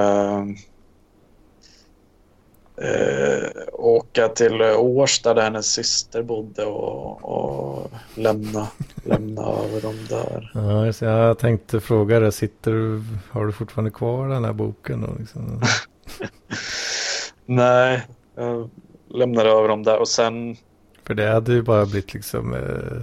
eh, 2.83 3.51
åka 3.73 4.29
till 4.29 4.63
Årsta 4.63 5.35
där 5.35 5.43
hennes 5.43 5.67
syster 5.67 6.23
bodde 6.23 6.65
och, 6.65 7.25
och 7.25 7.91
lämna, 8.15 8.69
lämna 9.05 9.43
över 9.43 9.81
dem 9.81 10.07
där. 10.09 10.51
ja, 10.55 10.61
det. 10.61 11.01
jag 11.01 11.39
tänkte 11.39 11.81
fråga 11.81 12.21
dig, 12.21 12.33
sitter 12.33 12.73
du, 12.73 13.03
har 13.31 13.47
du 13.47 13.53
fortfarande 13.53 13.91
kvar 13.91 14.29
den 14.29 14.45
här 14.45 14.53
boken? 14.53 15.01
Då, 15.01 15.09
liksom? 15.19 15.63
Nej, 17.47 18.07
jag 18.37 18.71
lämnade 19.09 19.51
över 19.51 19.69
dem 19.69 19.83
där 19.83 19.99
och 19.99 20.09
sen 20.09 20.57
För 21.05 21.15
det 21.15 21.31
hade 21.31 21.53
ju 21.53 21.63
bara 21.63 21.87
blivit 21.87 22.15
liksom, 22.15 22.55
eh, 22.55 23.03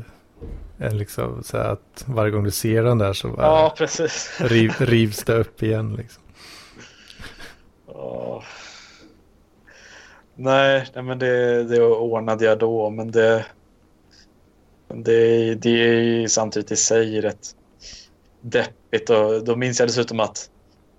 en 0.78 0.98
liksom 0.98 1.44
så 1.44 1.58
att 1.58 2.04
varje 2.06 2.32
gång 2.32 2.44
du 2.44 2.52
ser 2.52 2.84
den 2.84 2.98
där 2.98 3.14
så 3.14 3.36
Ja, 3.38 3.76
riv, 4.40 4.74
rivs 4.80 5.24
det 5.24 5.34
upp 5.34 5.64
igen 5.64 5.96
liksom. 5.96 6.24
Ja. 7.88 8.44
Nej, 10.36 10.88
nej, 10.94 11.04
men 11.04 11.20
det, 11.20 11.64
det 11.64 11.82
ordnade 11.82 12.46
jag 12.46 12.60
då, 12.60 12.90
men 12.90 13.12
det, 13.12 13.46
det, 14.88 15.56
det 15.56 15.70
är 15.70 16.02
ju 16.02 16.30
samtidigt 16.30 16.72
i 16.72 16.76
sig 16.76 17.22
rätt 17.22 17.56
deppigt. 18.42 19.10
Och 19.10 19.44
då 19.44 19.56
minns 19.56 19.80
jag 19.80 19.90
dessutom 19.90 20.20
att 20.20 20.50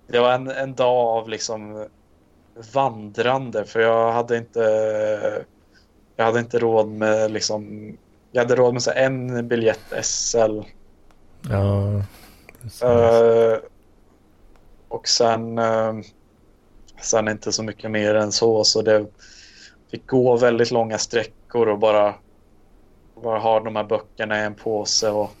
det 0.07 0.19
var 0.19 0.33
en, 0.33 0.47
en 0.47 0.75
dag 0.75 1.07
av 1.07 1.29
liksom 1.29 1.87
vandrande, 2.73 3.65
för 3.65 3.79
jag 3.79 4.11
hade 4.11 4.37
inte, 4.37 5.45
jag 6.15 6.25
hade 6.25 6.39
inte 6.39 6.59
råd 6.59 6.87
med 6.87 7.31
liksom, 7.31 7.91
jag 8.31 8.41
hade 8.41 8.55
råd 8.55 8.73
med 8.73 8.83
så 8.83 8.91
en 8.91 9.47
biljett 9.47 9.93
SL. 10.01 10.61
Ja. 11.49 12.01
Eh, 12.83 13.59
och 14.87 15.07
sen, 15.07 15.57
eh, 15.57 15.93
sen 17.01 17.27
inte 17.27 17.51
så 17.51 17.63
mycket 17.63 17.91
mer 17.91 18.15
än 18.15 18.31
så. 18.31 18.63
Så 18.63 18.81
det 18.81 19.05
fick 19.91 20.07
gå 20.07 20.37
väldigt 20.37 20.71
långa 20.71 20.97
sträckor 20.97 21.67
och 21.67 21.79
bara, 21.79 22.15
bara 23.23 23.39
ha 23.39 23.59
de 23.59 23.75
här 23.75 23.83
böckerna 23.83 24.39
i 24.39 24.43
en 24.43 24.55
påse 24.55 25.09
och, 25.09 25.31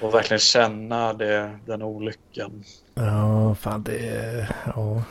och 0.00 0.14
verkligen 0.14 0.38
känna 0.38 1.12
det, 1.12 1.58
den 1.66 1.82
olyckan. 1.82 2.64
Ja, 2.94 3.54
fan 3.54 3.82
det 3.82 4.08
är, 4.08 4.56
ja, 4.66 5.02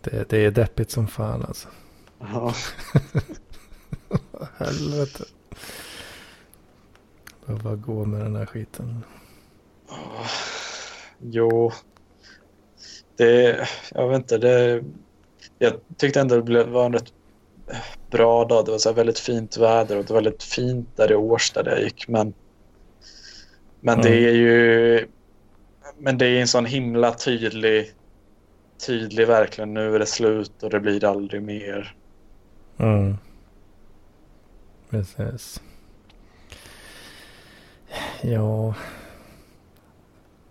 det, 0.00 0.28
det 0.28 0.44
är 0.44 0.50
deppigt 0.50 0.90
som 0.90 1.08
fan 1.08 1.44
alltså. 1.48 1.68
Ja. 2.18 2.54
Helvete. 4.58 5.24
Behöva 7.46 7.76
gå 7.76 8.04
med 8.04 8.20
den 8.20 8.36
här 8.36 8.46
skiten. 8.46 9.04
Jo, 11.18 11.72
det, 13.18 13.68
jag 13.94 14.08
vet 14.08 14.16
inte, 14.16 14.38
det, 14.38 14.84
jag 15.58 15.72
tyckte 15.96 16.20
ändå 16.20 16.36
det 16.36 16.42
blev, 16.42 16.68
var 16.68 16.86
en 16.86 16.92
rätt 16.92 17.12
bra 18.10 18.44
dag. 18.44 18.64
Det 18.64 18.70
var 18.70 18.78
så 18.78 18.92
väldigt 18.92 19.18
fint 19.18 19.56
väder 19.56 19.96
och 19.98 20.04
det 20.04 20.12
var 20.12 20.22
väldigt 20.22 20.42
fint 20.42 20.96
där 20.96 21.12
i 21.12 21.14
Årsta 21.14 21.62
där 21.62 21.70
jag 21.70 21.82
gick. 21.82 22.08
Men, 22.08 22.34
men 23.80 24.00
det 24.00 24.08
Mm. 24.08 24.24
är 24.24 24.32
ju 24.32 25.08
men 25.98 26.18
det 26.18 26.26
är 26.26 26.40
en 26.40 26.48
sån 26.48 26.66
himla 26.66 27.14
tydlig, 27.14 27.92
tydlig 28.86 29.26
verkligen 29.26 29.74
nu 29.74 29.94
är 29.94 29.98
det 29.98 30.06
slut 30.06 30.62
och 30.62 30.70
det 30.70 30.80
blir 30.80 31.04
aldrig 31.04 31.42
mer. 31.42 31.94
Mm. 32.78 33.16
Precis. 34.90 35.62
Ja. 38.22 38.74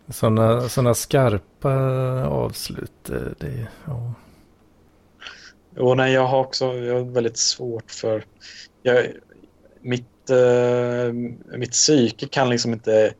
Sådana 0.09 0.69
såna 0.69 0.93
skarpa 0.93 1.73
avslut. 2.27 3.09
eh, 3.09 3.21
Det, 3.39 3.67
ja. 3.85 4.13
Och 5.77 5.97
nej, 5.97 6.13
jag 6.13 6.27
har 6.27 6.39
också 6.39 6.73
jag 6.73 6.93
har 6.93 7.01
väldigt 7.01 7.37
svårt 7.37 7.91
för... 7.91 8.23
Jag, 8.81 9.07
mitt, 9.81 10.29
eh, 10.29 11.13
mitt 11.57 11.71
psyke 11.71 12.27
kan 12.27 12.49
liksom 12.49 12.73
inte 12.73 13.13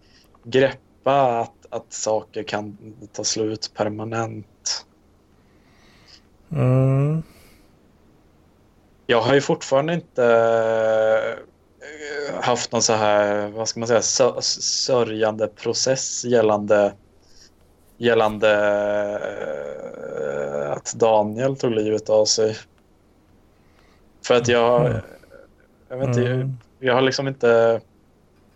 greppa 0.43 1.39
att, 1.41 1.65
att 1.69 1.93
saker 1.93 2.43
kan 2.43 2.77
ta 3.14 3.23
slut 3.23 3.72
permanent. 3.76 4.85
Mm. 6.51 7.23
Jag 9.05 9.22
har 9.22 9.34
ju 9.34 9.41
fortfarande 9.41 9.93
inte 9.93 11.38
haft 12.41 12.72
någon 12.72 12.81
så 12.81 12.93
här, 12.93 13.47
vad 13.47 13.68
ska 13.68 13.80
man 13.80 13.88
säga, 13.88 13.99
sö- 14.01 14.41
sörjande 14.61 15.47
process 15.47 16.26
gällande 16.26 16.93
gällande 17.97 18.51
eh, 20.22 20.72
att 20.72 20.93
Daniel 20.93 21.55
tog 21.57 21.72
livet 21.72 22.09
av 22.09 22.26
sig. 22.26 22.57
För 24.26 24.35
att 24.35 24.47
jag, 24.47 24.85
Mm. 24.85 25.01
jag 25.89 25.97
vet 25.97 26.07
inte, 26.07 26.22
Mm. 26.27 26.57
jag 26.80 26.93
har 26.93 27.01
liksom 27.01 27.27
inte 27.27 27.81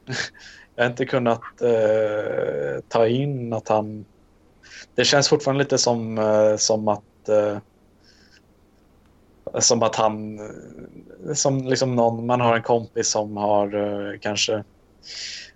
jag 0.75 0.83
har 0.83 0.89
inte 0.89 1.05
kunnat 1.05 1.61
eh, 1.61 2.81
ta 2.87 3.07
in 3.07 3.53
att 3.53 3.67
han 3.67 4.05
det 4.95 5.05
känns 5.05 5.29
fortfarande 5.29 5.63
lite 5.63 5.77
som, 5.77 6.17
eh, 6.17 6.55
som 6.57 6.87
att 6.87 7.29
eh, 7.29 7.57
som 9.59 9.83
att 9.83 9.95
han 9.95 10.39
som 11.33 11.57
liksom 11.57 11.95
någon, 11.95 12.25
man 12.25 12.41
har 12.41 12.55
en 12.55 12.63
kompis 12.63 13.09
som 13.09 13.37
har 13.37 13.75
eh, 13.75 14.19
kanske 14.19 14.63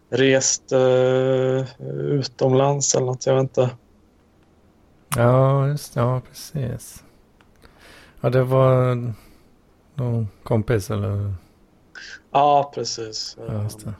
rest 0.10 0.72
eh, 0.72 1.82
utomlands 1.90 2.96
eller 2.96 3.06
något, 3.06 3.26
jag 3.26 3.36
vet 3.36 3.44
inte. 3.44 3.70
Ja, 5.16 5.68
just 5.68 5.96
Ja, 5.96 6.22
precis. 6.30 7.04
Ja, 8.22 8.30
det 8.30 8.44
var 8.44 8.96
någon 9.96 10.28
kompis 10.44 10.92
eller? 10.92 11.34
Ja, 12.32 12.72
precis. 12.76 13.38
Ja, 13.48 13.64
just 13.64 13.86
det. 13.86 13.94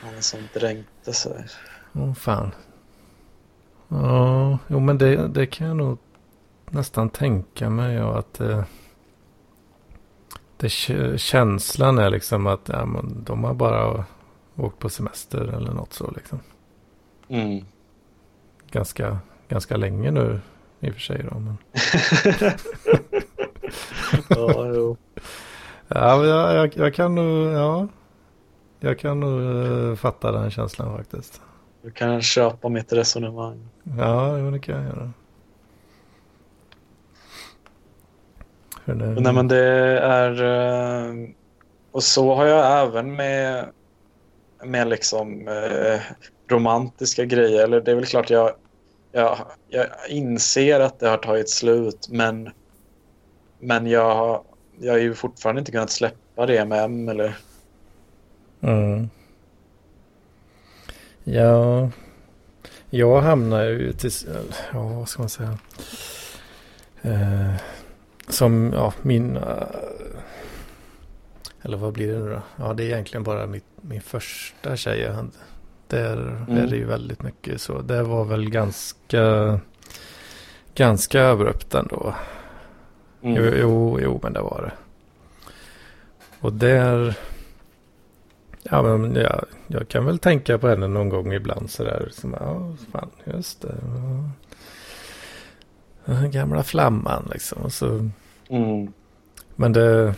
Han 0.00 0.22
som 0.22 0.40
dränkte 0.54 1.12
sig. 1.12 1.46
Åh 1.94 2.14
fan. 2.14 2.50
Ja, 3.88 4.58
jo 4.66 4.80
men 4.80 4.98
det, 4.98 5.28
det 5.28 5.46
kan 5.46 5.66
jag 5.66 5.76
nog 5.76 5.98
nästan 6.72 7.10
tänka 7.10 7.70
mig 7.70 7.98
att 7.98 8.34
det, 8.34 8.64
det 10.56 10.68
k- 10.86 11.16
känslan 11.16 11.98
är 11.98 12.10
liksom 12.10 12.46
att 12.46 12.68
ja, 12.72 12.84
men 12.86 13.24
de 13.24 13.44
har 13.44 13.54
bara 13.54 14.04
åkt 14.56 14.78
på 14.78 14.88
semester 14.88 15.40
eller 15.40 15.72
något 15.72 15.92
så 15.92 16.10
liksom. 16.10 16.40
Mm. 17.28 17.64
Ganska, 18.70 19.18
ganska 19.48 19.76
länge 19.76 20.10
nu 20.10 20.40
i 20.80 20.90
och 20.90 20.94
för 20.94 21.00
sig 21.00 21.26
då. 21.30 21.38
Men... 21.38 21.56
ja, 24.28 24.66
jo. 24.74 24.96
Ja, 25.88 26.24
jag, 26.26 26.54
jag, 26.56 26.76
jag 26.76 26.94
kan 26.94 27.14
nog, 27.14 27.52
ja. 27.52 27.88
Jag 28.80 28.98
kan 28.98 29.20
nog 29.20 29.40
eh, 29.66 29.94
fatta 29.96 30.32
den 30.32 30.50
känslan 30.50 30.96
faktiskt. 30.96 31.40
Du 31.82 31.90
kan 31.90 32.22
köpa 32.22 32.68
mitt 32.68 32.92
resonemang. 32.92 33.68
Ja, 33.98 34.26
det 34.32 34.58
kan 34.58 34.74
jag 34.74 34.84
göra. 34.84 35.12
Det, 38.84 38.94
Nej, 38.94 39.32
men 39.32 39.48
det 39.48 39.64
är... 40.00 40.42
eh, 40.42 41.14
Och 41.92 42.02
så 42.02 42.34
har 42.34 42.46
jag 42.46 42.82
även 42.88 43.16
med, 43.16 43.66
med 44.64 44.88
liksom 44.88 45.48
eh, 45.48 46.00
romantiska 46.48 47.24
grejer. 47.24 47.64
Eller 47.64 47.80
det 47.80 47.90
är 47.90 47.94
väl 47.94 48.06
klart 48.06 48.30
jag, 48.30 48.52
jag, 49.12 49.38
jag 49.68 49.86
inser 50.08 50.80
att 50.80 51.00
det 51.00 51.08
har 51.08 51.16
tagit 51.18 51.50
slut 51.50 52.08
men, 52.10 52.50
men 53.58 53.86
jag, 53.86 54.44
jag 54.80 54.92
har 54.92 54.98
ju 54.98 55.14
fortfarande 55.14 55.58
inte 55.58 55.72
kunnat 55.72 55.90
släppa 55.90 56.46
det 56.46 56.64
med 56.64 56.84
M 56.84 57.08
eller 57.08 57.36
Mm. 58.60 59.08
Ja, 61.24 61.90
jag 62.90 63.20
hamnar 63.20 63.62
ju 63.64 63.92
till, 63.92 64.10
ja 64.72 64.82
vad 64.82 65.08
ska 65.08 65.22
man 65.22 65.28
säga. 65.28 65.58
Eh, 67.02 67.54
som, 68.32 68.72
ja, 68.74 68.92
min, 69.02 69.36
eh, 69.36 69.42
eller 71.62 71.76
vad 71.76 71.92
blir 71.92 72.12
det 72.12 72.18
nu 72.18 72.30
då? 72.30 72.42
Ja, 72.56 72.72
det 72.74 72.82
är 72.84 72.86
egentligen 72.86 73.22
bara 73.24 73.46
mitt, 73.46 73.64
min 73.80 74.00
första 74.00 74.76
tjej 74.76 75.00
jag 75.00 75.12
hade. 75.14 75.28
Där 75.86 76.16
Mm. 76.48 76.56
är 76.58 76.66
det 76.66 76.76
ju 76.76 76.84
väldigt 76.84 77.22
mycket 77.22 77.60
så. 77.60 77.80
Det 77.80 78.02
var 78.02 78.24
väl 78.24 78.50
ganska, 78.50 79.60
ganska 80.74 81.28
abrupt 81.30 81.74
ändå. 81.74 82.14
Mm. 83.22 83.36
Jo, 83.44 83.52
jo, 83.60 83.98
jo, 84.02 84.20
men 84.22 84.32
det 84.32 84.40
var 84.40 84.62
det. 84.62 84.72
Och 86.40 86.52
där... 86.52 87.14
Ja, 88.62 88.82
men 88.82 89.14
jag, 89.14 89.44
jag 89.66 89.88
kan 89.88 90.04
väl 90.06 90.18
tänka 90.18 90.58
på 90.58 90.68
henne 90.68 90.88
någon 90.88 91.08
gång 91.08 91.32
ibland 91.32 91.70
sådär. 91.70 92.08
Som, 92.12 92.36
ja, 92.40 92.76
fan, 92.92 93.10
just 93.24 93.62
det. 93.62 93.74
Ja. 96.04 96.14
Gamla 96.32 96.62
flamman 96.62 97.28
liksom. 97.32 97.62
Och 97.62 97.72
Så, 97.72 98.08
Mm. 98.52 98.92
men 99.56 99.72
det, 99.72 100.14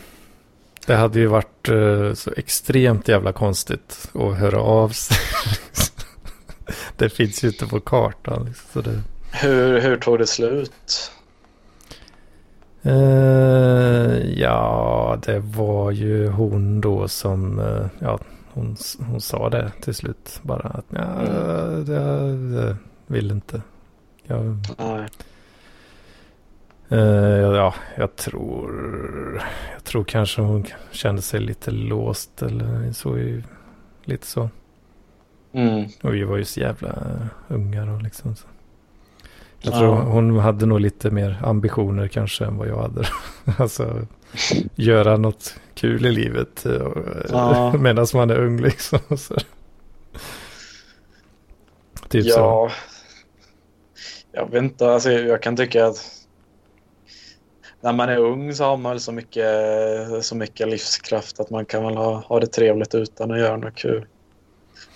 det 0.86 0.94
hade 0.94 1.18
ju 1.20 1.26
varit 1.26 1.68
eh, 1.68 2.14
så 2.14 2.30
extremt 2.36 3.08
jävla 3.08 3.32
konstigt 3.32 4.10
att 4.14 4.36
höra 4.36 4.60
av 4.60 4.88
sig. 4.88 5.16
det 6.96 7.08
finns 7.08 7.44
ju 7.44 7.48
inte 7.48 7.66
på 7.66 7.80
kartan. 7.80 8.44
Liksom, 8.44 8.66
så 8.72 8.90
det, 8.90 9.00
Hur, 9.32 9.80
hur 9.80 9.96
tog 9.96 10.18
det 10.18 10.26
slut? 10.26 11.10
Eh, 12.82 14.16
ja, 14.40 15.18
det 15.26 15.38
var 15.38 15.90
ju 15.90 16.28
hon 16.28 16.80
då 16.80 17.08
som, 17.08 17.58
eh, 17.58 17.86
ja, 17.98 18.18
hon, 18.52 18.76
hon 18.98 19.20
sa 19.20 19.48
det 19.48 19.72
till 19.80 19.94
slut 19.94 20.40
bara 20.42 20.68
att 20.68 20.84
ja, 20.88 21.02
Mm. 21.02 21.84
det, 21.84 22.56
det 22.56 22.76
vill 23.06 23.30
inte. 23.30 23.62
Jag, 24.26 24.56
Nej. 24.78 25.08
Eh, 26.88 26.98
ja, 27.56 27.74
jag 27.96 28.16
tror, 28.16 29.42
jag 29.74 29.84
tror 29.84 30.04
kanske 30.04 30.42
hon 30.42 30.64
kände 30.90 31.22
sig 31.22 31.40
lite 31.40 31.70
låst 31.70 32.42
eller 32.42 32.92
så, 32.92 33.18
ju- 33.18 33.42
lite 34.04 34.26
så. 34.26 34.50
Mm. 35.52 35.84
Och 36.02 36.14
vi 36.14 36.24
var 36.24 36.36
ju 36.36 36.44
så 36.44 36.60
jävla 36.60 37.18
ungar 37.48 37.88
och 37.90 38.02
liksom 38.02 38.36
så. 38.36 38.46
Jag 39.60 39.74
Ja. 39.74 39.78
tror 39.78 39.94
hon 39.94 40.38
hade 40.38 40.66
nog 40.66 40.80
lite 40.80 41.10
mer 41.10 41.38
ambitioner 41.42 42.08
kanske 42.08 42.44
än 42.44 42.56
vad 42.56 42.68
jag 42.68 42.82
hade. 42.82 43.06
alltså 43.58 44.06
göra 44.74 45.16
något 45.16 45.54
kul 45.74 46.06
i 46.06 46.10
livet 46.12 46.66
eh, 46.66 46.86
Ja. 47.30 47.72
medan 47.78 48.06
man 48.14 48.30
är 48.30 48.38
ung 48.38 48.60
liksom. 48.60 48.98
Så. 49.16 49.34
Typ 52.08 52.24
så. 52.24 52.38
ja. 52.40 52.70
Jag 54.32 54.50
vet 54.50 54.62
inte, 54.62 54.92
alltså 54.92 55.10
jag 55.10 55.42
kan 55.42 55.56
tycka 55.56 55.86
att 55.86 56.23
när 57.84 57.92
man 57.92 58.08
är 58.08 58.16
ung 58.16 58.54
så 58.54 58.64
har 58.64 58.76
man 58.76 58.92
väl 58.92 59.00
så 59.00 59.12
mycket, 59.12 59.46
så 60.24 60.36
mycket 60.36 60.68
livskraft 60.68 61.40
att 61.40 61.50
man 61.50 61.64
kan 61.64 61.84
väl 61.84 61.96
ha, 61.96 62.14
ha 62.16 62.40
det 62.40 62.46
trevligt 62.46 62.94
utan 62.94 63.30
att 63.30 63.38
göra 63.38 63.56
något 63.56 63.74
kul. 63.74 64.06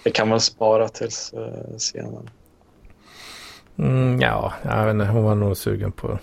Det 0.05 0.11
kan 0.11 0.29
man 0.29 0.41
spara 0.41 0.89
tills 0.89 1.35
uh, 1.37 1.77
senare. 1.77 2.29
Mm, 3.79 4.21
ja, 4.21 4.53
jag 4.63 4.85
vet 4.85 4.95
inte, 4.95 5.07
hon 5.07 5.25
var 5.25 5.35
nog 5.35 5.57
sugen 5.57 5.93
på 5.93 6.19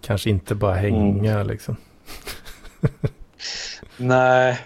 kanske 0.00 0.30
inte 0.30 0.54
bara 0.54 0.74
hänga 0.74 1.34
Mm. 1.34 1.46
liksom. 1.46 1.76
Nej. 3.96 4.60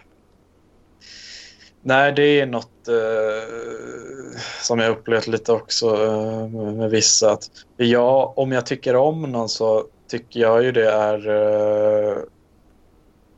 Nej, 1.82 2.12
det 2.12 2.40
är 2.40 2.46
något 2.46 2.88
eh, 2.88 4.38
som 4.62 4.78
jag 4.78 4.90
upplevt 4.90 5.26
lite 5.26 5.52
också 5.52 6.04
eh, 6.04 6.48
med, 6.48 6.74
med 6.74 6.90
vissa. 6.90 7.32
Att 7.32 7.50
jag, 7.76 8.38
om 8.38 8.52
jag 8.52 8.66
tycker 8.66 8.96
om 8.96 9.22
någon 9.22 9.48
så 9.48 9.84
tycker 10.14 10.40
jag 10.40 10.64
ju 10.64 10.72
det 10.72 10.90
är, 10.90 11.28
eh, 11.28 12.16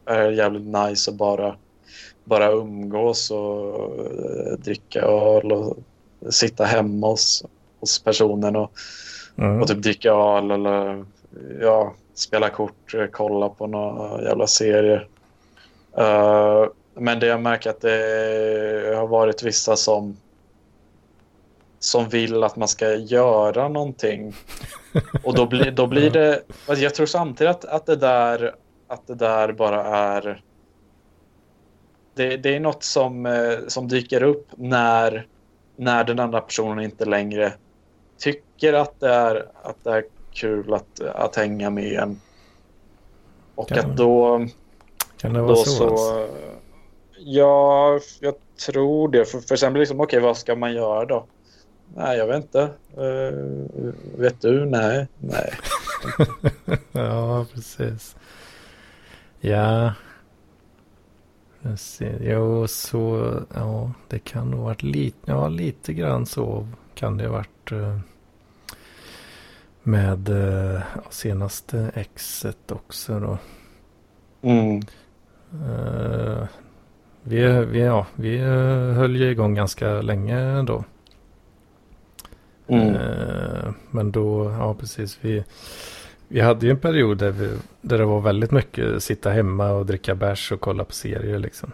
är 0.04 0.30
jävligt 0.30 0.66
nice 0.66 1.10
att 1.10 1.16
bara, 1.16 1.56
bara 2.24 2.50
umgås 2.52 3.30
och 3.30 3.98
eh, 3.98 4.52
dricka 4.58 5.00
öl 5.00 5.52
och 5.52 5.76
sitta 6.30 6.64
hemma 6.64 7.06
hos, 7.06 7.44
hos 7.80 8.02
personen 8.02 8.56
och, 8.56 8.70
Mm. 9.38 9.62
och 9.62 9.68
typ 9.68 9.82
dricka 9.82 10.12
öl 10.12 10.50
eller 10.50 11.04
ja, 11.60 11.94
spela 12.14 12.48
kort, 12.48 12.94
eh, 12.94 13.06
kolla 13.12 13.48
på 13.48 13.66
några 13.66 14.22
jävla 14.22 14.46
serier. 14.46 15.08
Eh, 15.98 16.66
men 16.94 17.20
det 17.20 17.26
jag 17.26 17.40
märker 17.40 17.70
att 17.70 17.80
det 17.80 18.94
har 18.96 19.06
varit 19.06 19.42
vissa 19.42 19.76
som 19.76 20.16
som 21.78 22.08
vill 22.08 22.42
att 22.42 22.56
man 22.56 22.68
ska 22.68 22.94
göra 22.94 23.68
någonting. 23.68 24.34
Och 25.24 25.34
då 25.34 25.46
blir, 25.46 25.70
då 25.70 25.86
blir 25.86 26.10
det... 26.10 26.42
alltså 26.66 26.84
Jag 26.84 26.94
tror 26.94 27.06
samtidigt 27.06 27.50
att, 27.50 27.64
att, 27.64 27.86
det 27.86 27.96
där, 27.96 28.54
att 28.88 29.06
det 29.06 29.14
där 29.14 29.52
bara 29.52 29.84
är... 29.84 30.42
Det, 32.14 32.36
det 32.36 32.56
är 32.56 32.60
något 32.60 32.82
som, 32.82 33.26
eh, 33.26 33.58
som 33.68 33.88
dyker 33.88 34.22
upp 34.22 34.46
när, 34.56 35.26
när 35.76 36.04
den 36.04 36.20
andra 36.20 36.40
personen 36.40 36.84
inte 36.84 37.04
längre 37.04 37.52
tycker 38.18 38.72
att 38.72 39.00
det 39.00 39.08
är, 39.08 39.46
att 39.62 39.84
det 39.84 39.90
är 39.90 40.04
kul 40.32 40.74
att, 40.74 41.00
att 41.00 41.36
hänga 41.36 41.70
med 41.70 41.92
en. 41.92 42.20
Och 43.54 43.68
Kan- 43.68 43.78
att 43.78 43.96
då... 43.96 44.46
Kan 45.16 45.32
det 45.32 45.40
vara 45.40 45.48
Då 45.50 45.56
så? 45.56 45.70
så, 45.70 45.90
alltså? 45.90 46.28
ja, 47.18 48.00
jag 48.20 48.34
tror 48.66 49.08
det. 49.08 49.24
För, 49.24 49.38
för 49.40 49.56
sen 49.56 49.72
blir 49.72 49.80
det 49.80 49.82
liksom, 49.82 50.00
okej, 50.00 50.20
vad 50.20 50.36
ska 50.36 50.56
man 50.56 50.74
göra 50.74 51.04
då? 51.04 51.26
Nej, 51.96 52.18
jag 52.18 52.26
vet 52.26 52.44
inte. 52.44 52.62
Eh, 52.96 53.32
vet 54.18 54.40
du? 54.40 54.66
Nej. 54.66 55.06
Nej. 55.18 55.52
ja, 56.92 57.46
precis. 57.54 58.16
Ja. 59.40 59.92
Jo, 62.20 62.66
så. 62.66 63.32
Ja, 63.54 63.92
det 64.08 64.18
kan 64.18 64.50
nog 64.50 64.60
varit 64.60 64.82
lite. 64.82 65.18
Ja, 65.24 65.48
lite 65.48 65.92
grann 65.92 66.26
så 66.26 66.66
kan 66.94 67.16
det 67.16 67.26
ha 67.26 67.32
varit. 67.32 67.72
eh, 67.72 67.98
Med 69.82 70.28
eh, 70.28 70.80
ja, 70.94 71.02
senaste 71.10 71.90
exet 71.94 72.70
också 72.72 73.20
då. 73.20 73.38
Mm. 74.42 74.80
Eh, 75.52 76.46
vi, 77.22 77.64
vi, 77.64 77.80
ja, 77.80 78.06
vi 78.14 78.38
höll 78.94 79.16
ju 79.16 79.30
igång 79.30 79.54
ganska 79.54 80.00
länge 80.02 80.62
då. 80.62 80.84
Mm. 82.68 82.94
Eh, 82.94 83.70
Men 83.90 84.12
då, 84.12 84.50
ja 84.58 84.74
precis. 84.74 85.18
Vi, 85.20 85.44
vi 86.28 86.40
hade 86.40 86.66
ju 86.66 86.72
en 86.72 86.78
period 86.78 87.18
där, 87.18 87.30
vi, 87.30 87.50
där 87.80 87.98
det 87.98 88.04
var 88.04 88.20
väldigt 88.20 88.50
mycket 88.50 89.02
sitta 89.02 89.30
hemma 89.30 89.70
och 89.70 89.86
dricka 89.86 90.14
bärs 90.14 90.52
och 90.52 90.60
kolla 90.60 90.84
på 90.84 90.92
serier 90.92 91.38
liksom. 91.38 91.72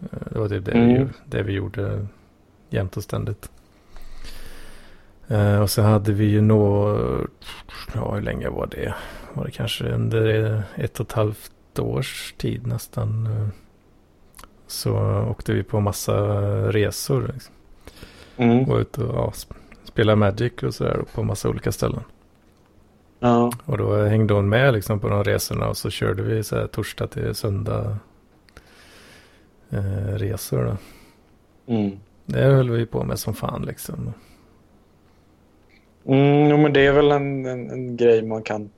Eh, 0.00 0.18
Det 0.32 0.38
var 0.38 0.48
typ 0.48 0.64
det, 0.64 0.72
vi, 0.72 0.78
Mm. 0.78 0.96
gjorde- 1.00 1.12
det 1.24 1.42
vi 1.42 1.52
gjorde 1.52 2.06
jämt 2.70 2.96
och 2.96 3.02
ständigt. 3.02 3.50
Eh, 5.28 5.60
Och 5.60 5.70
så 5.70 5.82
hade 5.82 6.12
vi 6.12 6.24
ju 6.24 6.40
nå, 6.40 6.96
ja 7.94 8.14
hur 8.14 8.22
länge 8.22 8.48
var 8.48 8.66
det? 8.66 8.94
Var 9.34 9.44
det 9.44 9.50
kanske 9.50 9.84
under 9.84 10.62
ett 10.74 11.00
och 11.00 11.06
ett 11.06 11.12
halvt 11.12 11.78
års 11.78 12.34
tid 12.38 12.66
nästan. 12.66 13.28
Så 14.66 14.96
åkte 15.30 15.52
vi 15.52 15.62
på 15.62 15.80
massa 15.80 16.16
resor. 16.72 17.30
Liksom. 17.34 17.54
Mm. 18.36 18.64
Var 18.68 18.80
ute 18.80 19.02
och 19.04 19.14
ja, 19.16 19.32
spela 19.92 20.16
Magic 20.16 20.52
och 20.62 20.74
sådär 20.74 21.04
på 21.14 21.22
massa 21.22 21.48
olika 21.48 21.72
ställen. 21.72 22.02
Ja. 23.20 23.52
Och 23.64 23.78
då 23.78 24.04
hängde 24.04 24.34
hon 24.34 24.48
med 24.48 24.74
liksom 24.74 25.00
på 25.00 25.08
de 25.08 25.24
resorna 25.24 25.68
och 25.68 25.76
så 25.76 25.90
körde 25.90 26.22
vi 26.22 26.42
så 26.42 26.56
här 26.56 26.66
torsdag 26.66 27.06
till 27.06 27.34
söndag 27.34 27.96
eh, 29.70 30.14
resor 30.14 30.64
då. 30.64 30.76
Mm. 31.74 31.98
Det 32.26 32.42
höll 32.42 32.70
vi 32.70 32.86
på 32.86 33.04
med 33.04 33.18
som 33.18 33.34
fan 33.34 33.62
liksom. 33.62 34.12
Mm, 36.06 36.50
jo, 36.50 36.56
men 36.56 36.72
det 36.72 36.86
är 36.86 36.92
väl 36.92 37.10
en, 37.10 37.46
en, 37.46 37.70
en 37.70 37.96
grej 37.96 38.22
man 38.22 38.42
kan 38.42 38.70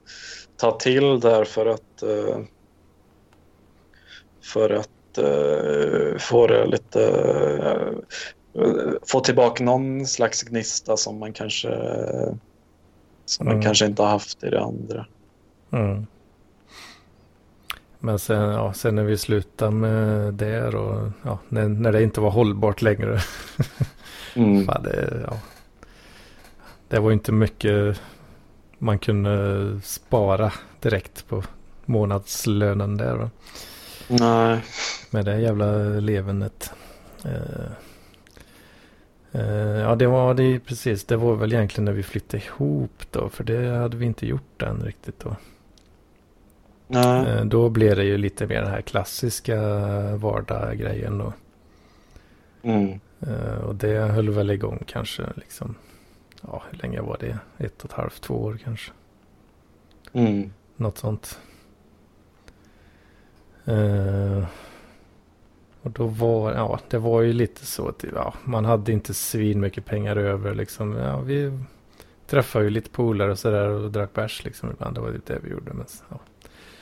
ta 0.57 0.79
till 0.79 1.21
där 1.21 1.45
för 1.45 1.67
att 1.67 2.03
eh, 2.03 2.39
för 4.43 4.71
att 4.71 5.19
eh, 5.19 6.19
få 6.19 6.47
det 6.47 6.67
lite 6.67 7.05
eh, 7.65 7.93
få 9.07 9.21
tillbaka 9.21 9.65
någon 9.65 10.07
slags 10.07 10.43
gnista 10.43 10.97
som 10.97 11.19
man 11.19 11.33
kanske 11.33 11.69
som 13.25 13.47
man 13.47 13.55
Mm. 13.55 13.65
kanske 13.65 13.87
inte 13.87 14.03
har 14.03 14.09
haft 14.09 14.45
i 14.45 14.51
det 14.51 14.61
andra. 14.61 15.07
Mm. 15.71 16.07
Men 17.99 18.19
sen, 18.19 18.43
ja, 18.43 18.73
sen 18.73 18.95
när 18.95 19.03
vi 19.05 19.19
slutade 19.19 19.71
med 19.71 20.35
det 20.35 20.75
och 20.75 21.11
ja, 21.23 21.39
när, 21.49 21.69
när 21.69 21.93
det 21.93 22.03
inte 22.03 22.21
var 22.21 22.31
hållbart 22.31 22.83
längre. 22.83 23.21
Mm. 24.37 24.67
Fan, 24.67 24.83
det, 24.83 25.23
ja. 25.27 25.39
det 26.89 26.99
var 26.99 27.13
inte 27.13 27.33
mycket 27.33 28.01
man 28.79 28.99
kunde 28.99 29.81
spara 29.85 30.53
direkt 30.81 31.29
på 31.29 31.43
månadslönen 31.85 32.97
där. 32.97 33.15
Va? 33.17 33.31
Nej. 34.09 34.61
Med 35.11 35.25
det 35.25 35.41
jävla 35.41 35.67
levernet. 35.83 36.73
Uh, 37.27 37.71
ja, 39.33 39.95
det 39.95 40.07
var 40.07 40.35
det 40.35 40.61
precis. 40.61 41.05
Det 41.05 41.17
var 41.17 41.35
väl 41.35 41.53
egentligen 41.53 41.85
när 41.85 41.93
vi 41.93 42.03
flyttade 42.03 42.43
ihop 42.45 43.03
då. 43.11 43.29
För 43.29 43.45
det 43.45 43.69
hade 43.69 43.97
vi 43.97 44.07
inte 44.07 44.27
gjort 44.27 44.63
än 44.63 44.81
riktigt 44.81 45.21
då. 45.21 45.37
Nej. 46.87 47.39
Uh, 47.39 47.45
då 47.45 47.69
blev 47.69 47.97
det 47.97 48.05
ju 48.05 48.19
lite 48.19 48.47
mer 48.47 48.61
den 48.61 48.71
här 48.71 48.81
klassiska 48.83 49.57
vardaggrejen 50.17 51.19
då. 51.19 51.33
Mm. 52.65 53.01
och 53.67 53.75
det 53.75 53.99
höll 53.99 54.31
väl 54.31 54.51
igång 54.51 54.83
kanske 54.87 55.23
liksom. 55.35 55.75
Ja, 56.43 56.63
hur 56.71 56.79
länge 56.79 57.01
var 57.01 57.17
det? 57.21 57.39
Ett 57.59 57.85
och 57.85 57.91
ett 57.91 57.97
halvt, 57.97 58.23
två 58.23 58.35
år 58.35 58.59
kanske. 58.65 58.93
Mm. 60.13 60.53
Något 60.77 60.99
sånt. 60.99 61.39
Uh, 63.69 64.45
och 65.83 65.91
då 65.91 66.07
var, 66.07 66.53
ja, 66.53 66.81
det 66.89 66.99
var 66.99 67.21
ju 67.23 67.33
lite 67.33 67.67
så 67.67 67.89
att 67.89 68.05
ja, 68.15 68.35
man 68.45 68.65
hade 68.65 68.93
inte 68.93 69.15
svin 69.15 69.61
mycket 69.61 69.85
pengar 69.85 70.17
över 70.17 70.55
liksom. 70.55 70.97
Ja, 70.97 71.21
vi 71.21 71.59
träffade 72.27 72.65
ju 72.65 72.71
lite 72.71 72.91
polare 72.91 73.31
och 73.31 73.39
sådär 73.39 73.69
och 73.69 73.91
drack 73.91 74.13
bärs 74.13 74.45
liksom 74.45 74.71
ibland. 74.71 74.97
Det 74.97 75.01
var 75.01 75.21
det 75.27 75.39
vi 75.43 75.51
gjorde. 75.51 75.73
Men, 75.73 75.87
ja. 76.09 76.19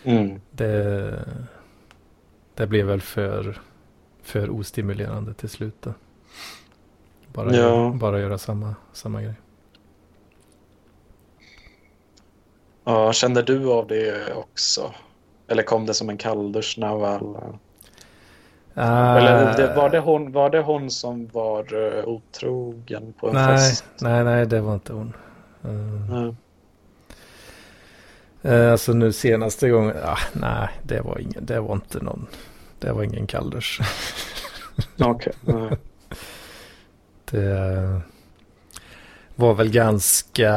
Mm. 0.04 0.40
det, 0.50 1.24
det 2.54 2.66
blev 2.66 2.86
väl 2.86 3.00
för, 3.00 3.60
för 4.22 4.50
ostimulerande 4.50 5.34
till 5.34 5.48
slut 5.48 5.74
då. 5.80 5.94
Bara, 7.32 7.54
Ja. 7.54 7.62
göra, 7.62 7.90
bara 7.90 8.20
göra 8.20 8.38
samma, 8.38 8.74
samma 8.92 9.22
grej. 9.22 9.34
Ja, 12.84 13.12
kände 13.12 13.42
du 13.42 13.72
av 13.72 13.86
det 13.86 14.34
också? 14.34 14.94
Eller 15.48 15.62
kom 15.62 15.86
det 15.86 15.94
som 15.94 16.08
en 16.10 16.16
kalldusch 16.18 16.74
när 16.78 16.98
väl... 16.98 17.36
Eller 18.74 19.56
det, 19.56 19.74
var, 19.76 19.90
det 19.90 19.98
hon, 19.98 20.32
var 20.32 20.50
det 20.50 20.60
hon 20.60 20.90
som 20.90 21.26
var 21.32 21.74
uh, 21.74 22.04
otrogen 22.08 23.14
på 23.20 23.28
en 23.28 23.34
nej, 23.34 23.58
fest? 23.58 23.84
nej, 24.00 24.24
nej, 24.24 24.46
det 24.46 24.60
var 24.60 24.74
inte 24.74 24.92
hon. 24.92 25.12
Uh. 25.64 26.32
Eh, 28.42 28.72
Alltså 28.72 28.92
nu 28.92 29.12
senaste 29.12 29.68
gången, 29.68 29.96
ah, 30.04 30.18
nej 30.32 30.68
det 30.82 31.00
var 31.00 31.18
ingen, 31.18 31.46
det 31.46 31.60
var 31.60 31.74
inte 31.74 32.02
någon, 32.02 32.26
det 32.78 32.92
var 32.92 33.02
ingen 33.02 33.26
kalldusch. 33.26 33.80
Okej. 34.98 35.32
nej. 35.40 35.76
Det 37.30 38.00
var 39.36 39.54
väl 39.54 39.70
ganska, 39.70 40.52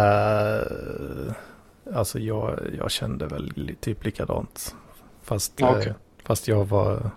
alltså 1.94 2.20
jag, 2.20 2.60
jag 2.78 2.92
kände 2.92 3.26
väl 3.26 3.76
typ 3.80 4.06
likadant. 4.06 4.76
Fast, 5.22 5.62
Okej. 5.62 5.94
fast 6.24 6.48
jag 6.48 6.66
var, 6.66 7.12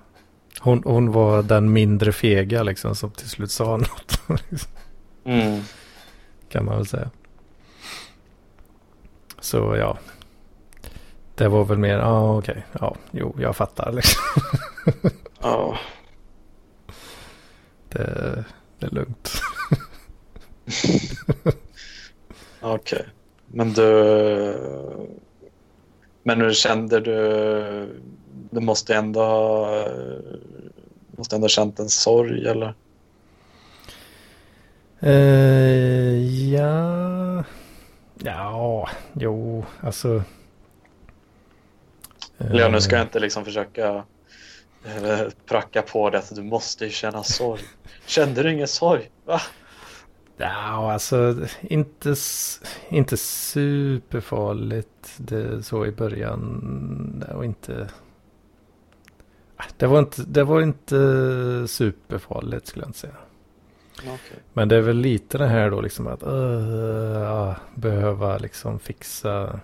hon, 0.61 0.83
hon 0.85 1.13
var 1.13 1.43
den 1.43 1.73
mindre 1.73 2.13
fega 2.13 2.63
liksom 2.63 2.95
som 2.95 3.11
till 3.11 3.29
slut 3.29 3.51
sa 3.51 3.77
något. 3.77 4.21
Mm. 5.25 5.61
kan 6.49 6.65
man 6.65 6.77
väl 6.77 6.87
säga. 6.87 7.11
Så 9.41 9.77
ja. 9.77 9.99
Det 11.35 11.49
var 11.49 11.65
väl 11.65 11.79
mer, 11.79 11.99
ja 11.99 12.05
ah, 12.05 12.39
okej, 12.39 12.67
ja, 12.81 12.97
jo, 13.11 13.37
jag 13.39 13.57
fattar 13.57 13.93
liksom. 13.93 14.23
Ja. 15.41 15.79
Det, 17.89 18.45
det 18.79 18.87
är 18.87 18.91
lugnt. 18.91 19.33
Okej. 22.61 23.07
Men 23.47 23.73
du... 23.73 23.87
Men 26.23 26.39
nu 26.39 26.53
kände 26.53 27.01
du... 27.01 28.01
Du 28.51 28.61
måste 28.61 28.95
ändå 28.95 29.21
ha... 29.21 29.87
Måste 31.17 31.37
ändå 31.37 31.45
ha 31.45 31.49
känt 31.49 31.79
en 31.79 31.89
sorg 31.89 32.49
eller? 32.49 32.75
Eh, 35.01 36.53
ja, 36.53 37.45
ja, 38.15 38.89
jo, 39.13 39.65
alltså. 39.81 40.23
Eller 42.39 42.61
ja, 42.61 42.69
nu 42.69 42.81
ska 42.81 42.95
eh, 42.95 42.99
jag 42.99 43.07
inte 43.07 43.21
liksom 43.21 43.45
försöka 43.45 44.05
eh, 44.85 45.21
pracka 45.47 45.83
på 45.83 46.11
det 46.11 46.19
att 46.19 46.35
du 46.35 46.43
måste 46.43 46.85
ju 46.85 46.91
känna 46.91 47.23
sorg. 47.23 47.63
Kände 48.07 48.43
du 48.43 48.53
ingen 48.53 48.69
sorg? 48.69 49.11
Va? 49.25 49.41
Ja, 50.37 50.93
alltså 50.93 51.37
inte, 51.61 52.15
inte 52.89 53.17
superfarligt 53.17 55.15
det, 55.17 55.63
så 55.63 55.87
i 55.87 55.93
början. 55.93 57.25
Var 57.35 57.45
inte. 57.45 57.89
Det 59.77 59.87
var 59.87 59.99
inte, 59.99 60.23
det 60.23 60.45
var 60.45 60.63
inte 60.63 60.97
superfarligt 61.69 62.67
skulle 62.67 62.83
jag 62.83 62.89
inte 62.89 62.99
säga. 62.99 63.15
Okej. 63.99 64.39
Men 64.53 64.69
det 64.69 64.77
är 64.77 64.81
väl 64.81 64.97
lite 64.97 65.39
det 65.39 65.47
här 65.47 65.71
då 65.71 65.81
liksom 65.81 66.07
att 66.07 66.23
uh, 66.23 67.57
behöva 67.75 68.39
liksom 68.39 68.79
fixa, 68.79 69.61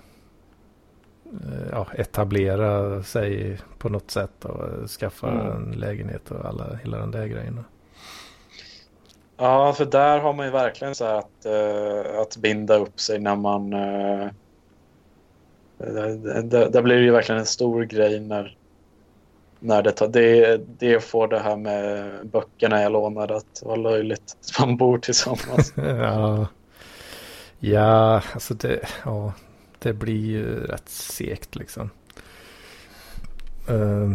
eh, 1.24 1.68
ja, 1.70 1.86
etablera 1.94 3.02
sig 3.02 3.58
på 3.78 3.88
något 3.88 4.10
sätt 4.10 4.44
och 4.44 4.90
skaffa 4.90 5.28
Mm. 5.28 5.46
en 5.46 5.72
lägenhet 5.72 6.30
och 6.30 6.44
alla, 6.44 6.76
hela 6.82 6.98
den 6.98 7.10
där 7.10 7.26
grejen. 7.26 7.64
Ja, 9.36 9.72
för 9.72 9.84
där 9.84 10.18
har 10.18 10.32
man 10.32 10.46
ju 10.46 10.52
verkligen 10.52 10.94
så 10.94 11.04
här 11.04 11.14
att, 11.18 11.44
eh, 11.46 12.20
att 12.20 12.36
binda 12.36 12.76
upp 12.76 13.00
sig 13.00 13.18
när 13.18 13.36
man... 13.36 13.72
Uh, 13.72 14.28
där, 15.78 16.70
där 16.70 16.82
blir 16.82 16.96
det 16.96 17.02
ju 17.02 17.10
verkligen 17.10 17.38
en 17.38 17.46
stor 17.46 17.82
grej 17.84 18.20
när, 18.20 18.56
när 19.62 19.82
det, 19.82 19.92
tar, 19.92 20.08
det, 20.08 20.56
det 20.78 21.00
får 21.04 21.28
det 21.28 21.38
här 21.38 21.56
med 21.56 22.10
böckerna 22.28 22.82
jag 22.82 22.92
lånade 22.92 23.36
att 23.36 23.62
vara 23.62 23.76
löjligt. 23.76 24.36
Man 24.60 24.76
bor 24.76 24.98
tillsammans. 24.98 25.72
ja, 25.76 26.46
ja, 27.58 28.22
alltså 28.34 28.54
det, 28.54 28.80
ja, 29.04 29.32
det 29.78 29.92
blir 29.92 30.26
ju 30.26 30.66
rätt 30.66 30.88
segt 30.88 31.56
liksom. 31.56 31.90
Uh, 33.70 34.14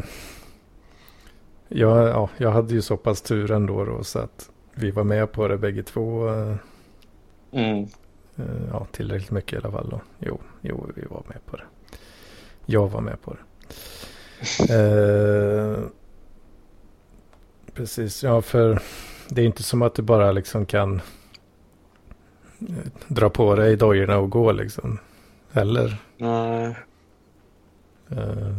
ja, 1.67 2.07
ja, 2.07 2.29
jag 2.37 2.51
hade 2.51 2.73
ju 2.73 2.81
så 2.81 2.97
pass 2.97 3.21
tur 3.21 3.51
ändå 3.51 3.85
då 3.85 4.03
så 4.03 4.19
att 4.19 4.49
vi 4.73 4.91
var 4.91 5.03
med 5.03 5.31
på 5.31 5.47
det 5.47 5.57
bägge 5.57 5.83
två. 5.83 6.29
eh, 6.29 6.55
Mm. 7.51 7.87
Eh, 8.37 8.45
Ja, 8.71 8.87
tillräckligt 8.91 9.31
mycket 9.31 9.53
i 9.53 9.57
alla 9.57 9.71
fall 9.71 9.89
då. 9.89 10.01
Jo, 10.19 10.39
jo, 10.61 10.91
vi 10.95 11.01
var 11.09 11.23
med 11.27 11.45
på 11.45 11.57
det. 11.57 11.63
Jag 12.65 12.87
var 12.87 13.01
med 13.01 13.21
på 13.21 13.33
det. 13.33 13.39
Eh, 14.69 15.79
precis, 17.73 18.23
ja 18.23 18.41
för 18.41 18.81
det 19.29 19.41
är 19.41 19.45
inte 19.45 19.63
som 19.63 19.81
att 19.81 19.95
du 19.95 20.01
bara 20.01 20.31
liksom 20.31 20.65
kan 20.65 21.01
eh, 22.59 22.75
dra 23.07 23.29
på 23.29 23.55
dig 23.55 23.75
dojorna 23.75 24.17
och 24.17 24.29
gå 24.29 24.51
liksom. 24.51 24.99
Heller. 25.51 25.97
Nej. 26.17 26.75
Eh, 28.09 28.57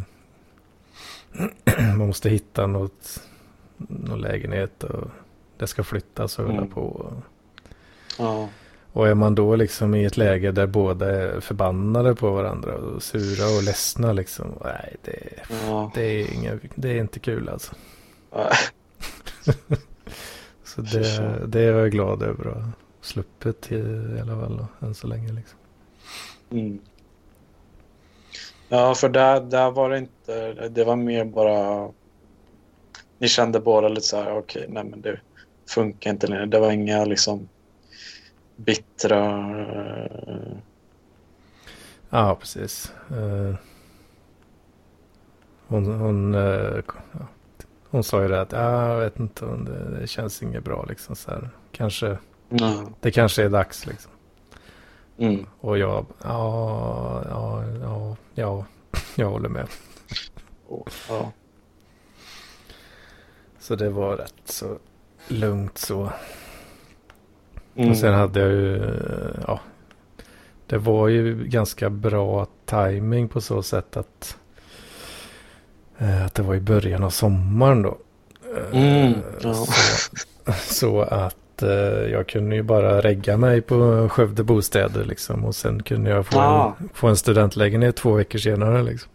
man 1.98 2.06
måste 2.08 2.28
hitta 2.30 2.66
något, 2.66 3.22
någon 3.76 4.20
lägenhet 4.20 4.84
och 4.84 5.08
det 5.58 5.66
ska 5.66 5.84
flyttas 5.84 6.38
och 6.38 6.44
hålla 6.44 6.58
Mm. 6.58 6.70
på. 6.70 7.12
Ja. 8.18 8.48
Och 8.92 9.08
är 9.08 9.14
man 9.14 9.34
då 9.34 9.56
liksom 9.56 9.94
i 9.94 10.04
ett 10.04 10.16
läge 10.16 10.52
där 10.52 10.66
båda 10.66 11.10
är 11.10 11.40
förbannade 11.40 12.14
på 12.14 12.30
varandra 12.30 12.74
och 12.74 13.02
sura 13.02 13.56
och 13.56 13.62
ledsna 13.62 14.12
liksom. 14.12 14.58
Nej, 14.64 14.96
det, 15.02 15.18
Ja. 15.66 15.90
det, 15.94 16.02
är, 16.02 16.34
inga, 16.34 16.58
det 16.74 16.88
är 16.88 17.00
inte 17.00 17.20
kul 17.20 17.48
alltså. 17.48 17.74
Så 20.64 20.80
det, 20.80 21.46
det 21.46 21.60
är 21.60 21.72
jag 21.72 21.90
glad 21.90 22.22
över 22.22 22.48
att 22.48 22.56
ha 22.56 22.70
sluppit 23.00 23.72
i, 23.72 23.76
i 24.16 24.20
alla 24.20 24.40
fall 24.40 24.56
då, 24.56 24.86
än 24.86 24.94
så 24.94 25.06
länge 25.06 25.32
liksom. 25.32 25.58
Mm. 26.50 26.78
Ja, 28.68 28.94
för 28.94 29.08
där, 29.08 29.40
där 29.40 29.70
var 29.70 29.90
det 29.90 29.98
inte... 29.98 30.68
Det 30.68 30.84
var 30.84 30.96
mer 30.96 31.24
bara... 31.24 31.88
Ni 33.18 33.28
kände 33.28 33.60
båda 33.60 33.88
lite 33.88 34.06
så 34.06 34.16
här, 34.16 34.38
okej, 34.38 34.66
nej 34.68 34.84
men 34.84 35.00
det 35.00 35.20
funkar 35.68 36.10
inte 36.10 36.26
längre. 36.26 36.46
Det 36.46 36.60
var 36.60 36.70
inga 36.72 37.04
liksom 37.04 37.48
bittra... 38.58 39.50
eh, 40.26 40.58
Ja, 42.10 42.36
precis. 42.40 42.92
Eh, 43.10 43.54
hon, 45.66 45.86
hon, 45.86 46.34
eh, 46.34 46.82
hon 47.90 48.04
sa 48.04 48.22
ju 48.22 48.28
det 48.28 48.40
att 48.40 48.52
ja, 48.52 48.88
jag 48.88 49.00
vet 49.00 49.18
inte, 49.18 49.44
om 49.44 49.64
det, 49.64 50.00
det 50.00 50.06
känns 50.06 50.42
inget 50.42 50.64
bra 50.64 50.84
liksom 50.88 51.16
så 51.16 51.30
här. 51.30 51.50
Kanske, 51.72 52.18
nej. 52.48 52.78
det 53.00 53.10
kanske 53.10 53.44
är 53.44 53.48
dags 53.48 53.86
liksom. 53.86 54.12
Mm. 55.18 55.46
Och 55.60 55.78
jag, 55.78 56.06
ja, 56.22 57.22
ja, 57.28 57.64
ja, 57.82 58.16
ja, 58.34 58.64
jag 59.16 59.30
håller 59.30 59.48
med. 59.48 59.68
Ja. 61.08 61.32
Så 63.58 63.74
det 63.76 63.90
var 63.90 64.16
rätt 64.16 64.42
så 64.44 64.78
lugnt 65.28 65.78
så. 65.78 66.12
Mm. 67.78 67.90
Och 67.90 67.96
sen 67.96 68.14
hade 68.14 68.40
jag 68.40 68.50
ju, 68.50 68.94
ja, 69.46 69.60
det 70.66 70.78
var 70.78 71.08
ju 71.08 71.44
ganska 71.44 71.90
bra 71.90 72.46
timing 72.66 73.28
på 73.28 73.40
så 73.40 73.62
sätt 73.62 73.96
att, 73.96 74.36
eh, 75.98 76.24
att 76.24 76.34
det 76.34 76.42
var 76.42 76.54
i 76.54 76.60
början 76.60 77.04
av 77.04 77.10
sommaren 77.10 77.82
då. 77.82 77.98
Eh, 78.72 78.80
Mm, 78.80 79.14
ja. 79.40 79.54
så, 79.54 79.66
så 80.56 81.00
att 81.00 81.62
eh, 81.62 81.68
jag 82.12 82.26
kunde 82.28 82.56
ju 82.56 82.62
bara 82.62 83.00
regga 83.00 83.36
mig 83.36 83.60
på 83.60 84.08
Skövde 84.08 84.42
bostäder 84.42 85.04
liksom 85.04 85.44
och 85.44 85.54
sen 85.54 85.82
kunde 85.82 86.10
jag 86.10 86.26
få, 86.26 86.38
Ah. 86.40 86.76
en, 86.80 86.88
få 86.94 87.08
en 87.08 87.16
studentlägenhet 87.16 87.96
två 87.96 88.12
veckor 88.12 88.38
senare 88.38 88.82
liksom. 88.82 89.10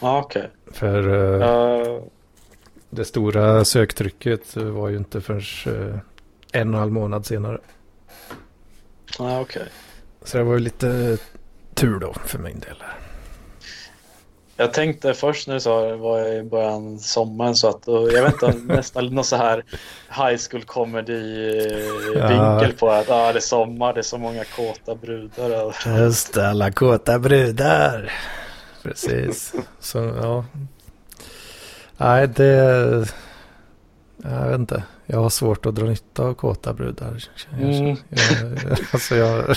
Ja, 0.00 0.20
okej. 0.24 0.50
För 0.72 1.08
eh, 1.08 1.48
Ja, 1.48 2.00
det 2.90 3.04
stora 3.04 3.64
söktrycket 3.64 4.56
var 4.56 4.88
ju 4.88 4.96
inte 4.96 5.20
förrän 5.20 5.40
en 6.52 6.68
och 6.68 6.74
en 6.74 6.80
halv 6.80 6.92
månad 6.92 7.26
senare. 7.26 7.58
ja, 9.18 9.40
okej. 9.40 9.66
Så 10.24 10.38
det 10.38 10.44
var 10.44 10.52
ju 10.54 10.58
lite 10.60 11.18
tur 11.74 11.98
då 11.98 12.14
för 12.26 12.38
min 12.38 12.58
del. 12.58 12.76
Jag 14.56 14.72
tänkte 14.72 15.14
först 15.14 15.48
när 15.48 15.54
du 15.54 15.60
sa 15.60 15.80
det 15.88 15.96
var 15.96 16.28
i 16.28 16.42
början 16.42 16.98
sommaren 16.98 17.54
så 17.54 17.68
att 17.68 17.88
och 17.88 18.12
jag 18.12 18.26
inte, 18.26 18.52
nästan 18.74 19.06
någon 19.06 19.24
så 19.24 19.36
här 19.36 19.64
high 20.08 20.40
school 20.50 20.64
comedy 20.64 21.42
Ja. 22.14 22.28
vinkel 22.28 22.76
på 22.78 22.90
att 22.90 23.10
ah, 23.10 23.32
det 23.32 23.38
är 23.38 23.40
sommar, 23.40 23.92
det 23.92 24.00
är 24.00 24.02
så 24.02 24.18
många 24.18 24.44
kåta 24.44 24.94
brudar. 24.94 25.76
Just 25.98 26.34
det, 26.34 26.48
alla 26.48 26.70
kåta 26.70 27.18
brudar. 27.18 28.12
Precis. 28.82 29.54
Så 29.80 29.98
ja. 29.98 30.44
Nej, 31.96 32.28
det... 32.28 33.08
Jag 34.16 34.46
vet 34.48 34.58
inte. 34.58 34.82
Jag 35.12 35.20
har 35.20 35.30
svårt 35.30 35.66
att 35.66 35.74
dra 35.74 35.84
nytta 35.84 36.22
av 36.22 36.34
kåta 36.34 36.72
brudar. 36.72 37.24
Jag, 37.50 37.62
Mm. 37.62 37.96
jag, 38.08 38.78
alltså 38.92 39.16
jag, 39.16 39.50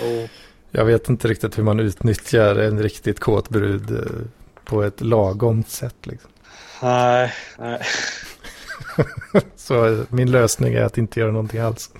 Och, 0.00 0.30
jag 0.70 0.84
vet 0.84 1.08
inte 1.08 1.28
riktigt 1.28 1.58
hur 1.58 1.62
man 1.62 1.80
utnyttjar 1.80 2.56
en 2.56 2.82
riktigt 2.82 3.20
kåt 3.20 3.48
brud 3.48 3.90
eh, 3.90 4.26
på 4.64 4.82
ett 4.82 5.00
lagomt 5.00 5.68
sätt. 5.68 5.96
Liksom. 6.02 6.30
nej, 6.82 7.32
nej. 7.58 7.80
Så 9.56 9.86
eh, 9.86 9.98
min 10.08 10.30
lösning 10.30 10.74
är 10.74 10.82
att 10.82 10.98
inte 10.98 11.20
göra 11.20 11.32
någonting 11.32 11.60
alls. 11.60 11.90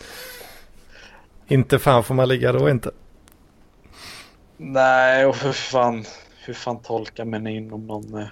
Inte 1.46 1.78
fan 1.78 2.04
får 2.04 2.14
man 2.14 2.28
ligga 2.28 2.52
då 2.52 2.70
inte. 2.70 2.90
Nej, 4.56 5.26
och 5.26 5.36
hur 5.36 5.52
fan, 5.52 6.04
hur 6.44 6.54
fan 6.54 6.82
tolkar 6.82 7.24
man 7.24 7.46
in 7.46 7.72
om 7.72 7.86
någon... 7.86 8.14
eh, 8.18 8.26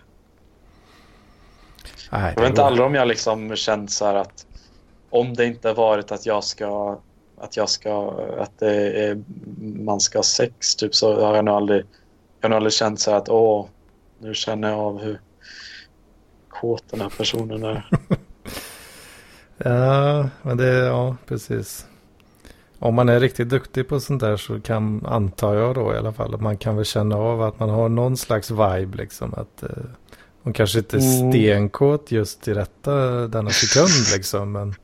Nej, 2.16 2.32
Jag 2.36 2.42
vet 2.42 2.50
inte 2.50 2.64
aldrig 2.64 2.86
om 2.86 2.94
jag 2.94 3.08
liksom 3.08 3.56
känt 3.56 3.90
så 3.90 4.04
här 4.04 4.14
att 4.14 4.46
om 5.10 5.34
det 5.34 5.44
inte 5.44 5.72
varit 5.72 6.12
att 6.12 6.26
jag 6.26 6.44
ska 6.44 6.98
att 7.38 7.56
jag 7.56 7.68
ska 7.68 8.10
att 8.38 8.58
det 8.58 9.04
är, 9.04 9.22
man 9.84 10.00
ska 10.00 10.18
ha 10.18 10.22
sex 10.22 10.76
typ 10.76 10.94
så 10.94 11.20
har 11.24 11.34
jag 11.34 11.44
nog 11.44 11.54
aldrig 11.54 11.84
jag 12.40 12.48
har 12.48 12.48
nog 12.48 12.56
aldrig 12.56 12.72
känt 12.72 13.00
så 13.00 13.10
här 13.10 13.18
att 13.18 13.28
åh 13.28 13.66
nu 14.18 14.34
känner 14.34 14.70
jag 14.70 14.78
av 14.78 14.98
hur 14.98 15.20
kåt 16.48 16.84
den 16.90 17.00
här 17.00 17.12
personen 17.16 17.64
är. 17.64 17.88
Ja, 19.58 20.28
men 20.42 20.56
det, 20.56 20.66
ja, 20.66 21.16
precis. 21.26 21.86
Om 22.78 22.94
man 22.94 23.08
är 23.08 23.20
riktigt 23.20 23.48
duktig 23.48 23.88
på 23.88 24.00
sånt 24.00 24.20
där 24.20 24.36
så 24.36 24.60
kan, 24.60 25.06
antar 25.06 25.54
jag 25.54 25.74
då 25.74 25.94
i 25.94 25.98
alla 25.98 26.12
fall, 26.12 26.34
att 26.34 26.40
man 26.40 26.56
kan 26.56 26.76
väl 26.76 26.84
känna 26.84 27.16
av 27.16 27.42
att 27.42 27.58
man 27.58 27.70
har 27.70 27.88
någon 27.88 28.16
slags 28.16 28.50
vibe 28.50 28.96
liksom. 28.96 29.34
Att 29.34 29.62
eh, 29.62 29.68
hon 30.46 30.52
kanske 30.52 30.78
inte 30.78 30.96
är 30.96 31.00
Mm. 31.00 31.32
stenkåt 31.32 32.10
just 32.12 32.48
i 32.48 32.54
detta, 32.54 32.94
denna 33.28 33.50
sekund 33.50 34.06
liksom. 34.14 34.52
Men, 34.52 34.74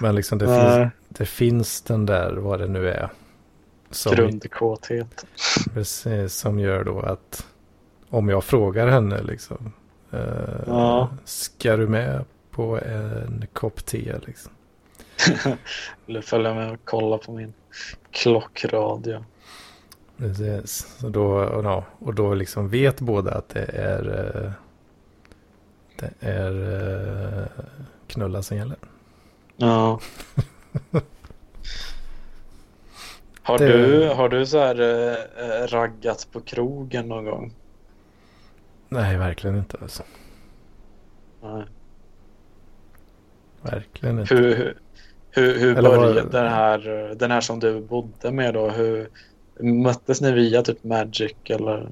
men 0.00 0.14
liksom 0.14 0.38
det, 0.38 0.46
finns, 0.46 0.92
det 1.08 1.26
finns 1.26 1.82
den 1.82 2.06
där, 2.06 2.32
vad 2.32 2.60
det 2.60 2.66
nu 2.68 2.88
är. 2.90 3.10
Som, 3.90 4.14
Grundkåthet. 4.16 5.26
precis, 5.74 6.34
som 6.34 6.58
gör 6.58 6.84
då 6.84 7.00
att 7.00 7.46
om 8.10 8.28
jag 8.28 8.44
frågar 8.44 8.86
henne 8.86 9.22
liksom. 9.22 9.72
Eh, 10.10 10.20
Ja. 10.66 11.08
Ska 11.24 11.76
du 11.76 11.88
med 11.88 12.24
på 12.50 12.78
en 12.80 13.44
kopp 13.52 13.86
te 13.86 14.14
liksom? 14.26 14.52
Eller 16.08 16.20
följa 16.20 16.54
med 16.54 16.72
och 16.72 16.80
kolla 16.84 17.18
på 17.18 17.32
min 17.32 17.52
klockradio. 18.10 19.24
Precis. 20.16 20.96
Så 20.98 21.08
då, 21.08 21.24
och, 21.26 21.64
ja, 21.64 21.84
och 21.98 22.14
då 22.14 22.34
liksom 22.34 22.68
vet 22.68 23.00
båda 23.00 23.34
att 23.34 23.48
det 23.48 23.64
är, 23.64 24.08
eh, 24.44 24.50
det 25.98 26.10
är 26.20 26.52
eh, 27.42 27.46
knulla 28.06 28.42
som 28.42 28.56
gäller. 28.56 28.76
Ja. 29.56 30.00
Har, 33.42 33.58
Det- 33.58 33.66
du, 33.68 34.08
har 34.08 34.28
du 34.28 34.46
så 34.46 34.58
här 34.58 34.80
eh, 34.80 35.66
raggat 35.66 36.28
på 36.32 36.40
krogen 36.40 37.08
någon 37.08 37.24
gång? 37.24 37.52
Nej, 38.88 39.16
verkligen 39.18 39.56
inte. 39.56 39.78
Alltså. 39.82 40.02
Nej. 41.42 41.64
Verkligen 43.62 44.18
inte. 44.18 44.34
Hur, 44.34 44.76
hur, 45.30 45.58
hur, 45.58 45.74
började 45.82 46.22
den 46.30 46.46
här, 46.52 46.78
den 47.16 47.30
här 47.30 47.40
som 47.40 47.60
du 47.60 47.80
bodde 47.80 48.30
med 48.32 48.54
då? 48.54 48.70
Hur, 48.70 49.08
möttes 49.60 50.20
ni 50.20 50.32
via 50.32 50.62
typ 50.62 50.84
Magic 50.84 51.34
eller? 51.44 51.88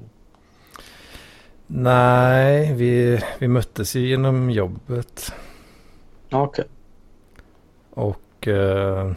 Nej, 1.67 2.73
vi, 2.73 3.19
vi 3.39 3.47
möttes 3.47 3.95
ju 3.95 4.07
genom 4.07 4.49
jobbet. 4.51 5.33
Okej. 6.31 6.65
Och 7.89 8.47
eh, 8.47 9.11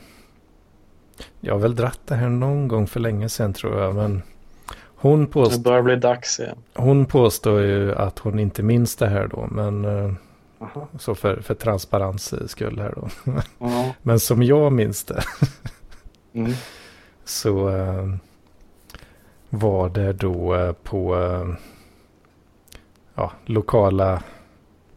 jag 1.40 1.54
har 1.54 1.58
väl 1.60 1.74
dratt 1.76 2.00
det 2.06 2.14
här 2.14 2.28
någon 2.28 2.68
gång 2.68 2.86
för 2.86 3.00
länge 3.00 3.28
sedan 3.28 3.52
tror 3.52 3.80
jag. 3.80 3.94
Men 3.94 4.22
hon, 4.96 5.20
Det 5.24 5.30
påst, 5.30 5.60
börjar 5.64 5.82
bli 5.82 5.96
dags 5.96 6.40
igen. 6.40 6.58
hon 6.74 7.06
påstår 7.06 7.60
ju 7.62 7.94
att 7.94 8.18
hon 8.18 8.38
inte 8.38 8.62
minns 8.62 8.96
det 8.96 9.08
här 9.08 9.28
då. 9.28 9.48
Men 9.50 9.84
eh, 9.84 10.12
så 10.98 11.14
för, 11.14 11.40
för 11.40 11.54
transparens 11.54 12.50
skull 12.50 12.78
här 12.78 12.94
då. 12.96 13.08
Men 14.02 14.20
som 14.20 14.42
jag 14.42 14.72
minns 14.72 15.04
det 15.04 15.22
Mm. 16.34 16.52
så 17.24 17.68
eh, 17.68 18.06
var 19.50 19.88
det 19.88 20.12
då 20.12 20.54
eh, 20.54 20.72
på 20.72 21.16
eh, 21.16 21.54
ja, 23.14 23.32
lokala 23.44 24.22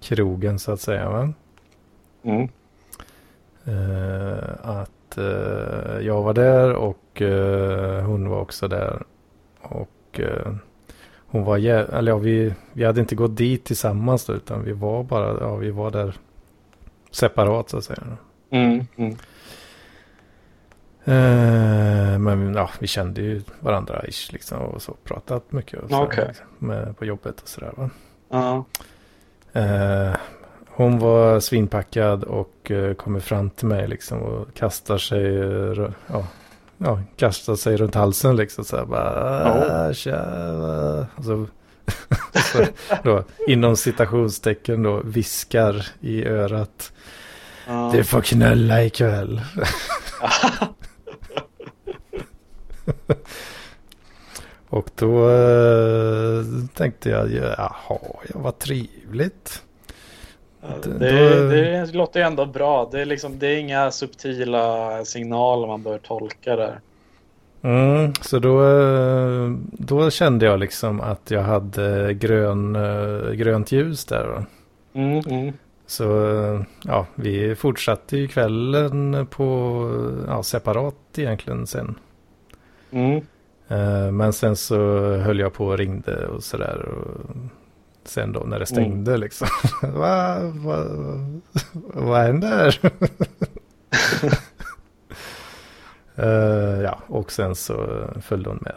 krogen 0.02 0.60
så 0.60 0.72
att 0.72 0.82
säga. 0.82 1.10
Va? 1.10 1.34
Mm. 2.24 2.50
Eh, 3.66 4.50
att 4.62 5.18
eh, 5.18 6.00
jag 6.02 6.24
var 6.24 6.34
där 6.34 6.74
och 6.74 7.22
eh, 7.22 8.06
hon 8.06 8.30
var 8.30 8.40
också 8.40 8.68
där. 8.68 9.04
Och 9.62 10.20
hon 11.32 11.44
var, 11.44 11.58
eller 11.58 12.12
ja, 12.12 12.18
vi, 12.18 12.54
vi 12.74 12.86
hade 12.86 13.02
inte 13.02 13.16
gått 13.16 13.38
dit 13.38 13.64
tillsammans 13.66 14.26
då, 14.26 14.34
utan 14.34 14.64
vi 14.64 14.72
var 14.72 15.04
bara, 15.04 15.40
ja 15.40 15.56
vi 15.56 15.72
var 15.72 15.92
där 15.92 16.16
separat 17.12 17.70
så 17.70 17.78
att 17.78 17.84
säga. 17.84 18.04
Mm. 18.50 18.86
Mm. 18.96 19.16
Eh, 21.06 22.20
men 22.20 22.54
ja, 22.56 22.70
vi 22.80 22.88
kände 22.88 23.22
ju 23.22 23.42
varandra 23.60 24.06
ish 24.08 24.32
liksom 24.34 24.60
och 24.60 24.82
så 24.82 24.94
pratat 25.04 25.52
mycket 25.52 25.80
och 25.80 25.90
så, 25.90 26.04
Okej. 26.04 26.26
liksom, 26.28 26.46
med, 26.60 26.98
på 26.98 27.06
jobbet 27.06 27.42
och 27.42 27.48
sådär 27.48 27.74
va. 27.78 27.90
Ja. 28.30 28.66
Eh, 29.62 30.16
hon 30.68 31.00
var 31.00 31.40
svinpackad 31.40 32.24
och 32.24 32.72
eh, 32.72 32.94
kommer 32.94 33.20
fram 33.20 33.50
till 33.50 33.68
mig 33.68 33.88
liksom 33.88 34.20
och 34.22 34.54
kastar 34.54 34.98
sig, 34.98 35.24
ja, 36.08 36.28
ja, 36.78 37.02
kastar 37.18 37.56
sig 37.56 37.78
runt 37.78 37.96
halsen 37.96 38.36
liksom 38.36 38.64
så 38.66 38.78
här 38.78 38.86
bara, 38.86 39.88
ah, 39.90 39.94
tja, 39.94 40.26
va?" 40.54 41.08
och 41.16 41.24
så, 41.24 41.48
så 42.54 42.66
då, 43.04 43.24
inom 43.48 43.76
citationstecken 43.78 44.84
då 44.84 45.02
viskar 45.04 45.88
i 46.00 46.26
örat, 46.26 46.92
Ja. 47.68 47.90
du 47.94 48.04
får 48.04 48.22
knulla 48.22 48.84
ikväll. 48.84 49.42
Och 54.70 54.90
då 54.96 55.30
eh, 55.30 56.44
tänkte 56.74 57.10
jag, 57.10 57.32
jaha, 57.32 57.72
ja, 57.90 58.00
vad 58.34 58.60
trevligt. 58.60 59.64
Ja, 60.62 60.68
Då- 60.84 60.90
Det, 60.92 61.50
det 61.50 61.94
låter 61.94 62.20
ju 62.20 62.26
ändå 62.26 62.46
bra. 62.46 62.90
Det 62.92 63.02
är, 63.02 63.06
liksom, 63.06 63.40
det 63.40 63.48
är 63.48 63.58
inga 63.58 63.92
subtila 63.92 65.06
signaler 65.06 65.68
man 65.68 65.84
bör 65.84 65.98
tolka 65.98 66.56
där. 66.56 66.80
Mm, 67.62 68.14
så 68.22 68.40
då, 68.40 68.64
eh, 68.70 69.50
då 69.72 70.10
kände 70.10 70.46
jag 70.46 70.60
liksom 70.60 71.02
att 71.02 71.32
jag 71.32 71.42
hade 71.42 72.14
grön, 72.14 72.76
eh, 72.76 73.32
grönt 73.32 73.72
ljus 73.72 74.06
där. 74.06 74.46
Mm, 74.94 75.20
mm. 75.30 75.54
Så 75.88 76.30
eh, 76.30 76.62
ja, 76.84 77.06
vi 77.16 77.56
fortsatte 77.56 78.18
ju 78.18 78.28
kvällen 78.28 79.28
på 79.30 79.46
ja, 80.28 80.44
separat 80.44 80.96
egentligen 81.18 81.68
sen. 81.68 81.96
Mm. 82.92 83.22
Eh, 83.70 84.12
men 84.12 84.34
sen 84.34 84.56
så 84.56 84.78
höll 85.18 85.40
jag 85.40 85.54
på 85.54 85.66
och 85.66 85.78
ringde 85.78 86.28
och 86.28 86.44
sådär. 86.44 86.88
Sen 88.04 88.32
då 88.32 88.40
när 88.40 88.48
det 88.48 88.56
mm. 88.56 88.66
stängde 88.66 89.12
mm. 89.12 89.22
liksom. 89.22 89.48
Vad 89.82 90.42
va, 90.54 90.86
va 91.94 92.22
händer? 92.22 92.80
uh, 96.18 96.26
eh, 96.26 96.82
ja, 96.82 97.00
och 97.08 97.32
sen 97.32 97.56
så 97.56 98.08
följde 98.22 98.50
hon 98.50 98.60
med 98.62 98.76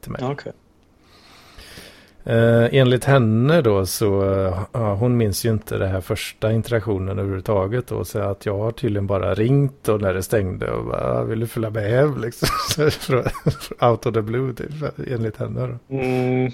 till 0.00 0.10
mig. 0.12 0.24
Okay. 0.24 0.52
Uh, 2.30 2.68
enligt 2.72 3.04
henne 3.04 3.62
då 3.62 3.86
så, 3.86 4.22
uh, 4.74 4.94
hon 4.94 5.16
minns 5.16 5.44
ju 5.44 5.50
inte 5.50 5.78
det 5.78 5.86
här 5.86 6.00
första 6.00 6.52
interaktionen 6.52 7.18
överhuvudtaget 7.18 7.86
då. 7.86 8.04
Så 8.04 8.18
att 8.18 8.46
jag 8.46 8.58
har 8.58 8.72
tydligen 8.72 9.06
bara 9.06 9.34
ringt 9.34 9.88
och 9.88 10.00
när 10.00 10.14
det 10.14 10.22
stängde 10.22 10.70
och 10.70 10.84
bara, 10.84 11.24
vill 11.24 11.40
du 11.40 11.46
följa 11.46 11.70
med 11.70 11.90
hem 11.90 12.20
liksom? 12.20 12.48
Out 13.80 14.06
of 14.06 14.14
the 14.14 14.22
blue 14.22 14.54
typ, 14.54 14.70
enligt 15.10 15.36
henne 15.36 15.60
då. 15.60 15.96
Mm. 15.96 16.52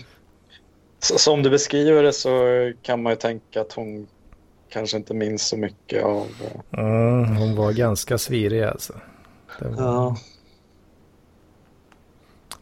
Så, 0.99 1.19
som 1.19 1.43
du 1.43 1.51
beskriver 1.51 2.03
det 2.03 2.13
så 2.13 2.73
kan 2.83 3.03
man 3.03 3.13
ju 3.13 3.17
tänka 3.17 3.61
att 3.61 3.73
hon 3.73 4.07
kanske 4.69 4.97
inte 4.97 5.15
minns 5.15 5.47
så 5.49 5.57
mycket 5.57 6.05
av... 6.05 6.27
Mm, 6.71 7.37
hon 7.37 7.57
var 7.57 7.73
ganska 7.73 8.19
svirig 8.19 8.63
alltså. 8.63 8.93
Det 9.59 9.69
var, 9.69 9.83
ja. 9.83 10.17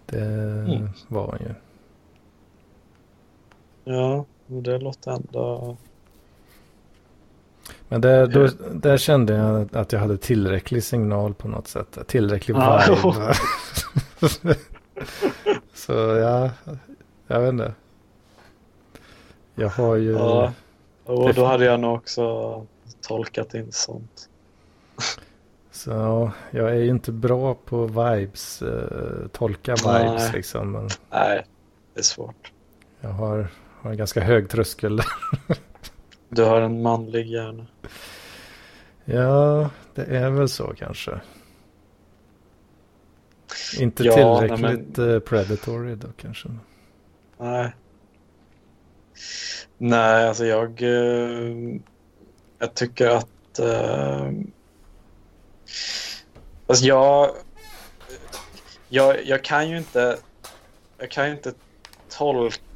Det 0.06 0.20
mm. 0.20 0.88
var 1.08 1.26
hon 1.26 1.38
ju. 1.40 1.54
Ja, 3.90 4.24
det 4.46 4.78
låter 4.78 5.10
ändå... 5.10 5.76
Men 7.88 8.00
där, 8.00 8.26
då, 8.26 8.48
där 8.72 8.96
kände 8.96 9.34
jag 9.34 9.76
att 9.76 9.92
jag 9.92 10.00
hade 10.00 10.16
tillräcklig 10.16 10.84
signal 10.84 11.34
på 11.34 11.48
något 11.48 11.68
sätt. 11.68 11.98
Tillräcklig 12.06 12.54
vibe. 12.54 13.34
Så 15.74 15.92
ja, 15.92 16.50
jag 17.26 17.40
vet 17.40 17.48
inte. 17.48 17.74
Jag 19.54 19.68
har 19.68 19.96
ju... 19.96 20.12
Ja, 20.12 20.52
och 21.04 21.34
då 21.34 21.44
hade 21.44 21.64
jag 21.64 21.80
nog 21.80 21.94
också 21.94 22.66
tolkat 23.00 23.54
in 23.54 23.72
sånt. 23.72 24.28
Så 25.70 26.30
jag 26.50 26.70
är 26.70 26.74
ju 26.74 26.88
inte 26.88 27.12
bra 27.12 27.54
på 27.54 27.86
vibes, 27.86 28.62
uh, 28.62 29.28
tolka 29.32 29.72
vibes 29.72 30.22
Nej. 30.22 30.30
liksom. 30.32 30.72
Men 30.72 30.88
Nej, 31.10 31.46
det 31.94 32.00
är 32.00 32.04
svårt. 32.04 32.52
Jag 33.00 33.10
har, 33.10 33.48
har 33.82 33.90
en 33.90 33.96
ganska 33.96 34.20
hög 34.20 34.48
tröskel. 34.48 35.00
du 36.28 36.44
har 36.44 36.60
en 36.60 36.82
manlig 36.82 37.26
hjärna. 37.26 37.66
Ja, 39.04 39.70
det 39.94 40.02
är 40.02 40.30
väl 40.30 40.48
så 40.48 40.74
kanske. 40.78 41.20
Inte 43.78 44.04
ja, 44.04 44.14
tillräckligt 44.14 44.96
men... 44.96 45.14
Eh, 45.14 45.20
predatory 45.20 45.94
då 45.94 46.08
kanske. 46.16 46.48
Nej. 47.38 47.72
Nej, 49.78 50.28
alltså 50.28 50.44
jag... 50.44 50.82
Uh, 50.82 51.80
jag 52.58 52.74
tycker 52.74 53.08
att... 53.08 53.60
Uh, 53.60 54.30
alltså 56.66 56.84
jag, 56.84 57.30
jag... 58.88 59.26
Jag 59.26 59.44
kan 59.44 59.70
ju 59.70 59.78
inte... 59.78 60.18
Jag 60.98 61.10
kan 61.10 61.26
ju 61.26 61.32
inte 61.32 61.52
tolka 62.08 62.69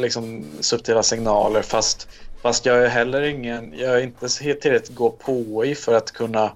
liksom 0.00 0.44
subtila 0.60 1.02
signaler 1.02 1.62
fast, 1.62 2.08
fast 2.42 2.66
jag 2.66 2.84
är 2.84 2.88
heller 2.88 3.22
ingen... 3.22 3.74
Jag 3.78 3.94
är 3.94 4.02
inte 4.02 4.28
tillräckligt 4.28 4.94
gå 4.94 5.10
på 5.10 5.64
i 5.64 5.74
för 5.74 5.94
att 5.94 6.12
kunna, 6.12 6.52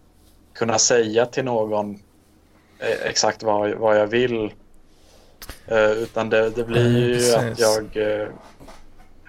kunna 0.54 0.78
säga 0.78 1.26
till 1.26 1.44
någon 1.44 1.94
eh, 2.78 3.06
exakt 3.06 3.42
vad, 3.42 3.70
vad 3.70 3.98
jag 3.98 4.06
vill. 4.06 4.52
Uh, 5.72 5.90
utan 5.90 6.30
det, 6.30 6.50
det 6.50 6.64
blir 6.64 6.98
ju 6.98 7.34
mm, 7.34 7.52
att 7.52 7.58
jag 7.58 7.98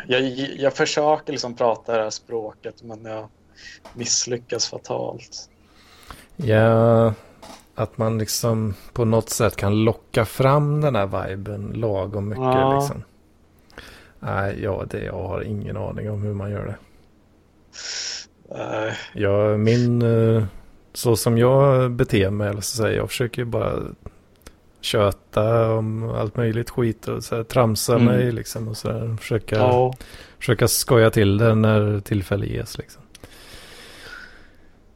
jag, 0.08 0.22
jag 0.58 0.74
försöker 0.74 1.32
liksom 1.32 1.56
prata 1.56 1.98
det 1.98 2.04
här 2.04 2.10
språket 2.10 2.84
men 2.84 3.06
jag 3.06 3.28
misslyckas 3.94 4.68
fatalt. 4.68 5.50
Ja, 6.36 7.14
att 7.76 7.98
man 7.98 8.18
liksom 8.18 8.74
på 8.94 9.06
något 9.06 9.30
sätt 9.30 9.56
kan 9.56 9.84
locka 9.84 10.26
fram 10.26 10.82
den 10.82 10.96
här 10.96 11.28
viben 11.28 11.72
lagom 11.76 12.30
mycket 12.30 12.44
ja. 12.44 12.80
liksom. 12.80 13.04
Nej, 14.20 14.64
ja, 14.64 14.86
det, 14.90 15.04
jag 15.04 15.28
har 15.28 15.42
ingen 15.42 15.78
aning 15.78 16.10
om 16.10 16.22
hur 16.22 16.34
man 16.34 16.52
gör 16.52 16.66
det. 16.66 16.76
Nej. 18.56 18.94
Ja, 19.14 19.58
min, 19.58 20.02
eh, 20.02 20.44
så 20.94 21.16
som 21.16 21.38
jag 21.38 21.92
beter 21.92 22.30
mig, 22.30 22.50
eller 22.50 22.62
så 22.62 22.78
säger 22.78 22.98
jag 22.98 23.10
försöker 23.10 23.44
bara 23.44 23.80
köta 24.82 25.74
om 25.74 26.10
allt 26.10 26.38
möjligt 26.38 26.70
skit 26.70 27.08
och 27.08 27.24
så 27.24 27.36
här, 27.36 27.44
tramsa 27.44 27.96
mm. 27.96 28.06
mig 28.06 28.32
liksom 28.32 28.68
och 28.68 28.78
så 28.78 28.92
här, 28.92 29.18
försöka, 29.18 29.56
ja. 29.56 29.94
försöka 30.40 30.68
skoja 30.68 31.10
till 31.10 31.38
det 31.38 31.56
när 31.56 32.00
tillfälle 32.00 32.46
ges 32.46 32.78
liksom. 32.78 33.02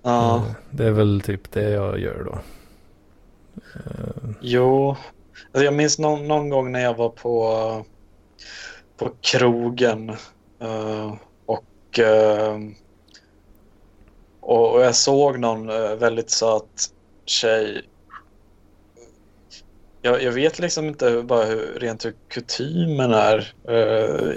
Ja. 0.03 0.35
Eh, 0.35 0.55
det 0.69 0.85
är 0.85 0.91
väl 0.91 1.21
typ 1.21 1.51
det 1.51 1.69
jag 1.69 1.99
gör 1.99 2.23
då. 2.23 2.39
Uh. 3.75 4.31
Jo, 4.41 4.89
alltså 5.51 5.65
jag 5.65 5.73
minns 5.73 5.99
någon, 5.99 6.27
någon, 6.27 6.49
gång 6.49 6.71
när 6.71 6.79
jag 6.79 6.97
var 6.97 7.09
på, 7.09 7.85
på 9.03 9.11
krogen 9.21 10.09
uh, 10.63 11.13
och, 11.45 11.99
uh, 11.99 12.59
och, 14.39 14.73
och 14.73 14.81
jag 14.81 14.95
såg 14.95 15.39
någon 15.39 15.67
väldigt 15.99 16.29
söt 16.29 16.89
tjej 17.25 17.83
jag, 20.05 20.23
jag 20.23 20.31
vet 20.31 20.59
liksom 20.59 20.85
inte 20.85 21.21
bara 21.21 21.45
hur, 21.45 21.79
rent 21.79 22.05
hur 22.05 22.13
kutymen 22.29 23.13
är. 23.13 23.53
Uh, 23.69 24.35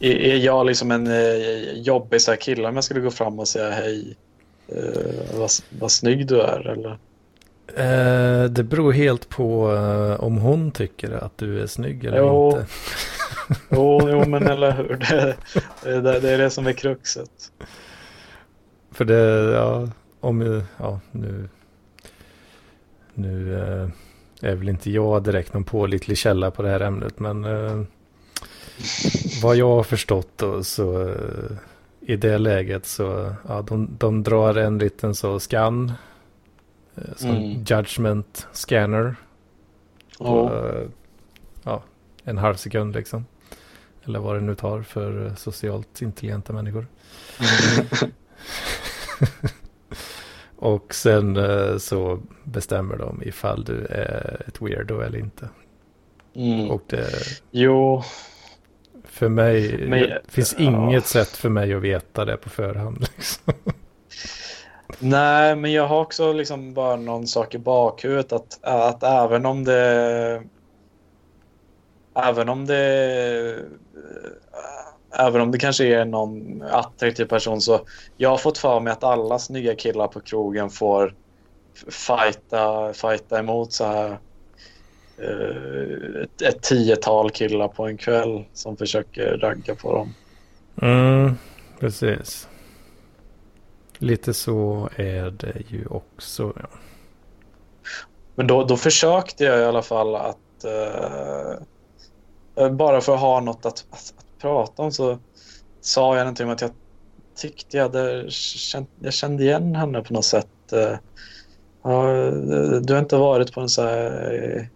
är, 0.00 0.14
är 0.14 0.36
jag 0.36 0.66
liksom 0.66 0.90
en 0.90 1.06
uh, 1.06 1.72
jobbig 1.72 2.20
så 2.20 2.30
här 2.30 2.36
kille 2.36 2.68
om 2.68 2.74
jag 2.74 2.84
skulle 2.84 3.00
gå 3.00 3.10
fram 3.10 3.38
och 3.38 3.48
säga 3.48 3.70
hej? 3.70 4.16
Uh, 4.76 5.38
vad, 5.38 5.50
vad 5.78 5.92
snygg 5.92 6.26
du 6.26 6.40
är 6.40 6.68
eller? 6.68 6.98
Uh, 7.78 8.50
det 8.50 8.62
beror 8.62 8.92
helt 8.92 9.28
på 9.28 9.64
om 10.18 10.38
hon 10.38 10.70
tycker 10.70 11.10
att 11.10 11.38
du 11.38 11.62
är 11.62 11.66
snygg 11.66 12.04
eller 12.04 12.18
jo. 12.18 12.46
inte. 12.50 12.66
jo, 13.70 14.08
jo, 14.10 14.24
men 14.28 14.46
eller 14.46 14.72
hur. 14.72 14.96
Det, 15.82 16.00
det, 16.00 16.20
det, 16.20 16.30
är 16.30 16.38
det 16.38 16.50
som 16.50 16.66
är 16.66 16.72
kruxet. 16.72 17.52
För 18.90 19.04
det, 19.04 19.52
ja, 19.54 19.88
om, 20.20 20.62
ja, 20.76 21.00
nu, 21.12 21.48
nu 23.14 23.54
är 24.40 24.54
väl 24.54 24.68
inte 24.68 24.90
jag 24.90 25.22
direkt 25.22 25.54
någon 25.54 25.64
pålitlig 25.64 26.18
källa 26.18 26.50
på 26.50 26.62
det 26.62 26.68
här 26.68 26.80
ämnet. 26.80 27.18
Men 27.18 27.44
eh, 27.44 27.82
vad 29.42 29.56
jag 29.56 29.68
har 29.68 29.82
förstått 29.82 30.28
då 30.36 30.64
så 30.64 31.08
eh, 31.08 31.56
i 32.00 32.16
det 32.16 32.38
läget 32.38 32.86
så 32.86 33.34
ja, 33.48 33.62
de, 33.62 33.88
de 33.98 34.22
drar 34.22 34.54
en 34.54 34.78
liten 34.78 35.14
så 35.14 35.40
scan. 35.40 35.92
Eh, 36.94 37.16
som 37.16 37.30
mm. 37.30 37.64
judgment 37.64 38.48
scanner. 38.52 39.16
Och, 40.18 40.44
oh. 40.44 40.82
ja, 41.64 41.82
en 42.24 42.38
halv 42.38 42.54
sekund 42.54 42.94
liksom. 42.94 43.24
Eller 44.10 44.20
vad 44.20 44.36
det 44.36 44.40
nu 44.40 44.54
tar 44.54 44.82
för 44.82 45.26
eh, 45.26 45.34
socialt 45.34 46.02
intelligenta 46.02 46.52
människor. 46.52 46.86
Och 50.56 50.94
sen 50.94 51.36
eh, 51.36 51.76
så 51.76 52.20
bestämmer 52.44 52.96
de 52.96 53.22
ifall 53.22 53.64
du 53.64 53.86
är 53.86 54.42
ett 54.48 54.62
weirdo 54.62 55.00
eller 55.00 55.18
inte. 55.18 55.48
Mm. 56.34 56.70
Och 56.70 56.82
det... 56.86 57.08
Jo. 57.50 58.02
För 59.04 59.28
mig, 59.28 59.86
Men, 59.88 60.00
det 60.00 60.20
finns 60.28 60.54
ja. 60.58 60.64
inget 60.64 61.06
sätt 61.06 61.28
för 61.28 61.48
mig 61.48 61.74
att 61.74 61.82
veta 61.82 62.24
det 62.24 62.36
på 62.36 62.48
förhand. 62.48 63.00
Liksom. 63.16 63.54
Nej, 64.98 65.56
men 65.56 65.72
jag 65.72 65.86
har 65.86 66.00
också 66.00 66.32
liksom 66.32 66.74
bara 66.74 66.96
någon 66.96 67.26
sak 67.26 67.54
i 67.54 67.58
bakhuvudet 67.58 68.32
att, 68.32 68.58
att 68.62 69.02
även 69.02 69.46
om 69.46 69.64
det... 69.64 70.42
Även 72.14 72.48
om 72.48 72.66
det 72.66 73.64
även 75.12 75.40
om 75.40 75.50
det 75.50 75.58
kanske 75.58 75.84
är 75.84 76.04
någon 76.04 76.62
attraktiv 76.62 77.24
person 77.24 77.60
så 77.60 77.80
jag 78.16 78.30
har 78.30 78.36
fått 78.36 78.58
för 78.58 78.80
mig 78.80 78.92
att 78.92 79.04
alla 79.04 79.38
snygga 79.38 79.74
killar 79.74 80.08
på 80.08 80.20
krogen 80.20 80.70
får 80.70 81.14
fighta, 81.88 82.92
fighta 82.92 83.38
emot 83.38 83.72
så 83.72 83.84
här 83.84 84.18
uh, 85.20 86.22
ett, 86.22 86.42
ett 86.42 86.62
tiotal 86.62 87.30
killar 87.30 87.68
på 87.68 87.86
en 87.86 87.96
kväll 87.96 88.44
som 88.52 88.76
försöker 88.76 89.38
ragga 89.38 89.74
på 89.74 89.92
dem. 89.92 90.14
Mm, 90.82 91.34
precis. 91.80 92.48
Lite 93.98 94.34
så 94.34 94.88
är 94.96 95.30
det 95.30 95.62
ju 95.68 95.86
också. 95.86 96.52
Ja. 96.56 96.68
Men 98.34 98.46
då, 98.46 98.64
då 98.64 98.76
försökte 98.76 99.44
jag 99.44 99.60
i 99.60 99.64
alla 99.64 99.82
fall 99.82 100.16
att 100.16 100.64
uh, 100.64 101.62
bara 102.70 103.00
för 103.00 103.14
att 103.14 103.20
ha 103.20 103.40
något 103.40 103.66
att, 103.66 103.86
att, 103.90 104.14
prata 104.38 104.82
om 104.82 104.92
så 104.92 105.18
sa 105.80 106.16
jag 106.16 106.24
någonting 106.24 106.46
om 106.46 106.52
att 106.52 106.60
jag 106.60 106.70
tyckte 107.36 107.76
jag 107.76 107.84
hade 107.84 108.30
känt, 108.30 108.90
jag 109.00 109.12
kände 109.12 109.44
igen 109.44 109.74
henne 109.74 110.02
på 110.02 110.12
något 110.12 110.24
sätt. 110.24 110.72
Eh, 110.72 110.96
ja, 111.82 112.06
du 112.82 112.92
har 112.92 112.98
inte 112.98 113.16
varit 113.16 113.52
på 113.52 113.60
en 113.60 113.68
så 113.68 113.82
här, 113.82 114.70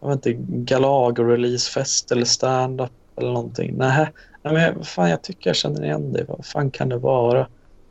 jag 0.00 0.08
vet 0.08 0.26
inte, 0.26 0.42
Galago-releasefest 0.74 2.12
eller 2.12 2.24
stand-up 2.24 2.92
eller 3.16 3.32
någonting? 3.32 3.74
Nej, 3.76 4.08
men 4.42 4.84
fan 4.84 5.10
jag 5.10 5.22
tycker 5.22 5.50
jag 5.50 5.56
känner 5.56 5.84
igen 5.84 6.12
dig. 6.12 6.24
Vad 6.28 6.46
fan 6.46 6.70
kan 6.70 6.88
det 6.88 6.98
vara? 6.98 7.46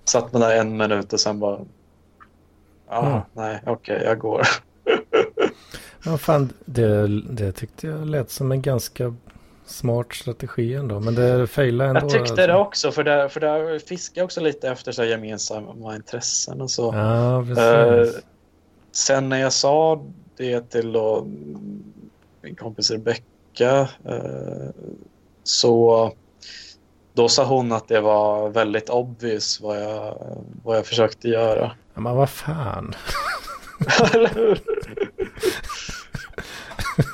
Satt 0.05 0.33
man 0.33 0.41
där 0.41 0.57
en 0.57 0.77
minut 0.77 1.13
och 1.13 1.19
sen 1.19 1.39
bara, 1.39 1.59
ja, 2.89 3.07
mm. 3.07 3.21
nej, 3.33 3.59
okej, 3.65 3.95
okay, 3.95 4.07
jag 4.07 4.19
går. 4.19 4.41
Ja, 6.07 6.17
fan, 6.17 6.53
det, 6.65 7.07
det 7.07 7.51
tyckte 7.51 7.87
jag 7.87 8.07
lät 8.07 8.31
som 8.31 8.51
en 8.51 8.61
ganska 8.61 9.15
smart 9.65 10.13
strategi 10.13 10.73
ändå. 10.73 10.99
Men 10.99 11.15
det 11.15 11.47
failade 11.47 11.89
ändå. 11.89 11.99
Jag 12.01 12.09
tyckte 12.09 12.21
alltså. 12.31 12.47
det 12.47 12.55
också, 12.55 12.91
för 12.91 13.03
där, 13.03 13.27
för 13.27 13.39
där 13.39 13.79
fiskar 13.79 14.21
jag 14.21 14.25
också 14.25 14.41
lite 14.41 14.69
efter 14.69 14.91
så 14.91 15.03
gemensamma 15.03 15.95
intressen 15.95 16.61
och 16.61 16.71
så. 16.71 16.93
Ja, 16.95 17.39
Eh, 17.41 17.45
precis. 17.47 18.21
sen 18.91 19.29
när 19.29 19.39
jag 19.41 19.53
sa 19.53 20.03
det 20.37 20.69
till 20.69 20.91
då, 20.91 21.27
min 22.41 22.55
kompis 22.55 22.91
Rebecka 22.91 23.89
eh, 24.05 24.69
så 25.43 26.11
då 27.13 27.29
sa 27.29 27.45
hon 27.45 27.71
att 27.71 27.87
det 27.87 28.01
var 28.01 28.49
väldigt 28.49 28.89
obvious 28.89 29.61
vad 29.61 29.81
jag, 29.81 30.17
vad 30.63 30.77
jag 30.77 30.85
försökte 30.85 31.27
göra. 31.27 31.71
Ja, 31.93 32.01
men 32.01 32.15
vad 32.15 32.29
fan. 32.29 32.93
Eller 34.13 34.29
hur? 34.29 34.59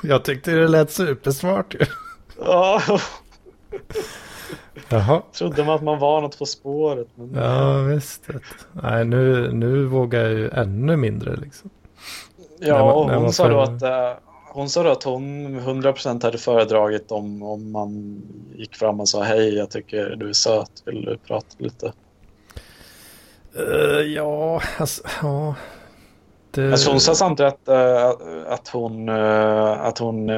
Jag 0.03 0.23
tyckte 0.23 0.51
det 0.51 0.67
lät 0.67 0.91
supersmart 0.91 1.73
ju. 1.73 1.85
Ja, 2.45 2.81
Jaha. 4.89 5.21
trodde 5.33 5.63
man 5.63 5.75
att 5.75 5.83
man 5.83 5.99
var 5.99 6.21
något 6.21 6.39
på 6.39 6.45
spåret. 6.45 7.07
Men... 7.15 7.33
Ja, 7.43 7.77
visst. 7.81 8.27
Nej, 8.73 9.05
nu, 9.05 9.51
nu 9.53 9.85
vågar 9.85 10.19
jag 10.21 10.31
ju 10.31 10.49
ännu 10.49 10.95
mindre 10.97 11.35
liksom. 11.35 11.69
Ja, 12.59 12.77
När 12.77 12.85
man- 12.95 13.07
när 13.07 13.15
hon 13.15 13.33
sa 13.33 13.43
får- 13.43 13.49
då 13.51 13.59
att 13.61 13.81
eh, 13.81 14.13
hon 14.53 14.69
sa 14.69 14.83
då 14.83 14.89
att 14.89 15.03
hon 15.03 15.59
100% 15.59 16.23
hade 16.23 16.37
föredragit 16.37 17.11
om, 17.11 17.43
om 17.43 17.71
man 17.71 18.21
gick 18.55 18.75
fram 18.75 18.99
och 18.99 19.09
sa 19.09 19.23
hej, 19.23 19.55
jag 19.55 19.69
tycker 19.69 20.09
du 20.15 20.29
är 20.29 20.33
söt, 20.33 20.71
vill 20.85 21.05
du 21.05 21.17
prata 21.17 21.47
lite? 21.57 21.93
Eh, 23.55 24.01
ja, 24.01 24.61
alltså, 24.77 25.03
ja. 25.21 25.55
Det... 26.51 26.71
Alltså 26.71 26.91
hon 26.91 26.99
sa 26.99 27.15
samtidigt 27.15 27.53
att, 27.53 27.67
eh, 27.67 28.09
att 28.53 28.67
hon, 28.67 29.09
eh, 29.09 29.71
att 29.85 29.97
hon 29.97 30.31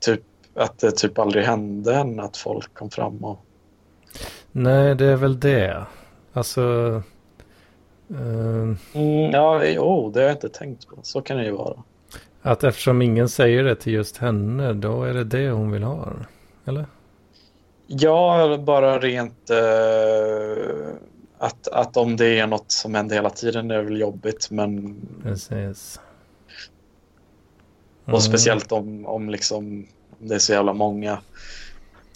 typ, 0.00 0.20
att 0.54 0.78
det 0.78 0.90
typ 0.90 1.18
aldrig 1.18 1.44
hände 1.44 1.94
henne 1.94 2.22
att 2.22 2.36
folk 2.36 2.74
kom 2.74 2.90
fram 2.90 3.24
och 3.24 3.38
Nej, 4.52 4.94
det 4.94 5.06
är 5.06 5.16
väl 5.16 5.40
det. 5.40 5.86
Alltså... 6.32 6.62
eh, 8.10 8.96
mm, 9.02 9.30
ja, 9.32 9.64
jo, 9.64 10.10
det 10.10 10.20
har 10.20 10.26
jag 10.26 10.36
inte 10.36 10.48
tänkt 10.48 10.88
på. 10.88 10.96
Så 11.02 11.22
kan 11.22 11.36
det 11.36 11.44
ju 11.44 11.50
vara. 11.52 11.76
att 12.42 12.64
eftersom 12.64 13.02
ingen 13.02 13.28
säger 13.28 13.64
det 13.64 13.74
till 13.76 13.92
just 13.92 14.16
henne, 14.16 14.72
då 14.72 15.02
är 15.04 15.14
det 15.14 15.24
det 15.24 15.50
hon 15.50 15.70
vill 15.70 15.82
ha. 15.82 16.08
Eller? 16.64 16.86
Ja, 17.86 18.56
bara 18.58 18.98
rent 18.98 19.50
eh, 19.50 20.94
att, 21.38 21.68
att 21.68 21.96
om 21.96 22.16
det 22.16 22.38
är 22.38 22.46
något 22.46 22.70
som 22.72 22.94
händer 22.94 23.16
hela 23.16 23.30
tiden 23.30 23.70
är 23.70 23.76
det 23.76 23.82
väl 23.82 24.00
jobbigt, 24.00 24.50
men 24.50 24.96
Precis. 25.22 26.00
Och 28.04 28.08
Mm, 28.08 28.20
speciellt 28.20 28.72
om, 28.72 29.06
om 29.06 29.30
liksom 29.30 29.56
om 29.66 29.86
det 30.22 30.34
är 30.34 30.38
så 30.38 30.52
jävla 30.52 30.72
många, 30.72 31.18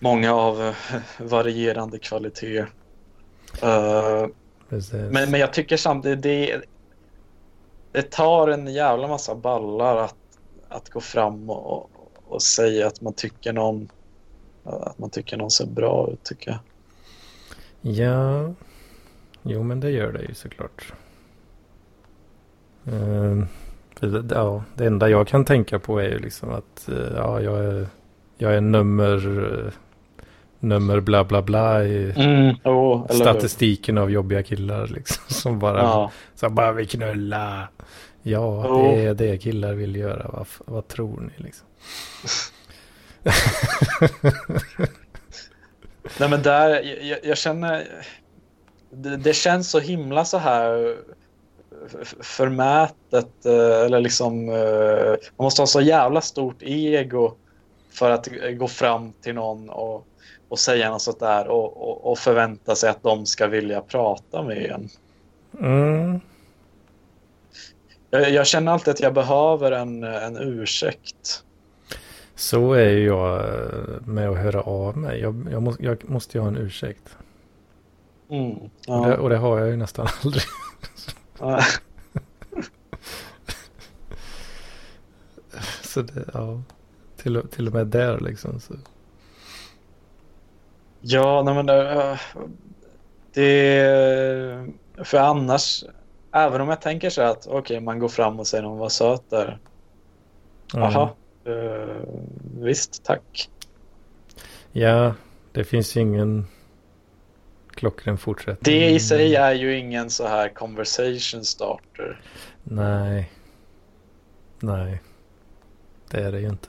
många 0.00 0.34
av 0.34 0.62
eh, 0.62 0.74
varierande 1.18 1.98
kvalitet. 1.98 2.58
Eh, 3.62 4.26
Precis. 4.68 4.92
men, 4.92 5.30
men 5.30 5.40
jag 5.40 5.52
tycker 5.52 5.76
samtidigt 5.76 6.22
det, 6.22 6.60
det 7.92 8.10
tar 8.10 8.48
en 8.48 8.66
jävla 8.66 9.08
massa 9.08 9.34
ballar 9.34 9.96
att, 9.96 10.16
att 10.68 10.90
gå 10.90 11.00
fram 11.00 11.50
och, 11.50 11.90
och 12.26 12.42
säga 12.42 12.86
att 12.86 13.00
man 13.00 13.12
tycker 13.12 13.52
någon 13.52 13.88
att 14.66 14.98
man 14.98 15.10
tycker 15.10 15.36
någon 15.36 15.50
ser 15.50 15.66
bra 15.66 16.10
ut 16.12 16.22
tycker 16.22 16.50
jag. 16.50 16.60
Ja, 17.94 18.54
jo 19.42 19.62
men 19.62 19.80
det 19.80 19.90
gör 19.90 20.12
det 20.12 20.22
ju 20.22 20.34
såklart. 20.34 20.92
Det, 22.82 23.46
ja, 24.30 24.64
det 24.74 24.86
enda 24.86 25.08
jag 25.08 25.28
kan 25.28 25.44
tänka 25.44 25.78
på 25.78 25.98
är 25.98 26.08
ju 26.08 26.18
liksom 26.18 26.50
att 26.50 26.88
eh, 26.88 27.12
ja, 27.16 27.40
jag, 27.40 27.64
är, 27.64 27.86
jag 28.38 28.54
är 28.54 28.60
nummer, 28.60 29.72
nummer 30.60 31.00
bla 31.00 31.24
bla 31.24 31.42
bla 31.42 31.84
i 31.84 32.12
Mm, 32.16 32.56
oh, 32.64 33.06
statistiken 33.08 33.98
av 33.98 34.10
jobbiga 34.10 34.42
killar 34.42 34.86
liksom. 34.86 35.24
Som 35.34 35.58
bara, 35.58 35.78
Ja, 35.78 36.10
som 36.34 36.54
bara 36.54 36.72
vill 36.72 36.88
knulla. 36.88 37.68
Ja, 38.22 38.64
Jo. 38.68 38.82
det 38.82 39.04
är 39.04 39.14
det 39.14 39.38
killar 39.38 39.74
vill 39.74 39.96
göra. 39.96 40.30
Vad, 40.32 40.46
vad 40.64 40.88
tror 40.88 41.20
ni 41.20 41.44
liksom? 41.44 41.66
Nej 46.18 46.28
men 46.30 46.42
där, 46.42 46.82
jag, 47.02 47.18
jag 47.22 47.38
känner, 47.38 47.88
det, 48.90 49.16
det 49.16 49.32
känns 49.32 49.70
så 49.70 49.78
himla 49.78 50.24
så 50.24 50.38
här 50.38 50.96
förmätet 52.20 53.46
eh, 53.46 53.84
eller 53.86 54.00
liksom, 54.00 54.48
eh, 54.48 55.16
man 55.36 55.44
måste 55.44 55.62
ha 55.62 55.66
så 55.66 55.80
jävla 55.80 56.20
stort 56.20 56.62
ego 56.62 57.34
för 57.92 58.10
att 58.10 58.28
gå 58.58 58.68
fram 58.68 59.12
till 59.12 59.34
någon 59.34 59.70
och, 59.70 60.08
och 60.48 60.58
säga 60.58 60.90
något 60.90 61.02
sånt 61.02 61.20
där 61.20 61.48
och, 61.48 61.76
och, 61.88 62.12
och 62.12 62.18
förvänta 62.18 62.74
sig 62.76 62.90
att 62.90 63.02
de 63.02 63.26
ska 63.26 63.46
vilja 63.46 63.80
prata 63.80 64.42
med 64.42 64.70
en. 64.70 64.88
Mm, 65.60 66.20
Jag, 68.10 68.30
jag 68.30 68.46
känner 68.46 68.72
alltid 68.72 68.90
att 68.92 69.00
jag 69.00 69.14
behöver 69.14 69.72
en, 69.72 70.02
en 70.04 70.36
ursäkt. 70.36 71.42
så 72.34 72.72
är 72.72 72.88
ju 72.90 73.04
jag 73.06 73.40
eh, 73.40 74.00
med 74.04 74.28
att 74.30 74.38
höra 74.38 74.60
av 74.62 74.96
mig. 74.96 75.20
Jag, 75.20 75.48
jag, 75.52 75.62
måste, 75.62 75.84
jag 75.84 76.10
måste 76.10 76.38
ju 76.38 76.42
ha 76.42 76.48
en 76.48 76.56
ursäkt. 76.56 77.18
Mm, 78.30 78.70
Och, 78.86 79.00
det, 79.00 79.08
ja. 79.08 79.16
och 79.16 79.30
det 79.30 79.36
har 79.36 79.58
jag 79.58 79.68
ju 79.68 79.76
nästan 79.76 80.06
aldrig. 80.24 80.42
Så 85.82 86.02
det, 86.02 86.24
ja. 86.34 86.62
Till, 87.16 87.42
till 87.50 87.66
och 87.66 87.72
med 87.72 87.86
där 87.86 88.20
liksom. 88.20 88.60
Så. 88.60 88.74
Ja, 91.00 91.42
nej 91.42 91.54
men 91.54 91.66
det, 91.66 92.18
det... 93.32 94.66
För 95.04 95.18
annars, 95.18 95.84
även 96.32 96.60
om 96.60 96.68
jag 96.68 96.80
tänker 96.80 97.10
så 97.10 97.22
att 97.22 97.46
okej, 97.46 97.80
man 97.80 97.98
går 97.98 98.08
fram 98.08 98.40
och 98.40 98.46
säger 98.46 98.62
någon 98.64 98.78
var 98.78 98.88
söt 98.88 99.30
där. 99.30 99.58
Mm. 100.74 100.90
Jaha, 100.90 101.10
eh, 101.44 101.96
visst, 102.60 103.04
tack. 103.04 103.50
Ja, 104.72 105.14
det 105.52 105.64
finns 105.64 105.96
ju 105.96 106.00
ingen 106.00 106.46
klockren 107.76 108.18
fortsättning. 108.18 108.78
Det 108.78 108.88
i 108.90 109.00
sig 109.00 109.34
är 109.36 109.52
ju 109.52 109.76
ingen 109.78 110.10
så 110.10 110.26
här 110.26 110.48
conversation 110.48 111.44
starter. 111.44 112.20
Nej. 112.62 113.30
Nej. 114.60 115.02
Det 116.10 116.20
är 116.20 116.32
det 116.32 116.40
ju 116.40 116.48
inte. 116.48 116.68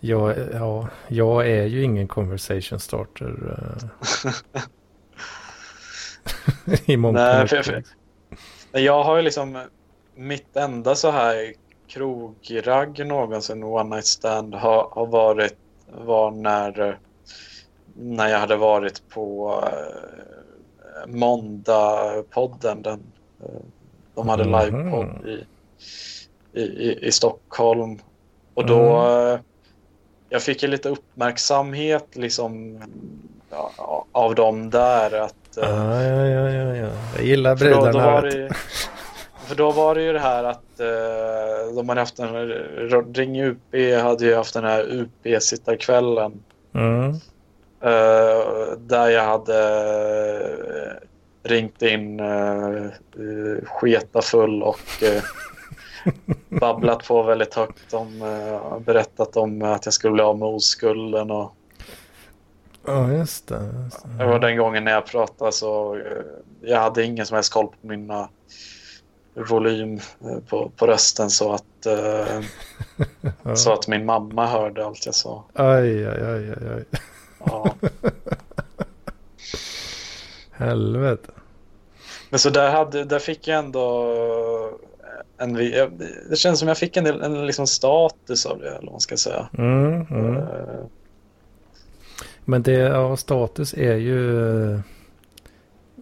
Jag, 0.00 0.34
ja, 0.52 0.88
jag 1.08 1.48
är 1.50 1.64
ju 1.64 1.82
ingen 1.82 2.08
conversation 2.08 2.80
starter. 2.80 3.56
eh, 4.24 4.30
I 6.84 6.96
mångt 6.96 7.14
Nej, 7.14 7.48
för- 7.48 7.62
för- 7.62 7.82
Jag 8.72 9.04
har 9.04 9.16
ju 9.16 9.22
liksom 9.22 9.58
mitt 10.14 10.56
enda 10.56 10.94
så 10.94 11.10
här 11.10 11.52
krogragg 11.88 13.06
någonsin, 13.06 13.62
one 13.62 13.94
night 13.96 14.06
stand, 14.06 14.54
har, 14.54 14.88
har 14.92 15.06
varit 15.06 15.56
var 16.04 16.30
när, 16.30 16.98
när 18.02 18.28
jag 18.28 18.38
hade 18.38 18.56
varit 18.56 19.08
på 19.08 19.54
uh, 21.06 21.06
Måndagpodden. 21.06 22.82
Den, 22.82 23.00
eh, 23.40 23.48
de 24.14 24.28
hade 24.28 24.44
Mhm. 24.44 24.60
livepodd 24.60 25.08
i, 26.52 26.60
i, 26.60 26.98
i, 27.06 27.12
Stockholm. 27.12 27.98
Och 28.54 28.66
då 28.66 28.80
Mm. 28.80 29.34
eh, 29.34 29.40
jag 30.28 30.42
fick 30.42 30.62
ju 30.62 30.68
lite 30.68 30.88
uppmärksamhet 30.88 32.06
liksom 32.16 32.82
ja, 33.50 34.04
av 34.12 34.34
dem 34.34 34.70
där. 34.70 35.20
att 35.20 35.56
eh, 35.56 35.68
Ja, 35.68 36.02
ja, 36.02 36.26
ja, 36.26 36.50
ja, 36.50 36.76
ja. 36.76 36.88
Jag 37.16 37.24
gillar 37.24 37.56
för 37.56 37.64
då, 37.70 37.76
då 37.76 37.82
brudarna. 37.82 38.12
var 38.12 38.22
det, 38.22 38.50
för 39.46 39.54
då 39.54 39.70
var 39.70 39.94
det 39.94 40.02
ju 40.02 40.12
det 40.12 40.18
här 40.18 40.44
att 40.44 40.80
eh, 40.80 41.74
de 41.76 41.88
hade 41.88 42.00
haft 42.00 42.18
en 42.18 42.34
Ring 43.14 43.40
UP 43.42 43.74
hade 44.02 44.24
ju 44.26 44.34
haft 44.34 44.54
den 44.54 44.64
här 44.64 44.82
UP-sittarkvällen 44.90 46.32
Mm. 46.74 47.14
Eh, 47.82 48.76
där 48.78 49.08
jag 49.08 49.24
hade 49.24 49.58
eh, 50.86 51.48
ringt 51.48 51.82
in 51.82 52.20
uh, 52.20 52.90
sketa 53.64 54.22
full 54.22 54.62
och 54.62 54.80
babblat 56.60 57.06
på 57.08 57.22
väldigt 57.22 57.54
högt 57.54 57.94
om 57.94 58.22
eh, 58.22 58.78
berättat 58.78 59.36
om 59.36 59.62
att 59.62 59.84
jag 59.84 59.94
skulle 59.94 60.12
bli 60.12 60.22
av 60.22 60.38
med 60.38 60.48
oskulden 60.48 61.30
och 61.30 61.54
Ja, 62.86 63.12
just 63.12 63.48
det. 63.48 63.70
Just 63.84 64.04
Det 64.18 64.26
var 64.26 64.38
den 64.38 64.56
gången 64.56 64.84
när 64.84 64.92
jag 64.92 65.06
pratade 65.06 65.52
så 65.52 66.00
jag 66.60 66.80
hade 66.80 67.04
ingen 67.04 67.26
som 67.26 67.34
helst 67.34 67.52
koll 67.52 67.66
på 67.66 67.86
mina 67.86 68.28
volym 69.34 70.00
på, 70.48 70.72
på 70.76 70.86
rösten 70.86 71.30
så 71.30 71.52
att, 71.52 71.86
Ja. 73.42 73.56
så 73.56 73.72
att 73.72 73.88
min 73.88 74.04
mamma 74.04 74.46
hörde 74.46 74.86
allt 74.86 75.06
jag 75.06 75.14
sa. 75.14 75.44
Aj, 75.54 76.06
aj, 76.06 76.22
aj, 76.22 76.50
aj, 76.50 76.68
aj. 76.74 76.84
Ja. 77.46 77.74
Helvete. 80.52 81.30
Men 82.30 82.38
så 82.38 82.50
där, 82.50 82.70
hade, 82.70 83.04
där 83.04 83.18
fick 83.18 83.48
jag 83.48 83.58
ändå 83.58 84.78
en, 85.38 85.52
det 86.30 86.36
känns 86.36 86.58
som 86.58 86.68
jag 86.68 86.78
fick 86.78 86.96
en, 86.96 87.04
del- 87.04 87.22
en 87.22 87.46
liksom 87.46 87.66
status 87.66 88.46
av 88.46 88.58
det, 88.58 88.68
eller 88.68 88.82
vad 88.82 88.92
man 88.92 89.00
ska 89.00 89.16
säga. 89.16 89.48
Mm, 89.58 90.06
mm. 90.10 90.36
Eh, 90.36 90.84
Men 92.44 92.62
det, 92.62 92.72
ja, 92.72 93.16
status 93.16 93.74
är 93.74 93.94
ju... 93.96 94.80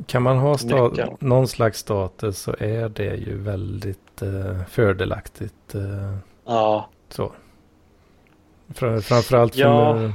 Kan 0.06 0.22
man 0.22 0.38
ha 0.38 0.54
sta- 0.54 1.16
någon 1.20 1.48
slags 1.48 1.78
status 1.78 2.38
så 2.38 2.54
är 2.58 2.88
det 2.88 3.14
ju 3.16 3.38
väldigt 3.38 4.22
eh, 4.22 4.64
fördelaktigt. 4.68 5.74
Eh, 5.74 6.16
Ja, 6.46 6.88
så. 7.08 7.32
Fram, 8.74 9.02
framförallt 9.02 9.54
för, 9.54 9.60
Ja. 9.60 10.12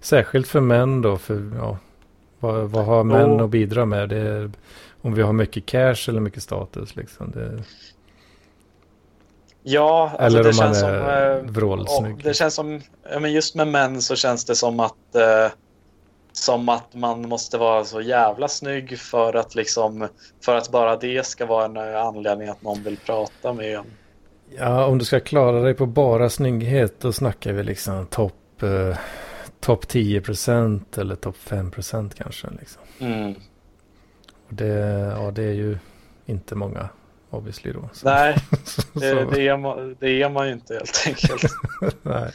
Särskilt 0.00 0.48
för 0.48 0.60
män 0.60 1.02
då. 1.02 1.16
För, 1.16 1.52
ja, 1.56 1.78
vad, 2.40 2.70
vad 2.70 2.84
har 2.84 3.04
män 3.04 3.30
Jo. 3.38 3.44
att 3.44 3.50
bidra 3.50 3.84
med? 3.84 4.08
Det 4.08 4.18
är, 4.18 4.50
om 5.02 5.14
vi 5.14 5.22
har 5.22 5.32
mycket 5.32 5.66
cash 5.66 6.08
eller 6.08 6.20
mycket 6.20 6.42
status. 6.42 6.96
Liksom. 6.96 7.30
Det, 7.30 7.62
ja 9.62 10.12
alltså 10.18 10.38
eller 10.38 10.42
det 10.42 10.50
om 10.50 10.56
man 10.56 10.66
känns 10.66 10.80
som... 10.80 10.90
är 10.90 11.36
eh, 11.36 11.42
vrålsnygg. 11.42 12.24
Det 12.24 12.34
känns 12.34 12.54
som, 12.54 12.80
ja, 13.12 13.20
men 13.20 13.32
just 13.32 13.54
med 13.54 13.68
män 13.68 14.02
så 14.02 14.16
känns 14.16 14.44
det 14.44 14.54
som 14.54 14.80
att 14.80 15.14
eh, 15.14 15.52
som 16.32 16.68
att 16.68 16.94
man 16.94 17.28
måste 17.28 17.58
vara 17.58 17.84
så 17.84 18.00
jävla 18.00 18.48
snygg 18.48 18.98
för 18.98 19.34
att 19.34 19.54
liksom 19.54 20.08
för 20.44 20.56
att 20.56 20.70
bara 20.70 20.96
det 20.96 21.26
ska 21.26 21.46
vara 21.46 21.64
en 21.64 21.76
eh, 21.76 22.02
anledning 22.02 22.48
att 22.48 22.62
någon 22.62 22.82
vill 22.82 22.96
prata 22.96 23.52
med 23.52 23.74
en. 23.74 23.84
Ja, 24.58 24.86
om 24.86 24.98
du 24.98 25.04
ska 25.04 25.20
klara 25.20 25.60
dig 25.60 25.74
på 25.74 25.86
bara 25.86 26.30
snygghet 26.30 27.00
då 27.00 27.12
snackar 27.12 27.52
vi 27.52 27.62
liksom 27.62 28.06
topp 28.06 28.62
eh, 28.62 28.98
top 29.60 29.84
10% 29.84 31.00
eller 31.00 31.16
topp 31.16 31.36
5% 31.44 32.12
kanske. 32.16 32.46
Liksom. 32.60 32.82
Mm. 32.98 33.34
Det, 34.48 34.66
ja, 35.16 35.30
det 35.30 35.42
är 35.42 35.52
ju 35.52 35.78
inte 36.26 36.54
många 36.54 36.88
obviously 37.30 37.72
då. 37.72 37.88
Så, 37.92 38.08
Nej, 38.08 38.36
det, 38.92 39.24
det, 39.24 39.48
är 39.48 39.56
man, 39.56 39.96
det 40.00 40.22
är 40.22 40.28
man 40.28 40.46
ju 40.46 40.52
inte 40.52 40.74
helt 40.74 41.04
enkelt. 41.06 41.52
nej. 42.02 42.30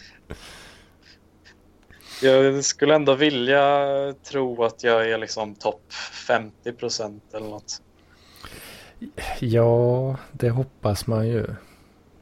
Jag 2.21 2.65
skulle 2.65 2.95
ändå 2.95 3.15
vilja 3.15 3.87
tro 4.23 4.63
att 4.63 4.83
jag 4.83 5.09
är 5.09 5.17
liksom 5.17 5.55
topp 5.55 5.93
50 6.27 6.71
procent 6.71 7.23
eller 7.33 7.47
något. 7.47 7.81
Ja, 9.39 10.17
det 10.31 10.49
hoppas 10.49 11.07
man 11.07 11.27
ju. 11.27 11.47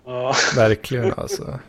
Ja, 0.06 0.36
Verkligen 0.56 1.14
alltså. 1.14 1.60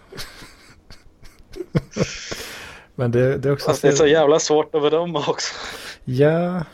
Men 2.94 3.10
det, 3.10 3.38
det 3.38 3.48
är 3.48 3.52
också... 3.52 3.66
fast 3.66 3.82
det 3.82 3.88
är 3.88 3.92
så 3.92 4.06
jävla 4.06 4.38
svårt 4.38 4.74
att 4.74 4.82
bedöma 4.82 5.18
också. 5.18 5.54
Ja. 6.04 6.64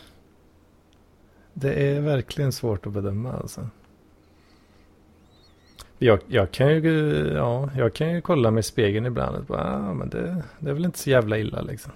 Det 1.54 1.72
är 1.74 2.00
verkligen 2.00 2.52
svårt 2.52 2.86
att 2.86 2.92
bedöma 2.92 3.32
alltså. 3.32 3.68
Jag, 5.98 6.20
jag, 6.26 6.50
kan 6.50 6.68
ju, 6.74 7.26
ja, 7.34 7.70
jag 7.76 7.94
kan 7.94 8.10
ju 8.12 8.20
kolla 8.20 8.50
mig 8.50 8.60
i 8.60 8.62
spegeln 8.62 9.06
ibland 9.06 9.36
och 9.36 9.44
bara, 9.44 9.76
ah, 9.88 9.94
men 9.94 10.08
det, 10.08 10.42
det 10.58 10.70
är 10.70 10.74
väl 10.74 10.84
inte 10.84 10.98
så 10.98 11.10
jävla 11.10 11.38
illa 11.38 11.60
liksom. 11.62 11.92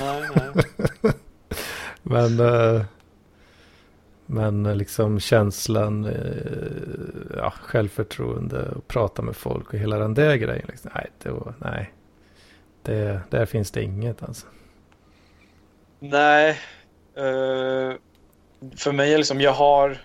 Nej, 0.00 0.22
nej. 0.34 0.64
Men, 2.02 2.40
eh, 2.40 2.82
men 4.26 4.66
eh, 4.66 4.76
liksom 4.76 5.20
känslan, 5.20 6.04
eh, 6.04 7.36
ja, 7.36 7.50
självförtroende 7.62 8.68
och 8.76 8.88
prata 8.88 9.22
med 9.22 9.36
folk 9.36 9.72
och 9.72 9.78
hela 9.78 9.98
den 9.98 10.14
där 10.14 10.36
grejen. 10.36 10.66
Liksom. 10.68 10.90
Nej, 10.94 11.06
det, 11.22 11.30
var- 11.30 11.54
nej. 11.58 11.92
Det, 12.86 13.20
där 13.30 13.46
finns 13.46 13.70
det 13.70 13.82
inget 13.82 14.22
alltså. 14.22 14.46
Nej. 15.98 16.50
eh, 17.16 17.94
för 18.76 18.92
mig 18.92 19.14
är 19.14 19.18
liksom, 19.18 19.40
jag 19.40 19.52
har 19.52 19.98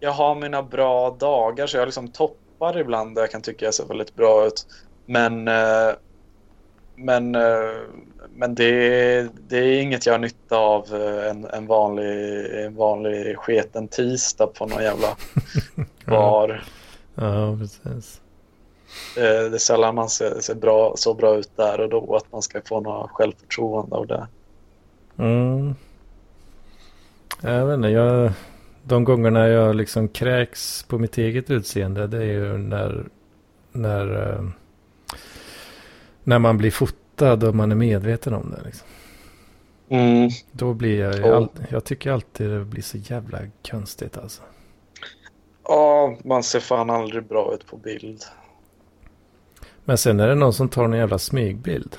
jag 0.00 0.12
har 0.12 0.34
mina 0.34 0.62
bra 0.62 1.10
dagar 1.10 1.66
så 1.66 1.76
jag 1.76 1.86
liksom 1.86 2.08
toppar 2.08 2.78
ibland 2.78 3.14
där 3.14 3.22
jag 3.22 3.30
kan 3.30 3.42
tycka 3.42 3.64
jag 3.64 3.74
ser 3.74 3.86
väldigt 3.86 4.14
bra 4.14 4.46
ut. 4.46 4.66
Men 5.06 5.48
eh, 5.48 5.94
men, 6.96 7.34
eh, 7.34 7.76
men 8.34 8.54
det, 8.54 9.28
det 9.48 9.58
är 9.58 9.82
inget 9.82 10.06
jag 10.06 10.12
har 10.12 10.18
nytta 10.18 10.56
av 10.56 10.94
en, 11.30 11.44
en, 11.44 11.66
vanlig, 11.66 12.46
en 12.64 12.74
vanlig 12.74 13.38
sketen 13.38 13.88
tisdag 13.88 14.46
på 14.46 14.66
någon 14.66 14.82
jävla 14.82 15.16
bar. 16.06 16.64
Ja, 17.14 17.56
precis. 17.58 18.20
Eh, 19.16 19.50
Det 19.50 19.56
är 19.56 19.58
sällan 19.58 19.94
man 19.94 20.08
ser, 20.08 20.40
ser 20.40 20.54
bra, 20.54 20.92
så 20.96 21.14
bra 21.14 21.36
ut 21.36 21.50
där 21.56 21.80
och 21.80 21.88
då 21.88 22.16
att 22.16 22.32
man 22.32 22.42
ska 22.42 22.60
få 22.64 22.80
några 22.80 23.08
självförtroende 23.08 23.96
av 23.96 24.06
det. 24.06 24.26
Mm. 25.18 25.74
Jag 27.42 27.66
vet 27.66 27.74
inte, 27.74 27.88
jag, 27.88 28.32
de 28.82 29.04
gångerna 29.04 29.48
jag 29.48 29.76
liksom 29.76 30.08
kräks 30.08 30.82
på 30.82 30.98
mitt 30.98 31.18
eget 31.18 31.50
utseende 31.50 32.06
det 32.06 32.16
är 32.18 32.22
ju 32.32 32.58
när, 32.58 33.06
när, 33.72 34.32
eh, 34.32 34.44
när 36.24 36.38
man 36.38 36.58
blir 36.58 36.70
fotad 36.70 37.44
och 37.48 37.54
man 37.54 37.70
är 37.72 37.76
medveten 37.76 38.34
om 38.34 38.50
det. 38.50 38.62
Liksom. 38.66 38.86
Mm. 39.88 40.30
Då 40.52 40.74
blir 40.74 41.00
jag, 41.00 41.18
Ja. 41.18 41.36
all, 41.36 41.48
jag 41.70 41.84
tycker 41.84 42.10
alltid 42.12 42.50
det 42.50 42.64
blir 42.64 42.82
så 42.82 42.98
jävla 42.98 43.38
konstigt 43.70 44.18
alltså. 44.18 44.42
Ja, 45.64 46.16
man 46.24 46.42
ser 46.42 46.60
fan 46.60 46.90
aldrig 46.90 47.24
bra 47.26 47.54
ut 47.54 47.66
på 47.66 47.76
bild. 47.76 48.22
Men 49.88 49.98
sen 49.98 50.20
är 50.20 50.28
det 50.28 50.34
någon 50.34 50.52
som 50.52 50.68
tar 50.68 50.84
en 50.84 50.92
jävla 50.92 51.18
smygbild. 51.18 51.96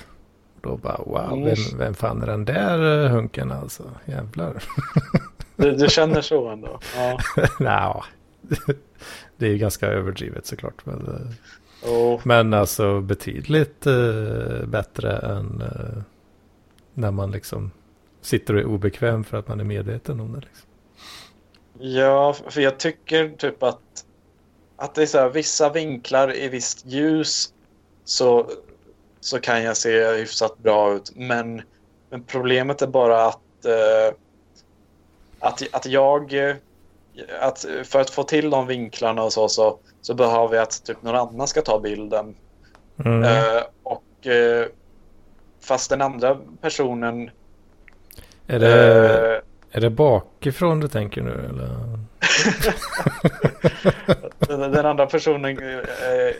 Då 0.62 0.78
bara 0.78 0.98
wow, 0.98 1.44
vem, 1.44 1.78
vem 1.78 1.94
fan 1.94 2.22
är 2.24 2.28
den 2.28 2.46
där 2.46 3.06
eh, 3.06 3.12
hunken 3.12 3.52
alltså? 3.52 3.84
Jävlar. 4.06 4.64
Du, 5.56 5.72
du 5.72 5.90
känner 5.90 6.22
så 6.22 6.50
ändå? 6.50 6.80
Ja. 6.96 7.20
Nja, 7.60 8.06
det 9.38 9.46
är 9.46 9.50
ju 9.50 9.58
ganska 9.58 9.88
överdrivet 9.88 10.46
såklart. 10.46 10.86
Men, 10.86 11.08
eh, 11.08 11.34
Oh. 11.86 12.22
men 12.24 12.54
alltså 12.54 13.02
betydligt 13.02 13.88
eh, 13.88 14.66
bättre 14.68 15.18
än 15.18 15.62
eh, 15.62 16.04
när 16.94 17.12
man 17.12 17.32
liksom 17.32 17.72
sitter 18.22 18.54
och 18.54 18.60
är 18.60 18.66
obekväm 18.66 19.24
för 19.24 19.38
att 19.38 19.48
man 19.48 19.60
är 19.60 19.64
medveten 19.64 20.20
om 20.20 20.34
det. 20.34 20.40
Liksom. 20.40 20.70
Ja, 21.80 22.36
för 22.50 22.62
jag 22.62 22.78
tycker 22.80 23.30
typ 23.30 23.64
att, 23.64 23.82
att 24.76 24.96
det 24.96 25.02
är 25.02 25.06
så 25.06 25.18
här, 25.18 25.30
vissa 25.30 25.70
vinklar 25.70 26.36
i 26.36 26.50
visst 26.50 26.86
ljus 26.86 27.54
så, 28.08 28.50
så 29.20 29.40
kan 29.40 29.64
jag 29.64 29.78
se 29.78 30.12
hyfsat 30.12 30.58
bra 30.58 30.94
ut. 30.94 31.12
Men, 31.16 31.62
men 32.10 32.24
problemet 32.24 32.82
är 32.82 32.88
bara 32.88 33.26
att, 33.26 33.66
eh, 33.66 34.16
att, 35.40 35.64
att 35.72 35.86
jag... 35.86 36.36
Att 37.40 37.66
för 37.84 38.00
att 38.00 38.10
få 38.10 38.24
till 38.24 38.50
de 38.50 38.68
vinklarna 38.68 39.24
och 39.24 39.34
så, 39.34 39.50
så, 39.50 39.80
så 40.02 40.14
behöver 40.14 40.56
jag 40.56 40.64
att 40.64 40.84
typ 40.84 41.02
någon 41.02 41.16
annan 41.16 41.48
ska 41.48 41.62
ta 41.62 41.80
bilden. 41.80 42.36
Mm. 43.06 43.24
Eh, 43.24 43.64
och 43.84 44.28
eh, 44.28 44.66
fast 45.62 45.90
den 45.90 46.02
andra 46.02 46.38
personen... 46.62 47.30
är, 48.48 48.60
det, 48.60 49.06
eh, 49.36 49.42
är 49.72 49.82
det 49.82 49.90
bakifrån 49.90 50.80
du 50.80 50.88
tänker 50.88 51.22
nu? 51.22 51.50
Eller? 51.50 51.70
den, 54.58 54.72
den 54.72 54.86
andra 54.86 55.06
personen 55.06 55.58
eh, 55.60 56.36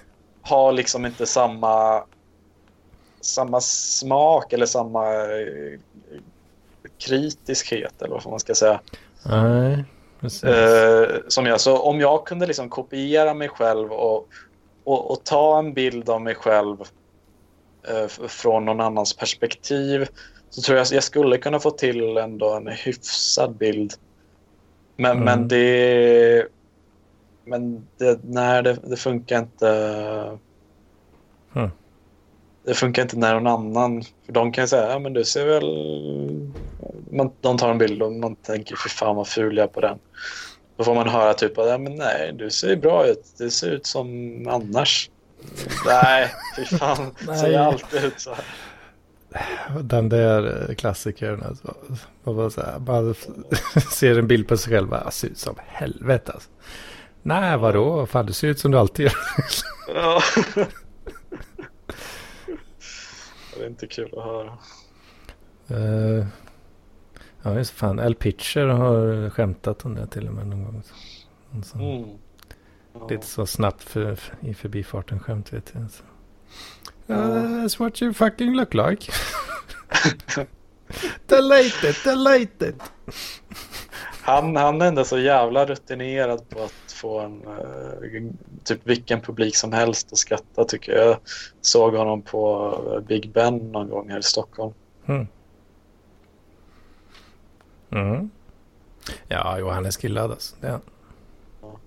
har 0.48 0.72
liksom 0.72 1.06
inte 1.06 1.26
samma 1.26 2.04
samma 3.22 3.62
smak 3.62 4.54
eller 4.54 4.66
samma 4.66 5.14
eh, 5.14 5.80
kritiskhet 6.98 8.02
eller 8.02 8.14
vad 8.14 8.28
man 8.28 8.40
ska 8.40 8.56
säga. 8.56 8.82
Nej, 9.26 9.84
precis. 10.20 10.44
Eh, 10.44 11.10
som 11.28 11.46
jag. 11.46 11.62
Så 11.62 11.78
om 11.78 12.00
jag 12.00 12.28
kunde 12.28 12.48
liksom 12.48 12.70
kopiera 12.70 13.34
mig 13.34 13.50
själv 13.50 13.92
och, 13.92 14.28
och, 14.84 15.12
och 15.12 15.24
ta 15.24 15.60
en 15.60 15.74
bild 15.74 16.10
av 16.10 16.22
mig 16.22 16.36
själv 16.36 16.78
eh, 17.88 18.08
från 18.08 18.66
någon 18.66 18.82
annans 18.82 19.14
perspektiv 19.18 20.08
så 20.50 20.62
tror 20.62 20.78
jag 20.78 20.88
jag 20.92 21.04
skulle 21.04 21.38
kunna 21.38 21.60
få 21.60 21.72
till 21.72 22.18
ändå 22.18 22.54
en 22.54 22.68
hyfsad 22.68 23.56
bild. 23.56 23.94
Men, 24.96 25.12
Mm. 25.12 25.24
men 25.26 25.48
det... 25.48 26.48
Men 27.48 27.88
det, 27.98 28.20
nej, 28.24 28.64
det, 28.64 28.78
det 28.84 28.98
funkar 28.98 29.40
inte. 29.40 30.38
Hmm. 31.54 31.70
Det 32.66 32.74
funkar 32.74 33.02
inte 33.02 33.18
när 33.18 33.40
någon 33.40 33.48
annan... 33.48 34.04
För 34.26 34.34
de 34.34 34.52
kan 34.52 34.68
säga, 34.68 34.90
ja 34.90 35.00
men 35.00 35.14
du 35.14 35.26
ser 35.26 35.46
väl... 35.46 35.66
Man, 37.12 37.32
de 37.42 37.58
tar 37.58 37.72
en 37.72 37.78
bild 37.78 38.02
och 38.02 38.12
man 38.12 38.36
tänker, 38.36 38.76
för 38.76 38.90
fan 38.90 39.16
vad 39.16 39.28
ful 39.28 39.58
jag 39.58 39.64
är 39.64 39.68
på 39.68 39.82
den. 39.82 40.00
Då 40.78 40.84
får 40.84 40.96
man 40.96 41.10
höra 41.10 41.34
typ, 41.34 41.52
ja 41.56 41.78
men 41.78 41.96
nej, 41.96 42.34
du 42.34 42.50
ser 42.50 42.76
bra 42.76 43.08
ut. 43.08 43.34
Du 43.38 43.50
ser 43.50 43.72
ut 43.72 43.86
som 43.86 44.08
annars. 44.50 45.10
nej, 45.86 46.32
fy 46.56 46.78
fan. 46.78 47.16
Nej. 47.28 47.38
Ser 47.38 47.50
jag 47.50 47.66
alltid 47.66 48.04
ut 48.04 48.20
så 48.20 48.30
här. 48.30 48.46
Den 49.84 50.10
där 50.10 50.70
eh, 50.70 50.76
klassikern. 50.76 51.44
Alltså, 51.44 51.76
man 52.24 52.36
bara, 52.36 52.50
så 52.50 52.62
här, 52.62 52.80
bara 52.80 53.14
ser 53.94 54.20
en 54.20 54.28
bild 54.28 54.48
på 54.48 54.58
sig 54.58 54.74
själv. 54.74 54.90
Bara, 54.90 55.12
ser 55.12 55.28
ut 55.28 55.38
som 55.38 55.56
helvete 55.68 56.32
alltså. 56.32 56.50
Nej, 57.28 57.58
vadå? 57.58 58.06
Fan, 58.06 58.26
du 58.26 58.34
ser 58.34 58.48
ut 58.48 58.60
som 58.60 58.72
du 58.72 58.78
alltid 58.78 59.04
gör. 59.06 59.14
Ja. 59.96 60.22
Det 63.58 63.64
är 63.64 63.68
inte 63.68 63.88
kul 63.88 64.10
att 64.18 64.24
höra. 64.24 64.58
Eh, 65.68 66.26
ja, 67.44 67.54
just 67.58 67.72
fan. 67.72 68.00
El 68.00 68.16
Pitcher 68.16 68.66
har 68.68 69.30
skämtat 69.30 69.86
om 69.86 69.96
det 69.96 70.08
till 70.08 70.28
och 70.28 70.34
med 70.34 70.48
någon 70.48 70.64
gång. 70.64 70.84
Så- 71.64 71.78
Mm. 71.80 72.06
Ja. 72.94 73.08
Lite 73.10 73.26
så 73.28 73.46
snabbt 73.46 73.84
för, 73.84 74.16
för, 74.16 74.36
i 74.42 74.54
förbifarten 74.54 75.20
skämt 75.20 75.54
vet 75.54 75.74
jag. 75.76 75.88
Så. 75.92 76.04
Uh, 77.14 77.18
that's 77.64 77.80
what 77.80 78.02
you 78.02 78.14
fucking 78.14 78.56
look 78.56 78.74
like. 78.74 79.12
delighted, 81.28 81.96
delighted. 82.04 82.76
Han, 84.22 84.56
han 84.56 84.82
är 84.82 84.86
ändå 84.88 85.04
så 85.06 85.18
jävla 85.20 85.66
rutinerad 85.66 86.50
på 86.50 86.64
att 86.64 86.87
få 86.98 87.20
en 87.20 87.42
eh, 87.48 88.32
typ 88.64 88.80
vilken 88.84 89.22
publik 89.22 89.56
som 89.56 89.74
helst 89.74 90.12
att 90.12 90.18
skratta 90.18 90.64
tycker 90.64 90.92
jag. 90.92 91.08
Jag 91.08 91.18
såg 91.62 91.96
honom 91.96 92.22
på 92.22 92.74
eh, 92.94 93.08
Big 93.08 93.32
Ben 93.32 93.58
någon 93.58 93.90
gång 93.90 94.10
här 94.10 94.20
i 94.20 94.24
Stockholm. 94.24 94.74
Mm. 95.06 95.28
Mm. 97.90 98.30
Ja, 99.28 99.56
jo, 99.60 99.70
han 99.70 99.86
är 99.86 99.92
skillad 99.92 100.32
alltså. 100.32 100.56
Det 100.62 100.68
är. 100.68 100.80
Ja. 101.62 101.80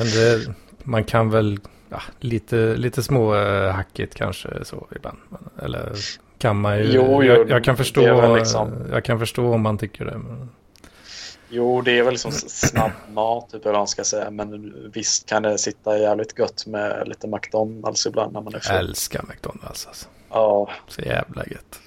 Inte, 0.00 0.54
man 0.82 1.04
kan 1.04 1.30
väl 1.30 1.60
ja, 1.88 2.02
lite, 2.20 2.76
lite 2.76 3.02
små 3.02 3.34
äh, 3.34 3.72
hackigt 3.72 4.14
kanske 4.14 4.64
så 4.64 4.86
ibland. 4.96 5.18
Eller 5.62 5.92
kan 6.38 6.60
man 6.60 6.78
ju. 6.78 6.84
Jo, 6.84 7.04
jo, 7.06 7.22
jag, 7.22 7.50
jag, 7.50 7.64
kan 7.64 7.76
förstå, 7.76 8.00
det 8.00 8.34
liksom- 8.34 8.86
jag 8.90 9.04
kan 9.04 9.18
förstå 9.18 9.54
om 9.54 9.60
man 9.60 9.78
tycker 9.78 10.04
det. 10.04 10.18
Men, 10.18 10.50
Jo, 11.50 11.80
det 11.80 11.98
är 11.98 12.02
väl 12.02 12.18
som 12.18 12.32
snabb 12.32 12.90
mat, 13.12 13.50
typ, 13.50 13.62
eller 13.62 13.72
vad 13.72 13.80
man 13.80 13.88
ska 13.88 14.04
säga. 14.04 14.30
Men 14.30 14.90
visst 14.94 15.26
kan 15.28 15.42
det 15.42 15.58
sitta 15.58 15.98
jävligt 15.98 16.36
gott 16.36 16.66
med 16.66 17.08
lite 17.08 17.28
McDonalds 17.28 18.06
ibland 18.06 18.32
när 18.32 18.40
man 18.40 18.54
är 18.54 18.58
full. 18.60 18.76
älskar 18.76 19.24
McDonalds 19.28 19.86
alltså. 19.86 20.08
Ja, 20.30 20.70
Så 20.88 21.00
jävla 21.00 21.44
gött. 21.46 21.80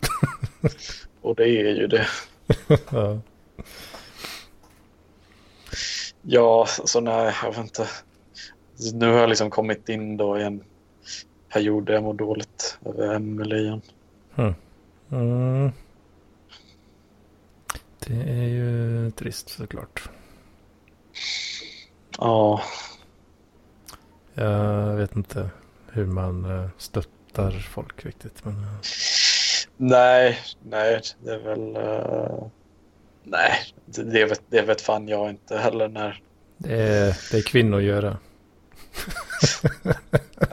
och 1.22 1.35
det 1.35 1.44
är 1.44 1.76
ju 1.76 1.88
det. 1.88 2.07
ja. 2.91 3.19
Ja, 6.22 6.68
så 6.85 6.99
nej, 6.99 7.34
jag 7.44 7.49
vet 7.49 7.57
inte. 7.60 7.88
Nu 8.94 9.11
har 9.11 9.19
jag 9.19 9.30
liksom 9.30 9.49
kommit 9.49 9.90
in 9.90 10.18
då 10.18 10.40
i 10.40 10.44
en 10.44 10.64
period 11.49 11.85
där 11.85 11.94
jag 11.94 12.03
mår 12.03 12.14
dåligt 12.14 12.77
över 12.85 13.15
Emelie 13.15 13.60
igen. 13.60 13.81
Mm. 15.11 15.72
Det 18.07 18.21
är 18.31 18.47
ju 18.47 19.11
trist 19.11 19.49
såklart. 19.49 20.09
Ja, 22.17 22.61
Jag 24.34 24.95
vet 24.95 25.15
inte 25.15 25.49
hur 25.91 26.05
man 26.05 26.45
eh, 26.45 26.69
stöttar 26.77 27.51
folk 27.51 28.05
riktigt. 28.05 28.45
Men, 28.45 28.53
eh, 28.53 28.69
nej, 29.77 30.39
nej, 30.63 31.01
det 31.23 31.31
är 31.34 31.39
väl... 31.39 31.75
eh, 31.75 32.47
nej, 33.23 33.51
det, 33.85 34.25
vet, 34.25 34.41
det 34.49 34.61
vet 34.61 34.81
fan 34.81 35.07
jag 35.07 35.30
inte 35.30 35.57
heller 35.57 35.88
när... 35.88 36.21
det, 36.57 36.73
är, 36.81 37.17
det 37.31 37.38
är 37.38 37.41
kvinnogöra. 37.41 38.17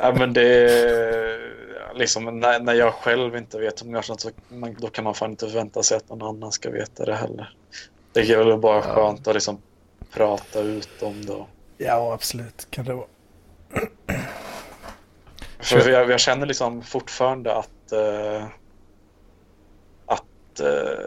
Ja, 0.02 0.14
men 0.18 0.32
det 0.32 0.42
är 0.42 1.59
liksom 2.00 2.40
när, 2.40 2.60
när 2.60 2.74
jag 2.74 2.94
själv 2.94 3.36
inte 3.36 3.58
vet 3.58 3.82
om 3.82 3.94
jag 3.94 4.08
något 4.08 4.20
så 4.20 4.30
man, 4.48 4.76
då 4.78 4.88
kan 4.88 5.04
man 5.04 5.14
fan 5.14 5.30
inte 5.30 5.46
förvänta 5.46 5.82
sig 5.82 5.96
att 5.96 6.08
någon 6.08 6.22
annan 6.22 6.52
ska 6.52 6.70
veta 6.70 7.04
det 7.04 7.14
heller. 7.14 7.54
Det 8.12 8.20
är 8.20 8.44
väl 8.44 8.58
bara 8.58 8.76
Ja. 8.76 8.82
skönt 8.94 9.28
att 9.28 9.34
liksom 9.34 9.62
prata 10.10 10.60
ut 10.60 11.02
om 11.02 11.26
det. 11.26 11.44
Ja, 11.78 12.12
absolut. 12.14 12.66
Kan 12.70 12.84
det 12.84 12.94
vara. 12.94 13.06
För 15.60 15.90
jag, 15.90 16.10
jag 16.10 16.20
känner 16.20 16.46
liksom 16.46 16.82
fortfarande 16.82 17.54
att 17.54 17.92
uh, 17.92 18.44
att 20.06 20.60
uh, 20.60 21.06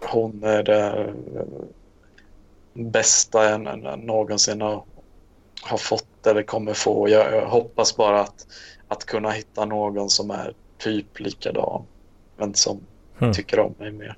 hon 0.00 0.44
är 0.44 0.62
det 0.62 1.14
bästa 2.72 3.50
jag 3.50 3.60
någonsin 3.98 4.60
har, 4.60 4.84
har 5.62 5.78
fått 5.78 6.26
eller 6.26 6.42
kommer 6.42 6.74
få. 6.74 7.08
Jag, 7.08 7.34
jag 7.34 7.46
hoppas 7.46 7.96
bara 7.96 8.20
att, 8.20 8.46
att 8.90 9.04
kunna 9.06 9.30
hitta 9.30 9.64
någon 9.64 10.10
som 10.10 10.30
är 10.30 10.54
typ 10.78 11.20
likadan 11.20 11.82
men 12.36 12.54
som 12.54 12.80
Hmm. 13.18 13.32
tycker 13.32 13.58
om 13.60 13.74
mig 13.78 13.90
mer. 13.92 14.16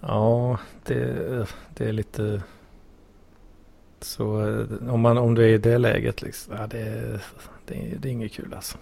Ja, 0.00 0.58
det, 0.84 1.46
det 1.74 1.88
är 1.88 1.92
lite... 1.92 2.42
Så 4.00 4.48
eh, 4.48 4.92
om, 4.94 5.00
man, 5.00 5.18
om 5.18 5.34
du 5.34 5.44
är 5.44 5.48
i 5.48 5.58
det 5.58 5.78
läget 5.78 6.22
liksom. 6.22 6.54
Ja, 6.56 6.66
det, 6.66 7.20
det, 7.66 7.74
det 7.98 8.08
är 8.08 8.12
inget 8.12 8.32
kul 8.32 8.54
alltså. 8.54 8.78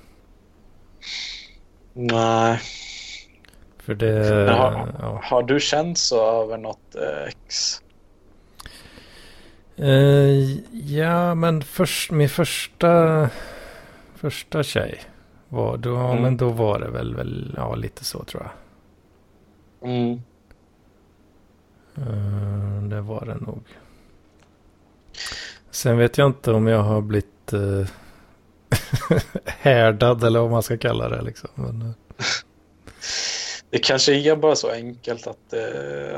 Nej. 1.93 2.61
För 3.79 3.95
det... 3.95 4.51
Har, 4.53 4.95
Ja. 5.01 5.21
har 5.25 5.43
du 5.43 5.61
känt 5.61 5.99
så 5.99 6.43
över 6.43 6.59
något 6.59 6.95
eh, 6.95 7.29
ex? 7.29 7.83
Eh, 9.79 10.59
ja, 10.97 11.35
men 11.35 11.63
först, 11.63 12.11
min 12.11 12.29
första, 12.29 13.31
första 14.17 14.63
tjej 14.63 15.01
var 15.49 15.77
då, 15.77 15.97
Mm. 15.97 16.23
men 16.23 16.37
då 16.37 16.49
var 16.49 16.79
det 16.81 16.91
väl, 16.91 17.15
väl 17.17 17.55
ja, 17.57 17.75
lite 17.75 18.05
så 18.05 18.25
tror 18.25 18.43
jag. 18.43 19.91
Mm. 19.91 20.23
Eh, 21.97 22.83
det 22.89 23.01
var 23.01 23.25
det 23.27 23.35
nog. 23.47 23.63
Sen 25.71 25.99
vet 25.99 26.19
jag 26.19 26.27
inte 26.27 26.53
om 26.53 26.67
jag 26.67 26.83
har 26.83 27.01
blivit 27.01 27.53
uh, 27.53 27.87
härdad 29.45 30.25
eller 30.25 30.41
vad 30.41 30.51
man 30.51 30.63
ska 30.63 30.79
kalla 30.79 31.09
det 31.09 31.23
liksom. 31.23 31.51
Men, 31.55 31.83
eh, 31.83 31.91
Det 33.71 33.79
kanske 33.79 34.15
är 34.15 34.37
bara 34.37 34.57
så 34.57 34.71
enkelt 34.71 35.27
att, 35.27 35.55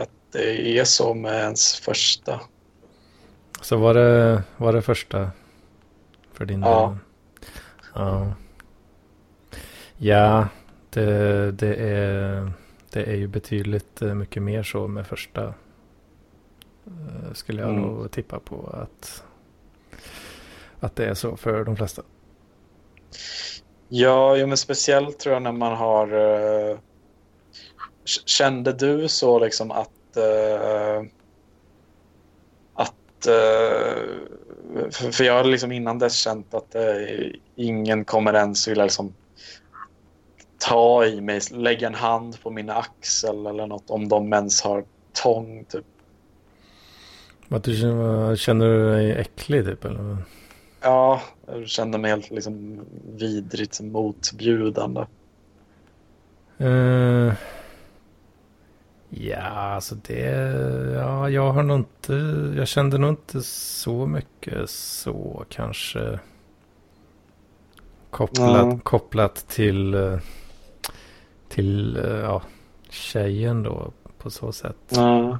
att 0.02 0.10
det 0.32 0.78
är 0.78 0.84
så 0.84 1.14
med 1.14 1.34
ens 1.40 1.74
första. 1.80 2.40
Så 3.60 3.76
var 3.76 3.94
det, 3.94 4.42
var 4.56 4.72
det 4.72 4.82
första 4.82 5.30
för 6.32 6.44
din 6.46 6.64
Ja. 6.64 6.66
del? 6.66 6.98
Ja. 7.94 8.34
Ja, 9.96 10.48
det, 10.90 11.52
det, 11.52 11.74
är, 11.74 12.52
det 12.90 13.02
är 13.04 13.16
ju 13.16 13.26
betydligt 13.28 14.02
eh, 14.02 14.14
mycket 14.14 14.42
mer 14.42 14.62
så 14.62 14.88
med 14.88 15.06
första. 15.06 15.54
eh, 16.86 17.32
Skulle 17.32 17.62
jag 17.62 17.70
Mm. 17.70 17.82
nog 17.82 18.10
tippa 18.10 18.38
på 18.40 18.66
att, 18.82 19.24
att 20.80 20.96
det 20.96 21.06
är 21.06 21.14
så 21.14 21.36
för 21.36 21.64
de 21.64 21.76
flesta. 21.76 22.02
Ja, 23.88 24.36
jo, 24.36 24.46
men 24.46 24.56
speciellt 24.56 25.18
tror 25.18 25.32
jag 25.34 25.42
när 25.42 25.52
man 25.52 25.76
har... 25.76 26.12
eh, 26.70 26.78
kände 28.26 28.72
du 28.72 29.08
så 29.08 29.38
liksom 29.38 29.70
att... 29.70 29.90
eh, 33.26 33.34
att... 34.86 34.96
för, 34.96 35.24
jag 35.24 35.36
hade 35.36 35.48
liksom 35.48 35.72
innan 35.72 35.98
dess 35.98 36.14
känt 36.14 36.54
att 36.54 36.74
eh, 36.74 36.82
ingen 37.56 38.04
kommer 38.04 38.34
ens 38.34 38.68
vilja 38.68 38.84
liksom 38.84 39.14
ta 40.58 41.04
i 41.04 41.20
mig, 41.20 41.40
lägga 41.50 41.86
en 41.86 41.94
hand 41.94 42.42
på 42.42 42.50
min 42.50 42.70
axel 42.70 43.46
eller 43.46 43.66
något 43.66 43.90
om 43.90 44.08
de 44.08 44.32
ens 44.32 44.62
har 44.62 44.84
tång 45.12 45.64
typ. 45.68 45.84
Att 47.48 47.64
du 47.64 47.76
känner, 47.76 48.36
känner 48.36 48.66
du 48.66 48.90
dig 48.90 49.12
äcklig 49.12 49.64
typ? 49.64 49.84
Eller? 49.84 50.16
Ja, 50.80 51.22
jag 51.46 51.68
kände 51.68 51.98
mig 51.98 52.10
helt 52.10 52.30
liksom 52.30 52.80
vidrigt 53.16 53.80
motbjudande. 53.80 55.00
Eh, 56.58 57.32
ja, 59.10 59.42
alltså 59.46 59.94
det... 59.94 60.20
Ja, 60.94 61.30
jag 61.30 61.52
har 61.52 61.62
nog 61.62 61.78
inte... 61.78 62.12
Jag 62.56 62.68
kände 62.68 62.98
nog 62.98 63.10
inte 63.10 63.42
så 63.42 64.06
mycket 64.06 64.70
så 64.70 65.44
kanske. 65.48 66.18
Kopplat, 68.10 68.66
Ja. 68.72 68.78
kopplat 68.82 69.48
till... 69.48 70.18
Till, 71.48 71.98
ja, 72.22 72.42
tjejen 72.90 73.62
då 73.62 73.92
på 74.18 74.30
så 74.30 74.52
sätt. 74.52 74.76
Ja. 74.88 75.38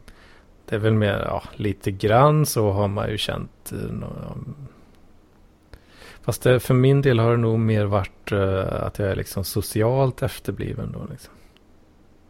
Det 0.67 0.75
är 0.77 0.81
väl 0.81 0.95
mer, 0.95 1.19
ja, 1.27 1.43
lite 1.57 1.91
grann 1.91 2.47
så 2.47 2.71
har 2.73 2.89
man 2.89 3.11
ju 3.11 3.19
känt. 3.19 3.73
eh, 3.73 4.37
Fast 6.23 6.43
det, 6.43 6.61
för 6.61 6.75
min 6.75 7.03
del 7.03 7.19
har 7.19 7.31
det 7.31 7.37
nog 7.37 7.59
mer 7.59 7.85
varit 7.85 8.33
eh, 8.33 8.83
att 8.83 8.99
jag 8.99 9.09
är 9.09 9.17
liksom 9.17 9.45
socialt 9.45 10.23
efterbliven 10.23 10.93
då 10.93 11.07
liksom. 11.11 11.35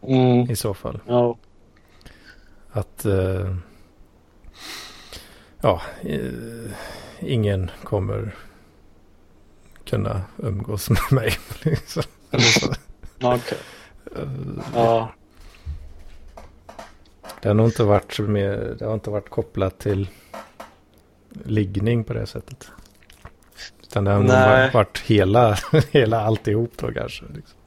Mm. 0.07 0.51
I 0.51 0.55
så 0.55 0.73
fall. 0.73 0.99
Ja. 1.07 1.37
Att 2.71 3.05
eh, 3.05 3.55
ja, 5.61 5.81
eh, 6.01 6.71
ingen 7.19 7.71
kommer 7.83 8.35
kunna 9.85 10.21
umgås 10.37 10.89
med 10.89 10.99
mig. 11.11 11.33
Liksom. 11.61 12.03
Eller 12.31 12.43
så. 12.43 12.73
Okej. 13.21 13.57
Eh, 14.15 14.29
Ja. 14.75 15.11
Det 17.41 17.47
har 17.49 17.55
nog 17.55 17.67
inte 17.67 17.83
varit 17.83 18.19
mer, 18.19 18.75
det 18.79 18.85
har 18.85 18.93
inte 18.93 19.09
varit 19.09 19.29
kopplat 19.29 19.79
till 19.79 20.09
liggning 21.45 22.03
på 22.03 22.13
det 22.13 22.25
sättet. 22.25 22.71
Utan 23.81 24.03
det 24.03 24.11
har 24.11 24.19
nog 24.19 24.73
varit 24.73 24.99
hela, 24.99 25.57
hela 25.91 26.21
alltihop 26.21 26.71
då 26.77 26.91
kanske. 26.93 27.25
Liksom. 27.35 27.57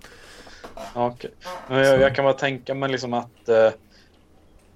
Men 1.68 1.78
jag, 1.78 2.00
jag 2.00 2.14
kan 2.14 2.24
bara 2.24 2.34
tänka 2.34 2.74
mig 2.74 2.90
liksom 2.90 3.12
att 3.14 3.48
eh, 3.48 3.72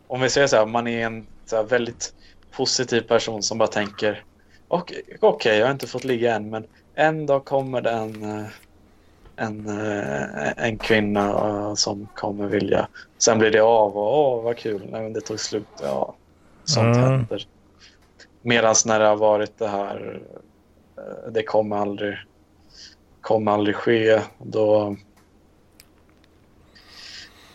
om 0.06 0.20
vi 0.20 0.30
säger 0.30 0.46
så 0.46 0.56
här, 0.56 0.66
man 0.66 0.86
är 0.86 1.06
en 1.06 1.26
här, 1.52 1.62
väldigt 1.62 2.12
positiv 2.56 3.00
person 3.00 3.42
som 3.42 3.58
bara 3.58 3.68
tänker 3.68 4.24
okej, 4.68 5.02
okay, 5.20 5.58
jag 5.58 5.66
har 5.66 5.72
inte 5.72 5.86
fått 5.86 6.04
ligga 6.04 6.34
än 6.34 6.50
men 6.50 6.66
en 6.94 7.26
dag 7.26 7.44
kommer 7.44 7.80
det 7.80 7.90
en, 7.90 8.22
eh, 8.22 8.46
en, 9.36 9.68
eh, 9.68 10.64
en 10.66 10.78
kvinna 10.78 11.28
eh, 11.30 11.74
som 11.74 12.08
kommer 12.14 12.46
vilja. 12.46 12.88
Sen 13.22 13.38
blir 13.38 13.50
det 13.50 13.60
av 13.60 13.96
och 13.96 14.18
åh 14.18 14.42
vad 14.42 14.58
kul, 14.58 14.88
nej 14.90 15.02
men 15.02 15.12
det 15.12 15.20
tog 15.20 15.40
slut. 15.40 15.66
Ja, 15.82 16.16
sånt 16.64 16.96
Mm. 16.96 17.10
händer. 17.10 17.46
Medan 18.42 18.74
när 18.86 19.00
det 19.00 19.06
har 19.06 19.16
varit 19.16 19.58
det 19.58 19.68
här, 19.68 20.22
det 21.30 21.42
kommer 21.42 21.76
aldrig, 21.76 22.16
kommer 23.20 23.52
aldrig 23.52 23.76
ske. 23.76 24.20
Då, 24.38 24.96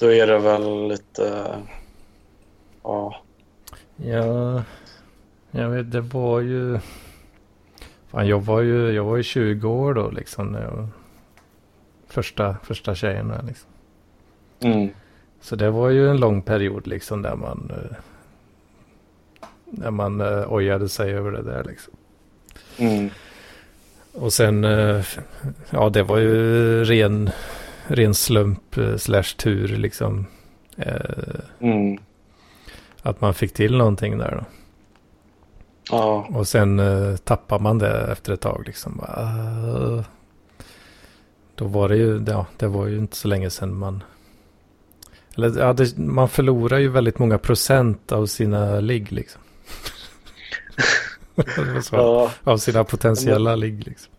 då 0.03 0.11
är 0.13 0.27
det 0.27 0.39
väl 0.39 0.87
lite, 0.87 1.45
ja, 2.83 3.21
Ja, 3.95 4.63
jag 5.51 5.69
vet, 5.69 5.91
det 5.91 6.01
var 6.01 6.39
ju... 6.39 6.79
Fan, 8.07 8.27
jag 8.27 8.41
var 8.41 8.61
ju, 8.61 8.91
jag 8.91 9.03
var 9.03 9.17
ju 9.17 9.23
20 9.23 9.69
år 9.69 9.93
då 9.93 10.09
liksom. 10.11 10.47
När 10.47 10.61
jag, 10.63 10.87
första, 12.07 12.57
första 12.63 12.95
tjejen 12.95 13.27
där, 13.27 13.43
liksom. 13.47 13.69
mm, 14.59 14.89
Så 15.41 15.55
det 15.55 15.69
var 15.71 15.89
ju 15.89 16.09
en 16.09 16.17
lång 16.17 16.41
period 16.41 16.87
liksom 16.87 17.21
där 17.21 17.35
man... 17.35 17.71
eh, 17.71 17.97
Där 19.65 19.91
man 19.91 20.21
uh, 20.21 20.53
ojade 20.53 20.89
sig 20.89 21.13
över 21.13 21.31
det 21.31 21.41
där 21.43 21.63
liksom. 21.63 21.93
mm, 22.77 23.09
Och 24.13 24.33
sen, 24.33 24.63
eh, 24.63 25.05
ja 25.69 25.89
det 25.89 26.03
var 26.03 26.17
ju 26.17 26.83
ren, 26.83 27.29
ren 27.87 28.13
slump 28.13 28.77
eh, 28.77 28.97
slash 28.97 29.37
tur 29.37 29.67
liksom. 29.67 30.25
Eh, 30.77 31.39
mm, 31.59 31.97
att 33.01 33.21
man 33.21 33.33
fick 33.33 33.53
till 33.53 33.77
någonting 33.77 34.17
där 34.17 34.31
då. 34.31 34.45
ja, 35.91 36.27
Och 36.29 36.47
sen 36.47 36.79
uh, 36.79 37.17
tappar 37.17 37.59
man 37.59 37.79
det 37.79 38.11
efter 38.11 38.33
ett 38.33 38.41
tag 38.41 38.63
liksom. 38.65 38.99
Uh, 38.99 40.01
då 41.55 41.65
var 41.65 41.89
det 41.89 41.95
ju, 41.95 42.23
ja, 42.27 42.45
det 42.57 42.67
var 42.67 42.87
ju 42.87 42.97
inte 42.97 43.15
så 43.15 43.27
länge 43.27 43.49
sedan 43.49 43.75
man... 43.75 44.03
Eller 45.37 45.59
ja, 45.59 45.73
det, 45.73 45.97
man 45.97 46.29
förlorar 46.29 46.77
ju 46.77 46.89
väldigt 46.89 47.19
många 47.19 47.37
procent 47.37 48.11
av 48.11 48.25
sina 48.25 48.79
ligg 48.79 49.11
liksom. 49.11 49.41
Ja. 51.91 52.31
Av 52.43 52.57
sina 52.57 52.83
potentiella 52.83 53.55
ligg 53.55 53.87
liksom. 53.87 54.12